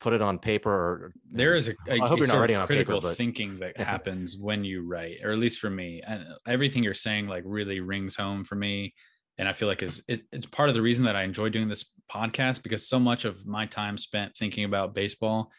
put 0.00 0.12
it 0.12 0.20
on 0.20 0.38
paper. 0.38 0.70
Or, 0.70 1.12
there 1.30 1.54
is 1.54 1.68
a, 1.68 1.74
a 1.88 2.00
I 2.00 2.08
hope 2.08 2.18
you're 2.18 2.26
not 2.26 2.38
writing 2.38 2.56
on 2.56 2.66
critical 2.66 2.96
paper, 2.96 3.08
but... 3.08 3.16
thinking 3.16 3.58
that 3.60 3.76
happens 3.80 4.36
when 4.36 4.64
you 4.64 4.86
write, 4.86 5.18
or 5.22 5.32
at 5.32 5.38
least 5.38 5.60
for 5.60 5.70
me, 5.70 6.02
and 6.06 6.26
everything 6.46 6.82
you're 6.82 6.94
saying 6.94 7.26
like 7.26 7.42
really 7.46 7.80
rings 7.80 8.16
home 8.16 8.44
for 8.44 8.56
me. 8.56 8.94
And 9.38 9.48
I 9.48 9.52
feel 9.52 9.68
like 9.68 9.82
is 9.82 10.02
it, 10.08 10.22
it's 10.32 10.46
part 10.46 10.68
of 10.68 10.74
the 10.74 10.82
reason 10.82 11.04
that 11.06 11.16
I 11.16 11.24
enjoy 11.24 11.48
doing 11.48 11.68
this 11.68 11.86
podcast 12.10 12.62
because 12.62 12.88
so 12.88 13.00
much 13.00 13.24
of 13.24 13.46
my 13.46 13.66
time 13.66 13.98
spent 13.98 14.36
thinking 14.36 14.64
about 14.64 14.94
baseball 14.94 15.50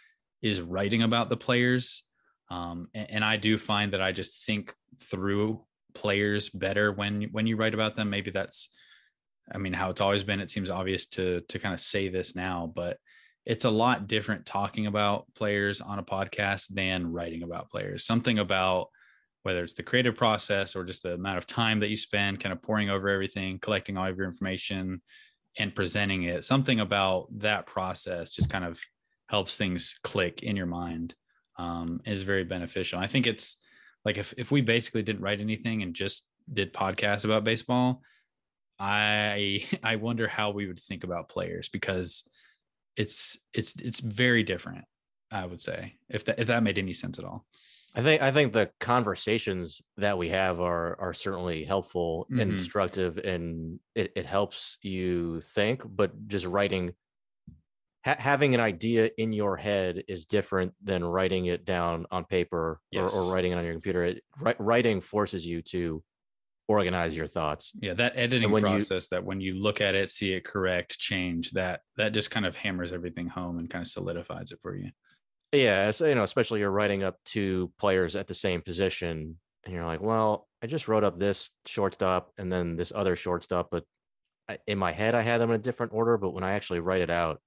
is 0.42 0.62
writing 0.62 1.04
about 1.04 1.30
the 1.30 1.38
players. 1.38 2.04
Um, 2.50 2.88
and, 2.94 3.12
and 3.12 3.26
I 3.26 3.38
do 3.38 3.58
find 3.58 3.92
that 3.94 4.02
I 4.02 4.12
just 4.12 4.46
think 4.46 4.74
through 5.02 5.62
players 5.94 6.50
better 6.50 6.92
when 6.92 7.24
when 7.32 7.48
you 7.48 7.58
write 7.58 7.74
about 7.74 7.96
them. 7.96 8.10
Maybe 8.10 8.32
that's 8.32 8.70
I 9.54 9.58
mean, 9.60 9.74
how 9.74 9.90
it's 9.92 10.02
always 10.02 10.24
been, 10.24 10.40
it 10.40 10.50
seems 10.50 10.72
obvious 10.72 11.06
to 11.08 11.42
to 11.50 11.60
kind 11.60 11.74
of 11.74 11.82
say 11.82 12.10
this 12.10 12.36
now, 12.36 12.72
but 12.74 12.98
it's 13.46 13.66
a 13.66 13.70
lot 13.70 14.08
different 14.08 14.46
talking 14.46 14.88
about 14.88 15.26
players 15.36 15.82
on 15.82 16.00
a 16.00 16.04
podcast 16.04 16.68
than 16.70 17.12
writing 17.12 17.44
about 17.44 17.70
players. 17.70 18.06
Something 18.06 18.40
about 18.40 18.88
whether 19.46 19.64
it's 19.64 19.76
the 19.76 19.84
creative 19.84 20.18
process 20.18 20.76
or 20.76 20.84
just 20.84 21.04
the 21.04 21.14
amount 21.14 21.38
of 21.38 21.46
time 21.46 21.80
that 21.80 21.90
you 21.90 21.98
spend 21.98 22.40
kind 22.40 22.52
of 22.52 22.64
pouring 22.64 22.90
over 22.90 23.08
everything, 23.10 23.60
collecting 23.60 23.96
all 23.96 24.08
of 24.08 24.18
your 24.18 24.26
information 24.26 25.00
and 25.60 25.76
presenting 25.76 26.24
it. 26.24 26.44
Something 26.44 26.80
about 26.80 27.28
that 27.40 27.68
process 27.68 28.32
just 28.32 28.50
kind 28.50 28.66
of 28.66 28.82
helps 29.30 29.56
things 29.56 30.00
click 30.04 30.42
in 30.42 30.56
your 30.56 30.66
mind 30.66 31.14
um, 31.60 32.02
is 32.06 32.24
very 32.24 32.44
beneficial. 32.44 32.98
I 32.98 33.06
think 33.06 33.28
it's 33.28 33.58
like 34.04 34.18
if, 34.18 34.34
if 34.36 34.50
we 34.50 34.62
basically 34.62 35.04
didn't 35.04 35.22
write 35.22 35.40
anything 35.40 35.84
and 35.84 35.94
just 35.94 36.28
did 36.52 36.74
podcasts 36.74 37.24
about 37.24 37.44
baseball, 37.44 38.02
I 38.80 39.64
I 39.84 39.98
wonder 39.98 40.28
how 40.28 40.50
we 40.50 40.66
would 40.66 40.80
think 40.80 41.04
about 41.04 41.30
players 41.30 41.70
because 41.70 42.24
it's 42.98 43.38
it's 43.54 43.76
it's 43.76 44.00
very 44.00 44.42
different. 44.42 44.86
I 45.32 45.46
would 45.46 45.62
say 45.62 45.98
if 46.10 46.26
that 46.26 46.40
if 46.40 46.48
that 46.48 46.64
made 46.64 46.80
any 46.80 46.94
sense 46.94 47.20
at 47.20 47.26
all. 47.26 47.46
I 47.96 48.02
think 48.02 48.22
I 48.22 48.32
think 48.32 48.52
the 48.52 48.70
conversations 48.80 49.82
that 49.98 50.18
we 50.18 50.30
have 50.30 50.60
are 50.60 51.00
are 51.00 51.14
certainly 51.14 51.64
helpful 51.64 52.28
mm-hmm. 52.30 52.42
and 52.42 52.52
instructive, 52.52 53.18
and 53.18 53.80
it, 53.96 54.12
it 54.16 54.26
helps 54.26 54.78
you 54.82 55.42
think. 55.42 55.82
But 55.86 56.28
just 56.28 56.46
writing, 56.46 56.94
ha- 58.04 58.18
having 58.20 58.54
an 58.54 58.60
idea 58.60 59.10
in 59.18 59.32
your 59.32 59.56
head 59.56 60.04
is 60.10 60.26
different 60.26 60.74
than 60.84 61.06
writing 61.06 61.46
it 61.46 61.66
down 61.66 62.06
on 62.12 62.26
paper 62.26 62.82
yes. 62.92 63.14
or, 63.14 63.22
or, 63.22 63.34
writing 63.34 63.54
it 63.54 63.56
on 63.56 63.64
your 63.64 63.74
computer. 63.74 64.04
It, 64.04 64.24
writing 64.60 65.00
forces 65.00 65.46
you 65.46 65.62
to 65.64 66.04
organize 66.68 67.16
your 67.16 67.28
thoughts. 67.28 67.72
Yeah, 67.80 67.94
that 67.94 68.14
editing 68.18 68.50
process 68.50 69.04
you, 69.04 69.18
that 69.18 69.24
when 69.24 69.40
you 69.40 69.56
look 69.56 69.80
at 69.80 69.96
it, 69.96 70.10
see 70.10 70.34
it 70.34 70.44
correct, 70.44 70.98
change 71.00 71.52
that 71.52 71.82
that 71.96 72.12
just 72.12 72.30
kind 72.30 72.46
of 72.46 72.58
hammers 72.58 72.92
everything 72.92 73.28
home 73.28 73.60
and 73.60 73.70
kind 73.70 73.84
of 73.84 73.88
solidifies 73.88 74.52
it 74.52 74.60
for 74.62 74.76
you. 74.76 74.90
Yeah, 75.52 75.92
so, 75.92 76.06
you 76.06 76.16
know, 76.16 76.24
especially 76.24 76.60
you're 76.60 76.72
writing 76.72 77.04
up 77.04 77.18
two 77.26 77.72
players 77.78 78.16
at 78.16 78.28
the 78.28 78.34
same 78.34 78.62
position, 78.62 79.38
and 79.64 79.74
you're 79.74 79.86
like, 79.86 80.02
well, 80.02 80.48
I 80.62 80.68
just 80.68 80.88
wrote 80.88 81.04
up 81.04 81.20
this 81.20 81.50
shortstop 81.66 82.32
and 82.38 82.52
then 82.52 82.76
this 82.76 82.92
other 82.94 83.16
shortstop, 83.16 83.70
but 83.72 83.86
in 84.68 84.78
my 84.78 84.92
head 84.92 85.16
I 85.16 85.22
had 85.22 85.42
them 85.42 85.50
in 85.50 85.56
a 85.56 85.64
different 85.64 85.94
order. 85.94 86.18
But 86.18 86.34
when 86.34 86.44
I 86.44 86.54
actually 86.54 86.80
write 86.80 87.02
it 87.02 87.10
out, 87.10 87.42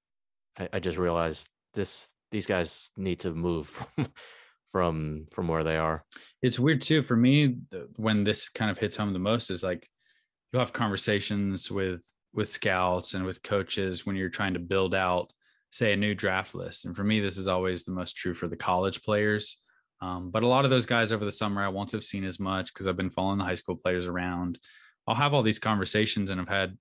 I, 0.58 0.68
I 0.74 0.78
just 0.80 0.98
realized 0.98 1.48
this 1.74 2.12
these 2.30 2.46
guys 2.46 2.90
need 2.96 3.20
to 3.20 3.32
move 3.32 3.68
from 3.96 4.08
from 4.66 5.26
from 5.32 5.48
where 5.48 5.64
they 5.64 5.76
are. 5.76 6.04
It's 6.42 6.58
weird 6.58 6.82
too 6.82 7.02
for 7.02 7.16
me 7.16 7.56
when 7.96 8.24
this 8.24 8.48
kind 8.48 8.70
of 8.70 8.78
hits 8.78 8.96
home 8.96 9.12
the 9.12 9.18
most 9.18 9.50
is 9.50 9.62
like 9.62 9.88
you'll 10.52 10.60
have 10.60 10.72
conversations 10.72 11.70
with 11.70 12.00
with 12.34 12.50
scouts 12.50 13.14
and 13.14 13.24
with 13.24 13.42
coaches 13.42 14.04
when 14.04 14.16
you're 14.16 14.28
trying 14.28 14.54
to 14.54 14.60
build 14.60 14.94
out 14.94 15.32
say 15.70 15.92
a 15.92 15.96
new 15.96 16.14
draft 16.14 16.54
list. 16.54 16.84
And 16.84 16.94
for 16.94 17.04
me 17.04 17.20
this 17.20 17.38
is 17.38 17.46
always 17.46 17.84
the 17.84 17.92
most 17.92 18.16
true 18.16 18.34
for 18.34 18.48
the 18.48 18.56
college 18.56 19.02
players. 19.02 19.58
Um, 20.00 20.30
but 20.30 20.42
a 20.42 20.46
lot 20.46 20.64
of 20.64 20.70
those 20.70 20.86
guys 20.86 21.10
over 21.10 21.24
the 21.24 21.32
summer 21.32 21.62
i 21.62 21.68
won't 21.68 21.90
have 21.90 22.04
seen 22.04 22.24
as 22.24 22.38
much 22.38 22.72
because 22.72 22.86
i've 22.86 22.96
been 22.96 23.10
following 23.10 23.38
the 23.38 23.44
high 23.44 23.56
school 23.56 23.76
players 23.76 24.06
around. 24.06 24.58
I'll 25.06 25.14
have 25.14 25.34
all 25.34 25.42
these 25.42 25.58
conversations 25.58 26.30
and 26.30 26.40
i've 26.40 26.48
had 26.48 26.76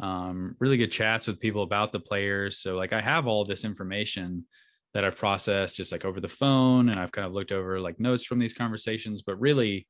um, 0.00 0.56
really 0.60 0.78
good 0.78 0.92
chats 0.92 1.26
with 1.26 1.40
people 1.40 1.62
about 1.62 1.92
the 1.92 2.00
players. 2.00 2.58
So 2.58 2.76
like 2.76 2.92
i 2.92 3.00
have 3.00 3.26
all 3.26 3.44
this 3.44 3.64
information 3.64 4.46
that 4.94 5.04
I've 5.04 5.16
processed 5.16 5.76
just 5.76 5.92
like 5.92 6.04
over 6.04 6.20
the 6.20 6.28
phone 6.28 6.88
and 6.88 6.98
I've 6.98 7.12
kind 7.12 7.26
of 7.26 7.32
looked 7.32 7.52
over 7.52 7.80
like 7.80 8.00
notes 8.00 8.24
from 8.24 8.38
these 8.38 8.54
conversations, 8.54 9.22
but 9.22 9.40
really 9.40 9.86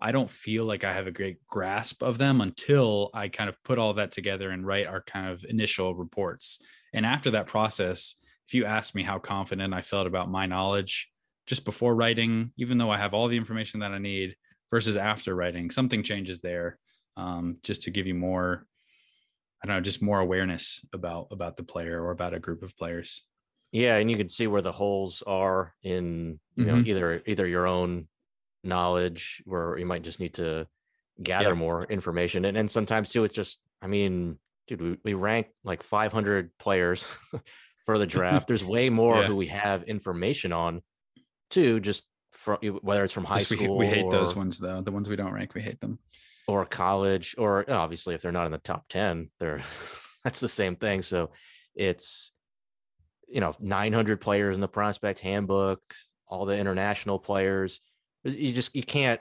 I 0.00 0.12
don't 0.12 0.30
feel 0.30 0.64
like 0.64 0.84
I 0.84 0.92
have 0.92 1.06
a 1.06 1.12
great 1.12 1.38
grasp 1.46 2.02
of 2.02 2.18
them 2.18 2.42
until 2.42 3.10
I 3.14 3.28
kind 3.28 3.48
of 3.48 3.62
put 3.62 3.78
all 3.78 3.94
that 3.94 4.12
together 4.12 4.50
and 4.50 4.66
write 4.66 4.86
our 4.86 5.02
kind 5.02 5.30
of 5.30 5.44
initial 5.48 5.94
reports. 5.94 6.58
And 6.92 7.06
after 7.06 7.30
that 7.32 7.46
process, 7.46 8.14
if 8.46 8.54
you 8.54 8.64
ask 8.64 8.94
me 8.94 9.02
how 9.02 9.18
confident 9.18 9.74
I 9.74 9.82
felt 9.82 10.06
about 10.06 10.30
my 10.30 10.46
knowledge 10.46 11.10
just 11.46 11.64
before 11.64 11.94
writing, 11.94 12.52
even 12.56 12.78
though 12.78 12.90
I 12.90 12.98
have 12.98 13.14
all 13.14 13.28
the 13.28 13.36
information 13.36 13.80
that 13.80 13.92
I 13.92 13.98
need 13.98 14.36
versus 14.70 14.96
after 14.96 15.34
writing, 15.34 15.70
something 15.70 16.02
changes 16.02 16.40
there. 16.40 16.78
Um, 17.16 17.58
just 17.62 17.82
to 17.84 17.90
give 17.90 18.06
you 18.06 18.14
more, 18.14 18.66
I 19.62 19.66
don't 19.66 19.76
know, 19.76 19.82
just 19.82 20.02
more 20.02 20.20
awareness 20.20 20.84
about 20.92 21.28
about 21.30 21.56
the 21.56 21.64
player 21.64 22.02
or 22.02 22.10
about 22.12 22.34
a 22.34 22.40
group 22.40 22.62
of 22.62 22.76
players. 22.76 23.24
Yeah, 23.72 23.96
and 23.96 24.10
you 24.10 24.16
can 24.16 24.28
see 24.28 24.46
where 24.46 24.62
the 24.62 24.72
holes 24.72 25.22
are 25.22 25.74
in 25.82 26.40
you 26.58 26.66
know 26.68 26.80
Mhm. 26.80 26.84
either 26.84 27.22
either 27.26 27.46
your 27.46 27.66
own 27.66 28.08
knowledge 28.64 29.42
where 29.46 29.78
you 29.78 29.86
might 29.86 30.02
just 30.02 30.20
need 30.20 30.34
to 30.34 30.68
gather 31.22 31.54
Yeah. 31.54 31.56
more 31.56 31.84
information 31.86 32.44
and 32.46 32.56
and 32.58 32.70
sometimes 32.70 33.10
too 33.10 33.24
it's 33.24 33.34
just 33.34 33.60
I 33.82 33.88
mean 33.88 34.38
dude 34.66 34.80
we, 34.80 34.96
we 35.04 35.14
rank 35.14 35.48
like 35.64 35.82
500 35.82 36.50
players 36.58 37.06
for 37.84 37.98
the 37.98 38.06
draft 38.16 38.48
there's 38.48 38.64
way 38.64 38.90
more 38.90 39.20
Yeah. 39.20 39.26
who 39.28 39.36
we 39.36 39.46
have 39.46 39.84
information 39.84 40.52
on 40.52 40.82
too 41.50 41.80
just 41.80 42.04
from 42.32 42.58
whether 42.82 43.04
it's 43.04 43.14
from 43.14 43.24
high 43.24 43.36
we, 43.38 43.44
school 43.44 43.76
we 43.78 43.86
hate 43.86 44.10
those 44.10 44.36
ones 44.36 44.58
though. 44.58 44.80
The 44.80 44.92
ones 44.92 45.08
we 45.08 45.16
don't 45.16 45.32
rank, 45.32 45.54
we 45.54 45.62
hate 45.62 45.80
them. 45.80 45.98
or 46.48 46.64
college 46.66 47.34
or 47.38 47.64
obviously 47.70 48.14
if 48.14 48.22
they're 48.22 48.32
not 48.32 48.46
in 48.46 48.52
the 48.52 48.58
top 48.58 48.84
10 48.88 49.30
they're 49.40 49.62
that's 50.24 50.40
the 50.40 50.48
same 50.48 50.76
thing 50.76 51.02
so 51.02 51.30
it's 51.74 52.32
you 53.28 53.40
know 53.40 53.54
900 53.60 54.20
players 54.20 54.54
in 54.54 54.60
the 54.60 54.68
prospect 54.68 55.18
handbook 55.20 55.80
all 56.28 56.44
the 56.46 56.56
international 56.56 57.18
players 57.18 57.80
you 58.24 58.52
just 58.52 58.74
you 58.76 58.82
can't 58.82 59.20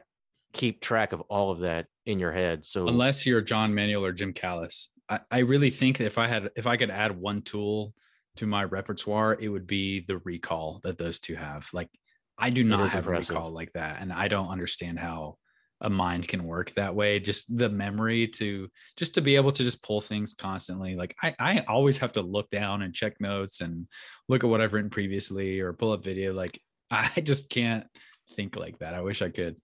keep 0.53 0.81
track 0.81 1.11
of 1.13 1.21
all 1.21 1.51
of 1.51 1.59
that 1.59 1.87
in 2.05 2.19
your 2.19 2.31
head 2.31 2.63
so 2.65 2.87
Unless 2.87 3.25
you're 3.25 3.41
John 3.41 3.73
Manuel 3.73 4.05
or 4.05 4.11
Jim 4.11 4.31
Callis. 4.33 4.91
I, 5.09 5.19
I 5.31 5.39
really 5.39 5.69
think 5.69 6.01
if 6.01 6.17
I 6.17 6.27
had 6.27 6.51
if 6.55 6.67
I 6.67 6.77
could 6.77 6.89
add 6.91 7.11
one 7.19 7.41
tool 7.41 7.93
to 8.37 8.47
my 8.47 8.63
repertoire, 8.63 9.37
it 9.39 9.49
would 9.49 9.67
be 9.67 10.01
the 10.07 10.17
recall 10.19 10.81
that 10.83 10.97
those 10.97 11.19
two 11.19 11.35
have. 11.35 11.67
Like 11.73 11.89
I 12.37 12.49
do 12.49 12.63
not 12.63 12.89
have 12.89 13.05
impressive. 13.05 13.29
a 13.29 13.33
recall 13.33 13.51
like 13.51 13.71
that. 13.73 14.01
And 14.01 14.11
I 14.11 14.27
don't 14.27 14.49
understand 14.49 14.99
how 14.99 15.37
a 15.81 15.89
mind 15.89 16.27
can 16.27 16.43
work 16.45 16.71
that 16.71 16.95
way. 16.95 17.19
Just 17.19 17.55
the 17.55 17.69
memory 17.69 18.27
to 18.29 18.69
just 18.97 19.13
to 19.15 19.21
be 19.21 19.35
able 19.35 19.51
to 19.53 19.63
just 19.63 19.83
pull 19.83 20.01
things 20.01 20.33
constantly. 20.33 20.95
Like 20.95 21.15
I, 21.21 21.35
I 21.39 21.65
always 21.67 21.97
have 21.99 22.13
to 22.13 22.21
look 22.21 22.49
down 22.49 22.81
and 22.81 22.93
check 22.93 23.19
notes 23.21 23.61
and 23.61 23.87
look 24.27 24.43
at 24.43 24.49
what 24.49 24.61
I've 24.61 24.73
written 24.73 24.89
previously 24.89 25.59
or 25.59 25.73
pull 25.73 25.91
up 25.91 26.03
video. 26.03 26.33
Like 26.33 26.59
I 26.91 27.21
just 27.21 27.49
can't 27.49 27.85
think 28.31 28.55
like 28.55 28.79
that. 28.79 28.93
I 28.93 29.01
wish 29.01 29.21
I 29.21 29.29
could. 29.29 29.55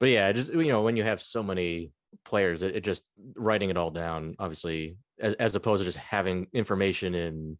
but 0.00 0.08
yeah 0.08 0.32
just 0.32 0.52
you 0.52 0.68
know 0.68 0.82
when 0.82 0.96
you 0.96 1.04
have 1.04 1.22
so 1.22 1.42
many 1.42 1.92
players 2.24 2.62
it, 2.62 2.76
it 2.76 2.84
just 2.84 3.02
writing 3.34 3.70
it 3.70 3.76
all 3.76 3.90
down 3.90 4.34
obviously 4.38 4.96
as, 5.20 5.34
as 5.34 5.54
opposed 5.56 5.80
to 5.80 5.84
just 5.84 5.98
having 5.98 6.46
information 6.52 7.14
in 7.14 7.58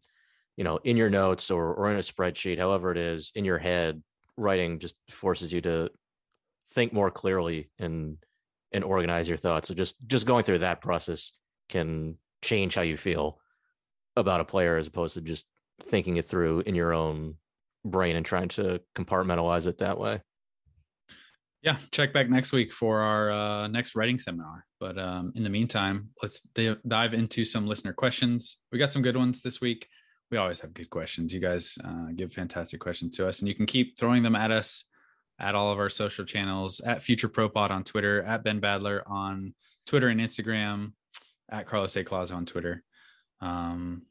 you 0.55 0.63
know 0.63 0.77
in 0.83 0.97
your 0.97 1.09
notes 1.09 1.51
or, 1.51 1.73
or 1.73 1.91
in 1.91 1.97
a 1.97 2.01
spreadsheet 2.01 2.57
however 2.57 2.91
it 2.91 2.97
is 2.97 3.31
in 3.35 3.45
your 3.45 3.57
head 3.57 4.01
writing 4.37 4.79
just 4.79 4.95
forces 5.09 5.51
you 5.51 5.61
to 5.61 5.89
think 6.69 6.93
more 6.93 7.11
clearly 7.11 7.69
and 7.79 8.17
and 8.71 8.83
organize 8.83 9.27
your 9.27 9.37
thoughts. 9.37 9.67
So 9.67 9.73
just 9.73 9.95
just 10.07 10.27
going 10.27 10.43
through 10.43 10.59
that 10.59 10.81
process 10.81 11.31
can 11.69 12.17
change 12.41 12.75
how 12.75 12.81
you 12.81 12.97
feel 12.97 13.39
about 14.15 14.41
a 14.41 14.45
player 14.45 14.77
as 14.77 14.87
opposed 14.87 15.13
to 15.15 15.21
just 15.21 15.47
thinking 15.81 16.17
it 16.17 16.25
through 16.25 16.61
in 16.61 16.75
your 16.75 16.93
own 16.93 17.35
brain 17.85 18.15
and 18.15 18.25
trying 18.25 18.49
to 18.49 18.81
compartmentalize 18.95 19.67
it 19.67 19.77
that 19.77 19.97
way 19.97 20.21
yeah 21.61 21.77
check 21.91 22.13
back 22.13 22.29
next 22.29 22.51
week 22.51 22.71
for 22.71 22.99
our 22.99 23.31
uh, 23.31 23.67
next 23.67 23.95
writing 23.95 24.19
seminar. 24.19 24.65
But 24.79 24.97
um, 24.97 25.33
in 25.35 25.43
the 25.43 25.49
meantime 25.49 26.09
let's 26.21 26.41
d- 26.55 26.75
dive 26.87 27.13
into 27.13 27.43
some 27.43 27.67
listener 27.67 27.93
questions. 27.93 28.59
We 28.71 28.79
got 28.79 28.91
some 28.91 29.01
good 29.01 29.17
ones 29.17 29.41
this 29.41 29.61
week. 29.61 29.87
We 30.29 30.37
always 30.37 30.59
have 30.59 30.73
good 30.73 30.89
questions. 30.89 31.33
You 31.33 31.39
guys 31.39 31.77
uh, 31.83 32.07
give 32.15 32.33
fantastic 32.33 32.79
questions 32.79 33.15
to 33.17 33.27
us 33.27 33.39
and 33.39 33.47
you 33.47 33.55
can 33.55 33.65
keep 33.65 33.97
throwing 33.97 34.23
them 34.23 34.35
at 34.35 34.51
us 34.51 34.85
at 35.39 35.55
all 35.55 35.71
of 35.71 35.79
our 35.79 35.89
social 35.89 36.25
channels 36.25 36.79
at 36.81 37.03
future 37.03 37.29
propod 37.29 37.71
on 37.71 37.83
twitter 37.83 38.23
at 38.23 38.43
ben 38.43 38.59
badler 38.59 39.01
on 39.07 39.53
twitter 39.85 40.09
and 40.09 40.19
instagram 40.19 40.93
at 41.49 41.67
carlos 41.67 41.95
a. 41.95 42.03
Collazo 42.03 42.35
on 42.35 42.45
twitter. 42.45 42.83
Um, 43.39 44.03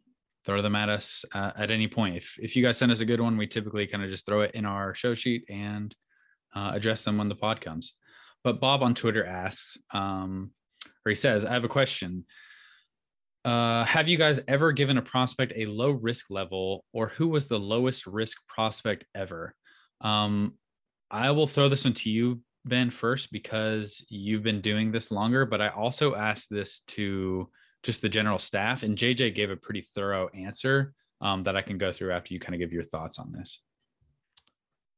throw 0.45 0.63
them 0.63 0.77
at 0.77 0.89
us 0.89 1.25
uh, 1.35 1.51
at 1.59 1.73
any 1.73 1.89
point. 1.89 2.17
If, 2.17 2.37
if 2.39 2.55
you 2.55 2.63
guys 2.63 2.79
send 2.79 2.93
us 2.93 3.01
a 3.01 3.05
good 3.05 3.21
one 3.21 3.37
we 3.37 3.47
typically 3.47 3.87
kind 3.87 4.05
of 4.05 4.11
just 4.11 4.25
throw 4.25 4.43
it 4.43 4.53
in 4.55 4.65
our 4.65 4.95
show 4.95 5.15
sheet 5.15 5.45
and 5.51 5.95
uh, 6.57 6.73
address 6.75 7.05
them 7.05 7.19
when 7.19 7.29
the 7.29 7.35
pod 7.35 7.61
comes. 7.61 7.93
But 8.43 8.61
Bob 8.61 8.83
on 8.83 8.95
Twitter 8.95 9.25
asks, 9.25 9.77
um, 9.93 10.53
or 11.05 11.11
he 11.11 11.15
says, 11.15 11.45
I 11.45 11.53
have 11.53 11.65
a 11.65 11.69
question. 11.69 12.25
Uh, 13.45 13.85
have 13.85 14.09
you 14.09 14.17
guys 14.17 14.41
ever 14.49 14.73
given 14.73 14.99
a 14.99 15.03
prospect 15.03 15.53
a 15.55 15.67
low 15.67 15.91
risk 15.91 16.31
level, 16.31 16.85
or 16.93 17.09
who 17.09 17.29
was 17.29 17.47
the 17.47 17.59
lowest 17.59 18.07
risk 18.07 18.39
prospect 18.49 19.05
ever? 19.15 19.55
Um, 20.01 20.55
I 21.11 21.31
will 21.31 21.47
throw 21.47 21.69
this 21.69 21.85
one 21.85 21.95
to 21.95 22.11
you, 22.11 22.41
Ben, 22.65 22.91
first, 22.91 23.31
because 23.31 24.05
you've 24.09 24.43
been 24.43 24.61
doing 24.61 24.91
this 24.91 25.13
longer, 25.13 25.47
but 25.47 25.61
I 25.61 25.69
also 25.69 26.17
asked 26.17 26.51
this 26.51 26.81
to 26.89 27.49
just 27.83 28.03
the 28.03 28.09
general 28.09 28.39
staff, 28.39 28.83
and 28.83 28.99
JJ 28.99 29.35
gave 29.37 29.51
a 29.51 29.57
pretty 29.57 29.83
thorough 29.83 30.29
answer 30.35 30.93
um, 31.21 31.45
that 31.45 31.57
I 31.57 31.63
can 31.63 31.79
go 31.79 31.93
through 31.93 32.13
after 32.13 32.35
you 32.35 32.41
kind 32.41 32.55
of 32.55 32.61
give 32.61 32.73
your 32.73 32.83
thoughts 32.83 33.19
on 33.19 33.31
this. 33.31 33.61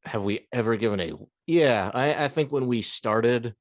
have 0.05 0.23
we 0.23 0.47
ever 0.53 0.77
given 0.77 1.01
a 1.01 1.13
yeah 1.49 1.91
I, 1.93 2.27
I 2.27 2.29
think 2.29 2.53
when 2.53 2.67
we 2.67 2.83
started 2.83 3.55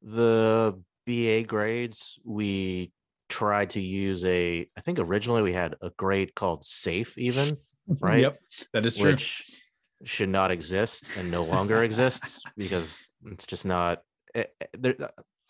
the 0.00 0.80
ba 1.06 1.42
grades 1.42 2.18
we 2.24 2.92
tried 3.28 3.70
to 3.70 3.80
use 3.80 4.24
a 4.24 4.66
i 4.76 4.80
think 4.80 4.98
originally 4.98 5.42
we 5.42 5.52
had 5.52 5.74
a 5.82 5.90
grade 5.98 6.34
called 6.34 6.64
safe 6.64 7.18
even 7.18 7.56
right 8.00 8.20
Yep, 8.20 8.38
that 8.72 8.86
is 8.86 8.96
true. 8.96 9.10
which 9.10 9.58
should 10.04 10.28
not 10.28 10.50
exist 10.50 11.16
and 11.16 11.30
no 11.30 11.44
longer 11.44 11.82
exists 11.82 12.42
because 12.56 13.06
it's 13.26 13.46
just 13.46 13.64
not 13.64 14.02
eh, 14.34 14.44
eh, 14.60 14.66
there 14.74 14.96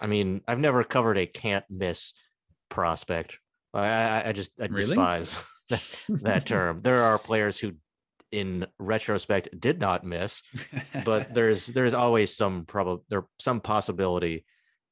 i 0.01 0.07
mean 0.07 0.41
i've 0.49 0.59
never 0.59 0.83
covered 0.85 1.19
a 1.19 1.27
can't 1.27 1.65
miss 1.69 2.15
prospect 2.71 3.39
i 3.75 3.87
i, 3.87 4.29
I 4.29 4.33
just 4.33 4.53
i 4.61 4.67
Really? 4.67 4.81
despise 4.81 5.39
that, 5.69 5.83
that 6.09 6.47
term 6.47 6.79
there 6.81 7.03
are 7.03 7.19
players 7.19 7.59
who 7.59 7.73
in 8.33 8.67
retrospect 8.79 9.49
did 9.61 9.79
not 9.79 10.05
miss 10.05 10.43
but 11.05 11.33
there's 11.35 11.67
there's 11.67 11.95
always 11.95 12.35
some 12.35 12.65
probably 12.65 13.05
there 13.09 13.27
some 13.39 13.61
possibility 13.61 14.45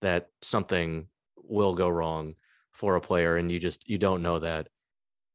that 0.02 0.28
something 0.42 1.06
will 1.36 1.74
go 1.74 1.88
wrong 1.88 2.34
for 2.72 2.96
a 2.96 3.00
player 3.00 3.36
and 3.36 3.50
you 3.50 3.58
just 3.58 3.88
you 3.88 3.98
don't 3.98 4.22
know 4.22 4.38
that 4.38 4.68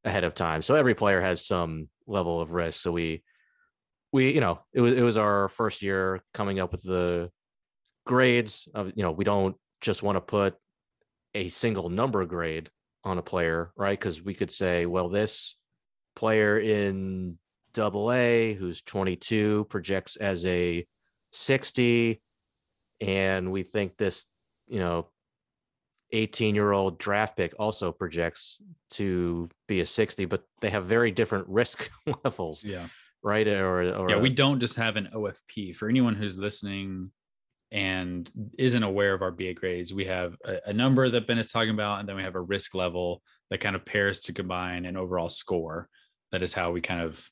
ahead 0.04 0.24
of 0.24 0.34
time. 0.34 0.62
So 0.62 0.74
every 0.74 0.94
player 0.94 1.20
has 1.20 1.44
some 1.44 1.88
level 2.06 2.40
of 2.40 2.52
risk. 2.52 2.80
So 2.80 2.92
we 2.92 3.22
we 4.12 4.32
you 4.32 4.40
know 4.40 4.60
it 4.72 4.80
was 4.80 4.92
it 4.92 5.02
was 5.02 5.16
our 5.16 5.48
first 5.48 5.82
year 5.82 6.22
coming 6.32 6.60
up 6.60 6.72
with 6.72 6.82
the 6.82 7.30
grades 8.06 8.68
of 8.74 8.92
you 8.94 9.02
know 9.02 9.12
we 9.12 9.24
don't 9.24 9.56
just 9.80 10.02
want 10.02 10.16
to 10.16 10.20
put 10.20 10.54
a 11.34 11.48
single 11.48 11.90
number 11.90 12.24
grade 12.24 12.70
on 13.04 13.18
a 13.18 13.22
player 13.22 13.72
right? 13.76 13.98
Because 13.98 14.22
we 14.22 14.34
could 14.34 14.50
say 14.50 14.86
well 14.86 15.08
this 15.08 15.56
player 16.14 16.58
in 16.58 17.36
double 17.76 18.10
A 18.10 18.54
who's 18.54 18.80
22 18.82 19.64
projects 19.66 20.16
as 20.16 20.46
a 20.46 20.86
60 21.32 22.20
and 23.02 23.52
we 23.52 23.62
think 23.62 23.98
this 23.98 24.26
you 24.66 24.78
know 24.78 25.08
18 26.12 26.54
year 26.54 26.72
old 26.72 26.98
draft 26.98 27.36
pick 27.36 27.54
also 27.58 27.92
projects 27.92 28.62
to 28.90 29.48
be 29.68 29.80
a 29.80 29.86
60 29.86 30.24
but 30.24 30.42
they 30.62 30.70
have 30.70 30.86
very 30.86 31.10
different 31.10 31.46
risk 31.48 31.90
levels 32.24 32.64
yeah. 32.64 32.86
right? 33.22 33.46
Or, 33.46 33.94
or 33.94 34.10
yeah 34.10 34.18
we 34.18 34.30
don't 34.30 34.58
just 34.58 34.76
have 34.76 34.96
an 34.96 35.10
ofp 35.14 35.76
for 35.76 35.88
anyone 35.88 36.14
who's 36.14 36.38
listening 36.38 37.10
and 37.72 38.30
isn't 38.58 38.82
aware 38.82 39.12
of 39.12 39.20
our 39.20 39.32
ba 39.32 39.52
grades 39.52 39.92
we 39.92 40.06
have 40.06 40.34
a, 40.46 40.58
a 40.66 40.72
number 40.72 41.10
that 41.10 41.26
ben 41.26 41.36
is 41.38 41.52
talking 41.52 41.74
about 41.74 42.00
and 42.00 42.08
then 42.08 42.16
we 42.16 42.22
have 42.22 42.36
a 42.36 42.40
risk 42.40 42.74
level 42.74 43.20
that 43.50 43.60
kind 43.60 43.76
of 43.76 43.84
pairs 43.84 44.20
to 44.20 44.32
combine 44.32 44.86
an 44.86 44.96
overall 44.96 45.28
score. 45.28 45.88
That 46.32 46.42
is 46.42 46.52
how 46.52 46.72
we 46.72 46.80
kind 46.80 47.00
of 47.00 47.28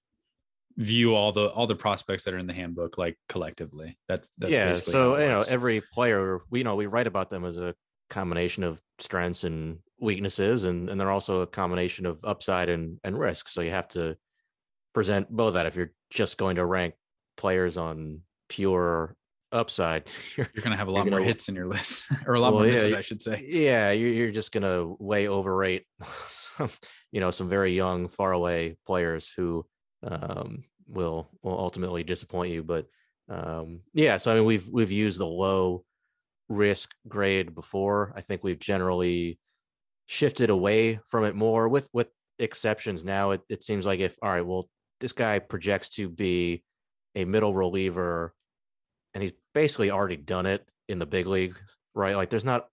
view 0.77 1.15
all 1.15 1.31
the 1.33 1.49
all 1.51 1.67
the 1.67 1.75
prospects 1.77 2.25
that 2.25 2.35
are 2.35 2.39
in 2.39 2.47
the 2.47 2.53
handbook 2.53 2.99
like 2.99 3.17
collectively. 3.29 3.97
That's 4.09 4.31
that's 4.37 4.53
yeah 4.53 4.69
basically 4.71 4.93
so 4.93 5.19
you 5.19 5.27
know 5.27 5.45
every 5.49 5.81
player 5.93 6.41
we 6.51 6.59
you 6.61 6.65
know 6.65 6.75
we 6.77 6.87
write 6.87 7.07
about 7.07 7.31
them 7.31 7.45
as 7.45 7.57
a 7.59 7.75
combination 8.11 8.65
of 8.65 8.81
strengths 8.99 9.45
and 9.45 9.79
weaknesses 10.01 10.65
and 10.65 10.91
and 10.91 11.01
they're 11.01 11.11
also 11.11 11.41
a 11.41 11.47
combination 11.47 12.07
of 12.07 12.19
upside 12.25 12.69
and 12.69 12.99
and 13.05 13.19
risk. 13.19 13.49
So 13.49 13.61
you 13.61 13.71
have 13.71 13.89
to 13.89 14.17
present 14.93 15.31
both 15.31 15.55
that. 15.55 15.67
If 15.67 15.77
you're 15.77 15.93
just 16.11 16.39
going 16.39 16.57
to 16.57 16.65
rank 16.65 16.95
players 17.37 17.77
on 17.77 18.21
pure 18.49 19.17
upside 19.53 20.09
you're, 20.37 20.49
you're 20.53 20.63
gonna 20.65 20.77
have 20.77 20.89
a 20.89 20.91
lot 20.91 21.07
more 21.07 21.19
gonna- 21.19 21.25
hits 21.25 21.49
in 21.49 21.55
your 21.55 21.69
list 21.69 22.07
or 22.27 22.35
a 22.35 22.41
lot 22.41 22.53
Well, 22.53 22.63
more 22.63 22.67
yeah, 22.67 22.73
misses 22.75 22.91
you- 22.91 22.97
i 22.97 23.01
should 23.01 23.23
say. 23.23 23.45
yeah 23.47 23.93
you're, 23.93 24.11
you're 24.11 24.31
just 24.33 24.51
gonna 24.51 24.85
way 24.99 25.29
overrate 25.29 25.85
some 26.27 26.71
you 27.13 27.21
know 27.21 27.31
some 27.31 27.49
very 27.49 27.73
young 27.73 28.09
far 28.09 28.33
away 28.33 28.77
players 28.85 29.33
who 29.37 29.65
um 30.05 30.65
will 30.87 31.29
will 31.43 31.59
ultimately 31.59 32.05
disappoint 32.05 32.53
you. 32.53 32.63
But 32.63 32.87
um 33.31 33.81
yeah 33.95 34.19
so 34.19 34.31
i 34.31 34.35
mean 34.35 34.45
we've 34.45 34.69
we've 34.69 34.91
used 34.91 35.19
the 35.19 35.27
low 35.27 35.85
risk 36.49 36.95
grade 37.09 37.55
before. 37.55 38.13
I 38.15 38.21
think 38.21 38.45
we've 38.45 38.59
generally 38.59 39.39
shifted 40.07 40.51
away 40.51 41.01
from 41.07 41.25
it 41.25 41.35
more 41.35 41.69
with 41.69 41.89
with 41.93 42.09
exceptions. 42.39 43.05
Now 43.05 43.31
it, 43.33 43.41
it 43.49 43.63
seems 43.63 43.87
like 43.87 44.01
if 44.01 44.17
all 44.23 44.31
right 44.31 44.45
well 44.47 44.69
this 45.01 45.13
guy 45.13 45.39
projects 45.39 45.89
to 45.91 46.09
be 46.09 46.63
a 47.15 47.25
middle 47.25 47.55
reliever 47.55 48.35
and 49.15 49.23
he's 49.23 49.33
basically 49.55 49.91
already 49.91 50.17
done 50.17 50.47
it 50.47 50.67
in 50.89 50.99
the 50.99 51.07
big 51.07 51.27
league 51.27 51.57
right? 51.95 52.17
Like 52.17 52.31
there's 52.31 52.45
not 52.45 52.69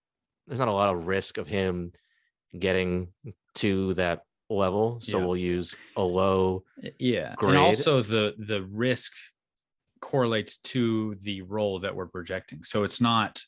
there's 0.46 0.58
not 0.58 0.68
a 0.68 0.72
lot 0.72 0.92
of 0.92 1.06
risk 1.06 1.38
of 1.38 1.46
him 1.46 1.92
getting 2.58 3.08
to 3.54 3.94
that 3.94 4.22
level 4.56 5.00
so 5.00 5.18
Yeah. 5.18 5.24
we'll 5.26 5.36
use 5.36 5.74
a 5.96 6.02
low 6.04 6.64
uh, 6.84 6.88
yeah 6.98 7.34
grade. 7.36 7.50
and 7.54 7.58
also 7.58 8.02
the 8.02 8.34
the 8.38 8.62
risk 8.64 9.12
correlates 10.00 10.56
to 10.58 11.14
the 11.20 11.42
role 11.42 11.78
that 11.80 11.94
we're 11.94 12.06
projecting 12.08 12.64
so 12.64 12.82
it's 12.84 13.00
not 13.00 13.40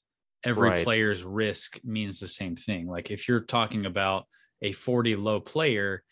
every 0.45 0.69
Right. 0.71 0.85
player's 0.85 1.25
risk 1.25 1.81
means 1.85 2.21
the 2.21 2.29
same 2.29 2.55
thing 2.57 2.87
like 2.87 3.11
if 3.11 3.27
you're 3.29 3.41
talking 3.41 3.87
about 3.87 4.27
a 4.63 4.73
40 4.73 5.17
low 5.17 5.41
player 5.41 6.03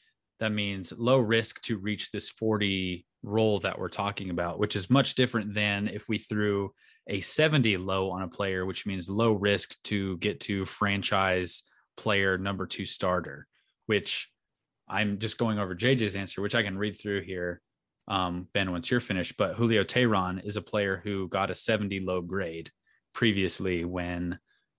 that 0.40 0.50
means 0.50 0.92
low 0.96 1.18
risk 1.20 1.60
to 1.62 1.78
reach 1.78 2.10
this 2.10 2.28
40 2.30 3.06
role 3.22 3.60
that 3.60 3.78
we're 3.78 3.88
talking 3.88 4.30
about 4.30 4.58
which 4.58 4.74
is 4.74 4.90
much 4.90 5.14
different 5.14 5.54
than 5.54 5.86
if 5.86 6.08
we 6.08 6.18
threw 6.18 6.72
a 7.06 7.20
70 7.20 7.76
low 7.76 8.10
on 8.10 8.22
a 8.22 8.28
player 8.28 8.66
which 8.66 8.84
means 8.84 9.08
low 9.08 9.32
risk 9.34 9.76
to 9.84 10.16
get 10.18 10.40
to 10.40 10.64
franchise 10.66 11.62
player 11.96 12.36
number 12.36 12.66
2 12.66 12.84
starter 12.84 13.46
which 13.86 14.28
I'm 14.92 15.18
just 15.18 15.38
going 15.38 15.58
over 15.58 15.74
JJ's 15.74 16.16
answer, 16.16 16.42
which 16.42 16.54
I 16.54 16.62
can 16.62 16.76
read 16.78 16.98
through 16.98 17.22
here, 17.22 17.60
um, 18.08 18.46
Ben, 18.52 18.70
once 18.70 18.90
you're 18.90 19.00
finished. 19.00 19.36
But 19.38 19.54
Julio 19.54 19.84
Teheran 19.84 20.44
is 20.44 20.56
a 20.56 20.62
player 20.62 21.00
who 21.02 21.28
got 21.28 21.50
a 21.50 21.54
70 21.54 22.00
low 22.00 22.20
grade 22.20 22.70
previously 23.14 23.84
when 23.84 24.38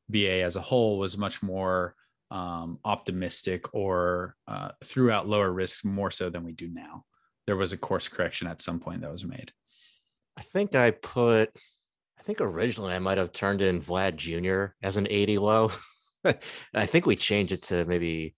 BA 0.09 0.41
as 0.41 0.55
a 0.55 0.61
whole 0.61 0.99
was 0.99 1.17
much 1.17 1.41
more 1.41 1.95
um, 2.31 2.79
optimistic 2.85 3.73
or 3.73 4.35
uh, 4.47 4.71
threw 4.83 5.11
out 5.11 5.27
lower 5.27 5.51
risks 5.51 5.83
more 5.83 6.11
so 6.11 6.29
than 6.29 6.43
we 6.43 6.51
do 6.51 6.67
now. 6.67 7.05
There 7.45 7.57
was 7.57 7.73
a 7.73 7.77
course 7.77 8.07
correction 8.07 8.47
at 8.47 8.61
some 8.61 8.79
point 8.79 9.01
that 9.01 9.11
was 9.11 9.25
made. 9.25 9.51
i 10.37 10.41
think 10.41 10.73
i 10.75 10.89
put 10.91 11.49
i 12.19 12.23
think 12.23 12.41
originally 12.41 12.93
i 12.93 12.99
might 12.99 13.19
have 13.19 13.31
turned 13.31 13.61
in 13.61 13.81
vlad 13.81 14.15
jr 14.15 14.73
as 14.81 14.97
an 14.97 15.07
80 15.09 15.37
low 15.37 15.71
i 16.73 16.85
think 16.85 17.05
we 17.05 17.15
changed 17.15 17.51
it 17.51 17.61
to 17.63 17.85
maybe 17.85 18.35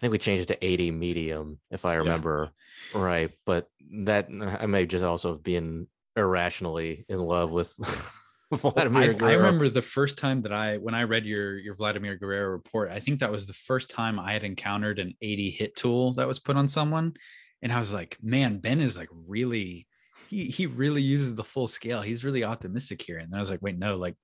i 0.00 0.02
think 0.02 0.12
we 0.12 0.18
changed 0.18 0.50
it 0.50 0.52
to 0.54 0.64
80 0.64 0.90
medium 0.92 1.58
if 1.70 1.84
i 1.84 1.94
remember 1.94 2.50
right 2.94 3.30
but 3.44 3.68
that 4.04 4.28
uh, 4.30 4.56
i 4.60 4.66
may 4.66 4.86
just 4.86 5.04
also 5.04 5.32
have 5.32 5.42
been 5.42 5.86
irrationally 6.16 7.04
in 7.08 7.18
love 7.18 7.50
with 7.50 7.74
Vladimir 8.52 9.16
I, 9.20 9.26
I 9.26 9.32
remember 9.34 9.68
the 9.68 9.80
first 9.80 10.18
time 10.18 10.42
that 10.42 10.52
I, 10.52 10.76
when 10.76 10.94
I 10.94 11.04
read 11.04 11.24
your 11.24 11.56
your 11.56 11.74
Vladimir 11.74 12.16
Guerrero 12.16 12.50
report, 12.50 12.90
I 12.90 12.98
think 12.98 13.20
that 13.20 13.30
was 13.30 13.46
the 13.46 13.52
first 13.52 13.88
time 13.90 14.18
I 14.18 14.32
had 14.32 14.42
encountered 14.42 14.98
an 14.98 15.14
80 15.22 15.50
hit 15.50 15.76
tool 15.76 16.14
that 16.14 16.26
was 16.26 16.40
put 16.40 16.56
on 16.56 16.66
someone, 16.66 17.14
and 17.62 17.72
I 17.72 17.78
was 17.78 17.92
like, 17.92 18.18
man, 18.20 18.58
Ben 18.58 18.80
is 18.80 18.98
like 18.98 19.08
really, 19.12 19.86
he 20.28 20.46
he 20.46 20.66
really 20.66 21.02
uses 21.02 21.34
the 21.34 21.44
full 21.44 21.68
scale. 21.68 22.02
He's 22.02 22.24
really 22.24 22.42
optimistic 22.42 23.02
here, 23.02 23.18
and 23.18 23.32
I 23.34 23.38
was 23.38 23.50
like, 23.50 23.62
wait, 23.62 23.78
no, 23.78 23.96
like 23.96 24.16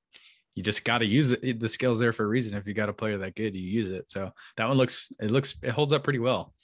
you 0.56 0.62
just 0.62 0.84
got 0.84 0.98
to 0.98 1.06
use 1.06 1.30
it. 1.32 1.60
The 1.60 1.68
skills 1.68 2.00
there 2.00 2.12
for 2.12 2.24
a 2.24 2.28
reason. 2.28 2.56
If 2.56 2.66
you 2.66 2.74
got 2.74 2.88
a 2.88 2.92
player 2.92 3.18
that 3.18 3.36
good, 3.36 3.54
you 3.54 3.60
use 3.62 3.90
it. 3.90 4.10
So 4.10 4.32
that 4.56 4.66
one 4.66 4.76
looks, 4.76 5.12
it 5.20 5.30
looks, 5.30 5.54
it 5.62 5.70
holds 5.70 5.92
up 5.92 6.02
pretty 6.02 6.18
well. 6.18 6.54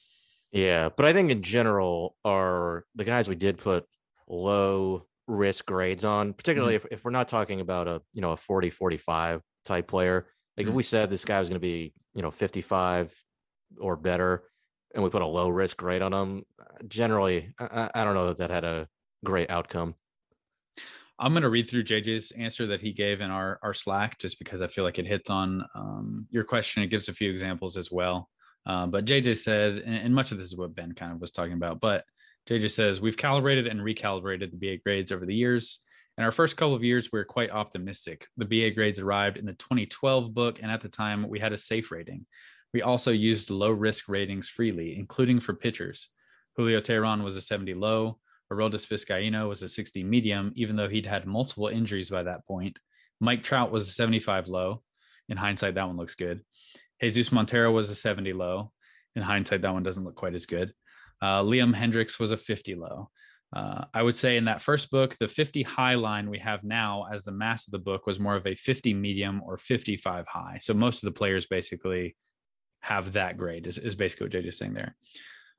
Yeah, 0.51 0.89
but 0.95 1.07
I 1.07 1.13
think 1.13 1.31
in 1.31 1.43
general, 1.43 2.17
are 2.25 2.85
the 2.95 3.05
guys 3.05 3.29
we 3.29 3.37
did 3.37 3.59
put 3.59 3.87
low 4.29 5.07
risk 5.29 5.67
grades 5.67 6.05
on, 6.05 6.33
particularly 6.33 6.75
if, 6.75 6.85
if 6.91 7.05
we're 7.05 7.11
not 7.11 7.29
talking 7.29 7.61
about 7.61 7.87
a 7.87 8.03
you 8.13 8.21
know 8.21 8.33
a 8.33 8.37
40 8.37 8.71
45 8.71 9.43
type 9.65 9.87
player. 9.87 10.27
Like 10.57 10.67
if 10.67 10.73
Mhm. 10.73 10.77
we 10.77 10.83
said 10.83 11.09
this 11.09 11.25
guy 11.25 11.39
was 11.39 11.49
going 11.49 11.57
to 11.57 11.61
be 11.61 11.95
you 12.15 12.23
know 12.23 12.31
55 12.31 13.15
or 13.79 13.97
better, 13.97 14.45
and 14.95 15.03
we 15.03 15.09
put 15.11 15.23
a 15.23 15.27
low 15.27 15.49
risk 15.49 15.77
grade 15.79 16.03
on 16.03 16.13
him, 16.13 16.45
generally, 16.89 17.55
I, 17.59 17.65
I 17.95 18.01
I 18.03 18.05
don't 18.05 18.15
know 18.15 18.27
that 18.29 18.39
that 18.39 18.51
had 18.51 18.65
a 18.65 18.89
great 19.25 19.51
outcome. 19.51 19.95
I'm 21.23 21.33
going 21.33 21.45
to 21.45 21.51
read 21.51 21.71
through 21.71 21.85
JJ's 21.85 22.33
answer 22.33 22.67
that 22.67 22.81
he 22.81 22.93
gave 22.93 23.21
in 23.21 23.31
our, 23.31 23.61
our 23.63 23.73
Slack 23.73 24.19
just 24.19 24.41
because 24.41 24.61
I 24.61 24.67
feel 24.67 24.83
like 24.83 24.99
it 24.99 25.07
hits 25.07 25.31
on 25.31 25.65
um, 25.77 26.27
your 26.31 26.43
question. 26.43 26.83
It 26.83 26.89
gives 26.89 27.09
a 27.09 27.13
few 27.13 27.31
examples 27.31 27.77
as 27.77 27.93
well. 27.93 28.29
Uh, 28.67 28.87
but 28.87 29.05
JJ 29.05 29.37
said, 29.37 29.79
and, 29.79 29.95
and 29.95 30.13
much 30.13 30.33
of 30.33 30.39
this 30.39 30.49
is 30.49 30.57
what 30.57 30.75
Ben 30.75 30.93
kind 30.93 31.13
of 31.13 31.21
was 31.21 31.31
talking 31.31 31.53
about, 31.53 31.81
but 31.81 32.05
JJ 32.51 32.73
says, 32.73 33.01
We've 33.01 33.17
calibrated 33.17 33.69
and 33.69 33.81
recalibrated 33.81 34.51
the 34.51 34.57
BA 34.57 34.83
grades 34.85 35.13
over 35.13 35.25
the 35.25 35.35
years. 35.35 35.83
In 36.19 36.25
our 36.25 36.33
first 36.33 36.57
couple 36.57 36.75
of 36.75 36.83
years, 36.83 37.11
we 37.13 37.21
were 37.21 37.25
quite 37.25 37.53
optimistic. 37.53 38.27
The 38.37 38.45
BA 38.45 38.73
grades 38.73 38.99
arrived 38.99 39.37
in 39.37 39.47
the 39.47 39.55
2012 39.55 40.35
book, 40.35 40.59
and 40.61 40.73
at 40.73 40.81
the 40.81 40.89
time, 40.89 41.29
we 41.29 41.39
had 41.39 41.53
a 41.53 41.59
safe 41.59 41.93
rating. 41.93 42.27
We 42.75 42.83
also 42.83 43.13
used 43.13 43.49
low 43.49 43.71
risk 43.71 44.09
ratings 44.09 44.49
freely, 44.49 44.99
including 44.99 45.39
for 45.39 45.55
pitchers. 45.55 46.09
Julio 46.57 46.81
Teheran 46.81 47.23
was 47.23 47.37
a 47.37 47.41
70 47.41 47.75
low. 47.75 48.19
Arodys 48.53 48.87
Vizcaino 48.87 49.49
was 49.49 49.63
a 49.63 49.69
60 49.69 50.05
medium, 50.05 50.53
even 50.55 50.77
though 50.77 50.89
he'd 50.89 51.07
had 51.07 51.27
multiple 51.27 51.69
injuries 51.69 52.11
by 52.11 52.23
that 52.23 52.47
point. 52.47 52.79
Mike 53.21 53.45
Trout 53.45 53.71
was 53.71 53.89
a 53.89 53.93
75 53.93 54.49
low. 54.49 54.83
In 55.29 55.37
hindsight, 55.37 55.75
that 55.75 55.87
one 55.87 55.97
looks 55.97 56.15
good. 56.15 56.43
Jesus 57.01 57.33
Montero 57.33 57.73
was 57.73 57.91
a 57.91 57.95
70 57.95 58.33
low. 58.33 58.73
In 59.17 59.23
hindsight, 59.23 59.63
that 59.63 59.73
one 59.73 59.83
doesn't 59.83 60.05
look 60.05 60.15
quite 60.15 60.35
as 60.35 60.47
good. 60.47 60.73
Uh, 61.21 61.43
Liam 61.43 61.75
Hendriks 61.75 62.19
was 62.19 62.33
a 62.33 62.37
50 62.37 62.75
low. 62.75 63.11
Uh, 63.55 63.85
I 63.93 64.03
would 64.03 64.15
say 64.15 64.37
in 64.37 64.47
that 64.47 64.63
first 64.63 64.91
book, 64.91 65.17
the 65.19 65.29
50 65.29 65.63
high 65.63 65.95
line 65.95 66.31
we 66.31 66.39
have 66.39 66.65
now 66.65 67.07
as 67.13 67.23
the 67.23 67.33
mass 67.33 67.67
of 67.67 67.73
the 67.73 67.79
book 67.79 68.07
was 68.07 68.19
more 68.19 68.35
of 68.35 68.47
a 68.47 68.55
50 68.55 68.95
medium 68.95 69.43
or 69.45 69.59
55 69.59 70.27
high. 70.27 70.59
So 70.63 70.73
most 70.73 71.03
of 71.03 71.07
the 71.07 71.19
players 71.19 71.47
basically 71.47 72.17
have 72.81 73.13
that 73.13 73.37
grade, 73.37 73.67
is, 73.67 73.79
is 73.79 73.95
basically 73.95 74.27
what 74.27 74.33
JJ's 74.33 74.57
saying 74.57 74.75
there. 74.75 74.97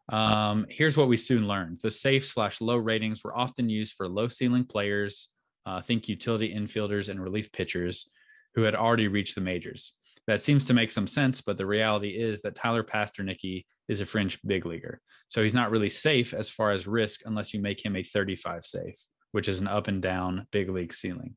Um, 0.10 0.66
here's 0.70 0.98
what 0.98 1.08
we 1.08 1.18
soon 1.18 1.48
learned 1.48 1.80
the 1.82 1.92
safe 1.92 2.26
slash 2.26 2.60
low 2.60 2.76
ratings 2.78 3.24
were 3.24 3.38
often 3.38 3.70
used 3.70 3.94
for 3.94 4.08
low 4.08 4.28
ceiling 4.28 4.66
players, 4.66 5.30
uh, 5.66 5.82
think 5.82 6.08
utility 6.08 6.54
infielders 6.54 7.10
and 7.10 7.22
relief 7.22 7.52
pitchers 7.52 8.10
who 8.56 8.64
had 8.64 8.76
already 8.76 9.08
reached 9.08 9.36
the 9.36 9.42
majors. 9.42 9.94
That 10.28 10.42
seems 10.42 10.66
to 10.66 10.74
make 10.74 10.92
some 10.92 11.08
sense, 11.08 11.42
but 11.42 11.58
the 11.58 11.66
reality 11.66 12.10
is 12.10 12.42
that 12.42 12.56
Tyler 12.56 12.84
Pastornicky 12.84 13.66
is 13.90 14.00
a 14.00 14.06
fringe 14.06 14.40
big 14.46 14.66
leaguer. 14.66 15.02
So 15.28 15.44
he's 15.44 15.54
not 15.54 15.72
really 15.72 15.90
safe 15.90 16.34
as 16.34 16.50
far 16.50 16.72
as 16.72 16.88
risk 16.88 17.22
unless 17.26 17.54
you 17.54 17.62
make 17.62 17.84
him 17.84 17.96
a 17.96 18.04
35 18.04 18.66
safe, 18.66 18.96
which 19.32 19.48
is 19.48 19.60
an 19.60 19.68
up 19.68 19.88
and 19.88 20.02
down 20.02 20.48
big 20.52 20.70
league 20.70 20.94
ceiling. 20.94 21.36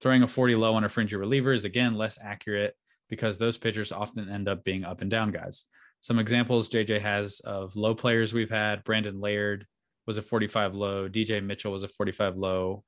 Throwing 0.00 0.22
a 0.22 0.28
40 0.28 0.56
low 0.56 0.74
on 0.74 0.84
a 0.84 0.88
fringy 0.88 1.16
reliever 1.16 1.52
is 1.52 1.64
again 1.64 1.94
less 1.94 2.18
accurate 2.22 2.74
because 3.08 3.36
those 3.36 3.58
pitchers 3.58 3.92
often 3.92 4.28
end 4.28 4.48
up 4.48 4.64
being 4.64 4.84
up 4.84 5.00
and 5.02 5.10
down 5.10 5.30
guys. 5.30 5.64
Some 6.00 6.18
examples 6.18 6.70
JJ 6.70 7.00
has 7.00 7.40
of 7.40 7.76
low 7.76 7.94
players 7.94 8.32
we've 8.32 8.50
had 8.50 8.84
Brandon 8.84 9.20
Laird 9.20 9.66
was 10.06 10.18
a 10.18 10.22
45 10.22 10.74
low, 10.74 11.08
DJ 11.08 11.44
Mitchell 11.44 11.72
was 11.72 11.82
a 11.82 11.88
45 11.88 12.36
low, 12.36 12.84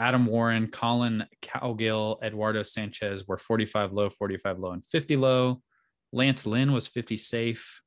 Adam 0.00 0.24
Warren, 0.24 0.66
Collin 0.66 1.26
Cowgill, 1.42 2.22
Eduardo 2.22 2.62
Sanchez 2.62 3.28
were 3.28 3.36
45 3.36 3.92
low, 3.92 4.08
45 4.08 4.58
low, 4.58 4.70
and 4.72 4.84
50 4.84 5.16
low. 5.16 5.62
Lance 6.10 6.46
Lynn 6.46 6.72
was 6.72 6.86
50 6.86 7.18
safe. 7.18 7.82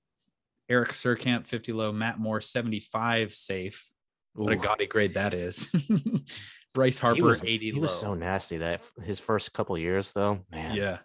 Eric 0.69 0.89
Surkamp, 0.89 1.47
50 1.47 1.73
low. 1.73 1.91
Matt 1.91 2.19
Moore, 2.19 2.39
75 2.39 3.33
safe. 3.33 3.91
What 4.35 4.53
a 4.53 4.55
Ooh. 4.55 4.59
gaudy 4.59 4.85
grade 4.85 5.15
that 5.15 5.33
is. 5.33 5.69
Bryce 6.73 6.99
He 6.99 7.01
Harper, 7.01 7.23
was, 7.23 7.43
80 7.43 7.71
he 7.71 7.79
was 7.79 7.93
so 7.93 8.13
nasty 8.13 8.57
that 8.57 8.81
his 9.03 9.19
first 9.19 9.51
couple 9.53 9.77
years 9.77 10.11
though, 10.11 10.39
man. 10.51 10.75
Yeah. 10.75 10.99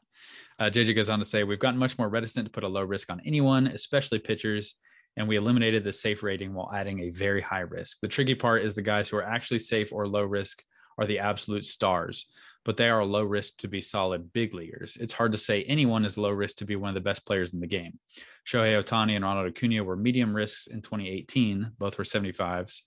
Uh, 0.59 0.71
JJ 0.71 0.95
goes 0.95 1.09
on 1.09 1.19
to 1.19 1.25
say, 1.25 1.45
We've 1.45 1.59
gotten 1.59 1.79
much 1.79 1.99
more 1.99 2.09
reticent 2.09 2.47
to 2.47 2.51
put 2.51 2.65
a 2.65 2.69
low 2.69 2.83
risk 2.83 3.11
on 3.11 3.21
anyone, 3.25 3.69
especially 3.69 4.19
pitchers, 4.19 4.75
and 5.17 5.29
we 5.29 5.37
eliminated 5.37 5.85
the 5.85 5.93
safe 5.93 6.23
rating 6.23 6.55
while 6.55 6.71
adding 6.73 7.01
a 7.01 7.11
very 7.11 7.41
high 7.41 7.61
risk. 7.61 7.99
The 8.01 8.09
tricky 8.09 8.35
part 8.35 8.65
is 8.65 8.75
the 8.75 8.83
guys 8.83 9.09
who 9.09 9.17
are 9.17 9.25
actually 9.25 9.61
safe 9.61 9.93
or 9.93 10.07
low 10.07 10.23
risk 10.23 10.63
are 10.99 11.07
the 11.07 11.21
absolute 11.21 11.65
stars, 11.65 12.27
but 12.65 12.77
they 12.77 12.89
are 12.89 13.05
low 13.05 13.23
risk 13.23 13.57
to 13.59 13.69
be 13.69 13.81
solid 13.81 14.33
big 14.33 14.53
leaguers. 14.53 14.97
It's 15.01 15.13
hard 15.13 15.33
to 15.33 15.39
say 15.39 15.63
anyone 15.65 16.05
is 16.05 16.19
low 16.19 16.31
risk 16.31 16.57
to 16.57 16.65
be 16.65 16.77
one 16.77 16.89
of 16.89 16.95
the 16.95 17.01
best 17.01 17.25
players 17.25 17.53
in 17.53 17.61
the 17.61 17.67
game. 17.67 17.99
Shohei 18.47 18.83
Ohtani 18.83 19.15
and 19.15 19.25
Ronald 19.25 19.47
Acuna 19.49 19.85
were 19.85 19.97
medium 19.97 20.35
risks 20.35 20.67
in 20.67 20.83
2018. 20.83 21.73
Both 21.79 21.99
were 21.99 22.05
75s. 22.05 22.81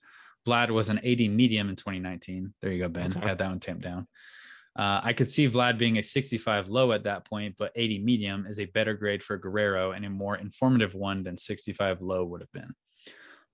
Vlad 0.46 0.70
was 0.70 0.88
an 0.88 1.00
80 1.02 1.28
medium 1.28 1.68
in 1.68 1.76
2019. 1.76 2.52
There 2.60 2.72
you 2.72 2.82
go, 2.82 2.88
Ben. 2.88 3.12
Okay. 3.16 3.26
Had 3.26 3.38
that 3.38 3.48
one 3.48 3.60
tamped 3.60 3.82
down. 3.82 4.08
Uh, 4.74 5.00
I 5.02 5.12
could 5.12 5.30
see 5.30 5.48
Vlad 5.48 5.76
being 5.78 5.98
a 5.98 6.02
65 6.02 6.68
low 6.68 6.92
at 6.92 7.04
that 7.04 7.26
point, 7.26 7.56
but 7.58 7.72
80 7.76 7.98
medium 7.98 8.46
is 8.46 8.58
a 8.58 8.64
better 8.64 8.94
grade 8.94 9.22
for 9.22 9.36
Guerrero 9.36 9.92
and 9.92 10.04
a 10.04 10.10
more 10.10 10.36
informative 10.36 10.94
one 10.94 11.22
than 11.22 11.36
65 11.36 12.00
low 12.00 12.24
would 12.24 12.40
have 12.40 12.52
been. 12.52 12.74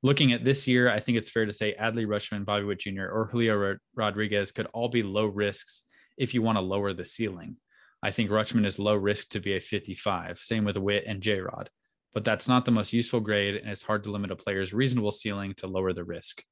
Looking 0.03 0.33
at 0.33 0.45
this 0.45 0.69
year, 0.69 0.89
I 0.89 1.01
think 1.01 1.19
it's 1.19 1.29
fair 1.29 1.45
to 1.45 1.53
say 1.53 1.75
Adley 1.81 2.07
Rutschman, 2.07 2.45
Bobby 2.45 2.65
Witt 2.65 2.79
Jr., 2.79 3.07
or 3.07 3.29
Julio 3.33 3.77
Rodriguez 3.97 4.53
could 4.53 4.67
all 4.67 4.89
be 4.89 5.03
low 5.03 5.27
risks 5.27 5.83
if 6.17 6.35
you 6.35 6.43
want 6.43 6.57
to 6.57 6.63
lower 6.63 6.93
the 6.93 7.05
ceiling. 7.05 7.57
I 8.01 8.13
think 8.13 8.31
Rutschman 8.31 8.65
is 8.65 8.79
low 8.79 8.95
risk 8.95 9.31
to 9.31 9.41
be 9.41 9.57
a 9.57 9.61
55. 9.61 10.39
Same 10.39 10.65
with 10.65 10.77
Witt 10.77 11.05
and 11.07 11.21
J 11.21 11.41
Rod. 11.41 11.69
But 12.15 12.25
that's 12.25 12.47
not 12.47 12.65
the 12.65 12.71
most 12.71 12.93
useful 12.93 13.19
grade, 13.21 13.57
and 13.57 13.69
it's 13.69 13.83
hard 13.83 14.05
to 14.05 14.13
limit 14.13 14.31
a 14.31 14.37
player's 14.37 14.73
reasonable 14.73 15.11
ceiling 15.11 15.55
to 15.55 15.67
lower 15.67 15.93
the 15.93 16.05
risk. 16.05 16.43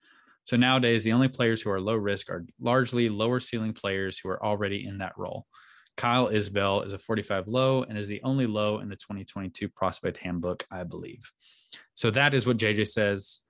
So 0.47 0.56
nowadays, 0.56 1.02
the 1.02 1.12
only 1.12 1.27
players 1.27 1.60
who 1.60 1.70
are 1.70 1.81
low 1.81 1.97
risk 1.97 2.31
are 2.31 2.47
largely 2.60 3.09
lower 3.09 3.40
ceiling 3.40 3.73
players 3.73 4.16
who 4.16 4.28
are 4.28 4.43
already 4.43 4.86
in 4.86 4.98
that 4.98 5.18
role. 5.18 5.44
Kyle 5.97 6.28
Isbell 6.28 6.86
is 6.86 6.93
a 6.93 7.01
45 7.01 7.48
low 7.48 7.82
and 7.82 7.98
is 7.98 8.06
the 8.06 8.23
only 8.23 8.47
low 8.47 8.78
in 8.78 8.89
the 8.89 8.94
2022 8.94 9.68
prospect 9.68 10.18
handbook, 10.18 10.64
I 10.70 10.85
believe. 10.85 11.32
So 11.94 12.12
that 12.12 12.32
is 12.32 12.47
what 12.47 12.59
JJ 12.59 12.86
says. 12.86 13.40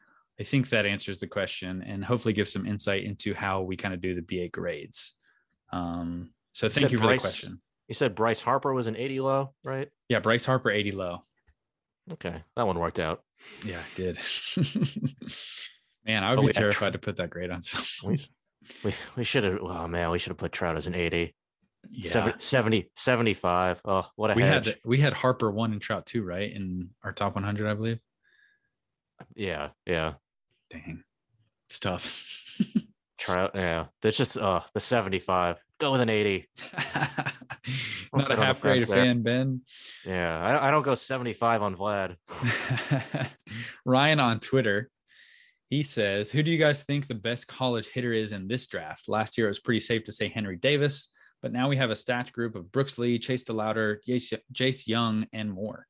I 0.40 0.44
think 0.44 0.70
that 0.70 0.86
answers 0.86 1.20
the 1.20 1.26
question 1.26 1.82
and 1.82 2.02
hopefully 2.02 2.32
gives 2.32 2.50
some 2.50 2.66
insight 2.66 3.04
into 3.04 3.34
how 3.34 3.60
we 3.60 3.76
kind 3.76 3.92
of 3.92 4.00
do 4.00 4.14
the 4.14 4.22
BA 4.22 4.48
grades. 4.48 5.12
Um, 5.74 6.30
so 6.52 6.66
thank 6.66 6.90
you, 6.90 6.96
you 6.96 6.98
for 6.98 7.08
Bryce, 7.08 7.20
the 7.20 7.28
question. 7.28 7.60
You 7.88 7.94
said 7.94 8.14
Bryce 8.14 8.40
Harper 8.40 8.72
was 8.72 8.86
an 8.86 8.96
80 8.96 9.20
low, 9.20 9.54
right? 9.66 9.88
Yeah, 10.08 10.20
Bryce 10.20 10.46
Harper 10.46 10.70
80 10.70 10.92
low. 10.92 11.24
Okay, 12.10 12.42
that 12.54 12.66
one 12.66 12.78
worked 12.78 13.00
out. 13.00 13.22
Yeah, 13.66 13.80
it 13.98 14.16
did. 14.16 14.18
Man, 16.06 16.22
I 16.22 16.30
would 16.30 16.36
but 16.36 16.46
be 16.46 16.52
terrified 16.52 16.92
to 16.92 16.98
put 16.98 17.16
that 17.16 17.30
grade 17.30 17.50
on 17.50 17.62
someone. 17.62 18.18
We, 18.84 18.90
we, 18.90 18.94
we 19.16 19.24
should 19.24 19.44
have, 19.44 19.58
oh 19.60 19.88
man, 19.88 20.10
we 20.10 20.18
should 20.18 20.30
have 20.30 20.38
put 20.38 20.52
Trout 20.52 20.76
as 20.76 20.86
an 20.86 20.94
80. 20.94 21.34
Yeah. 21.90 22.32
70, 22.38 22.90
75. 22.94 23.80
Oh, 23.84 24.08
what 24.16 24.30
a 24.30 24.34
we 24.34 24.42
hedge. 24.42 24.66
had 24.66 24.76
we 24.84 24.98
had 24.98 25.12
Harper 25.12 25.50
one 25.50 25.72
and 25.72 25.80
Trout 25.80 26.06
two, 26.06 26.24
right? 26.24 26.50
In 26.50 26.90
our 27.04 27.12
top 27.12 27.34
100, 27.34 27.68
I 27.68 27.74
believe. 27.74 27.98
Yeah, 29.34 29.70
yeah. 29.84 30.14
Dang. 30.70 31.02
It's 31.68 31.80
tough. 31.80 32.58
Trout, 33.18 33.52
yeah. 33.54 33.86
That's 34.02 34.16
just 34.16 34.36
uh 34.36 34.60
the 34.74 34.80
75. 34.80 35.62
Go 35.78 35.92
with 35.92 36.00
an 36.00 36.08
80. 36.08 36.48
Not 38.14 38.30
a 38.30 38.36
half 38.36 38.60
grade 38.60 38.86
fan, 38.86 39.22
Ben. 39.22 39.60
Yeah, 40.04 40.40
I, 40.40 40.68
I 40.68 40.70
don't 40.70 40.82
go 40.82 40.94
75 40.94 41.62
on 41.62 41.76
Vlad. 41.76 42.16
Ryan 43.84 44.20
on 44.20 44.40
Twitter 44.40 44.90
he 45.68 45.82
says, 45.82 46.30
Who 46.30 46.42
do 46.42 46.50
you 46.50 46.58
guys 46.58 46.82
think 46.82 47.06
the 47.06 47.14
best 47.14 47.46
college 47.48 47.88
hitter 47.88 48.12
is 48.12 48.32
in 48.32 48.48
this 48.48 48.66
draft? 48.66 49.08
Last 49.08 49.36
year, 49.36 49.46
it 49.46 49.50
was 49.50 49.60
pretty 49.60 49.80
safe 49.80 50.04
to 50.04 50.12
say 50.12 50.28
Henry 50.28 50.56
Davis, 50.56 51.08
but 51.42 51.52
now 51.52 51.68
we 51.68 51.76
have 51.76 51.90
a 51.90 51.96
stacked 51.96 52.32
group 52.32 52.54
of 52.54 52.70
Brooks 52.70 52.98
Lee, 52.98 53.18
Chase 53.18 53.44
DeLauter, 53.44 53.98
Jace, 54.06 54.86
Jung, 54.86 55.26
and 55.32 55.50
more. 55.50 55.86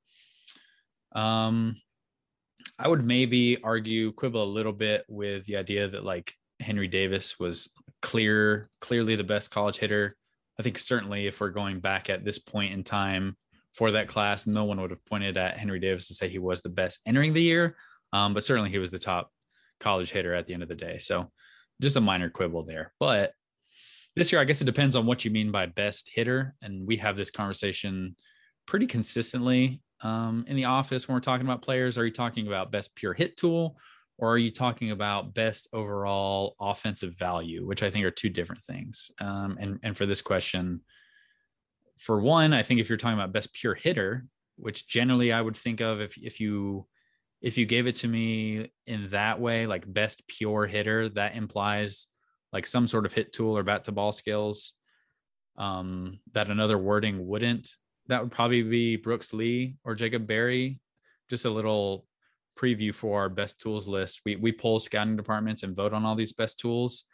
Um, 1.12 1.76
I 2.78 2.88
would 2.88 3.04
maybe 3.04 3.62
argue, 3.62 4.12
quibble 4.12 4.42
a 4.42 4.44
little 4.44 4.72
bit 4.72 5.04
with 5.08 5.44
the 5.46 5.56
idea 5.56 5.88
that 5.88 6.04
like 6.04 6.32
Henry 6.60 6.88
Davis 6.88 7.38
was 7.38 7.70
clear, 8.02 8.68
clearly 8.80 9.16
the 9.16 9.24
best 9.24 9.50
college 9.50 9.78
hitter. 9.78 10.14
I 10.58 10.62
think 10.62 10.78
certainly 10.78 11.26
if 11.26 11.40
we're 11.40 11.50
going 11.50 11.80
back 11.80 12.08
at 12.10 12.24
this 12.24 12.38
point 12.38 12.72
in 12.72 12.82
time 12.82 13.36
for 13.72 13.90
that 13.92 14.08
class, 14.08 14.46
no 14.46 14.64
one 14.64 14.80
would 14.80 14.90
have 14.90 15.04
pointed 15.04 15.36
at 15.36 15.58
Henry 15.58 15.78
Davis 15.78 16.08
to 16.08 16.14
say 16.14 16.28
he 16.28 16.38
was 16.38 16.62
the 16.62 16.70
best 16.70 17.00
entering 17.06 17.34
the 17.34 17.42
year. 17.42 17.76
Um, 18.12 18.32
but 18.32 18.44
certainly 18.44 18.70
he 18.70 18.78
was 18.78 18.90
the 18.90 18.98
top 18.98 19.30
college 19.80 20.10
hitter 20.10 20.34
at 20.34 20.46
the 20.46 20.54
end 20.54 20.62
of 20.62 20.68
the 20.68 20.74
day. 20.74 20.98
So 20.98 21.30
just 21.80 21.96
a 21.96 22.00
minor 22.00 22.30
quibble 22.30 22.64
there. 22.64 22.92
But 22.98 23.32
this 24.14 24.32
year, 24.32 24.40
I 24.40 24.44
guess 24.44 24.62
it 24.62 24.66
depends 24.66 24.96
on 24.96 25.06
what 25.06 25.24
you 25.24 25.30
mean 25.30 25.52
by 25.52 25.66
best 25.66 26.10
hitter. 26.12 26.54
And 26.62 26.86
we 26.86 26.96
have 26.96 27.16
this 27.16 27.30
conversation 27.30 28.16
pretty 28.66 28.86
consistently 28.86 29.82
um, 30.00 30.44
in 30.48 30.56
the 30.56 30.64
office 30.64 31.06
when 31.06 31.14
we're 31.14 31.20
talking 31.20 31.46
about 31.46 31.62
players. 31.62 31.98
Are 31.98 32.06
you 32.06 32.12
talking 32.12 32.46
about 32.46 32.72
best 32.72 32.94
pure 32.96 33.14
hit 33.14 33.36
tool? 33.36 33.78
Or 34.18 34.32
are 34.32 34.38
you 34.38 34.50
talking 34.50 34.90
about 34.90 35.34
best 35.34 35.68
overall 35.74 36.56
offensive 36.58 37.14
value, 37.18 37.66
which 37.66 37.82
I 37.82 37.90
think 37.90 38.06
are 38.06 38.10
two 38.10 38.30
different 38.30 38.62
things? 38.62 39.10
Um, 39.20 39.58
and, 39.60 39.78
and 39.82 39.94
for 39.94 40.06
this 40.06 40.22
question, 40.22 40.80
for 41.98 42.20
one, 42.20 42.54
I 42.54 42.62
think 42.62 42.80
if 42.80 42.88
you're 42.88 42.96
talking 42.96 43.18
about 43.18 43.34
best 43.34 43.52
pure 43.52 43.74
hitter, 43.74 44.24
which 44.56 44.88
generally 44.88 45.32
I 45.32 45.42
would 45.42 45.56
think 45.56 45.80
of 45.82 46.00
if, 46.00 46.16
if 46.16 46.40
you 46.40 46.86
if 47.40 47.58
you 47.58 47.66
gave 47.66 47.86
it 47.86 47.96
to 47.96 48.08
me 48.08 48.70
in 48.86 49.08
that 49.10 49.40
way, 49.40 49.66
like 49.66 49.92
best 49.92 50.26
pure 50.26 50.66
hitter, 50.66 51.08
that 51.10 51.36
implies 51.36 52.06
like 52.52 52.66
some 52.66 52.86
sort 52.86 53.06
of 53.06 53.12
hit 53.12 53.32
tool 53.32 53.56
or 53.56 53.62
bat 53.62 53.84
to 53.84 53.92
ball 53.92 54.12
skills 54.12 54.72
um, 55.58 56.18
that 56.32 56.48
another 56.48 56.78
wording 56.78 57.26
wouldn't. 57.26 57.68
That 58.08 58.22
would 58.22 58.32
probably 58.32 58.62
be 58.62 58.96
Brooks 58.96 59.32
Lee 59.32 59.76
or 59.84 59.94
Jacob 59.94 60.26
Berry. 60.26 60.80
Just 61.28 61.44
a 61.44 61.50
little 61.50 62.06
preview 62.58 62.94
for 62.94 63.20
our 63.20 63.28
best 63.28 63.60
tools 63.60 63.88
list. 63.88 64.22
We 64.24 64.36
we 64.36 64.52
pull 64.52 64.80
scouting 64.80 65.16
departments 65.16 65.62
and 65.62 65.76
vote 65.76 65.92
on 65.92 66.04
all 66.04 66.14
these 66.14 66.32
best 66.32 66.58
tools. 66.58 67.04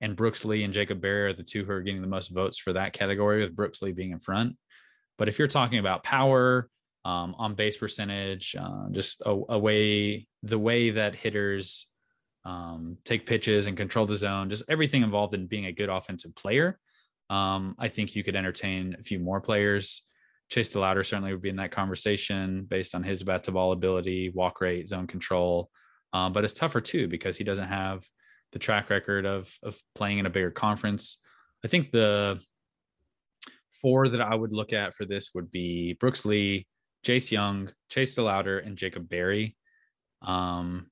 And 0.00 0.16
Brooks 0.16 0.44
Lee 0.44 0.64
and 0.64 0.74
Jacob 0.74 1.00
Berry 1.00 1.26
are 1.26 1.32
the 1.32 1.42
two 1.42 1.64
who 1.64 1.72
are 1.72 1.80
getting 1.80 2.00
the 2.00 2.08
most 2.08 2.28
votes 2.28 2.58
for 2.58 2.72
that 2.72 2.92
category, 2.92 3.40
with 3.40 3.54
Brooks 3.56 3.82
Lee 3.82 3.92
being 3.92 4.10
in 4.10 4.18
front. 4.18 4.56
But 5.16 5.28
if 5.28 5.38
you're 5.38 5.48
talking 5.48 5.78
about 5.78 6.02
power, 6.02 6.68
um, 7.04 7.34
on 7.38 7.54
base 7.54 7.76
percentage, 7.76 8.54
uh, 8.58 8.88
just 8.92 9.22
a, 9.22 9.30
a, 9.48 9.58
way 9.58 10.26
the 10.42 10.58
way 10.58 10.90
that 10.90 11.14
hitters 11.14 11.86
um, 12.44 12.96
take 13.04 13.26
pitches 13.26 13.66
and 13.66 13.76
control 13.76 14.06
the 14.06 14.16
zone, 14.16 14.50
just 14.50 14.64
everything 14.68 15.02
involved 15.02 15.34
in 15.34 15.46
being 15.46 15.66
a 15.66 15.72
good 15.72 15.88
offensive 15.88 16.34
player. 16.34 16.78
Um, 17.30 17.74
I 17.78 17.88
think 17.88 18.14
you 18.14 18.22
could 18.22 18.36
entertain 18.36 18.96
a 18.98 19.02
few 19.02 19.18
more 19.18 19.40
players. 19.40 20.02
Chase 20.48 20.68
DeLauter 20.68 21.04
certainly 21.04 21.32
would 21.32 21.42
be 21.42 21.48
in 21.48 21.56
that 21.56 21.70
conversation 21.70 22.66
based 22.68 22.94
on 22.94 23.02
his 23.02 23.22
bat 23.22 23.44
to 23.44 23.52
ball 23.52 23.72
ability, 23.72 24.30
walk 24.34 24.60
rate, 24.60 24.88
zone 24.88 25.06
control. 25.06 25.70
Um, 26.12 26.32
but 26.32 26.44
it's 26.44 26.52
tougher 26.52 26.80
too 26.80 27.08
because 27.08 27.36
he 27.36 27.44
doesn't 27.44 27.68
have 27.68 28.04
the 28.52 28.58
track 28.58 28.90
record 28.90 29.24
of 29.24 29.50
of 29.62 29.80
playing 29.94 30.18
in 30.18 30.26
a 30.26 30.30
bigger 30.30 30.50
conference. 30.50 31.18
I 31.64 31.68
think 31.68 31.90
the 31.90 32.40
four 33.80 34.08
that 34.08 34.20
I 34.20 34.34
would 34.34 34.52
look 34.52 34.72
at 34.72 34.94
for 34.94 35.04
this 35.04 35.30
would 35.34 35.50
be 35.50 35.94
Brooks 35.94 36.24
Lee, 36.24 36.66
Jace 37.04 37.30
Jung, 37.30 37.70
Chase 37.88 38.14
DeLauter, 38.14 38.64
and 38.64 38.76
Jacob 38.76 39.08
Berry. 39.08 39.56
Um, 40.22 40.90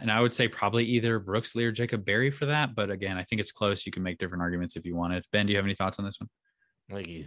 and 0.00 0.10
I 0.10 0.20
would 0.20 0.32
say 0.32 0.48
probably 0.48 0.84
either 0.84 1.18
Brooks 1.18 1.54
Lee 1.54 1.64
or 1.64 1.72
Jacob 1.72 2.04
Berry 2.04 2.30
for 2.30 2.46
that. 2.46 2.74
But 2.74 2.90
again, 2.90 3.16
I 3.16 3.22
think 3.22 3.40
it's 3.40 3.52
close. 3.52 3.86
You 3.86 3.92
can 3.92 4.02
make 4.02 4.18
different 4.18 4.42
arguments 4.42 4.76
if 4.76 4.84
you 4.84 4.94
wanted. 4.94 5.24
Ben, 5.32 5.46
do 5.46 5.52
you 5.52 5.56
have 5.56 5.64
any 5.64 5.74
thoughts 5.74 5.98
on 5.98 6.04
this 6.04 6.20
one? 6.20 6.28
I 6.90 6.94
think 6.94 7.08
you, 7.08 7.26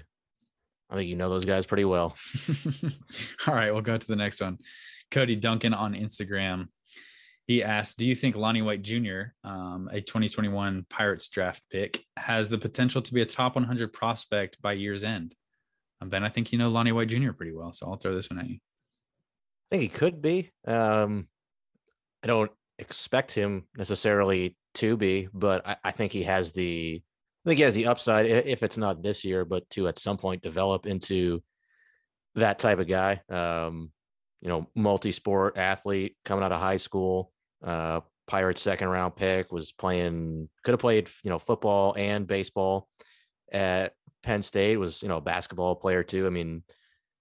I 0.90 0.96
think 0.96 1.10
you 1.10 1.16
know 1.16 1.30
those 1.30 1.46
guys 1.46 1.66
pretty 1.66 1.86
well. 1.86 2.16
All 3.48 3.56
right, 3.56 3.72
we'll 3.72 3.82
go 3.82 3.98
to 3.98 4.08
the 4.08 4.16
next 4.16 4.42
one. 4.42 4.58
Cody 5.12 5.36
Duncan 5.36 5.74
on 5.74 5.94
Instagram. 5.94 6.68
He 7.48 7.64
asked, 7.64 7.98
"Do 7.98 8.06
you 8.06 8.14
think 8.14 8.36
Lonnie 8.36 8.62
White 8.62 8.82
Jr., 8.82 9.32
um, 9.44 9.90
a 9.92 10.02
2021 10.02 10.86
Pirates 10.90 11.30
draft 11.30 11.64
pick, 11.72 12.04
has 12.18 12.50
the 12.50 12.58
potential 12.58 13.02
to 13.02 13.14
be 13.14 13.22
a 13.22 13.26
top 13.26 13.56
100 13.56 13.94
prospect 13.94 14.62
by 14.62 14.74
year's 14.74 15.04
end?" 15.04 15.34
Um, 16.02 16.10
ben, 16.10 16.24
I 16.24 16.30
think 16.30 16.52
you 16.52 16.58
know 16.58 16.70
Lonnie 16.70 16.92
White 16.92 17.08
Jr. 17.08 17.32
pretty 17.32 17.54
well, 17.54 17.74
so 17.74 17.88
I'll 17.88 17.98
throw 17.98 18.14
this 18.14 18.30
one 18.30 18.40
at 18.40 18.48
you. 18.48 18.58
I 19.72 19.76
think 19.76 19.82
he 19.84 19.98
could 19.98 20.22
be. 20.22 20.52
Um, 20.66 21.28
I 22.24 22.28
don't 22.28 22.52
expect 22.80 23.34
him 23.34 23.66
necessarily 23.78 24.56
to 24.76 24.96
be, 24.98 25.28
but 25.34 25.68
I, 25.68 25.78
I, 25.84 25.92
think 25.92 26.12
he 26.12 26.24
has 26.24 26.54
the. 26.54 27.02
I 27.46 27.50
think 27.50 27.58
he 27.58 27.64
has 27.64 27.76
the 27.76 27.88
upside 27.88 28.26
if 28.26 28.64
it's 28.64 28.78
not 28.78 29.02
this 29.02 29.24
year, 29.26 29.46
but 29.46 29.70
to 29.72 29.88
at 29.88 30.00
some 30.00 30.18
point 30.18 30.44
develop 30.44 30.86
into 30.86 31.42
that 32.36 32.60
type 32.60 32.80
of 32.80 32.88
guy. 32.88 33.22
Um, 33.30 33.92
you 34.42 34.50
know, 34.50 34.68
multi-sport 34.76 35.58
athlete 35.58 36.16
coming 36.24 36.44
out 36.44 36.52
of 36.52 36.60
high 36.60 36.78
school. 36.78 37.32
Uh, 37.64 38.02
Pirates 38.28 38.62
second 38.62 38.90
round 38.90 39.16
pick 39.16 39.52
was 39.52 39.72
playing. 39.72 40.50
Could 40.64 40.74
have 40.74 40.80
played, 40.80 41.10
you 41.24 41.30
know, 41.30 41.40
football 41.40 41.96
and 41.98 42.28
baseball 42.28 42.88
at 43.52 43.94
Penn 44.24 44.44
State 44.44 44.78
was, 44.78 45.02
you 45.02 45.10
know, 45.10 45.18
a 45.18 45.22
basketball 45.22 45.76
player 45.76 46.04
too. 46.04 46.28
I 46.28 46.30
mean, 46.30 46.64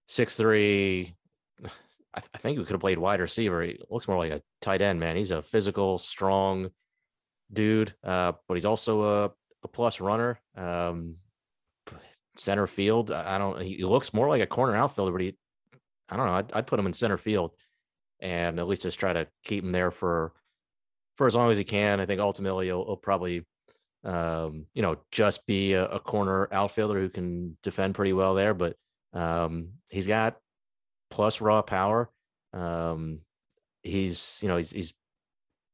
six 0.07 0.35
three. 0.35 1.15
I, 1.63 2.19
th- 2.19 2.29
I 2.33 2.37
think 2.37 2.57
he 2.57 2.63
could 2.63 2.73
have 2.73 2.81
played 2.81 2.97
wide 2.97 3.19
receiver. 3.19 3.61
He 3.61 3.79
looks 3.89 4.07
more 4.07 4.17
like 4.17 4.31
a 4.31 4.41
tight 4.61 4.81
end, 4.81 4.99
man. 4.99 5.15
He's 5.15 5.31
a 5.31 5.41
physical, 5.41 5.97
strong 5.97 6.69
dude, 7.51 7.93
uh, 8.03 8.33
but 8.47 8.55
he's 8.55 8.65
also 8.65 9.03
a, 9.03 9.31
a 9.63 9.67
plus 9.67 10.01
runner. 10.01 10.39
Um, 10.55 11.17
center 12.35 12.67
field. 12.67 13.11
I 13.11 13.37
don't. 13.37 13.61
He 13.61 13.83
looks 13.83 14.13
more 14.13 14.27
like 14.27 14.41
a 14.41 14.47
corner 14.47 14.75
outfielder, 14.75 15.11
but 15.11 15.21
he. 15.21 15.37
I 16.09 16.15
don't 16.15 16.25
know. 16.25 16.33
I'd, 16.33 16.51
I'd 16.53 16.67
put 16.67 16.79
him 16.79 16.85
in 16.85 16.93
center 16.93 17.17
field, 17.17 17.51
and 18.19 18.59
at 18.59 18.67
least 18.67 18.83
just 18.83 18.99
try 18.99 19.13
to 19.13 19.27
keep 19.43 19.63
him 19.63 19.71
there 19.71 19.91
for 19.91 20.33
for 21.17 21.27
as 21.27 21.35
long 21.35 21.51
as 21.51 21.57
he 21.57 21.63
can. 21.63 21.99
I 21.99 22.05
think 22.05 22.21
ultimately 22.21 22.67
he'll, 22.67 22.85
he'll 22.85 22.95
probably, 22.95 23.45
um, 24.03 24.65
you 24.73 24.81
know, 24.81 24.97
just 25.11 25.45
be 25.47 25.73
a, 25.73 25.85
a, 25.85 25.99
corner 25.99 26.47
outfielder 26.51 26.99
who 26.99 27.09
can 27.09 27.57
defend 27.63 27.95
pretty 27.95 28.13
well 28.13 28.35
there. 28.35 28.53
But 28.53 28.75
um, 29.13 29.69
he's 29.89 30.07
got 30.07 30.37
plus 31.09 31.41
raw 31.41 31.61
power. 31.61 32.09
Um, 32.53 33.19
he's, 33.81 34.39
you 34.41 34.47
know, 34.47 34.57
he's, 34.57 34.71
he's 34.71 34.93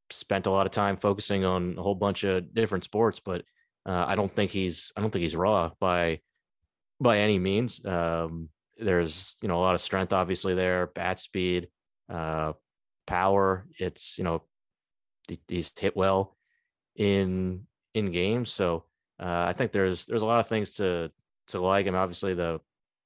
spent 0.09 0.47
a 0.47 0.51
lot 0.51 0.65
of 0.65 0.71
time 0.71 0.97
focusing 0.97 1.45
on 1.45 1.75
a 1.77 1.81
whole 1.81 1.95
bunch 1.95 2.23
of 2.23 2.53
different 2.53 2.83
sports, 2.83 3.19
but 3.19 3.43
uh, 3.85 4.05
I 4.07 4.15
don't 4.15 4.33
think 4.33 4.51
he's, 4.51 4.91
I 4.95 5.01
don't 5.01 5.11
think 5.11 5.23
he's 5.23 5.35
raw 5.35 5.71
by, 5.79 6.19
by 6.99 7.19
any 7.19 7.39
means. 7.39 7.83
Um, 7.85 8.49
there's, 8.77 9.37
you 9.41 9.47
know, 9.47 9.57
a 9.57 9.63
lot 9.63 9.75
of 9.75 9.81
strength 9.81 10.13
obviously 10.13 10.55
there, 10.55 10.87
bat 10.87 11.19
speed, 11.19 11.67
uh, 12.09 12.53
power. 13.05 13.67
It's, 13.77 14.17
you 14.17 14.23
know, 14.23 14.43
he's 15.47 15.71
hit 15.77 15.95
well 15.95 16.37
in 16.95 17.65
in 17.93 18.11
games. 18.11 18.51
So 18.51 18.85
uh, 19.19 19.45
I 19.47 19.53
think 19.53 19.71
there's 19.71 20.05
there's 20.05 20.21
a 20.21 20.25
lot 20.27 20.39
of 20.39 20.47
things 20.47 20.71
to 20.73 21.11
to 21.47 21.59
like 21.59 21.85
him. 21.85 21.95
Obviously, 21.95 22.33
the 22.33 22.59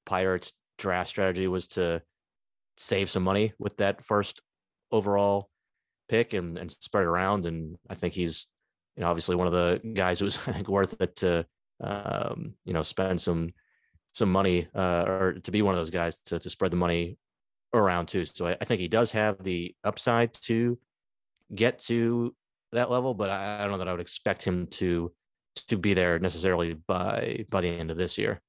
Pirates 0.06 0.52
draft 0.78 1.10
strategy 1.10 1.48
was 1.48 1.66
to 1.68 2.02
save 2.76 3.10
some 3.10 3.24
money 3.24 3.52
with 3.58 3.76
that 3.78 4.04
first 4.04 4.40
overall 4.92 5.50
pick 6.08 6.32
and, 6.32 6.56
and 6.56 6.70
spread 6.70 7.02
it 7.02 7.08
around. 7.08 7.46
And 7.46 7.76
I 7.90 7.94
think 7.94 8.14
he's 8.14 8.46
you 8.96 9.02
know 9.02 9.08
obviously 9.08 9.36
one 9.36 9.46
of 9.46 9.52
the 9.52 9.80
guys 9.94 10.20
who's 10.20 10.38
I 10.46 10.52
think 10.52 10.68
worth 10.68 11.00
it 11.00 11.16
to 11.16 11.46
um, 11.82 12.54
you 12.64 12.72
know 12.72 12.82
spend 12.82 13.20
some 13.20 13.52
some 14.14 14.32
money 14.32 14.66
uh, 14.74 15.04
or 15.06 15.34
to 15.44 15.50
be 15.50 15.62
one 15.62 15.74
of 15.74 15.80
those 15.80 15.90
guys 15.90 16.20
to, 16.26 16.38
to 16.38 16.50
spread 16.50 16.72
the 16.72 16.76
money 16.76 17.18
around 17.74 18.06
too. 18.06 18.24
So 18.24 18.46
I, 18.46 18.56
I 18.60 18.64
think 18.64 18.80
he 18.80 18.88
does 18.88 19.12
have 19.12 19.42
the 19.42 19.74
upside 19.84 20.32
to 20.44 20.78
get 21.54 21.78
to 21.80 22.34
that 22.72 22.90
level, 22.90 23.14
but 23.14 23.30
I, 23.30 23.58
I 23.58 23.62
don't 23.62 23.72
know 23.72 23.78
that 23.78 23.88
I 23.88 23.92
would 23.92 24.00
expect 24.00 24.44
him 24.44 24.66
to 24.68 25.12
to 25.68 25.76
be 25.76 25.94
there 25.94 26.18
necessarily 26.18 26.74
by 26.74 27.44
by 27.50 27.60
the 27.60 27.68
end 27.68 27.90
of 27.90 27.96
this 27.96 28.18
year. 28.18 28.40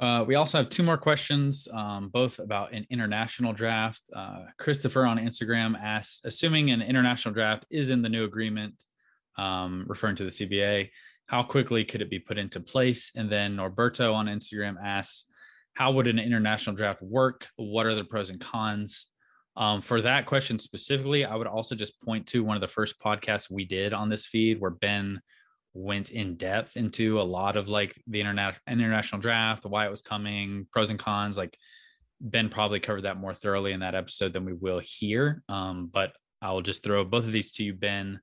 Uh, 0.00 0.24
we 0.26 0.36
also 0.36 0.58
have 0.58 0.68
two 0.68 0.84
more 0.84 0.96
questions, 0.96 1.66
um, 1.72 2.08
both 2.08 2.38
about 2.38 2.72
an 2.72 2.86
international 2.88 3.52
draft. 3.52 4.02
Uh, 4.14 4.44
Christopher 4.56 5.04
on 5.04 5.18
Instagram 5.18 5.76
asks, 5.80 6.20
assuming 6.24 6.70
an 6.70 6.82
international 6.82 7.34
draft 7.34 7.66
is 7.68 7.90
in 7.90 8.00
the 8.00 8.08
new 8.08 8.24
agreement, 8.24 8.84
um, 9.38 9.84
referring 9.88 10.14
to 10.16 10.22
the 10.22 10.30
CBA, 10.30 10.90
how 11.26 11.42
quickly 11.42 11.84
could 11.84 12.00
it 12.00 12.10
be 12.10 12.20
put 12.20 12.38
into 12.38 12.60
place? 12.60 13.10
And 13.16 13.28
then 13.28 13.56
Norberto 13.56 14.14
on 14.14 14.26
Instagram 14.26 14.76
asks, 14.82 15.24
how 15.74 15.92
would 15.92 16.06
an 16.06 16.18
international 16.18 16.76
draft 16.76 17.02
work? 17.02 17.48
What 17.56 17.86
are 17.86 17.94
the 17.94 18.04
pros 18.04 18.30
and 18.30 18.40
cons? 18.40 19.06
Um, 19.58 19.82
for 19.82 20.00
that 20.02 20.26
question 20.26 20.60
specifically, 20.60 21.24
I 21.24 21.34
would 21.34 21.48
also 21.48 21.74
just 21.74 22.00
point 22.00 22.26
to 22.28 22.44
one 22.44 22.56
of 22.56 22.60
the 22.60 22.68
first 22.68 23.00
podcasts 23.00 23.50
we 23.50 23.64
did 23.64 23.92
on 23.92 24.08
this 24.08 24.24
feed 24.24 24.60
where 24.60 24.70
Ben 24.70 25.20
went 25.74 26.12
in 26.12 26.36
depth 26.36 26.76
into 26.76 27.20
a 27.20 27.22
lot 27.22 27.56
of 27.56 27.68
like 27.68 28.00
the 28.06 28.20
international 28.20 29.20
draft, 29.20 29.66
why 29.66 29.84
it 29.84 29.90
was 29.90 30.00
coming, 30.00 30.68
pros 30.72 30.90
and 30.90 30.98
cons. 30.98 31.36
Like 31.36 31.58
Ben 32.20 32.48
probably 32.48 32.78
covered 32.78 33.02
that 33.02 33.18
more 33.18 33.34
thoroughly 33.34 33.72
in 33.72 33.80
that 33.80 33.96
episode 33.96 34.32
than 34.32 34.44
we 34.44 34.52
will 34.52 34.80
here. 34.82 35.42
Um, 35.48 35.90
but 35.92 36.12
I 36.40 36.52
will 36.52 36.62
just 36.62 36.84
throw 36.84 37.04
both 37.04 37.24
of 37.24 37.32
these 37.32 37.50
to 37.52 37.64
you, 37.64 37.74
Ben, 37.74 38.20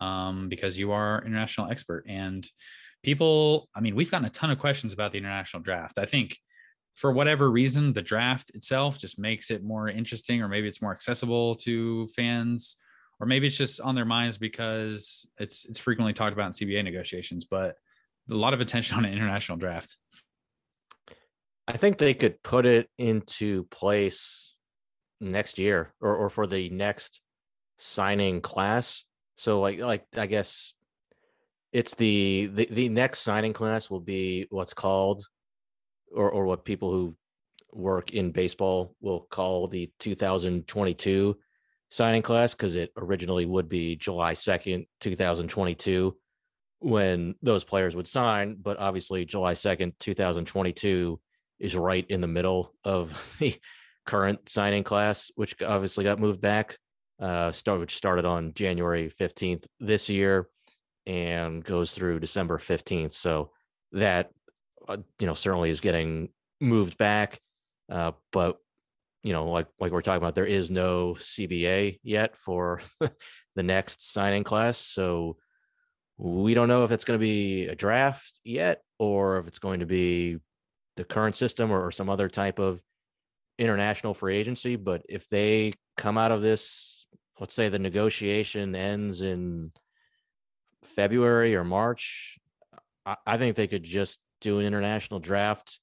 um, 0.00 0.48
because 0.48 0.78
you 0.78 0.92
are 0.92 1.20
international 1.26 1.68
expert 1.68 2.04
and 2.06 2.48
people. 3.02 3.68
I 3.74 3.80
mean, 3.80 3.96
we've 3.96 4.10
gotten 4.10 4.26
a 4.26 4.30
ton 4.30 4.52
of 4.52 4.60
questions 4.60 4.92
about 4.92 5.10
the 5.10 5.18
international 5.18 5.64
draft. 5.64 5.98
I 5.98 6.06
think 6.06 6.38
for 6.96 7.12
whatever 7.12 7.50
reason, 7.50 7.92
the 7.92 8.02
draft 8.02 8.50
itself 8.54 8.98
just 8.98 9.18
makes 9.18 9.50
it 9.50 9.62
more 9.62 9.88
interesting, 9.88 10.42
or 10.42 10.48
maybe 10.48 10.66
it's 10.66 10.80
more 10.82 10.92
accessible 10.92 11.54
to 11.56 12.08
fans, 12.08 12.76
or 13.20 13.26
maybe 13.26 13.46
it's 13.46 13.56
just 13.56 13.80
on 13.82 13.94
their 13.94 14.06
minds 14.06 14.38
because 14.38 15.26
it's 15.38 15.66
it's 15.66 15.78
frequently 15.78 16.14
talked 16.14 16.32
about 16.32 16.46
in 16.46 16.52
CBA 16.52 16.82
negotiations. 16.82 17.44
But 17.44 17.76
a 18.30 18.34
lot 18.34 18.54
of 18.54 18.62
attention 18.62 18.96
on 18.96 19.04
an 19.04 19.12
international 19.12 19.58
draft. 19.58 19.96
I 21.68 21.76
think 21.76 21.98
they 21.98 22.14
could 22.14 22.42
put 22.42 22.64
it 22.64 22.88
into 22.96 23.64
place 23.64 24.56
next 25.20 25.58
year 25.58 25.92
or, 26.00 26.16
or 26.16 26.30
for 26.30 26.46
the 26.46 26.70
next 26.70 27.20
signing 27.78 28.40
class. 28.40 29.04
So 29.36 29.60
like 29.60 29.80
like 29.80 30.06
I 30.16 30.26
guess 30.26 30.72
it's 31.72 31.94
the, 31.94 32.48
the 32.54 32.68
the 32.70 32.88
next 32.88 33.18
signing 33.18 33.52
class 33.52 33.90
will 33.90 34.00
be 34.00 34.46
what's 34.48 34.72
called 34.72 35.26
or 36.12 36.30
or 36.30 36.46
what 36.46 36.64
people 36.64 36.90
who 36.90 37.16
work 37.72 38.12
in 38.12 38.30
baseball 38.30 38.94
will 39.00 39.20
call 39.30 39.66
the 39.66 39.90
2022 39.98 41.36
signing 41.90 42.22
class 42.22 42.54
because 42.54 42.74
it 42.74 42.90
originally 42.96 43.46
would 43.46 43.68
be 43.68 43.96
July 43.96 44.32
2nd, 44.32 44.86
2022 45.00 46.16
when 46.80 47.34
those 47.42 47.64
players 47.64 47.96
would 47.96 48.06
sign, 48.06 48.56
but 48.60 48.78
obviously 48.78 49.24
July 49.24 49.54
2nd, 49.54 49.92
2022 49.98 51.18
is 51.58 51.74
right 51.74 52.06
in 52.08 52.20
the 52.20 52.26
middle 52.26 52.74
of 52.84 53.36
the 53.40 53.54
current 54.04 54.48
signing 54.48 54.84
class, 54.84 55.30
which 55.36 55.54
obviously 55.62 56.04
got 56.04 56.20
moved 56.20 56.40
back. 56.40 56.76
Uh, 57.18 57.50
start 57.50 57.80
which 57.80 57.96
started 57.96 58.26
on 58.26 58.52
January 58.52 59.10
15th 59.10 59.64
this 59.80 60.10
year 60.10 60.48
and 61.06 61.64
goes 61.64 61.94
through 61.94 62.20
December 62.20 62.58
15th. 62.58 63.12
So 63.12 63.52
that 63.92 64.30
uh, 64.88 64.98
you 65.18 65.26
know, 65.26 65.34
certainly 65.34 65.70
is 65.70 65.80
getting 65.80 66.30
moved 66.60 66.98
back. 66.98 67.38
Uh, 67.90 68.12
but 68.32 68.58
you 69.22 69.32
know, 69.32 69.50
like 69.50 69.66
like 69.80 69.92
we're 69.92 70.02
talking 70.02 70.22
about, 70.22 70.34
there 70.34 70.46
is 70.46 70.70
no 70.70 71.14
CBA 71.14 71.98
yet 72.02 72.36
for 72.36 72.80
the 73.56 73.62
next 73.62 74.12
signing 74.12 74.44
class, 74.44 74.78
so 74.78 75.36
we 76.18 76.54
don't 76.54 76.68
know 76.68 76.84
if 76.84 76.92
it's 76.92 77.04
going 77.04 77.18
to 77.18 77.24
be 77.24 77.66
a 77.66 77.74
draft 77.74 78.40
yet 78.44 78.82
or 78.98 79.38
if 79.38 79.46
it's 79.46 79.58
going 79.58 79.80
to 79.80 79.86
be 79.86 80.38
the 80.96 81.04
current 81.04 81.36
system 81.36 81.70
or, 81.70 81.84
or 81.84 81.90
some 81.90 82.08
other 82.08 82.28
type 82.28 82.58
of 82.58 82.80
international 83.58 84.14
free 84.14 84.36
agency. 84.36 84.76
But 84.76 85.02
if 85.08 85.28
they 85.28 85.74
come 85.96 86.16
out 86.16 86.32
of 86.32 86.40
this, 86.42 87.06
let's 87.38 87.54
say 87.54 87.68
the 87.68 87.78
negotiation 87.78 88.74
ends 88.74 89.20
in 89.20 89.72
February 90.82 91.54
or 91.54 91.64
March, 91.64 92.38
I, 93.04 93.16
I 93.26 93.36
think 93.36 93.56
they 93.56 93.66
could 93.66 93.82
just 93.82 94.18
do 94.40 94.58
an 94.58 94.66
international 94.66 95.20
draft 95.20 95.80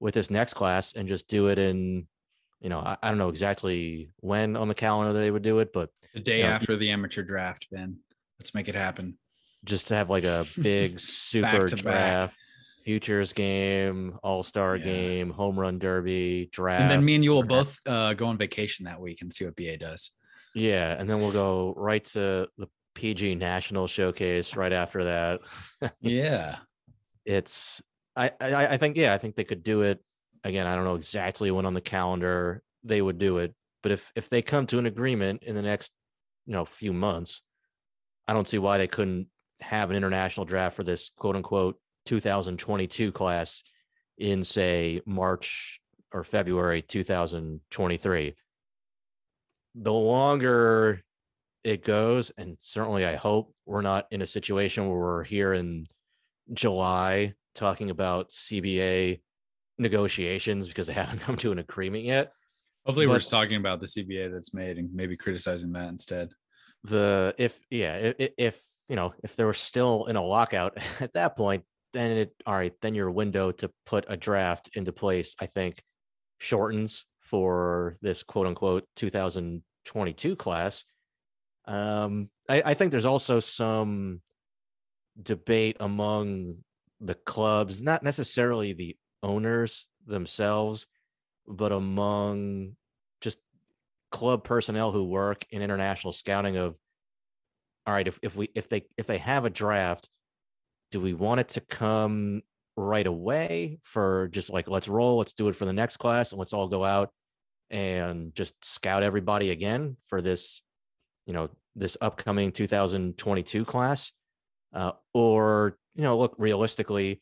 with 0.00 0.14
this 0.14 0.30
next 0.30 0.54
class 0.54 0.94
and 0.94 1.08
just 1.08 1.28
do 1.28 1.48
it 1.48 1.58
in 1.58 2.06
you 2.60 2.68
know 2.68 2.80
I, 2.80 2.96
I, 3.02 3.08
don't 3.08 3.18
know 3.18 3.28
exactly 3.28 4.10
when 4.20 4.56
on 4.56 4.68
the 4.68 4.74
calendar 4.74 5.12
they 5.12 5.30
would 5.30 5.42
do 5.42 5.60
it 5.60 5.72
but 5.72 5.90
the 6.12 6.20
day 6.20 6.38
you 6.38 6.44
know, 6.44 6.50
after 6.50 6.76
the 6.76 6.90
amateur 6.90 7.22
draft 7.22 7.68
ben. 7.70 7.98
Let's 8.38 8.54
make 8.54 8.68
it 8.68 8.74
happen. 8.74 9.18
Just 9.64 9.88
to 9.88 9.94
have 9.94 10.10
like 10.10 10.24
a 10.24 10.44
big 10.62 10.98
super 10.98 11.68
draft 11.68 11.84
back. 11.84 12.34
futures 12.84 13.32
game 13.32 14.18
all-star 14.22 14.76
yeah. 14.76 14.84
game 14.84 15.30
home 15.30 15.58
run 15.58 15.78
derby 15.78 16.48
draft 16.52 16.82
and 16.82 16.90
then 16.90 17.04
me 17.04 17.14
and 17.14 17.22
you 17.22 17.30
will 17.30 17.44
both 17.44 17.78
uh, 17.86 18.12
go 18.14 18.26
on 18.26 18.36
vacation 18.36 18.84
that 18.84 19.00
week 19.00 19.22
and 19.22 19.32
see 19.32 19.44
what 19.44 19.56
ba 19.56 19.76
does. 19.76 20.10
Yeah 20.54 20.96
and 20.98 21.08
then 21.08 21.20
we'll 21.20 21.32
go 21.32 21.74
right 21.76 22.04
to 22.06 22.48
the 22.58 22.68
pg 22.94 23.34
national 23.36 23.86
showcase 23.86 24.56
right 24.56 24.72
after 24.72 25.04
that. 25.04 25.40
Yeah. 26.00 26.56
It's 27.24 27.80
I, 28.14 28.30
I 28.40 28.76
think 28.76 28.96
yeah, 28.96 29.14
I 29.14 29.18
think 29.18 29.36
they 29.36 29.44
could 29.44 29.62
do 29.62 29.82
it. 29.82 30.02
Again, 30.44 30.66
I 30.66 30.74
don't 30.74 30.84
know 30.84 30.96
exactly 30.96 31.50
when 31.50 31.66
on 31.66 31.74
the 31.74 31.80
calendar 31.80 32.62
they 32.84 33.00
would 33.00 33.18
do 33.18 33.38
it, 33.38 33.54
but 33.82 33.92
if 33.92 34.12
if 34.14 34.28
they 34.28 34.42
come 34.42 34.66
to 34.66 34.78
an 34.78 34.86
agreement 34.86 35.44
in 35.44 35.54
the 35.54 35.62
next 35.62 35.92
you 36.46 36.52
know 36.52 36.64
few 36.64 36.92
months, 36.92 37.42
I 38.28 38.32
don't 38.32 38.48
see 38.48 38.58
why 38.58 38.78
they 38.78 38.88
couldn't 38.88 39.28
have 39.60 39.90
an 39.90 39.96
international 39.96 40.44
draft 40.44 40.76
for 40.76 40.82
this 40.82 41.10
quote 41.16 41.36
unquote 41.36 41.78
2022 42.06 43.12
class 43.12 43.62
in 44.18 44.44
say 44.44 45.00
March 45.06 45.80
or 46.12 46.24
February 46.24 46.82
2023. 46.82 48.34
The 49.74 49.92
longer 49.92 51.02
it 51.64 51.84
goes, 51.84 52.30
and 52.36 52.56
certainly 52.58 53.06
I 53.06 53.14
hope 53.14 53.54
we're 53.64 53.82
not 53.82 54.06
in 54.10 54.20
a 54.20 54.26
situation 54.26 54.88
where 54.88 54.98
we're 54.98 55.24
here 55.24 55.54
in 55.54 55.86
July 56.52 57.34
talking 57.54 57.90
about 57.90 58.30
CBA 58.30 59.20
negotiations 59.78 60.68
because 60.68 60.86
they 60.86 60.92
haven't 61.02 61.20
come 61.20 61.36
to 61.36 61.52
an 61.52 61.58
agreement 61.58 62.04
yet. 62.04 62.32
Hopefully, 62.86 63.06
but 63.06 63.12
we're 63.12 63.18
just 63.18 63.30
talking 63.30 63.56
about 63.56 63.80
the 63.80 63.86
CBA 63.86 64.32
that's 64.32 64.54
made 64.54 64.78
and 64.78 64.92
maybe 64.92 65.16
criticizing 65.16 65.72
that 65.72 65.88
instead. 65.88 66.30
The 66.84 67.32
if 67.38 67.60
yeah 67.70 68.12
if, 68.18 68.32
if 68.36 68.62
you 68.88 68.96
know 68.96 69.14
if 69.22 69.36
they 69.36 69.44
were 69.44 69.54
still 69.54 70.06
in 70.06 70.16
a 70.16 70.22
lockout 70.22 70.78
at 71.00 71.12
that 71.12 71.36
point, 71.36 71.64
then 71.92 72.10
it 72.10 72.34
all 72.44 72.54
right 72.54 72.72
then 72.80 72.94
your 72.94 73.10
window 73.10 73.52
to 73.52 73.70
put 73.86 74.04
a 74.08 74.16
draft 74.16 74.70
into 74.74 74.92
place 74.92 75.36
I 75.40 75.46
think 75.46 75.80
shortens 76.38 77.04
for 77.20 77.98
this 78.02 78.24
quote 78.24 78.48
unquote 78.48 78.84
2022 78.96 80.34
class. 80.34 80.84
Um, 81.66 82.28
I, 82.48 82.62
I 82.66 82.74
think 82.74 82.90
there's 82.90 83.06
also 83.06 83.38
some 83.38 84.20
debate 85.22 85.76
among 85.78 86.56
the 87.02 87.14
clubs, 87.14 87.82
not 87.82 88.02
necessarily 88.02 88.72
the 88.72 88.96
owners 89.22 89.86
themselves, 90.06 90.86
but 91.46 91.72
among 91.72 92.76
just 93.20 93.38
club 94.10 94.44
personnel 94.44 94.92
who 94.92 95.04
work 95.04 95.44
in 95.50 95.62
international 95.62 96.12
scouting 96.12 96.56
of 96.56 96.76
all 97.86 97.94
right, 97.94 98.06
if, 98.06 98.18
if 98.22 98.36
we 98.36 98.48
if 98.54 98.68
they 98.68 98.84
if 98.96 99.06
they 99.06 99.18
have 99.18 99.44
a 99.44 99.50
draft, 99.50 100.08
do 100.92 101.00
we 101.00 101.14
want 101.14 101.40
it 101.40 101.48
to 101.50 101.60
come 101.60 102.42
right 102.76 103.06
away 103.06 103.78
for 103.82 104.28
just 104.28 104.50
like 104.50 104.68
let's 104.68 104.88
roll, 104.88 105.18
let's 105.18 105.32
do 105.32 105.48
it 105.48 105.56
for 105.56 105.64
the 105.64 105.72
next 105.72 105.96
class, 105.96 106.30
and 106.30 106.38
let's 106.38 106.52
all 106.52 106.68
go 106.68 106.84
out 106.84 107.10
and 107.70 108.34
just 108.34 108.54
scout 108.64 109.02
everybody 109.02 109.50
again 109.50 109.96
for 110.06 110.20
this, 110.20 110.62
you 111.26 111.32
know, 111.32 111.48
this 111.74 111.96
upcoming 112.00 112.52
2022 112.52 113.64
class, 113.64 114.12
uh, 114.72 114.92
or 115.12 115.76
you 115.94 116.02
know, 116.02 116.18
look 116.18 116.34
realistically, 116.38 117.20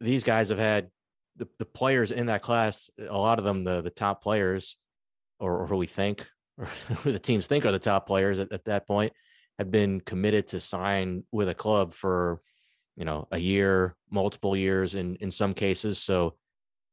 these 0.00 0.24
guys 0.24 0.48
have 0.48 0.58
had 0.58 0.90
the, 1.36 1.48
the 1.58 1.64
players 1.64 2.10
in 2.10 2.26
that 2.26 2.42
class, 2.42 2.90
a 2.98 3.16
lot 3.16 3.38
of 3.38 3.44
them 3.44 3.64
the 3.64 3.82
the 3.82 3.90
top 3.90 4.22
players, 4.22 4.76
or, 5.38 5.62
or 5.62 5.66
who 5.66 5.76
we 5.76 5.86
think 5.86 6.26
or 6.58 6.66
who 7.02 7.12
the 7.12 7.18
teams 7.18 7.46
think 7.46 7.64
are 7.64 7.72
the 7.72 7.78
top 7.78 8.06
players 8.06 8.38
at, 8.38 8.52
at 8.52 8.64
that 8.66 8.86
point 8.86 9.12
have 9.58 9.70
been 9.70 10.00
committed 10.00 10.46
to 10.48 10.60
sign 10.60 11.24
with 11.32 11.48
a 11.48 11.54
club 11.54 11.92
for 11.92 12.38
you 12.96 13.04
know 13.04 13.26
a 13.32 13.38
year 13.38 13.96
multiple 14.10 14.56
years 14.56 14.94
in 14.94 15.16
in 15.16 15.30
some 15.30 15.54
cases. 15.54 15.98
So 15.98 16.36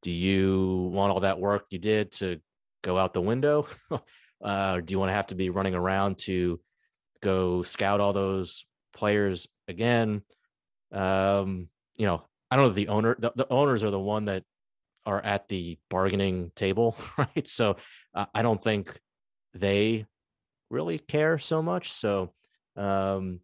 do 0.03 0.11
you 0.11 0.89
want 0.93 1.11
all 1.11 1.21
that 1.21 1.39
work 1.39 1.65
you 1.69 1.79
did 1.79 2.11
to 2.13 2.39
go 2.83 2.97
out 2.97 3.13
the 3.13 3.21
window? 3.21 3.67
Uh, 4.39 4.79
do 4.81 4.91
you 4.91 4.99
want 4.99 5.09
to 5.09 5.15
have 5.15 5.25
to 5.25 5.33
be 5.33 5.49
running 5.49 5.73
around 5.73 6.15
to 6.15 6.59
go 7.23 7.63
scout 7.63 7.99
all 7.99 8.13
those 8.13 8.65
players 8.93 9.47
again 9.67 10.21
um 10.91 11.67
you 11.95 12.05
know 12.05 12.23
i 12.49 12.55
don't 12.55 12.65
know 12.65 12.73
the 12.73 12.87
owner 12.87 13.15
the, 13.19 13.31
the 13.35 13.47
owners 13.51 13.83
are 13.83 13.91
the 13.91 13.99
one 13.99 14.25
that 14.25 14.43
are 15.05 15.21
at 15.21 15.47
the 15.47 15.77
bargaining 15.89 16.51
table 16.55 16.95
right 17.17 17.47
so 17.47 17.75
uh, 18.13 18.25
i 18.33 18.41
don't 18.41 18.63
think 18.63 18.97
they 19.53 20.05
really 20.69 20.99
care 20.99 21.37
so 21.37 21.61
much 21.61 21.91
so 21.91 22.31
um, 22.77 23.39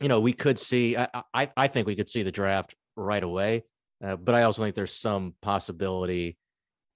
you 0.00 0.08
know, 0.08 0.20
we 0.20 0.32
could 0.32 0.58
see. 0.58 0.96
I, 0.96 1.08
I, 1.32 1.48
I 1.56 1.68
think 1.68 1.86
we 1.86 1.94
could 1.94 2.10
see 2.10 2.22
the 2.22 2.32
draft 2.32 2.74
right 2.96 3.22
away, 3.22 3.64
uh, 4.04 4.16
but 4.16 4.34
I 4.34 4.42
also 4.42 4.62
think 4.62 4.74
there's 4.74 4.98
some 4.98 5.34
possibility 5.42 6.36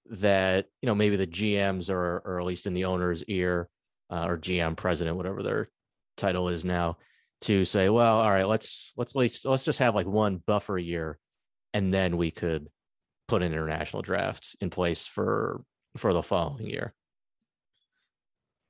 that 0.09 0.65
you 0.81 0.87
know 0.87 0.95
maybe 0.95 1.15
the 1.15 1.27
GMs 1.27 1.89
are, 1.89 2.17
or 2.25 2.39
at 2.39 2.45
least 2.45 2.65
in 2.65 2.73
the 2.73 2.85
owner's 2.85 3.23
ear, 3.25 3.69
uh, 4.09 4.25
or 4.27 4.37
GM 4.37 4.75
president, 4.75 5.15
whatever 5.15 5.43
their 5.43 5.69
title 6.17 6.49
is 6.49 6.65
now, 6.65 6.97
to 7.41 7.65
say, 7.65 7.89
well, 7.89 8.19
all 8.19 8.31
right, 8.31 8.47
let's 8.47 8.93
let's 8.97 9.15
let's 9.15 9.45
let's 9.45 9.65
just 9.65 9.79
have 9.79 9.95
like 9.95 10.07
one 10.07 10.41
buffer 10.45 10.77
year, 10.77 11.17
and 11.73 11.93
then 11.93 12.17
we 12.17 12.31
could 12.31 12.67
put 13.27 13.43
an 13.43 13.51
international 13.51 14.01
draft 14.01 14.55
in 14.61 14.69
place 14.69 15.05
for 15.05 15.63
for 15.97 16.13
the 16.13 16.23
following 16.23 16.67
year. 16.67 16.93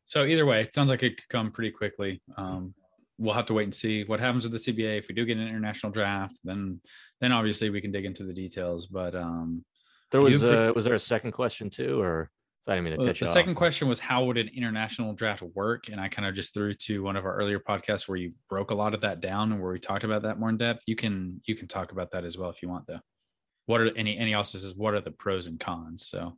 So 0.06 0.26
either 0.26 0.46
way, 0.46 0.62
it 0.62 0.74
sounds 0.74 0.90
like 0.90 1.04
it 1.04 1.18
could 1.18 1.30
come 1.30 1.52
pretty 1.52 1.72
quickly. 1.72 2.22
Um, 2.38 2.74
we'll 3.18 3.34
have 3.34 3.46
to 3.48 3.54
wait 3.54 3.64
and 3.66 3.76
see 3.76 4.04
what 4.06 4.20
happens 4.20 4.48
with 4.48 4.54
the 4.54 4.72
CBA. 4.72 5.00
If 5.00 5.08
we 5.08 5.16
do 5.16 5.26
get 5.26 5.38
an 5.38 5.48
international 5.48 5.92
draft, 5.92 6.38
then 6.44 6.82
then 7.20 7.32
obviously 7.32 7.70
we 7.70 7.82
can 7.82 7.92
dig 7.92 8.06
into 8.06 8.24
the 8.24 8.34
details. 8.34 8.88
But 8.88 9.16
um, 9.16 9.64
there 10.12 10.22
was 10.22 10.44
uh, 10.44 10.72
was 10.76 10.86
there 10.86 10.94
a 10.94 11.00
second 11.00 11.32
question 11.32 11.70
too, 11.70 12.02
or 12.02 12.30
I 12.68 12.76
didn't 12.76 12.84
mean 12.86 13.00
to 13.00 13.06
catch 13.06 13.20
The 13.22 13.28
second 13.28 13.56
question 13.56 13.88
was 13.88 14.00
how 14.00 14.26
would 14.26 14.38
an 14.38 14.50
international 14.50 15.14
draft 15.14 15.42
work, 15.42 15.88
and 15.90 16.02
I 16.02 16.10
kind 16.10 16.28
of 16.28 16.36
just 16.36 16.54
threw 16.54 16.74
to 16.74 17.02
one 17.04 17.16
of 17.16 17.26
our 17.26 17.34
earlier 17.36 17.60
podcasts 17.60 18.08
where 18.08 18.18
you 18.18 18.34
broke 18.50 18.72
a 18.72 18.76
lot 18.76 18.94
of 18.94 19.02
that 19.02 19.22
down 19.22 19.52
and 19.54 19.62
where 19.62 19.72
we 19.72 19.80
talked 19.80 20.04
about 20.04 20.24
that 20.24 20.40
more 20.40 20.50
in 20.50 20.58
depth. 20.58 20.84
You 20.86 20.96
can 20.96 21.42
you 21.46 21.56
can 21.56 21.68
talk 21.68 21.92
about 21.94 22.12
that 22.12 22.26
as 22.26 22.38
well 22.38 22.50
if 22.50 22.62
you 22.62 22.70
want, 22.70 22.86
though. 22.88 23.00
What 23.68 23.82
are 23.82 23.96
any 23.96 24.18
any 24.18 24.34
else 24.34 24.52
says 24.52 24.74
what 24.76 24.94
are 24.94 25.02
the 25.02 25.12
pros 25.12 25.48
and 25.48 25.60
cons? 25.60 26.06
So. 26.08 26.38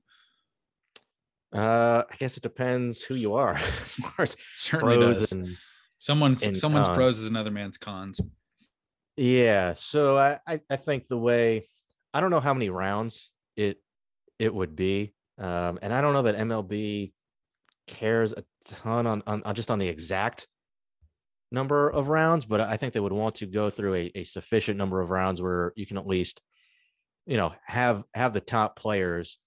Uh, 1.52 2.04
I 2.08 2.16
guess 2.18 2.38
it 2.38 2.44
depends 2.44 3.02
who 3.02 3.16
you 3.16 3.34
are 3.34 3.56
as 3.82 3.94
far 3.94 4.14
as 4.20 4.36
Certainly 4.52 4.98
pros 4.98 5.18
does. 5.18 5.32
and 5.32 5.58
Someone's 5.98 6.60
someone's 6.60 6.88
cons. 6.88 6.96
pros 6.98 7.20
is 7.20 7.26
another 7.26 7.50
man's 7.52 7.78
cons. 7.78 8.22
Yeah. 9.18 9.74
So 9.74 10.16
I, 10.18 10.40
I, 10.48 10.62
I 10.70 10.76
think 10.76 11.08
the 11.08 11.18
way 11.18 11.66
I 12.14 12.22
don't 12.22 12.30
know 12.30 12.40
how 12.40 12.54
many 12.54 12.70
rounds 12.70 13.32
it 13.58 13.82
it 14.38 14.54
would 14.54 14.76
be. 14.76 15.14
Um, 15.40 15.80
and 15.82 15.94
I 15.94 16.02
don't 16.02 16.14
know 16.14 16.24
that 16.24 16.36
MLB 16.36 17.14
cares 17.88 18.34
a 18.34 18.44
ton 18.66 19.08
on, 19.08 19.24
on, 19.26 19.42
on 19.44 19.56
just 19.56 19.72
on 19.72 19.80
the 19.80 19.88
exact 19.88 20.48
number 21.52 21.90
of 21.90 22.10
rounds, 22.10 22.46
but 22.46 22.62
I 22.62 22.78
think 22.78 22.94
they 22.94 23.00
would 23.00 23.14
want 23.14 23.36
to 23.36 23.46
go 23.46 23.70
through 23.70 23.96
a, 23.96 24.12
a 24.16 24.24
sufficient 24.24 24.78
number 24.78 25.02
of 25.02 25.10
rounds 25.10 25.42
where 25.42 25.74
you 25.76 25.86
can 25.86 25.98
at 25.98 26.08
least, 26.08 26.42
you 27.26 27.38
know, 27.38 27.54
have 27.64 28.04
have 28.14 28.34
the 28.34 28.42
top 28.42 28.76
players 28.76 29.40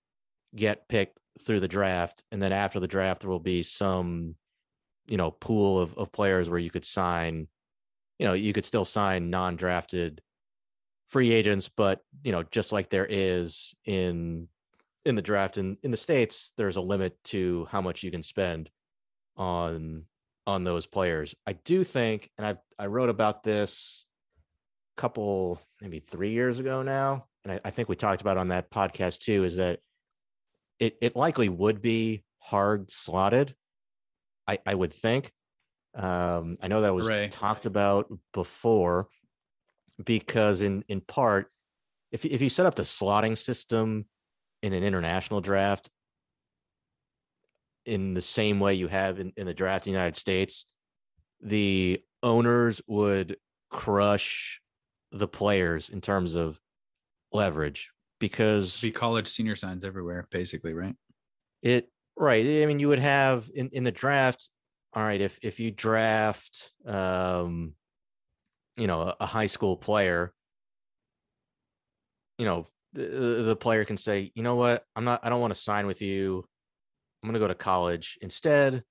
get 0.55 0.89
picked 0.89 1.19
through 1.41 1.61
the 1.61 1.69
draft, 1.69 2.23
and 2.33 2.43
then 2.43 2.53
after 2.53 2.81
the 2.81 2.89
draft 2.89 3.21
there 3.21 3.31
will 3.31 3.39
be 3.39 3.63
some 3.63 4.35
you 5.07 5.17
know 5.17 5.31
pool 5.31 5.81
of, 5.81 5.95
of 5.95 6.13
players 6.13 6.49
where 6.49 6.59
you 6.59 6.71
could 6.71 6.85
sign 6.85 7.49
you 8.19 8.27
know 8.27 8.33
you 8.33 8.53
could 8.53 8.65
still 8.65 8.85
sign 8.85 9.31
non-drafted 9.31 10.23
free 11.09 11.33
agents 11.33 11.69
but 11.69 12.01
you 12.23 12.33
know 12.33 12.43
just 12.45 12.73
like 12.73 12.89
there 12.89 13.07
is 13.09 13.75
in 13.85 14.49
in 15.05 15.15
the 15.15 15.23
draft 15.23 15.59
in 15.59 15.77
in 15.83 15.91
the 15.91 15.97
states 15.97 16.53
there's 16.57 16.77
a 16.77 16.81
limit 16.81 17.17
to 17.25 17.67
how 17.71 17.81
much 17.81 18.03
you 18.03 18.11
can 18.11 18.23
spend 18.23 18.71
on 19.37 20.05
on 20.47 20.65
those 20.65 20.87
players 20.87 21.35
i 21.47 21.53
do 21.53 21.85
think 21.85 22.31
and 22.39 22.47
i 22.47 22.57
i 22.79 22.87
wrote 22.87 23.09
about 23.09 23.43
this 23.43 24.07
a 24.97 25.01
couple 25.01 25.61
maybe 25.81 25.99
three 25.99 26.31
years 26.31 26.61
ago 26.61 26.83
now 26.83 27.27
and 27.45 27.53
I, 27.53 27.61
I 27.65 27.71
think 27.71 27.89
we 27.89 27.97
talked 27.97 28.21
about 28.21 28.39
on 28.39 28.49
that 28.49 28.71
podcast 28.71 29.21
too 29.21 29.45
is 29.45 29.57
that 29.57 29.81
it 30.79 30.97
it 31.01 31.17
likely 31.17 31.49
would 31.49 31.83
be 31.83 32.25
hard 32.39 32.91
slotted 32.91 33.55
I, 34.47 34.59
I 34.67 34.75
would 34.75 34.93
think. 34.93 35.31
Um, 35.95 36.57
I 36.61 36.69
know 36.69 36.81
that 36.83 36.95
was 36.95 37.09
Hooray. 37.09 37.29
talked 37.29 37.67
about 37.67 38.13
before 38.33 39.09
because 40.03 40.63
in 40.63 40.85
in 40.89 41.01
part, 41.01 41.51
if 42.11 42.25
if 42.25 42.41
you 42.41 42.49
set 42.49 42.67
up 42.67 42.75
the 42.75 42.83
slotting 42.83 43.37
system 43.37 44.07
in 44.63 44.73
an 44.73 44.85
international 44.85 45.41
draft 45.41 45.91
in 47.85 48.15
the 48.15 48.23
same 48.23 48.61
way 48.61 48.75
you 48.75 48.89
have 48.89 49.19
in, 49.19 49.33
in 49.37 49.47
the 49.47 49.55
draft 49.55 49.87
in 49.87 49.93
the 49.93 49.99
United 49.99 50.17
States, 50.17 50.67
the 51.41 52.01
owners 52.23 52.81
would 52.87 53.37
crush 53.71 54.61
the 55.11 55.27
players 55.27 55.91
in 55.91 56.01
terms 56.01 56.35
of 56.35 56.61
leverage 57.33 57.91
because 58.21 58.81
be 58.81 58.93
college 58.93 59.29
senior 59.29 59.57
signs 59.57 59.85
everywhere, 59.85 60.29
basically, 60.31 60.75
right? 60.75 60.95
It 61.63 61.89
Right. 62.17 62.45
I 62.63 62.67
mean, 62.67 62.79
you 62.79 62.89
would 62.89 62.99
have 62.99 63.51
in, 63.55 63.69
in 63.71 63.85
the 63.85 63.91
draft. 63.91 64.51
All 64.93 65.03
right. 65.03 65.21
If 65.21 65.39
if 65.43 65.59
you 65.59 65.71
draft, 65.71 66.73
um, 66.87 67.75
you 68.77 68.87
know, 68.87 69.03
a, 69.03 69.17
a 69.21 69.27
high 69.27 69.47
school 69.47 69.77
player, 69.77 70.33
you 72.39 72.45
know, 72.45 72.67
the, 72.93 73.43
the 73.45 73.57
player 73.57 73.85
can 73.85 73.97
say, 73.97 74.31
you 74.35 74.43
know 74.43 74.57
what, 74.57 74.85
I'm 74.97 75.05
not. 75.05 75.25
I 75.25 75.29
don't 75.29 75.41
want 75.41 75.55
to 75.55 75.61
sign 75.61 75.87
with 75.87 76.03
you. 76.03 76.45
I'm 77.23 77.29
going 77.29 77.35
to 77.35 77.41
go 77.41 77.49
to 77.49 77.55
college 77.55 78.19
instead, 78.21 78.83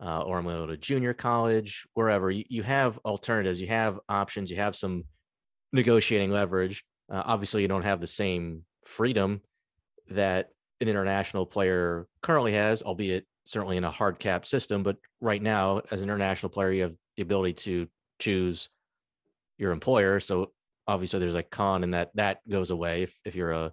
uh, 0.00 0.22
or 0.22 0.38
I'm 0.38 0.44
going 0.44 0.56
to 0.56 0.62
go 0.62 0.66
to 0.66 0.76
junior 0.76 1.14
college, 1.14 1.86
wherever. 1.94 2.30
You, 2.30 2.44
you 2.48 2.62
have 2.62 2.98
alternatives. 3.04 3.60
You 3.60 3.68
have 3.68 3.98
options. 4.08 4.50
You 4.50 4.56
have 4.58 4.76
some 4.76 5.04
negotiating 5.72 6.30
leverage. 6.30 6.84
Uh, 7.10 7.22
obviously, 7.24 7.62
you 7.62 7.68
don't 7.68 7.82
have 7.82 8.00
the 8.00 8.06
same 8.06 8.64
freedom 8.84 9.40
that 10.10 10.50
an 10.80 10.88
international 10.88 11.46
player 11.46 12.06
currently 12.22 12.52
has, 12.52 12.82
albeit 12.82 13.26
certainly 13.44 13.76
in 13.78 13.84
a 13.84 13.90
hard 13.90 14.18
cap 14.18 14.46
system. 14.46 14.82
But 14.82 14.96
right 15.20 15.42
now, 15.42 15.80
as 15.90 16.02
an 16.02 16.08
international 16.08 16.50
player, 16.50 16.70
you 16.72 16.82
have 16.82 16.94
the 17.16 17.22
ability 17.22 17.54
to 17.54 17.88
choose 18.18 18.68
your 19.56 19.72
employer. 19.72 20.20
So 20.20 20.52
obviously, 20.88 21.20
there's 21.20 21.34
a 21.36 21.42
con 21.44 21.84
in 21.84 21.92
that 21.92 22.10
that 22.14 22.40
goes 22.48 22.70
away 22.70 23.02
if, 23.02 23.20
if 23.24 23.36
you're 23.36 23.52
a 23.52 23.72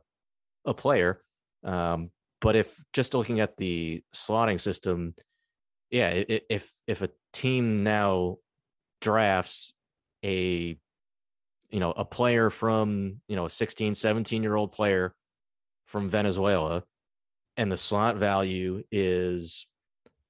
a 0.66 0.74
player. 0.74 1.22
Um, 1.64 2.12
but 2.42 2.56
if 2.56 2.80
just 2.94 3.16
looking 3.16 3.40
at 3.40 3.58
the 3.58 4.04
slotting 4.14 4.60
system, 4.60 5.16
yeah, 5.90 6.24
if 6.28 6.72
if 6.86 7.02
a 7.02 7.10
team 7.34 7.84
now 7.84 8.38
drafts 9.02 9.74
a 10.24 10.78
you 11.70 11.80
know 11.80 11.92
a 11.92 12.06
player 12.06 12.50
from 12.50 13.20
you 13.28 13.36
know 13.36 13.46
a 13.46 13.50
16 13.50 13.96
17 13.96 14.42
year 14.42 14.56
old 14.56 14.72
player 14.72 15.14
from 15.88 16.10
venezuela 16.10 16.84
and 17.58 17.72
the 17.72 17.78
slot 17.78 18.16
value 18.16 18.82
is 18.92 19.68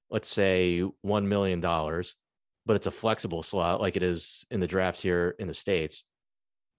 let's 0.10 0.28
say 0.28 0.84
$1 1.06 1.26
million 1.26 1.62
but 1.62 2.76
it's 2.76 2.88
a 2.88 2.92
flexible 2.92 3.44
slot 3.44 3.80
like 3.80 3.96
it 3.96 4.04
is 4.04 4.44
in 4.50 4.60
the 4.60 4.68
draft 4.68 5.02
here 5.02 5.36
in 5.40 5.48
the 5.48 5.54
states 5.54 6.04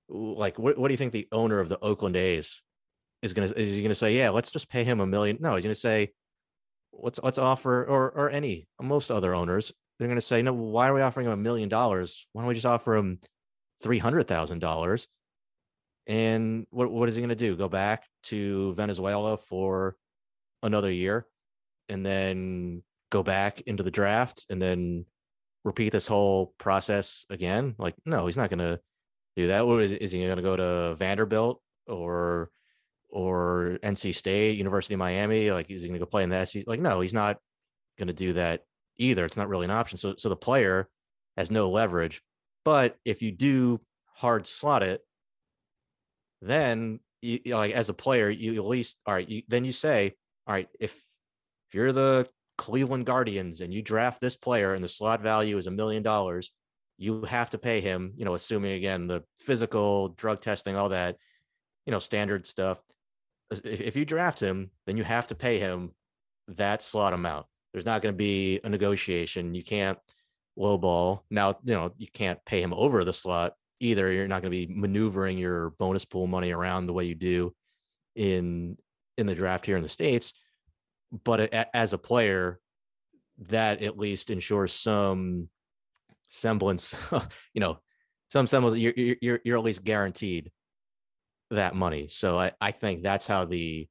like 0.08 0.58
what, 0.58 0.78
what 0.78 0.88
do 0.88 0.92
you 0.92 0.98
think 0.98 1.12
the 1.12 1.28
owner 1.32 1.58
of 1.58 1.68
the 1.68 1.78
oakland 1.80 2.16
a's 2.16 2.62
is 3.22 3.32
to 3.48 3.60
is 3.60 3.74
he 3.74 3.80
to 3.88 3.94
say 3.94 4.16
yeah 4.16 4.30
let's 4.30 4.50
just 4.50 4.68
pay 4.68 4.84
him 4.84 5.00
a 5.00 5.06
million 5.06 5.36
no 5.40 5.54
he's 5.54 5.64
to 5.74 5.80
say 5.80 6.12
let's 6.92 7.18
let's 7.22 7.38
offer 7.38 7.84
or 7.84 8.10
or 8.10 8.30
any 8.30 8.68
most 8.80 9.10
other 9.10 9.34
owners 9.34 9.72
they're 9.98 10.08
to 10.16 10.22
say 10.22 10.42
no 10.42 10.52
why 10.52 10.88
are 10.88 10.94
we 10.94 11.00
offering 11.00 11.26
him 11.26 11.32
a 11.32 11.36
million 11.36 11.68
dollars? 11.68 12.26
Why 12.32 12.42
don't 12.42 12.48
we 12.48 12.54
just 12.54 12.66
offer 12.66 12.96
him 12.96 13.18
three 13.82 13.98
hundred 13.98 14.28
thousand 14.28 14.58
dollars? 14.58 15.08
And 16.06 16.66
what 16.70 16.90
what 16.90 17.08
is 17.08 17.16
he 17.16 17.22
to 17.30 17.34
do? 17.34 17.56
Go 17.56 17.68
back 17.68 18.06
to 18.24 18.74
venezuela 18.74 19.38
for 19.38 19.96
another 20.62 20.90
year 20.90 21.26
and 21.88 22.04
then 22.04 22.82
go 23.10 23.22
back 23.22 23.62
into 23.62 23.82
the 23.82 23.90
draft 23.90 24.46
and 24.50 24.60
then 24.60 25.06
repeat 25.64 25.90
this 25.90 26.06
whole 26.06 26.54
process 26.58 27.24
again? 27.30 27.74
Like, 27.78 27.94
no, 28.04 28.26
he's 28.26 28.36
not 28.36 28.50
to 28.58 28.80
do 29.36 29.48
that. 29.48 29.62
Or 29.62 29.80
is, 29.80 29.92
is 29.92 30.12
he 30.12 30.24
going 30.24 30.36
to 30.36 30.42
go 30.42 30.56
to 30.56 30.94
Vanderbilt 30.96 31.60
or 31.86 32.50
or 33.08 33.78
NC 33.82 34.14
State, 34.14 34.58
University 34.58 34.94
of 34.94 34.98
Miami? 34.98 35.50
Like, 35.50 35.70
is 35.70 35.82
he 35.82 35.88
going 35.88 35.98
to 36.00 36.04
go 36.04 36.10
play 36.10 36.22
in 36.22 36.30
the 36.30 36.44
SEC? 36.44 36.66
Like, 36.66 36.80
no, 36.80 37.00
he's 37.00 37.14
not 37.14 37.38
going 37.98 38.08
to 38.08 38.14
do 38.14 38.34
that 38.34 38.62
either. 38.96 39.24
It's 39.24 39.36
not 39.36 39.48
really 39.48 39.64
an 39.64 39.70
option. 39.70 39.98
So, 39.98 40.14
so 40.16 40.28
the 40.28 40.36
player 40.36 40.88
has 41.36 41.50
no 41.50 41.70
leverage. 41.70 42.22
But 42.64 42.96
if 43.04 43.22
you 43.22 43.30
do 43.30 43.80
hard 44.06 44.46
slot 44.46 44.82
it, 44.82 45.02
then 46.42 47.00
you, 47.22 47.40
like 47.46 47.72
as 47.72 47.88
a 47.88 47.94
player, 47.94 48.28
you 48.28 48.56
at 48.56 48.66
least 48.66 48.98
all 49.06 49.14
right. 49.14 49.28
You, 49.28 49.42
then 49.48 49.64
you 49.64 49.72
say, 49.72 50.14
all 50.46 50.54
right, 50.54 50.68
if 50.80 50.92
if 51.68 51.74
you're 51.74 51.92
the 51.92 52.28
Cleveland 52.58 53.06
Guardians 53.06 53.60
and 53.60 53.72
you 53.72 53.82
draft 53.82 54.20
this 54.20 54.36
player 54.36 54.74
and 54.74 54.82
the 54.82 54.88
slot 54.88 55.20
value 55.20 55.58
is 55.58 55.66
a 55.66 55.70
million 55.70 56.02
dollars, 56.02 56.52
you 56.98 57.24
have 57.24 57.50
to 57.50 57.58
pay 57.58 57.80
him. 57.80 58.12
You 58.16 58.24
know, 58.24 58.34
assuming 58.34 58.72
again 58.72 59.06
the 59.06 59.22
physical, 59.38 60.10
drug 60.10 60.40
testing, 60.40 60.76
all 60.76 60.90
that, 60.90 61.16
you 61.84 61.92
know, 61.92 61.98
standard 61.98 62.46
stuff. 62.46 62.82
If, 63.50 63.80
if 63.80 63.96
you 63.96 64.04
draft 64.04 64.40
him, 64.40 64.70
then 64.86 64.96
you 64.96 65.04
have 65.04 65.28
to 65.28 65.34
pay 65.34 65.58
him 65.58 65.92
that 66.48 66.82
slot 66.82 67.12
amount. 67.12 67.46
There's 67.72 67.86
not 67.86 68.02
going 68.02 68.14
to 68.14 68.16
be 68.16 68.60
a 68.64 68.68
negotiation. 68.68 69.54
You 69.54 69.62
can't 69.62 69.98
lowball. 70.58 71.20
Now, 71.30 71.58
you 71.64 71.74
know, 71.74 71.92
you 71.98 72.06
can't 72.12 72.42
pay 72.44 72.62
him 72.62 72.72
over 72.72 73.04
the 73.04 73.12
slot 73.12 73.54
either. 73.80 74.10
You're 74.10 74.28
not 74.28 74.42
going 74.42 74.50
to 74.52 74.66
be 74.66 74.72
maneuvering 74.72 75.38
your 75.38 75.70
bonus 75.70 76.04
pool 76.04 76.26
money 76.26 76.52
around 76.52 76.86
the 76.86 76.92
way 76.92 77.04
you 77.04 77.14
do 77.14 77.54
in 78.14 78.76
in 79.18 79.26
the 79.26 79.34
draft 79.34 79.66
here 79.66 79.76
in 79.76 79.82
the 79.82 79.88
states. 79.88 80.32
But 81.24 81.52
as 81.74 81.92
a 81.92 81.98
player, 81.98 82.60
that 83.48 83.82
at 83.82 83.98
least 83.98 84.30
ensures 84.30 84.72
some 84.72 85.48
semblance, 86.28 86.94
you 87.54 87.60
know, 87.60 87.78
some 88.30 88.46
semblance. 88.46 88.78
You're 88.78 88.94
you're 88.96 89.40
you're 89.44 89.58
at 89.58 89.64
least 89.64 89.84
guaranteed 89.84 90.50
that 91.50 91.74
money. 91.74 92.08
So 92.08 92.38
I 92.38 92.52
I 92.60 92.72
think 92.72 93.02
that's 93.02 93.26
how 93.26 93.44
the 93.44 93.88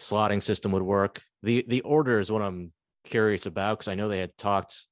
slotting 0.00 0.42
system 0.42 0.72
would 0.72 0.82
work. 0.82 1.22
The 1.42 1.64
the 1.66 1.80
order 1.82 2.20
is 2.20 2.30
what 2.30 2.42
I'm 2.42 2.72
curious 3.04 3.46
about 3.46 3.78
because 3.78 3.88
I 3.88 3.94
know 3.94 4.08
they 4.08 4.20
had 4.20 4.36
talked 4.36 4.86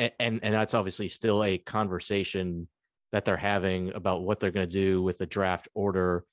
and, 0.00 0.12
and 0.18 0.40
and 0.42 0.54
that's 0.54 0.74
obviously 0.74 1.06
still 1.06 1.44
a 1.44 1.58
conversation 1.58 2.66
that 3.12 3.24
they're 3.24 3.36
having 3.36 3.92
about 3.94 4.22
what 4.22 4.40
they're 4.40 4.50
going 4.50 4.66
to 4.66 4.72
do 4.72 5.02
with 5.02 5.18
the 5.18 5.26
draft 5.26 5.68
order 5.74 6.24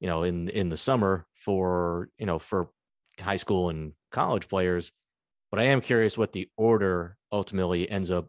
you 0.00 0.08
know 0.08 0.24
in 0.24 0.48
in 0.48 0.68
the 0.68 0.76
summer 0.76 1.26
for 1.34 2.08
you 2.18 2.26
know 2.26 2.38
for 2.38 2.70
high 3.20 3.36
school 3.36 3.68
and 3.68 3.92
college 4.10 4.48
players 4.48 4.90
but 5.50 5.60
i 5.60 5.64
am 5.64 5.80
curious 5.80 6.16
what 6.16 6.32
the 6.32 6.48
order 6.56 7.16
ultimately 7.30 7.88
ends 7.88 8.10
up 8.10 8.28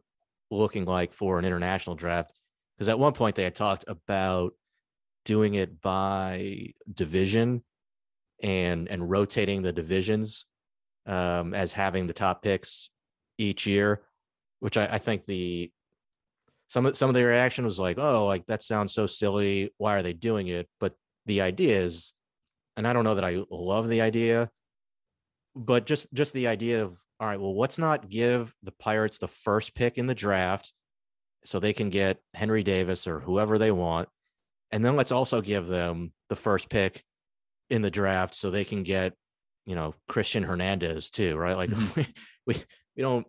looking 0.52 0.86
like 0.86 1.14
for 1.14 1.40
an 1.40 1.46
international 1.46 1.96
draft 1.96 2.34
because 2.78 2.90
at 2.90 3.00
one 3.00 3.14
point 3.14 3.36
they 3.36 3.44
had 3.44 3.56
talked 3.56 3.86
about 3.88 4.54
doing 5.26 5.56
it 5.56 5.82
by 5.82 6.68
division 6.92 7.64
and 8.44 8.88
and 8.90 9.10
rotating 9.10 9.62
the 9.62 9.72
divisions 9.72 10.46
um, 11.06 11.54
as 11.54 11.74
having 11.74 12.06
the 12.06 12.14
top 12.14 12.44
picks 12.44 12.90
each 13.38 13.66
year 13.66 14.02
which 14.62 14.78
I, 14.78 14.86
I 14.86 14.98
think 15.00 15.26
the 15.26 15.72
some 16.72 16.86
of 16.86 16.96
some 16.96 17.10
of 17.10 17.16
the 17.16 17.26
reaction 17.26 17.66
was 17.66 17.80
like, 17.80 17.98
oh, 18.00 18.26
like 18.26 18.46
that 18.46 18.64
sounds 18.64 18.94
so 18.94 19.06
silly. 19.06 19.74
Why 19.78 19.96
are 19.96 20.02
they 20.02 20.14
doing 20.14 20.48
it? 20.48 20.70
But 20.80 20.96
the 21.26 21.42
idea 21.42 21.82
is, 21.82 22.14
and 22.78 22.88
I 22.88 22.94
don't 22.94 23.04
know 23.04 23.16
that 23.16 23.26
I 23.26 23.44
love 23.50 23.90
the 23.90 24.00
idea, 24.00 24.50
but 25.56 25.86
just 25.86 26.14
just 26.14 26.34
the 26.34 26.48
idea 26.48 26.84
of 26.84 26.98
all 27.20 27.28
right, 27.28 27.40
well, 27.40 27.56
let's 27.58 27.78
not 27.78 28.10
give 28.10 28.54
the 28.64 28.72
Pirates 28.72 29.20
the 29.20 29.28
first 29.28 29.76
pick 29.76 30.00
in 30.00 30.08
the 30.08 30.16
draft 30.16 30.74
so 31.46 31.60
they 31.60 31.72
can 31.72 31.92
get 31.92 32.18
Henry 32.34 32.64
Davis 32.64 33.08
or 33.08 33.20
whoever 33.20 33.60
they 33.60 33.72
want. 33.72 34.10
And 34.72 34.84
then 34.84 34.96
let's 34.96 35.12
also 35.12 35.40
give 35.40 35.68
them 35.68 36.14
the 36.30 36.36
first 36.36 36.68
pick 36.70 37.04
in 37.70 37.84
the 37.84 37.92
draft 37.92 38.34
so 38.34 38.50
they 38.50 38.64
can 38.64 38.82
get, 38.82 39.14
you 39.68 39.76
know, 39.76 39.94
Cristian 40.10 40.44
Hernandez 40.44 41.12
too, 41.12 41.36
right? 41.36 41.56
Like 41.56 41.70
mm-hmm. 41.70 42.00
we, 42.00 42.08
we, 42.48 42.64
we 42.98 43.04
don't, 43.04 43.28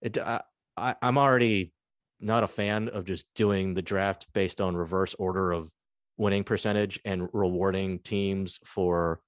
it, 0.00 0.16
I, 0.16 0.40
I, 0.76 0.94
I'm 1.02 1.18
already 1.18 1.72
not 2.20 2.44
a 2.44 2.48
fan 2.48 2.88
of 2.88 3.04
just 3.04 3.26
doing 3.34 3.74
the 3.74 3.82
draft 3.82 4.26
based 4.32 4.62
on 4.62 4.74
reverse 4.74 5.14
order 5.18 5.52
of 5.52 5.70
winning 6.16 6.44
percentage 6.44 6.98
and 7.04 7.28
rewarding 7.34 7.98
teams 7.98 8.58
for 8.64 9.20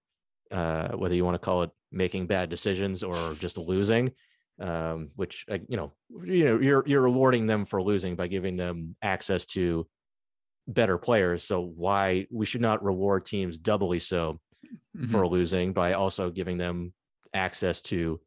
uh, 0.50 0.88
whether 0.88 1.14
you 1.14 1.24
want 1.24 1.34
to 1.34 1.44
call 1.44 1.62
it 1.62 1.70
making 1.92 2.26
bad 2.26 2.50
decisions 2.50 3.02
or 3.02 3.34
just 3.34 3.58
losing. 3.58 4.12
Um, 4.58 5.10
which 5.16 5.44
uh, 5.50 5.58
you 5.68 5.76
know, 5.76 5.92
you 6.24 6.44
know, 6.44 6.58
you're 6.58 6.82
you're 6.86 7.02
rewarding 7.02 7.46
them 7.46 7.66
for 7.66 7.82
losing 7.82 8.16
by 8.16 8.26
giving 8.26 8.56
them 8.56 8.96
access 9.02 9.44
to 9.46 9.86
better 10.66 10.96
players. 10.98 11.44
So 11.44 11.60
why 11.60 12.26
we 12.30 12.46
should 12.46 12.62
not 12.62 12.82
reward 12.82 13.26
teams 13.26 13.58
doubly 13.58 13.98
so 13.98 14.40
mm-hmm. 14.96 15.06
for 15.06 15.26
losing 15.26 15.72
by 15.72 15.92
also 15.92 16.30
giving 16.30 16.56
them 16.56 16.92
access 17.34 17.82
to 17.82 18.20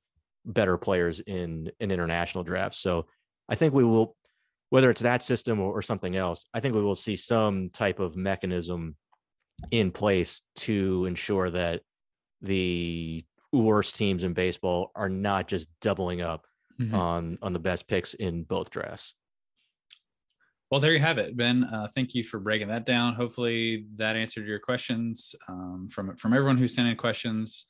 better 0.45 0.77
players 0.77 1.19
in 1.19 1.71
an 1.79 1.91
international 1.91 2.43
draft. 2.43 2.75
So 2.75 3.07
I 3.49 3.55
think 3.55 3.73
we 3.73 3.83
will, 3.83 4.15
whether 4.69 4.89
it's 4.89 5.01
that 5.01 5.23
system 5.23 5.59
or, 5.59 5.71
or 5.73 5.81
something 5.81 6.15
else, 6.15 6.45
I 6.53 6.59
think 6.59 6.75
we 6.75 6.83
will 6.83 6.95
see 6.95 7.15
some 7.15 7.69
type 7.71 7.99
of 7.99 8.15
mechanism 8.15 8.95
in 9.71 9.91
place 9.91 10.41
to 10.57 11.05
ensure 11.05 11.49
that 11.51 11.81
the 12.41 13.23
worst 13.51 13.95
teams 13.95 14.23
in 14.23 14.33
baseball 14.33 14.91
are 14.95 15.09
not 15.09 15.47
just 15.47 15.67
doubling 15.81 16.21
up 16.21 16.45
mm-hmm. 16.79 16.95
on 16.95 17.37
on 17.41 17.53
the 17.53 17.59
best 17.59 17.87
picks 17.87 18.13
in 18.13 18.43
both 18.43 18.69
drafts. 18.69 19.15
Well, 20.71 20.79
there 20.79 20.93
you 20.93 20.99
have 20.99 21.17
it, 21.17 21.35
Ben. 21.35 21.63
Uh, 21.63 21.87
thank 21.95 22.13
you 22.13 22.23
for 22.23 22.39
breaking 22.39 22.67
that 22.67 22.85
down. 22.85 23.15
Hopefully, 23.15 23.85
that 23.95 24.15
answered 24.15 24.45
your 24.45 24.59
questions 24.59 25.33
um, 25.47 25.87
from 25.91 26.15
from 26.15 26.33
everyone 26.33 26.57
who 26.57 26.67
sent 26.67 26.87
in 26.87 26.95
questions. 26.95 27.65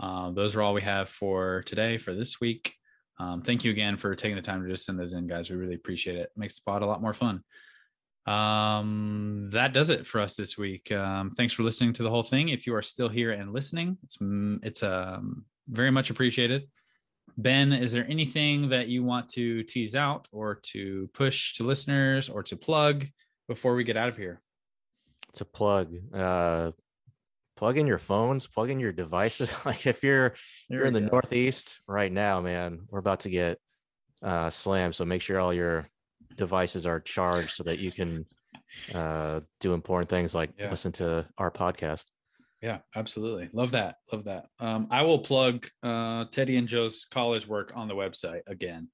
Uh, 0.00 0.32
those 0.32 0.56
are 0.56 0.62
all 0.62 0.74
we 0.74 0.82
have 0.82 1.08
for 1.08 1.62
today 1.66 1.98
for 1.98 2.14
this 2.14 2.40
week. 2.40 2.74
Um, 3.20 3.42
thank 3.42 3.64
you 3.64 3.70
again 3.70 3.96
for 3.96 4.16
taking 4.16 4.34
the 4.34 4.42
time 4.42 4.62
to 4.62 4.68
just 4.68 4.84
send 4.84 4.98
those 4.98 5.12
in, 5.12 5.28
guys. 5.28 5.48
We 5.48 5.56
really 5.56 5.76
appreciate 5.76 6.16
it. 6.16 6.22
it 6.22 6.32
makes 6.36 6.56
the 6.56 6.62
pod 6.66 6.82
a 6.82 6.86
lot 6.86 7.00
more 7.00 7.14
fun. 7.14 7.44
Um, 8.26 9.48
that 9.50 9.72
does 9.72 9.90
it 9.90 10.06
for 10.06 10.20
us 10.20 10.36
this 10.36 10.56
week. 10.56 10.92
Um, 10.92 11.30
thanks 11.30 11.52
for 11.52 11.62
listening 11.62 11.92
to 11.94 12.02
the 12.02 12.10
whole 12.10 12.22
thing. 12.22 12.50
If 12.50 12.66
you 12.66 12.74
are 12.74 12.82
still 12.82 13.08
here 13.08 13.32
and 13.32 13.52
listening, 13.52 13.98
it's 14.02 14.18
it's 14.62 14.82
um, 14.82 15.44
very 15.68 15.90
much 15.90 16.10
appreciated. 16.10 16.68
Ben, 17.36 17.72
is 17.72 17.92
there 17.92 18.06
anything 18.08 18.68
that 18.68 18.88
you 18.88 19.02
want 19.02 19.28
to 19.30 19.62
tease 19.64 19.94
out 19.94 20.28
or 20.32 20.56
to 20.56 21.08
push 21.14 21.54
to 21.54 21.64
listeners 21.64 22.28
or 22.28 22.42
to 22.42 22.56
plug 22.56 23.06
before 23.48 23.74
we 23.74 23.84
get 23.84 23.96
out 23.96 24.08
of 24.08 24.16
here? 24.16 24.40
To 25.34 25.44
plug, 25.44 25.94
uh, 26.12 26.72
plug 27.56 27.78
in 27.78 27.86
your 27.86 27.98
phones, 27.98 28.46
plug 28.46 28.70
in 28.70 28.78
your 28.78 28.92
devices. 28.92 29.54
like 29.64 29.86
if 29.86 30.04
you're 30.04 30.34
you're 30.68 30.84
in 30.84 30.92
the 30.92 31.00
go. 31.00 31.08
Northeast 31.08 31.80
right 31.88 32.12
now, 32.12 32.40
man, 32.40 32.82
we're 32.90 32.98
about 32.98 33.20
to 33.20 33.30
get 33.30 33.58
uh, 34.22 34.50
slammed. 34.50 34.94
So 34.94 35.04
make 35.04 35.22
sure 35.22 35.40
all 35.40 35.54
your 35.54 35.88
devices 36.36 36.86
are 36.86 37.00
charged 37.00 37.50
so 37.50 37.62
that 37.64 37.78
you 37.78 37.90
can 37.90 38.26
uh, 38.94 39.40
do 39.60 39.74
important 39.74 40.08
things 40.08 40.34
like 40.34 40.50
yeah. 40.58 40.70
listen 40.70 40.92
to 40.92 41.26
our 41.38 41.50
podcast. 41.50 42.04
Yeah, 42.60 42.78
absolutely. 42.94 43.50
Love 43.52 43.72
that. 43.72 43.96
Love 44.12 44.24
that. 44.24 44.46
Um, 44.60 44.86
I 44.90 45.02
will 45.02 45.18
plug 45.18 45.66
uh, 45.82 46.26
Teddy 46.30 46.56
and 46.56 46.68
Joe's 46.68 47.04
college 47.10 47.46
work 47.46 47.72
on 47.74 47.88
the 47.88 47.94
website 47.94 48.42
again. 48.46 48.88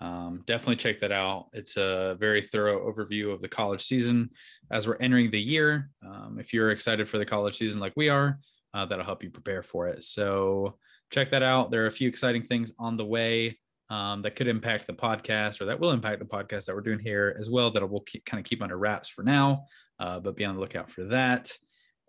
Um, 0.00 0.42
definitely 0.46 0.76
check 0.76 0.98
that 1.00 1.12
out. 1.12 1.46
It's 1.54 1.78
a 1.78 2.16
very 2.20 2.42
thorough 2.42 2.92
overview 2.92 3.32
of 3.32 3.40
the 3.40 3.48
college 3.48 3.82
season 3.82 4.28
as 4.70 4.86
we're 4.86 4.98
entering 5.00 5.30
the 5.30 5.40
year. 5.40 5.88
Um, 6.04 6.36
if 6.38 6.52
you're 6.52 6.70
excited 6.70 7.08
for 7.08 7.16
the 7.16 7.24
college 7.24 7.56
season 7.56 7.80
like 7.80 7.94
we 7.96 8.10
are, 8.10 8.38
uh, 8.74 8.84
that'll 8.84 9.04
help 9.04 9.22
you 9.22 9.30
prepare 9.30 9.62
for 9.62 9.88
it. 9.88 10.04
So 10.04 10.76
check 11.10 11.30
that 11.30 11.42
out. 11.42 11.70
There 11.70 11.84
are 11.84 11.88
a 11.88 11.92
few 11.92 12.08
exciting 12.08 12.42
things 12.42 12.72
on 12.78 12.98
the 12.98 13.06
way 13.06 13.58
um, 13.90 14.22
that 14.22 14.36
could 14.36 14.48
impact 14.48 14.86
the 14.86 14.92
podcast 14.92 15.60
or 15.60 15.66
that 15.66 15.78
will 15.78 15.90
impact 15.90 16.18
the 16.18 16.24
podcast 16.24 16.66
that 16.66 16.74
we're 16.74 16.80
doing 16.80 16.98
here 16.98 17.36
as 17.38 17.50
well 17.50 17.70
that 17.70 17.88
we'll 17.88 18.00
keep, 18.00 18.24
kind 18.24 18.40
of 18.40 18.48
keep 18.48 18.62
under 18.62 18.78
wraps 18.78 19.08
for 19.08 19.22
now, 19.22 19.64
uh, 20.00 20.18
but 20.18 20.36
be 20.36 20.44
on 20.44 20.54
the 20.54 20.60
lookout 20.60 20.90
for 20.90 21.04
that. 21.04 21.52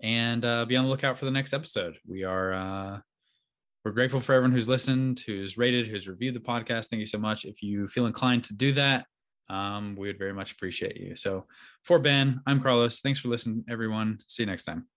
And 0.01 0.43
uh, 0.43 0.65
be 0.65 0.75
on 0.75 0.85
the 0.85 0.89
lookout 0.89 1.17
for 1.17 1.25
the 1.25 1.31
next 1.31 1.53
episode. 1.53 1.97
We 2.05 2.23
are 2.23 2.53
uh, 2.53 2.99
we're 3.85 3.91
grateful 3.91 4.19
for 4.19 4.33
everyone 4.33 4.51
who's 4.51 4.67
listened, 4.67 5.23
who's 5.25 5.57
rated, 5.57 5.87
who's 5.87 6.07
reviewed 6.07 6.35
the 6.35 6.39
podcast. 6.39 6.87
Thank 6.87 6.99
you 6.99 7.05
so 7.05 7.19
much. 7.19 7.45
If 7.45 7.61
you 7.61 7.87
feel 7.87 8.07
inclined 8.07 8.43
to 8.45 8.55
do 8.55 8.73
that, 8.73 9.05
um, 9.47 9.95
we 9.95 10.07
would 10.07 10.17
very 10.17 10.33
much 10.33 10.51
appreciate 10.51 10.97
you. 10.97 11.15
So 11.15 11.45
for 11.83 11.99
Ben, 11.99 12.41
I'm 12.47 12.61
Carlos. 12.61 13.01
Thanks 13.01 13.19
for 13.19 13.27
listening, 13.27 13.63
everyone. 13.69 14.19
See 14.27 14.43
you 14.43 14.47
next 14.47 14.63
time. 14.63 14.87